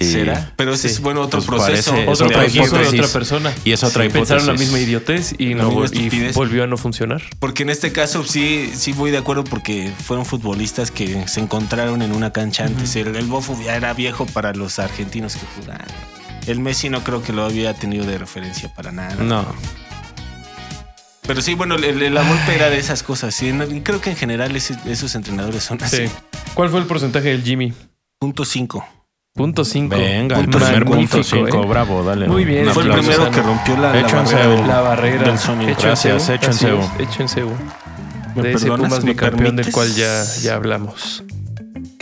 ¿Será? 0.00 0.52
Pero 0.56 0.74
ese 0.74 0.88
sí. 0.88 0.94
es 0.94 1.00
bueno 1.00 1.20
otro 1.20 1.40
Pues 1.40 1.46
proceso. 1.62 1.92
parece- 1.92 2.10
Otro 2.10 2.28
proceso 2.28 2.78
de 2.78 2.88
otra 2.88 3.08
persona. 3.08 3.54
Y 3.64 3.72
es 3.72 3.84
otra 3.84 4.02
Sí, 4.02 4.08
hipótesis. 4.08 4.28
Pensaron 4.34 4.46
la 4.46 4.54
misma 4.60 4.80
idiotez 4.80 5.34
y, 5.38 5.54
no, 5.54 5.70
misma 5.70 6.00
y 6.00 6.32
volvió 6.32 6.64
a 6.64 6.66
no 6.66 6.76
funcionar. 6.76 7.22
Porque 7.38 7.62
en 7.62 7.70
este 7.70 7.92
caso 7.92 8.24
sí, 8.24 8.72
sí 8.74 8.92
voy 8.92 9.10
de 9.12 9.18
acuerdo 9.18 9.44
porque 9.44 9.92
fueron 10.04 10.26
futbolistas 10.26 10.90
que 10.90 11.28
se 11.28 11.40
encontraron 11.40 12.02
en 12.02 12.12
una 12.12 12.32
cancha 12.32 12.64
antes. 12.64 12.96
El, 12.96 13.14
el 13.14 13.26
Bofo 13.26 13.56
ya 13.64 13.76
era 13.76 13.92
viejo 13.94 14.26
para 14.26 14.52
los 14.52 14.78
argentinos 14.80 15.36
que 15.36 15.46
jugaban. 15.60 15.86
El 16.46 16.58
Messi 16.60 16.88
no 16.90 17.04
creo 17.04 17.22
que 17.22 17.32
lo 17.32 17.44
había 17.44 17.72
tenido 17.74 18.04
de 18.04 18.18
referencia 18.18 18.74
para 18.74 18.90
nada. 18.92 19.14
No. 19.22 19.46
Pero 21.26 21.40
sí, 21.40 21.54
bueno, 21.54 21.76
el- 21.76 22.02
el- 22.02 22.12
la 22.14 22.22
golpe 22.28 22.54
era 22.54 22.68
de 22.68 22.78
esas 22.78 23.02
cosas. 23.02 23.34
Sí, 23.34 23.52
No, 23.52 23.64
y 23.64 23.80
creo 23.80 24.00
que 24.00 24.10
en 24.10 24.16
general 24.16 24.54
ese- 24.56 24.76
esos 24.86 25.14
entrenadores 25.14 25.62
son 25.64 25.82
así. 25.82 26.08
Sí. 26.08 26.12
¿Cuál 26.52 26.68
fue 26.68 26.80
el 26.80 26.86
porcentaje 26.86 27.28
del 27.30 27.42
Jimmy? 27.42 27.72
Punto 28.18 28.44
5. 28.44 28.86
Punto 29.36 29.64
5. 29.64 29.96
Venga, 29.96 30.38
el 30.38 30.44
Punto 30.44 30.58
primer 30.58 30.84
Magnífico, 30.84 31.16
punto 31.16 31.24
cinco. 31.50 31.62
¿eh? 31.64 31.66
Bravo, 31.66 32.04
dale. 32.04 32.28
Muy 32.28 32.44
bien. 32.44 32.68
Fue 32.70 32.84
el 32.84 32.90
primero 32.92 33.30
que 33.32 33.42
rompió 33.42 33.76
la, 33.76 33.92
la 33.92 34.02
barrera 34.06 34.46
del- 34.46 34.66
La 34.68 34.80
barrera. 34.80 35.24
del 35.28 35.38
sonido. 35.40 35.70
Hecho 35.72 35.82
Gracias, 35.88 36.28
hecho 36.28 36.44
en 36.46 36.50
es, 36.52 36.62
Hecho 37.00 37.22
en 37.22 37.28
Cebu. 37.28 37.50
¿Me 38.36 38.42
De 38.42 38.52
ese? 38.52 38.68
Pumas 38.70 39.02
¿Me 39.02 39.10
bicampeón 39.10 39.56
del 39.56 39.72
cual 39.72 39.92
ya, 39.96 40.22
ya 40.40 40.54
hablamos. 40.54 41.24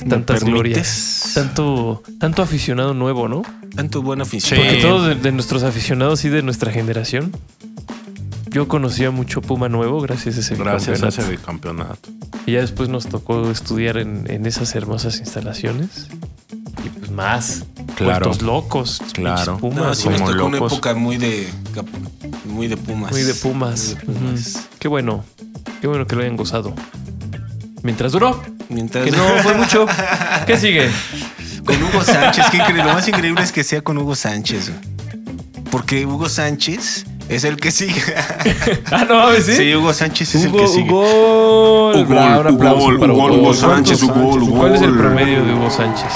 ¿Me 0.03 0.09
Tantas 0.11 0.45
glorias. 0.45 1.31
Tanto, 1.35 2.03
tanto 2.21 2.43
aficionado 2.43 2.93
nuevo, 2.93 3.29
¿no? 3.29 3.41
Tanto 3.75 4.03
buena 4.03 4.25
afición. 4.25 4.61
Sí. 4.61 4.67
Porque 4.67 4.83
todos 4.83 5.07
de, 5.07 5.15
de 5.15 5.33
nuestros 5.33 5.63
aficionados 5.63 6.27
y 6.27 6.29
de 6.29 6.43
nuestra 6.43 6.71
generación. 6.71 7.33
Yo 8.51 8.69
conocía 8.69 9.11
mucho 9.11 9.41
Puma 9.41 9.71
nuevo 9.71 10.03
gracias 10.03 10.37
a 10.37 10.41
ese 10.41 10.55
Gracias 10.57 10.99
a 10.99 11.07
campeonato. 11.07 11.23
ese 11.23 11.31
bicampeonato. 11.31 12.11
Y 12.45 12.53
ya 12.53 12.61
después 12.61 12.91
nos 12.91 13.07
tocó 13.07 13.51
estudiar 13.51 13.97
en, 13.97 14.31
en 14.31 14.45
esas 14.45 14.75
hermosas 14.75 15.19
instalaciones. 15.21 16.09
Y 16.85 16.89
pues 16.89 17.11
más. 17.11 17.65
Claro. 17.97 18.27
Vueltos 18.27 18.43
locos. 18.43 19.01
Claro. 19.13 19.59
Pumas, 19.59 19.79
No, 19.79 19.95
sí 19.95 20.09
me 20.09 20.17
como 20.19 20.31
tocó 20.33 20.47
una 20.47 20.57
época 20.59 20.95
muy 20.95 21.17
de 21.19 21.49
muy 22.47 22.69
de 22.69 22.77
Pumas. 22.77 23.13
Muy 23.13 23.23
de 23.23 23.35
Pumas. 23.35 23.81
Muy 23.81 23.95
de 23.95 23.95
Pumas. 23.95 24.55
Ujú. 24.55 24.67
Qué 24.79 24.89
bueno. 24.89 25.25
Qué 25.81 25.87
bueno 25.87 26.07
que 26.07 26.17
lo 26.17 26.23
hayan 26.23 26.37
gozado. 26.37 26.75
Mientras 27.83 28.13
duró. 28.13 28.41
Mientras 28.69 29.05
Que 29.05 29.11
no 29.11 29.25
fue 29.43 29.55
mucho. 29.55 29.87
¿Qué 30.47 30.57
sigue? 30.57 30.91
Con 31.65 31.81
Hugo 31.83 32.03
Sánchez, 32.03 32.47
qué 32.51 32.57
increíble. 32.57 32.85
Lo 32.85 32.95
más 32.95 33.07
increíble 33.07 33.43
es 33.43 33.53
que 33.53 33.63
sea 33.63 33.83
con 33.83 33.99
Hugo 33.99 34.15
Sánchez. 34.17 34.73
Porque 35.71 36.05
Hugo 36.07 36.29
Sánchez 36.29 37.05
es 37.29 37.45
el 37.45 37.57
que 37.57 37.71
sigue. 37.71 38.03
Ah, 38.91 39.05
no 39.09 39.17
mames, 39.17 39.47
¿sí? 39.47 39.57
Sí, 39.57 39.75
Hugo 39.75 39.93
Sánchez 39.93 40.35
es 40.35 40.47
Hugo, 40.47 40.59
el 40.59 40.65
que 40.65 40.69
sigue. 40.73 40.91
Hugo, 40.91 41.91
Hugo, 41.91 42.01
Hugo, 42.01 42.77
Hugo, 42.77 43.07
Hugo, 43.07 43.27
Hugo 43.33 43.55
Sánchez, 43.55 44.01
¿Cuántos 44.01 44.03
Hugo, 44.03 44.35
Hugo. 44.45 44.59
¿Cuál 44.59 44.75
es 44.75 44.83
el 44.83 44.95
promedio 44.97 45.45
de 45.45 45.55
Hugo 45.55 45.71
Sánchez? 45.71 46.13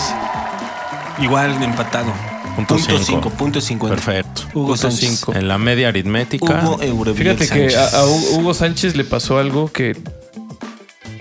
Igual 1.18 1.62
empatado. 1.62 2.12
Punto 2.56 2.76
Punto 2.76 2.98
cinco. 2.98 3.04
5, 3.04 3.30
punto 3.30 3.60
50. 3.60 3.94
Perfecto. 3.96 4.42
Hugo 4.54 4.68
Punto 4.68 4.76
Sánchez. 4.76 5.10
cinco. 5.18 5.34
En 5.34 5.46
la 5.48 5.58
media 5.58 5.88
aritmética. 5.88 6.62
Hugo 6.64 7.14
Fíjate 7.14 7.48
que 7.48 7.76
a, 7.76 7.86
a 8.00 8.06
Hugo 8.06 8.54
Sánchez 8.54 8.96
le 8.96 9.04
pasó 9.04 9.38
algo 9.38 9.70
que, 9.70 9.96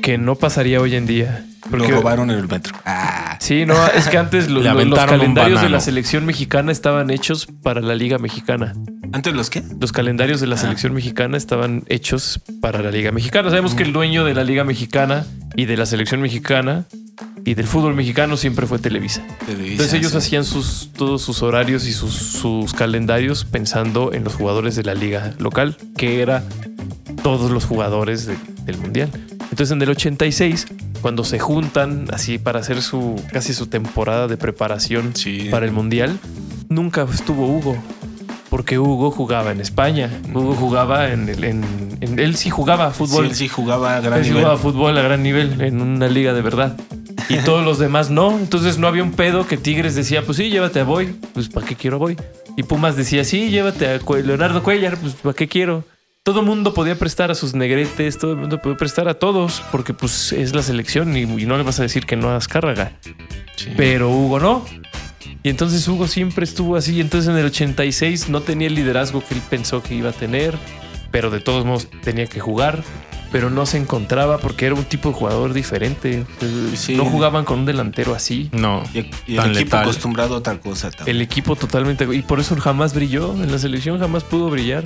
que 0.02 0.18
no 0.18 0.36
pasaría 0.36 0.80
hoy 0.80 0.96
en 0.96 1.06
día. 1.06 1.46
Lo 1.72 1.86
robaron 1.88 2.30
en 2.32 2.38
el 2.38 2.48
metro. 2.48 2.76
Ah, 2.86 3.38
Sí, 3.42 3.66
no, 3.66 3.76
es 3.88 4.08
que 4.08 4.18
antes 4.18 4.50
los 4.50 4.66
un 4.66 4.92
calendarios 4.92 5.62
de 5.62 5.70
la 5.70 5.80
selección 5.82 6.26
mexicana 6.26 6.72
estaban 6.72 7.10
hechos 7.10 7.48
para 7.64 7.82
la 7.82 7.96
Liga 7.96 8.18
Mexicana. 8.18 8.74
¿Antes 9.12 9.34
los 9.34 9.50
qué? 9.50 9.62
Los 9.80 9.92
calendarios 9.92 10.40
Ah. 10.40 10.46
de 10.46 10.48
la 10.48 10.58
selección 10.58 10.94
mexicana 10.94 11.38
estaban 11.38 11.84
hechos 11.90 12.40
para 12.62 12.82
la 12.82 12.92
Liga 12.92 13.12
Mexicana. 13.12 13.50
Sabemos 13.50 13.76
que 13.76 13.84
el 13.84 13.94
dueño 13.94 14.24
de 14.26 14.34
la 14.34 14.44
Liga 14.44 14.64
Mexicana 14.64 15.26
y 15.56 15.66
de 15.66 15.76
la 15.78 15.86
selección 15.86 16.22
mexicana 16.22 16.86
y 17.46 17.54
del 17.54 17.68
fútbol 17.68 17.94
mexicano 17.94 18.36
siempre 18.38 18.66
fue 18.68 18.80
Televisa. 18.80 19.22
Entonces 19.48 19.94
ellos 19.94 20.16
hacían 20.16 20.44
sus, 20.44 20.90
todos 20.98 21.22
sus 21.22 21.44
horarios 21.44 21.86
y 21.88 21.94
sus, 21.94 22.14
sus 22.14 22.74
calendarios 22.74 23.46
pensando 23.46 24.12
en 24.14 24.24
los 24.24 24.34
jugadores 24.34 24.76
de 24.76 24.84
la 24.84 24.96
liga 24.96 25.34
local, 25.38 25.78
que 25.96 26.22
era 26.22 26.44
todos 27.24 27.52
los 27.52 27.66
jugadores 27.66 28.26
de- 28.26 28.38
del 28.66 28.78
mundial. 28.80 29.10
Entonces 29.52 29.72
en 29.72 29.82
el 29.82 29.90
86, 29.92 30.66
cuando 31.02 31.24
se 31.24 31.38
juntan 31.40 32.08
así 32.12 32.40
para 32.40 32.60
hacer 32.60 32.82
su 32.82 33.22
casi 33.32 33.54
su 33.54 33.68
temporada 33.68 34.28
de 34.28 34.38
preparación 34.38 35.16
Sí. 35.16 35.48
para 35.52 35.66
el 35.68 35.72
mundial, 35.72 36.18
nunca 36.68 37.04
estuvo 37.12 37.46
Hugo. 37.48 37.78
Porque 38.50 38.80
Hugo 38.80 39.12
jugaba 39.12 39.52
en 39.52 39.60
España. 39.62 40.10
Hugo 40.34 40.56
jugaba 40.56 41.10
en, 41.12 41.30
el- 41.30 41.44
en- 41.44 41.98
en- 42.02 42.20
él 42.20 42.36
sí 42.38 42.50
jugaba 42.50 42.92
Sí, 42.92 42.98
fútbol. 43.00 43.26
él 43.26 43.36
sí 43.36 43.48
jugaba 43.48 43.98
a 43.98 44.02
gran 44.02 44.20
Él 44.20 44.24
sí 44.26 44.30
nivel. 44.32 44.44
jugaba 44.46 44.60
fútbol 44.60 44.98
a 44.98 45.02
gran 45.02 45.22
nivel 45.24 45.62
en 45.62 45.82
una 45.82 46.08
liga 46.08 46.34
de 46.34 46.42
verdad. 46.42 46.76
Y 47.30 47.38
todos 47.40 47.64
los 47.64 47.80
demás 47.80 48.10
no. 48.10 48.38
Entonces 48.38 48.78
no 48.78 48.88
había 48.88 49.04
un 49.04 49.12
pedo 49.12 49.48
que 49.48 49.58
Tigres 49.58 49.96
decía, 49.96 50.24
pues 50.24 50.38
sí, 50.38 50.50
llévate 50.50 50.80
a 50.80 50.84
Boy. 50.84 51.16
Pues 51.34 51.50
¿para 51.50 51.66
qué 51.66 51.76
quiero 51.76 51.98
a 51.98 52.00
Boy? 52.00 52.18
Y 52.58 52.64
Pumas 52.64 52.96
decía, 52.96 53.24
sí, 53.24 53.50
llévate 53.50 53.88
a 53.88 54.00
Leonardo 54.24 54.64
Cuellar. 54.64 54.98
Pues 54.98 55.14
¿para 55.16 55.34
qué 55.34 55.48
quiero? 55.48 55.84
Todo 56.24 56.40
el 56.40 56.46
mundo 56.46 56.74
podía 56.74 56.98
prestar 56.98 57.30
a 57.30 57.36
sus 57.36 57.54
negretes, 57.54 58.18
todo 58.18 58.32
el 58.32 58.38
mundo 58.38 58.60
podía 58.60 58.78
prestar 58.78 59.08
a 59.08 59.14
todos, 59.14 59.62
porque 59.72 59.94
pues 59.94 60.34
es 60.34 60.56
la 60.56 60.64
selección 60.64 61.16
y, 61.16 61.22
y 61.22 61.46
no 61.46 61.56
le 61.56 61.64
vas 61.64 61.80
a 61.80 61.84
decir 61.84 62.08
que 62.08 62.16
no 62.16 62.30
hagas 62.30 62.48
cárraga. 62.48 62.94
Sí. 63.56 63.72
Pero 63.78 64.10
Hugo 64.10 64.40
no. 64.40 64.66
Y 65.44 65.50
entonces 65.50 65.88
Hugo 65.88 66.08
siempre 66.08 66.44
estuvo 66.44 66.76
así. 66.76 67.00
Entonces 67.00 67.30
en 67.30 67.38
el 67.38 67.46
86 67.46 68.30
no 68.30 68.42
tenía 68.42 68.68
el 68.68 68.74
liderazgo 68.74 69.24
que 69.24 69.36
él 69.36 69.42
pensó 69.48 69.84
que 69.84 69.94
iba 69.94 70.10
a 70.10 70.14
tener, 70.14 70.58
pero 71.12 71.30
de 71.30 71.40
todos 71.40 71.66
modos 71.66 71.88
tenía 72.04 72.26
que 72.26 72.40
jugar. 72.40 72.84
Pero 73.36 73.50
no 73.50 73.66
se 73.66 73.78
encontraba 73.78 74.38
porque 74.38 74.66
era 74.66 74.76
un 74.76 74.86
tipo 74.86 75.10
de 75.10 75.16
jugador 75.16 75.52
diferente. 75.52 76.24
Sí. 76.76 76.96
No 76.96 77.04
jugaban 77.04 77.44
con 77.44 77.60
un 77.60 77.66
delantero 77.66 78.16
así. 78.16 78.50
No. 78.54 78.82
Y, 78.94 79.00
y 79.00 79.32
el 79.32 79.36
tan 79.36 79.46
equipo 79.52 79.60
letal. 79.66 79.82
acostumbrado 79.82 80.36
a 80.36 80.38
otra 80.38 80.58
cosa 80.60 80.90
también. 80.90 81.18
El 81.18 81.22
equipo 81.22 81.58
totalmente. 81.58 82.08
Y 82.16 82.22
por 82.22 82.40
eso 82.40 82.56
jamás 82.56 82.94
brilló. 82.94 83.34
En 83.34 83.52
la 83.52 83.60
selección 83.60 84.00
jamás 84.00 84.24
pudo 84.24 84.50
brillar. 84.50 84.86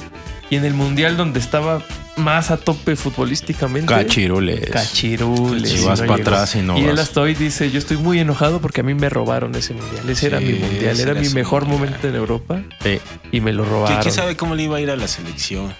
Y 0.49 0.55
en 0.55 0.65
el 0.65 0.73
mundial, 0.73 1.15
donde 1.15 1.39
estaba 1.39 1.83
más 2.17 2.49
a 2.49 2.57
tope 2.57 2.95
futbolísticamente. 2.95 3.85
Cachirules. 3.93 4.67
Cachirules. 4.71 5.81
Y 5.81 5.85
vas 5.85 6.01
no 6.01 6.07
pa' 6.07 6.17
llegó. 6.17 6.29
atrás 6.29 6.55
y 6.55 6.61
no 6.63 6.75
Y 6.77 6.85
él 6.85 6.97
hasta 6.97 7.21
hoy 7.21 7.35
dice, 7.35 7.69
yo 7.69 7.77
estoy 7.77 7.97
muy 7.97 8.19
enojado 8.19 8.59
porque 8.59 8.81
a 8.81 8.83
mí 8.83 8.95
me 8.95 9.09
robaron 9.09 9.53
ese 9.53 9.73
mundial. 9.75 10.09
Ese 10.09 10.25
era 10.25 10.39
mi 10.39 10.53
mundial, 10.53 10.99
era 10.99 11.11
era 11.11 11.21
mi 11.21 11.29
mejor 11.29 11.65
mundial. 11.65 11.91
momento 11.91 12.07
en 12.07 12.15
Europa 12.15 12.61
Sí. 12.81 12.99
y 13.31 13.41
me 13.41 13.53
lo 13.53 13.63
¿Qui- 13.63 13.69
robaron. 13.69 14.01
¿Quién 14.01 14.13
sabe 14.13 14.35
cómo 14.35 14.55
le 14.55 14.63
iba 14.63 14.77
a 14.77 14.81
ir 14.81 14.89
a 14.89 14.95
la 14.95 15.07
selección? 15.07 15.71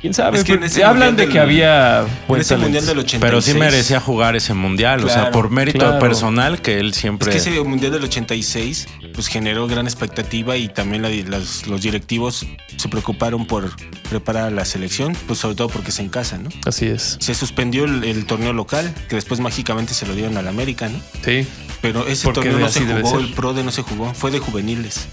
¿Quién 0.00 0.14
sabe? 0.14 0.38
Es 0.38 0.44
que 0.44 0.52
en 0.52 0.60
Pues, 0.60 0.72
ese 0.72 0.84
hablan 0.84 1.16
de 1.16 1.28
que 1.28 1.40
había 1.40 2.04
En 2.22 2.26
buen 2.28 2.40
ese 2.40 2.56
mundial 2.56 2.84
del 2.86 2.98
86. 2.98 3.20
Pero 3.20 3.40
sí 3.40 3.54
merecía 3.54 4.00
jugar 4.00 4.36
ese 4.36 4.54
mundial. 4.54 5.04
o 5.04 5.08
sea, 5.08 5.30
por 5.30 5.50
mérito 5.50 5.78
claro. 5.78 5.98
personal 5.98 6.60
que 6.60 6.78
él 6.80 6.90
Es 6.90 6.96
siempre. 6.96 7.30
que 7.30 7.38
ese 7.38 7.50
mundial 7.62 7.92
del 7.92 8.04
86 8.04 8.86
pues 9.14 9.26
generó 9.28 9.66
gran 9.66 9.86
expectativa 9.86 10.56
y 10.56 10.68
también 10.68 11.02
la- 11.02 11.08
las- 11.10 11.66
los 11.66 11.82
directivos 11.82 12.46
se 12.76 12.88
preocuparon 12.88 13.46
por 13.46 13.70
preparar 14.08 14.44
a 14.44 14.50
la 14.50 14.64
selección, 14.64 15.16
pues 15.26 15.38
sobre 15.40 15.56
todo 15.56 15.68
porque 15.68 15.90
es 15.90 15.98
en 15.98 16.08
casa, 16.08 16.38
¿no? 16.38 16.50
Así 16.66 16.86
es. 16.86 17.16
Se 17.20 17.34
suspendió 17.34 17.84
el, 17.84 18.04
el 18.04 18.26
torneo 18.26 18.52
local, 18.52 18.94
que 19.08 19.16
después 19.16 19.40
mágicamente 19.40 19.94
se 19.94 20.06
lo 20.06 20.14
dieron 20.14 20.36
al 20.36 20.46
América, 20.48 20.88
¿no? 20.88 21.00
Sí. 21.24 21.46
Pero 21.80 22.06
ese 22.08 22.30
torneo 22.32 22.58
no 22.58 22.68
se 22.68 22.80
jugó, 22.84 23.18
el 23.20 23.32
PRODE 23.32 23.62
no 23.64 23.70
se 23.72 23.82
jugó, 23.82 24.12
fue 24.14 24.30
de 24.32 24.38
juveniles. 24.40 25.06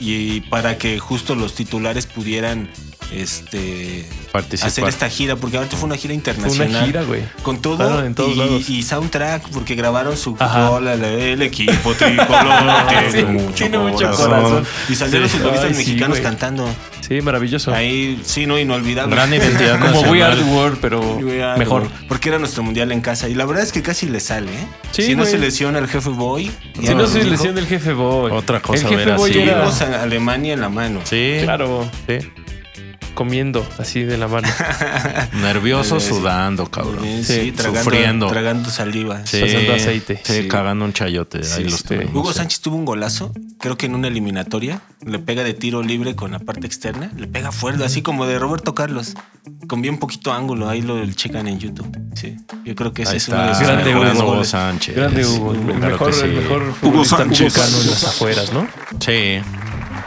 Y 0.00 0.40
para 0.42 0.76
que 0.78 0.98
justo 0.98 1.34
los 1.34 1.54
titulares 1.54 2.06
pudieran 2.06 2.68
este 3.12 4.06
Participar. 4.32 4.68
hacer 4.68 4.84
esta 4.88 5.08
gira, 5.08 5.36
porque 5.36 5.56
ahorita 5.58 5.76
fue 5.76 5.86
una 5.86 5.96
gira 5.96 6.10
Fue 6.12 6.16
internacional. 6.16 6.68
una 6.70 6.84
gira, 6.86 7.02
güey. 7.02 7.22
Con 7.42 7.60
todo 7.60 7.76
Claro, 7.76 8.04
en 8.04 8.14
todos 8.14 8.32
y, 8.32 8.38
lados. 8.38 8.70
y 8.70 8.82
soundtrack, 8.82 9.48
porque 9.50 9.74
grabaron 9.74 10.16
su 10.16 10.36
Ajá. 10.38 10.70
Hola, 10.70 10.96
la- 10.96 11.08
el 11.10 11.42
equipo 11.42 11.92
tricolor 11.94 12.28
tiene, 12.88 13.12
Sí, 13.12 13.24
mucho, 13.24 13.54
tiene 13.54 13.78
mucho 13.78 13.96
corazón. 14.10 14.26
corazón. 14.30 14.66
Y 14.88 14.94
salieron 14.94 15.28
Sí. 15.28 15.34
los 15.36 15.42
futbolistas 15.42 15.70
Ay, 15.72 15.76
mexicanos 15.76 16.20
cantando. 16.20 16.68
Sí, 17.06 17.20
maravilloso. 17.20 17.74
Ahí, 17.74 18.20
sí, 18.24 18.46
no, 18.46 18.58
inolvidable. 18.58 19.14
Gran 19.14 19.34
identidad 19.34 19.78
Como 19.92 20.10
We 20.12 20.22
Are 20.22 20.36
the 20.36 20.44
World, 20.44 20.78
pero 20.80 21.00
mejor. 21.58 21.82
world. 21.82 22.06
Porque 22.08 22.28
era 22.30 22.38
nuestro 22.38 22.62
mundial 22.62 22.90
en 22.92 23.00
casa. 23.00 23.28
Y 23.28 23.34
la 23.34 23.44
verdad 23.44 23.64
es 23.64 23.72
que 23.72 23.82
casi 23.82 24.08
le 24.08 24.20
sale, 24.20 24.50
¿eh? 24.52 24.66
Sí, 24.92 25.02
si 25.02 25.14
no 25.16 25.24
se 25.26 25.36
lesiona 25.38 25.78
el 25.78 25.88
jefe 25.88 26.08
Boy. 26.10 26.50
Si 26.80 26.94
no 26.94 27.06
se 27.06 27.18
dijo, 27.18 27.30
lesión 27.30 27.54
del 27.54 27.66
jefe 27.66 27.92
Boy. 27.92 28.30
Otra 28.32 28.60
cosa 28.60 28.82
El 28.82 28.88
jefe 28.88 29.04
ver 29.04 29.16
Boy 29.16 29.36
era 29.38 29.66
a 29.66 30.02
Alemania 30.02 30.54
en 30.54 30.60
la 30.60 30.68
mano. 30.68 31.00
Sí. 31.04 31.38
Claro, 31.42 31.90
Sí. 32.06 32.18
Comiendo 33.14 33.66
así 33.78 34.02
de 34.02 34.16
la 34.18 34.28
mano. 34.28 34.48
Nervioso, 35.40 36.00
sudando, 36.00 36.66
cabrón. 36.70 37.04
Sí, 37.04 37.24
Sí, 37.24 37.52
tragando, 37.52 37.82
sufriendo. 37.84 38.26
tragando 38.28 38.70
saliva. 38.70 39.24
Sí. 39.26 39.40
Pasando 39.40 39.74
aceite. 39.74 40.20
Sí, 40.24 40.42
Sí. 40.42 40.48
cagando 40.48 40.84
un 40.84 40.92
chayote. 40.92 41.38
Ahí 41.38 41.44
Sí, 41.44 41.64
los 41.64 41.84
tenemos. 41.84 42.14
Hugo 42.14 42.32
sí. 42.32 42.38
Sánchez 42.38 42.60
tuvo 42.60 42.76
un 42.76 42.84
golazo, 42.84 43.32
creo 43.58 43.76
que 43.76 43.86
en 43.86 43.94
una 43.94 44.08
eliminatoria, 44.08 44.80
le 45.04 45.18
pega 45.18 45.42
de 45.44 45.54
tiro 45.54 45.82
libre 45.82 46.14
con 46.16 46.32
la 46.32 46.38
parte 46.38 46.66
externa, 46.66 47.10
le 47.16 47.26
pega 47.26 47.52
fuerte, 47.52 47.84
así 47.84 48.02
como 48.02 48.26
de 48.26 48.38
Roberto 48.38 48.74
Carlos, 48.74 49.14
con 49.66 49.82
bien 49.82 49.98
poquito 49.98 50.32
ángulo, 50.32 50.68
ahí 50.68 50.82
lo 50.82 51.04
checan 51.12 51.48
en 51.48 51.58
YouTube. 51.58 51.96
Sí, 52.14 52.36
yo 52.64 52.74
creo 52.74 52.92
que 52.92 53.02
ese 53.02 53.16
es 53.16 53.28
uno 53.28 53.42
de 53.46 53.54
sus 53.54 53.62
Grande 53.64 53.84
mejores 53.84 54.12
Hugo. 54.14 54.22
Hugo 54.22 54.32
goles. 54.34 54.48
Sánchez. 54.48 54.94
Grande 54.96 55.26
Hugo. 55.26 55.52
El 55.52 55.60
Claro 55.60 55.88
mejor, 55.88 56.14
el 56.14 56.32
mejor 56.32 57.06
Sánchez. 57.06 57.40
mexicano 57.56 57.80
en 57.82 57.90
las 57.90 58.04
afueras, 58.04 58.52
¿no? 58.52 58.66
Sí. 59.00 59.40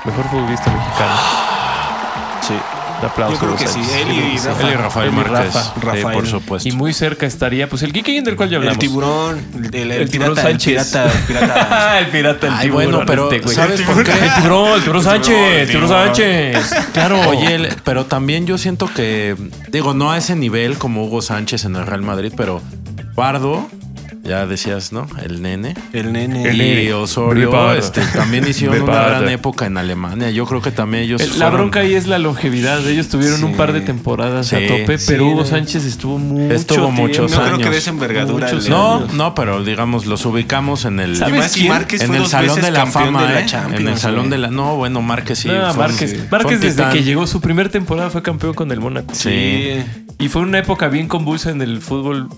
Mejor 0.06 0.30
futbolista 0.30 0.72
mexicano. 0.72 1.55
Sí. 2.96 3.02
Un 3.02 3.06
aplauso. 3.10 3.34
Yo 3.34 3.40
creo 3.40 3.56
que 3.56 3.68
sí, 3.68 3.80
él 4.00 4.12
y 4.12 4.38
Rafa. 4.38 4.62
Él 4.68 4.74
y 4.74 4.76
Rafael 4.76 5.08
Él 5.08 5.14
y 5.14 5.16
Márquez. 5.18 5.54
Rafa. 5.54 5.64
Sí, 5.64 5.80
Rafael. 5.82 6.14
por 6.14 6.28
supuesto. 6.28 6.70
Y 6.70 6.72
muy 6.72 6.94
cerca 6.94 7.26
estaría, 7.26 7.70
pues 7.70 7.84
el 7.84 7.94
Kike 7.94 8.22
del 8.22 8.36
cual 8.36 8.50
ya 8.50 8.56
El 8.58 8.62
hablamos. 8.64 8.80
tiburón, 8.80 9.42
el, 9.56 9.76
el, 9.76 9.92
El 9.92 10.10
tiburón 10.10 10.34
pirata, 10.36 10.50
el 10.50 10.60
Sánchez. 10.60 10.92
pirata, 10.92 11.12
el 11.12 11.24
pirata. 11.28 12.00
el 12.00 12.08
pirata, 12.08 12.48
el 12.48 12.54
Ay, 12.54 12.60
tiburón. 12.68 12.92
bueno, 12.92 13.06
pero 13.06 13.32
este. 13.32 13.54
¿sabes 13.54 13.80
El 13.80 13.86
por 13.86 14.04
qué? 14.04 14.12
El 14.12 14.34
tiburón, 14.36 14.72
el 14.74 14.82
tiburón 14.82 15.04
Sánchez, 15.12 15.36
el 15.62 15.68
tiburón 15.68 15.90
Sánchez. 15.90 16.76
Claro. 16.94 17.20
Oye, 17.30 17.56
el- 17.56 17.76
pero 17.84 18.06
también 18.06 18.46
yo 18.48 18.58
siento 18.58 18.90
que, 18.94 19.36
digo, 19.70 19.94
no 19.94 20.12
a 20.12 20.18
ese 20.18 20.36
nivel 20.36 20.78
como 20.78 21.04
Hugo 21.06 21.22
Sánchez 21.22 21.66
en 21.66 21.76
el 21.76 21.86
Real 21.86 22.02
Madrid, 22.02 22.32
pero 22.36 22.62
Pardo, 23.16 23.68
ya 24.26 24.46
decías, 24.46 24.92
¿no? 24.92 25.08
El 25.24 25.42
nene. 25.42 25.76
El 25.94 26.12
nene. 26.14 26.44
El 26.50 26.62
Y. 26.62 26.92
Osorio 26.92 27.74
este, 27.74 28.02
también 28.14 28.48
hicieron 28.48 28.82
una 28.84 29.04
gran 29.06 29.30
época 29.30 29.66
en 29.66 29.78
Alemania. 29.78 30.30
Yo 30.32 30.46
creo 30.46 30.62
que 30.62 30.72
también 30.72 31.04
ellos. 31.04 31.22
El- 31.22 31.30
La 31.30 31.36
fueron- 31.48 31.54
bronca 31.54 31.80
ahí 31.82 31.94
es 31.94 32.08
la 32.08 32.18
longevidad. 32.20 32.86
Ellos 32.88 33.08
tuvieron 33.10 33.40
Sí. 33.40 33.44
un 33.46 33.56
par 33.56 33.74
de 33.74 33.82
temporadas 33.82 34.52
a 34.54 34.58
tope, 34.60 34.98
sí, 34.98 35.06
pero 35.08 35.28
Hugo 35.28 35.42
no. 35.42 35.46
Sánchez 35.46 35.86
estuvo 35.86 36.18
mucho 36.18 36.54
Estuvo 36.54 36.92
muchos 36.92 37.32
No 37.32 37.38
creo 37.44 37.58
que 37.58 38.70
No, 38.70 39.06
no, 39.14 39.36
pero 39.36 39.64
digamos, 39.64 40.06
los 40.06 40.26
ubicamos 40.26 40.86
en 40.86 41.00
el. 41.00 41.16
En 42.02 42.08
fue 42.08 42.16
el 42.18 42.22
dos 42.24 42.32
salón 42.32 42.48
veces 42.56 42.64
de 42.64 42.72
la 42.72 42.86
fama, 42.86 43.28
de 43.28 43.34
la 43.34 43.40
¿eh? 43.42 43.46
En 43.74 43.88
el 43.88 43.98
salón 43.98 44.30
de 44.30 44.38
la. 44.38 44.50
No, 44.50 44.76
bueno, 44.76 45.02
Márquez 45.02 45.40
sí. 45.40 45.48
No, 45.48 45.54
fue 45.54 45.72
un- 45.72 45.78
Márquez, 45.92 46.32
Márquez 46.32 46.62
desde 46.62 46.76
titán. 46.78 46.94
que 46.94 47.04
llegó 47.04 47.28
su 47.28 47.42
primer 47.42 47.70
temporada 47.70 48.10
fue 48.10 48.22
campeón 48.22 48.54
con 48.54 48.72
el 48.72 48.80
Mónaco. 48.80 49.14
Sí. 49.14 49.78
Y 50.18 50.30
fue 50.30 50.42
una 50.42 50.60
época 50.60 50.88
bien 50.88 51.08
convulsa 51.08 51.52
en 51.52 51.62
el 51.62 51.82
fútbol 51.82 52.30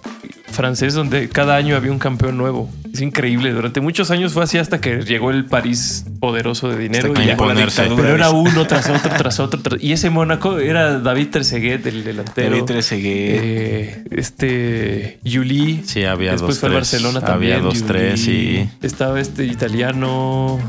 francés 0.51 0.93
donde 0.93 1.29
cada 1.29 1.55
año 1.55 1.75
había 1.75 1.91
un 1.91 1.99
campeón 1.99 2.37
nuevo. 2.37 2.69
Es 2.93 3.01
increíble. 3.01 3.51
Durante 3.51 3.79
muchos 3.81 4.09
años 4.09 4.33
fue 4.33 4.43
así 4.43 4.57
hasta 4.57 4.81
que 4.81 5.01
llegó 5.03 5.29
el 5.29 5.45
París 5.45 6.05
poderoso 6.19 6.69
de 6.69 6.77
dinero. 6.79 7.13
Y 7.21 7.27
ya. 7.27 7.37
Pero 7.37 8.15
era 8.15 8.31
uno 8.31 8.65
tras 8.65 8.89
otro, 8.89 9.11
tras 9.17 9.39
otro. 9.39 9.59
tras- 9.61 9.83
Y 9.83 9.91
ese 9.91 10.09
Mónaco 10.09 10.57
era 10.57 10.97
David 10.99 11.27
Terceguet, 11.27 11.85
el 11.85 12.03
delantero. 12.03 12.49
David 12.49 12.63
Trezeguet. 12.63 13.39
Eh, 13.43 14.03
este 14.11 15.19
Yuli. 15.23 15.83
Sí, 15.85 16.05
había 16.05 16.31
Después 16.31 16.55
dos, 16.55 16.59
fue 16.59 16.69
tres. 16.69 16.77
Barcelona 16.79 17.21
también. 17.21 17.53
Había 17.53 17.63
dos, 17.63 17.75
Yuli. 17.75 17.87
tres 17.87 18.27
y. 18.27 18.69
Estaba 18.81 19.19
este 19.19 19.45
italiano. 19.45 20.59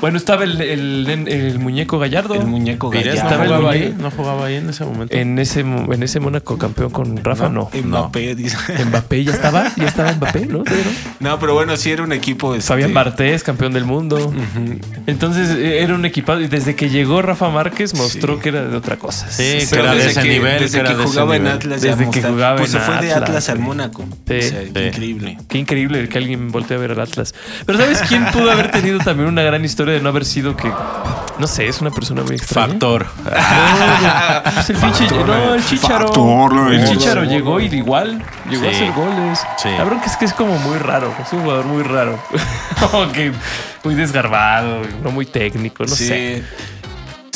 Bueno, 0.00 0.18
estaba 0.18 0.44
el, 0.44 0.60
el- 0.60 1.08
el 1.28 1.58
muñeco 1.58 1.98
Gallardo. 1.98 2.34
El 2.34 2.46
muñeco 2.46 2.90
Pires 2.90 3.06
no 3.06 3.12
Estaba 3.14 3.30
Gallardo. 3.44 3.56
jugaba 3.56 3.72
ahí, 3.72 3.94
no 3.98 4.10
jugaba 4.10 4.46
ahí 4.46 4.54
en 4.56 4.68
ese 4.70 4.84
momento. 4.84 5.14
En 5.16 5.38
ese, 5.38 5.60
en 5.60 6.02
ese 6.02 6.20
Mónaco 6.20 6.58
campeón 6.58 6.90
con 6.90 7.16
Rafa, 7.24 7.48
no. 7.48 7.70
Mbappé, 7.82 8.34
dice. 8.34 8.56
Mbappé 8.86 9.15
ya 9.24 9.32
estaba, 9.32 9.72
ya 9.76 9.84
estaba 9.86 10.12
Mbappé, 10.12 10.46
¿no? 10.46 10.58
¿Todavía 10.64 10.84
no? 11.20 11.38
Pero 11.38 11.54
bueno, 11.54 11.76
sí 11.76 11.90
era 11.90 12.02
un 12.02 12.12
equipo. 12.12 12.54
este, 12.54 12.66
Fabián 12.68 12.92
Bartés, 12.94 13.42
campeón 13.42 13.72
del 13.72 13.84
mundo. 13.84 14.32
Entonces 15.06 15.50
eh, 15.50 15.82
era 15.82 15.94
un 15.94 16.04
equipo. 16.04 16.36
Y 16.38 16.48
desde 16.48 16.74
que 16.74 16.88
llegó 16.90 17.22
Rafa 17.22 17.48
Márquez 17.50 17.94
mostró 17.94 18.38
que 18.40 18.48
era 18.50 18.64
de 18.64 18.76
otra 18.76 18.96
cosa. 18.96 19.30
Sí, 19.30 19.42
que 19.60 19.66
Pero 19.70 19.82
era 19.82 19.90
de 19.92 19.96
desde 19.98 20.10
ese 20.10 20.22
que, 20.22 20.28
nivel, 20.28 20.58
desde 20.60 20.78
que 20.82 20.86
era 20.86 20.96
que 20.96 21.04
jugaba 21.04 21.36
en. 21.36 21.46
Atlas, 21.46 21.82
ya 21.82 21.94
Desde 21.96 22.10
que 22.10 22.22
jugaba 22.22 22.56
pues 22.56 22.74
en 22.74 22.80
se 22.80 22.86
fue 22.86 23.00
de 23.06 23.12
Atlas, 23.14 23.48
al. 23.48 23.58
Mónaco. 23.58 24.04
Sí. 24.26 24.34
O 24.38 24.42
sea, 24.42 24.62
Sí. 24.62 24.80
increíble. 24.88 25.38
Qué 25.48 25.58
increíble 25.58 26.08
que 26.08 26.18
alguien 26.18 26.50
voltee 26.52 26.76
a 26.76 26.80
ver 26.80 26.92
al 26.92 27.00
Atlas. 27.00 27.34
Pero 27.64 27.78
¿sabes 27.78 28.00
quién 28.08 28.24
pudo 28.32 28.50
haber 28.50 28.70
tenido 28.70 28.98
también 28.98 29.28
una 29.28 29.42
gran 29.42 29.64
historia 29.64 29.94
de 29.94 30.00
no 30.00 30.08
haber 30.10 30.24
sido 30.24 30.56
que... 30.56 30.70
No 31.38 31.46
sé, 31.46 31.66
es 31.68 31.80
una 31.80 31.90
persona 31.90 32.22
muy 32.22 32.36
extraña. 32.36 32.68
Factor. 32.68 33.06
No, 33.24 34.52
pues 34.54 34.70
el 34.70 34.76
pinche... 34.76 35.06
No, 35.10 35.54
el 35.54 35.64
Chicharo. 35.64 36.06
Factor, 36.06 36.72
el 36.72 36.84
Chicharo 36.88 37.24
llegó 37.24 37.60
y 37.60 37.66
igual. 37.66 38.22
Llegó 38.50 38.66
a 38.66 38.70
Sí. 38.70 38.76
hacer 38.76 38.86
goles. 39.06 39.40
Sí. 39.56 39.68
La 39.70 39.84
es 40.04 40.16
que 40.16 40.24
es 40.24 40.32
como 40.32 40.56
muy 40.58 40.78
raro. 40.78 41.14
Es 41.20 41.32
un 41.32 41.42
jugador 41.42 41.64
muy 41.66 41.82
raro. 41.82 42.18
como 42.90 43.12
que 43.12 43.32
muy 43.84 43.94
desgarbado, 43.94 44.82
no 45.02 45.10
muy 45.10 45.26
técnico, 45.26 45.84
no 45.84 45.94
sí. 45.94 46.06
sé. 46.06 46.44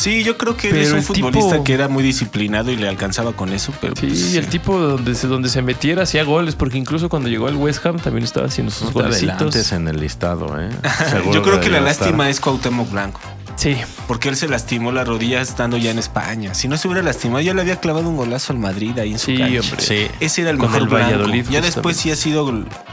Sí, 0.01 0.25
yo 0.25 0.39
creo 0.39 0.57
que 0.57 0.71
Pero 0.71 0.81
es 0.83 0.93
un 0.93 1.03
futbolista 1.03 1.51
tipo- 1.53 1.65
que 1.65 1.75
era 1.75 1.89
muy 1.89 2.03
disciplinado 2.03 2.71
y 2.71 2.77
le 2.77 2.89
alcanzaba 2.89 3.33
con 3.33 3.53
eso, 3.53 3.73
pero 3.81 3.95
Sí, 3.97 4.07
pues, 4.07 4.35
el 4.35 4.47
tipo 4.47 4.79
donde 4.79 5.15
se, 5.15 5.27
donde 5.27 5.49
se 5.51 5.61
metiera 5.63 6.05
hacía 6.05 6.25
goles, 6.25 6.55
porque 6.55 6.79
incluso 6.79 7.09
cuando 7.09 7.29
llegó 7.29 7.49
al 7.49 7.57
West 7.57 7.85
Ham 7.85 7.99
también 7.99 8.25
estaba 8.25 8.47
haciendo 8.47 8.73
sus 8.73 8.93
golecitos. 8.93 9.73
en 9.73 9.89
el 9.89 10.01
listado, 10.01 10.59
¿eh? 10.61 10.71
Yo 11.33 11.43
creo 11.43 11.61
que 11.61 11.69
la 11.69 11.79
estar. 11.79 12.07
lástima 12.07 12.31
es 12.31 12.41
Cuauhtémoc 12.41 12.91
Blanco. 12.91 13.21
Sí, 13.57 13.77
Porque 14.09 14.31
él 14.31 14.37
se 14.37 14.49
lastimó 14.49 14.91
la 14.91 15.05
rodilla 15.05 15.43
estando 15.43 15.77
ya 15.77 15.91
en 15.91 15.99
España. 15.99 16.55
Si 16.55 16.67
no 16.67 16.79
se 16.79 16.89
hubiera 16.89 17.03
lastimado, 17.03 17.43
ya 17.43 17.53
le 17.53 17.61
había 17.61 17.77
clavado 17.79 18.09
un 18.09 18.17
golazo 18.17 18.55
al 18.55 18.59
Madrid 18.59 18.99
ahí 18.99 19.13
en 19.13 19.19
su 19.19 19.27
Sí, 19.27 19.37
cancha. 19.37 19.61
hombre. 19.61 19.83
Sí. 19.85 20.07
Ese 20.19 20.41
era 20.41 20.51
el 20.51 20.57
Con 20.57 20.69
mejor 20.71 20.83
el 20.83 20.89
Blanco. 20.89 21.05
Valladolid, 21.13 21.45
Ya 21.51 21.61
después 21.61 21.99
sí 21.99 22.11
ha 22.11 22.17
sido 22.17 22.51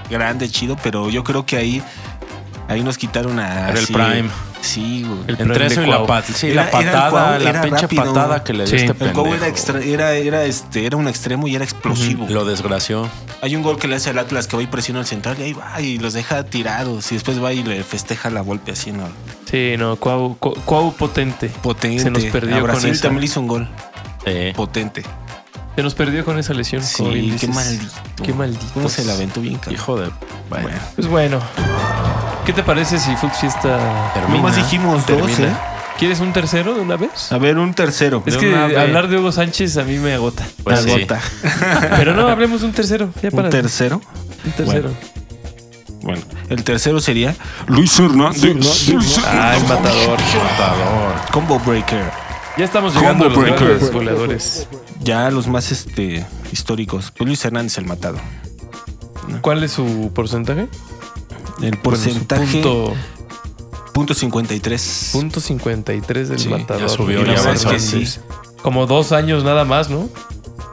grande, 0.09 0.49
chido, 0.49 0.75
pero 0.83 1.09
yo 1.09 1.23
creo 1.23 1.45
que 1.45 1.55
ahí, 1.55 1.81
ahí 2.67 2.81
nos 2.83 2.97
quitaron 2.97 3.39
a. 3.39 3.69
Era 3.69 3.79
el 3.79 3.87
prime. 3.87 4.29
Sí, 4.61 5.03
güey. 5.07 5.19
El 5.27 5.39
Entre 5.39 5.67
eso 5.67 5.81
de 5.81 5.87
y 5.87 5.89
la, 5.91 6.05
pat 6.07 6.25
sí, 6.25 6.47
Era- 6.47 6.65
la 6.65 6.71
patada, 6.71 7.37
la 7.39 7.49
era 7.51 7.61
pinche 7.61 7.81
rápido. 7.83 8.05
patada 8.05 8.43
que 8.43 8.53
le 8.53 8.65
dio 8.65 8.67
Sí. 8.71 8.75
este 8.77 8.91
El 8.91 8.95
pendejo. 8.97 9.35
Era, 9.35 9.47
extra- 9.47 9.79
era, 9.83 10.13
era, 10.13 10.43
este, 10.45 10.85
era 10.85 10.97
un 10.97 11.07
extremo 11.07 11.47
y 11.47 11.55
era 11.55 11.63
explosivo. 11.63 12.25
Lo 12.27 12.43
desgració. 12.43 13.07
Hay 13.41 13.55
un 13.55 13.61
gol 13.61 13.77
que 13.77 13.87
le 13.87 13.95
hace 13.95 14.09
al 14.09 14.17
Atlas 14.17 14.47
que 14.47 14.57
va 14.57 14.63
y 14.63 14.67
presiona 14.67 14.99
al 15.01 15.05
central 15.05 15.37
y 15.39 15.43
ahí 15.43 15.53
va 15.53 15.79
y 15.79 15.99
los 15.99 16.13
deja 16.13 16.43
tirados. 16.43 17.11
Y 17.11 17.15
después 17.15 17.41
va 17.41 17.53
y 17.53 17.63
le 17.63 17.83
festeja 17.83 18.29
la 18.31 18.41
golpe 18.41 18.71
así, 18.71 18.91
¿no? 18.91 19.07
sí, 19.49 19.75
no, 19.77 19.95
Cuau, 19.97 20.35
Cuau- 20.39 20.59
Cuau 20.65 20.91
potente. 20.93 21.49
Potente. 21.61 22.01
Se 22.03 22.09
nos 22.09 22.23
perdió 22.25 22.55
a 22.55 22.59
con 22.61 22.67
Brasil 22.71 22.89
esa. 22.89 23.03
también 23.03 23.19
le 23.21 23.25
hizo 23.27 23.39
un 23.39 23.47
gol. 23.47 23.69
Sí. 24.25 24.31
Potente. 24.55 25.03
Se 25.75 25.83
nos 25.83 25.93
perdió 25.93 26.25
con 26.25 26.39
esa 26.39 26.53
lesión. 26.55 26.81
Sí, 26.83 27.03
dices. 27.05 27.41
qué 27.41 27.47
maldito. 27.47 27.93
Qué 28.23 28.33
maldito. 28.33 28.65
¿Cómo 28.73 28.89
se 28.89 29.05
la 29.05 29.13
aventó 29.13 29.39
bien, 29.39 29.55
cabrón? 29.57 29.73
Hijo 29.75 29.97
de. 29.99 30.09
Bueno. 30.49 30.69
Pues 30.95 31.07
bueno. 31.07 31.39
¿Qué 32.47 32.53
te 32.53 32.63
parece 32.63 32.97
si 32.97 33.13
Foot 33.17 33.33
Fiesta 33.33 34.11
Termina. 34.13 34.37
Nomás 34.37 34.55
dijimos 34.55 35.05
dos? 35.05 35.37
¿eh? 35.37 35.53
¿Quieres 35.99 36.21
un 36.21 36.31
tercero 36.31 36.73
de 36.75 36.79
una 36.79 36.95
vez? 36.95 37.29
A 37.33 37.37
ver, 37.37 37.57
un 37.57 37.73
tercero. 37.73 38.23
Es 38.25 38.35
de 38.35 38.39
que 38.39 38.55
hablar 38.55 39.09
de 39.09 39.17
Hugo 39.17 39.33
Sánchez 39.33 39.75
a 39.75 39.83
mí 39.83 39.97
me 39.97 40.13
agota. 40.13 40.47
Pues 40.63 40.85
Una 40.85 40.93
sí. 40.93 41.01
gota. 41.01 41.19
Pero 41.97 42.13
no, 42.13 42.25
hablemos 42.29 42.61
de 42.61 42.67
un 42.67 42.71
tercero. 42.71 43.09
Ya 43.21 43.31
para 43.31 43.43
Un 43.43 43.49
tercero. 43.49 44.01
un 44.45 44.51
tercero. 44.53 44.91
Bueno, 46.03 46.21
el 46.47 46.63
tercero 46.63 47.01
sería 47.01 47.35
Luis 47.67 47.99
Hernández. 47.99 48.41
Ah, 49.25 49.57
el 49.57 49.63
matador. 49.63 50.17
Matador. 50.17 51.31
Combo 51.33 51.59
Breaker. 51.59 52.09
Ya 52.55 52.63
estamos 52.63 52.95
llegando 52.95 53.25
a 53.25 53.27
los 53.27 53.33
Combo 53.33 53.45
breaker. 53.45 53.67
grandes 53.67 53.91
goleadores. 53.91 54.67
Ya 55.01 55.29
los 55.31 55.47
más 55.47 55.73
este, 55.73 56.25
históricos. 56.53 57.11
Pues 57.11 57.27
Luis 57.27 57.43
Hernández, 57.43 57.77
el 57.77 57.87
matado. 57.87 58.19
¿Cuál 59.41 59.65
es 59.65 59.73
su 59.73 60.11
porcentaje? 60.15 60.69
El 61.61 61.77
porcentaje. 61.77 62.61
Bueno, 62.61 62.85
punto, 62.87 62.93
punto 63.93 64.13
53. 64.13 65.09
punto 65.13 65.39
53 65.39 66.29
del 66.29 66.39
Sí, 66.39 66.49
matador. 66.49 66.81
ya 66.83 66.89
subió, 66.89 67.21
Y 67.21 67.25
ya 67.25 67.27
Luis 67.31 67.39
avanzó. 67.39 67.69
Hernández. 67.71 68.19
Como 68.61 68.85
dos 68.85 69.11
años 69.11 69.43
nada 69.43 69.65
más, 69.65 69.89
¿no? 69.89 70.09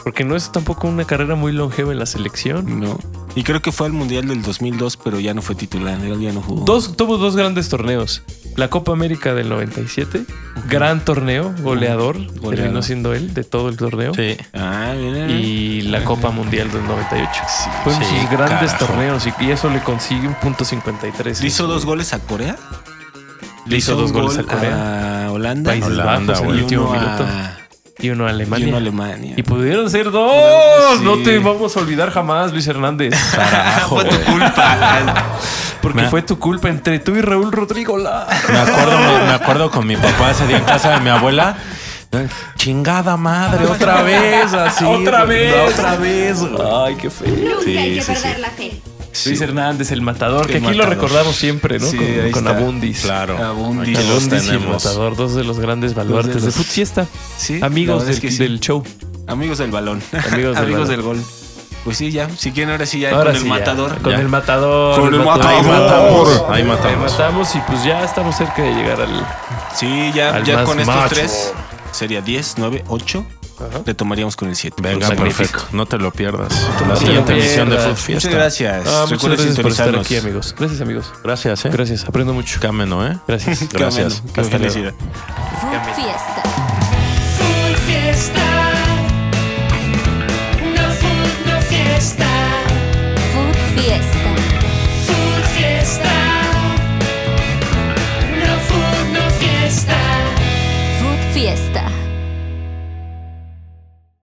Porque 0.02 0.24
no 0.24 0.36
es 0.36 0.52
tampoco 0.52 0.86
una 0.88 1.04
carrera 1.06 1.34
muy 1.34 1.52
longeva 1.52 1.92
en 1.92 1.98
la 1.98 2.06
selección. 2.06 2.80
No. 2.80 2.98
Y 3.36 3.42
creo 3.42 3.60
que 3.60 3.72
fue 3.72 3.86
al 3.88 3.92
Mundial 3.92 4.28
del 4.28 4.42
2002, 4.42 4.96
pero 4.96 5.18
ya 5.18 5.34
no 5.34 5.42
fue 5.42 5.54
titular. 5.56 5.98
Él 6.04 6.20
ya 6.20 6.32
no 6.32 6.40
jugó. 6.40 6.64
Dos, 6.64 6.96
tuvo 6.96 7.18
dos 7.18 7.34
grandes 7.34 7.68
torneos. 7.68 8.22
La 8.56 8.68
Copa 8.70 8.92
América 8.92 9.34
del 9.34 9.48
97, 9.48 10.24
gran 10.68 11.04
torneo, 11.04 11.52
goleador, 11.60 12.16
Goleador. 12.18 12.54
terminó 12.54 12.82
siendo 12.82 13.12
él 13.12 13.34
de 13.34 13.42
todo 13.42 13.68
el 13.68 13.76
torneo. 13.76 14.14
Sí. 14.14 14.36
Ah, 14.52 14.92
mira. 14.96 15.28
Y 15.28 15.80
la 15.82 16.04
Copa 16.04 16.30
Mundial 16.30 16.70
del 16.70 16.84
98. 16.86 17.30
Fueron 17.82 18.00
Sí, 18.04 18.08
sus 18.20 18.30
grandes 18.30 18.70
carajo. 18.72 18.86
torneos 18.86 19.26
y, 19.26 19.44
y 19.44 19.50
eso 19.50 19.68
le 19.68 19.80
consigue 19.80 20.28
un 20.28 20.34
punto 20.34 20.64
53. 20.64 21.40
¿Le 21.40 21.46
hizo 21.48 21.66
dos 21.66 21.84
goles 21.84 22.12
a 22.12 22.20
Corea? 22.20 22.56
Le 23.66 23.76
hizo 23.78 23.96
dos 23.96 24.12
goles 24.12 24.38
a 24.38 24.44
Corea. 24.44 25.26
A 25.26 25.32
Holanda. 25.32 25.70
Países 25.72 25.90
Holanda, 25.90 26.32
Bajos 26.34 26.46
en 26.46 26.54
el 26.54 26.62
último 26.62 26.82
uno 26.90 26.92
minuto. 27.00 27.26
Y 28.00 28.10
uno 28.10 28.24
a 28.26 28.28
y 28.28 28.30
Alemania. 28.32 28.66
uno 28.68 28.76
a 28.76 28.80
Alemania. 28.80 29.34
Y 29.36 29.42
pudieron 29.42 29.88
ser 29.88 30.10
dos. 30.10 30.98
Sí. 30.98 31.04
No 31.04 31.16
te 31.22 31.38
vamos 31.38 31.76
a 31.76 31.80
olvidar 31.80 32.10
jamás, 32.10 32.52
Luis 32.52 32.66
Hernández. 32.66 33.14
Carajo, 33.34 33.96
fue 34.00 34.04
tu 34.04 34.16
culpa. 34.24 35.14
Porque 35.80 36.02
Me- 36.02 36.08
fue 36.08 36.22
tu 36.22 36.38
culpa 36.38 36.68
entre 36.68 36.98
tú 36.98 37.14
y 37.14 37.20
Raúl 37.20 37.52
Rodrigo. 37.52 37.96
La... 37.98 38.26
Me 38.48 38.58
acuerdo, 38.58 38.98
me, 38.98 39.26
me 39.26 39.32
acuerdo 39.34 39.70
con 39.70 39.86
mi 39.86 39.96
papá 39.96 40.30
ese 40.32 40.46
día 40.46 40.56
en 40.58 40.64
casa 40.64 40.90
de 40.94 41.00
mi 41.00 41.10
abuela. 41.10 41.56
Chingada 42.56 43.16
madre, 43.16 43.66
otra 43.66 44.02
vez, 44.02 44.52
así. 44.54 44.84
Otra 44.84 45.24
vez. 45.24 45.54
Otra 45.72 45.96
vez. 45.96 46.40
güey. 46.40 46.62
Ay, 46.86 46.94
qué 46.96 47.10
feo. 47.10 47.28
Nunca 47.28 47.64
Sí, 47.64 47.76
hay 47.76 47.94
que 47.96 48.00
sí, 48.02 48.12
perder 48.12 48.34
sí. 48.36 48.40
la 48.40 48.50
fe. 48.50 48.80
Luis 49.26 49.40
Hernández, 49.40 49.92
el 49.92 50.02
matador, 50.02 50.46
que 50.46 50.56
El 50.58 50.66
aquí 50.66 50.76
lo 50.76 50.86
recordamos 50.86 51.36
siempre, 51.36 51.78
¿no? 51.78 51.86
Sí, 51.86 51.96
con 51.96 52.06
ahí 52.06 52.30
con 52.32 52.46
está. 52.46 52.58
Abundis. 52.58 53.00
Claro. 53.02 53.38
Abundis. 53.44 53.98
Abundis 53.98 54.46
y 54.46 54.50
el 54.50 54.60
matador, 54.60 55.16
dos 55.16 55.34
de 55.34 55.44
los 55.44 55.58
grandes 55.60 55.94
baluartes 55.94 56.34
de, 56.42 56.46
los- 56.46 56.54
Foot 56.54 56.66
Fiesta. 56.66 57.06
Sí, 57.36 57.60
Amigos 57.62 58.06
del, 58.06 58.16
sí. 58.20 58.58
show. 58.60 58.82
Amigos 59.26 59.58
del 59.58 59.70
balón. 59.70 60.02
Amigos 60.32 60.56
del 60.60 60.72
balón. 60.72 60.88
del 60.88 61.02
gol. 61.02 61.22
Pues 61.84 61.98
sí, 61.98 62.10
ya. 62.10 62.30
Si 62.30 62.50
quieren, 62.50 62.70
ahora 62.72 62.86
sí, 62.86 62.98
ya 62.98 63.10
Ahora 63.10 63.32
con 63.32 63.34
sí, 63.34 63.46
el 63.46 63.52
ya. 63.52 63.58
matador. 63.58 63.98
Con 64.00 64.12
Ya. 64.12 64.18
el 64.20 64.28
matador. 64.28 65.00
Con 65.00 65.14
el 65.14 65.20
Ahí 65.20 65.26
matador. 65.26 65.64
matamos. 65.66 66.28
Ahí 66.48 66.62
Ahí 66.62 66.64
matamos. 66.64 67.12
matamos 67.12 67.54
y 67.56 67.58
pues 67.60 67.84
ya 67.84 68.02
estamos 68.04 68.34
cerca 68.36 68.62
de 68.62 68.72
llegar 68.74 69.00
al. 69.02 69.26
Sí, 69.76 70.10
ya, 70.14 70.34
Al 70.34 70.44
ya 70.44 70.56
más 70.56 70.64
con 70.64 70.80
estos 70.80 70.94
macho. 70.96 71.14
tres 71.14 71.52
sería 71.92 72.22
10, 72.22 72.54
9, 72.56 72.84
8. 72.88 73.26
Ajá. 73.58 73.82
Retomaríamos 73.86 74.36
con 74.36 74.48
el 74.48 74.56
7. 74.56 74.82
Venga, 74.82 75.08
perfecto. 75.10 75.64
No 75.72 75.86
te 75.86 75.98
lo 75.98 76.12
pierdas. 76.12 76.52
lo 76.80 76.88
La 76.88 76.96
siguiente 76.96 77.32
pierdas. 77.32 77.46
emisión 77.46 77.70
de 77.70 77.78
Food 77.78 77.96
Fiesta. 77.96 78.28
Muchas 78.28 78.40
gracias. 78.40 78.86
Ah, 78.88 79.06
muchas 79.08 79.30
gracias 79.30 79.56
por 79.60 79.70
estar 79.70 79.96
aquí, 79.96 80.16
amigos. 80.16 80.54
Gracias, 80.58 80.80
amigos. 80.80 81.12
Gracias, 81.22 81.64
eh. 81.64 81.70
Gracias, 81.72 82.04
aprendo 82.04 82.32
mucho. 82.34 82.60
Qué 82.60 82.66
ameno, 82.66 83.06
eh. 83.06 83.18
Gracias. 83.26 83.68
Gracias. 83.72 84.22
qué 84.32 84.40
Hasta. 84.40 84.58
Food 84.58 85.94
Fiesta. 85.94 86.63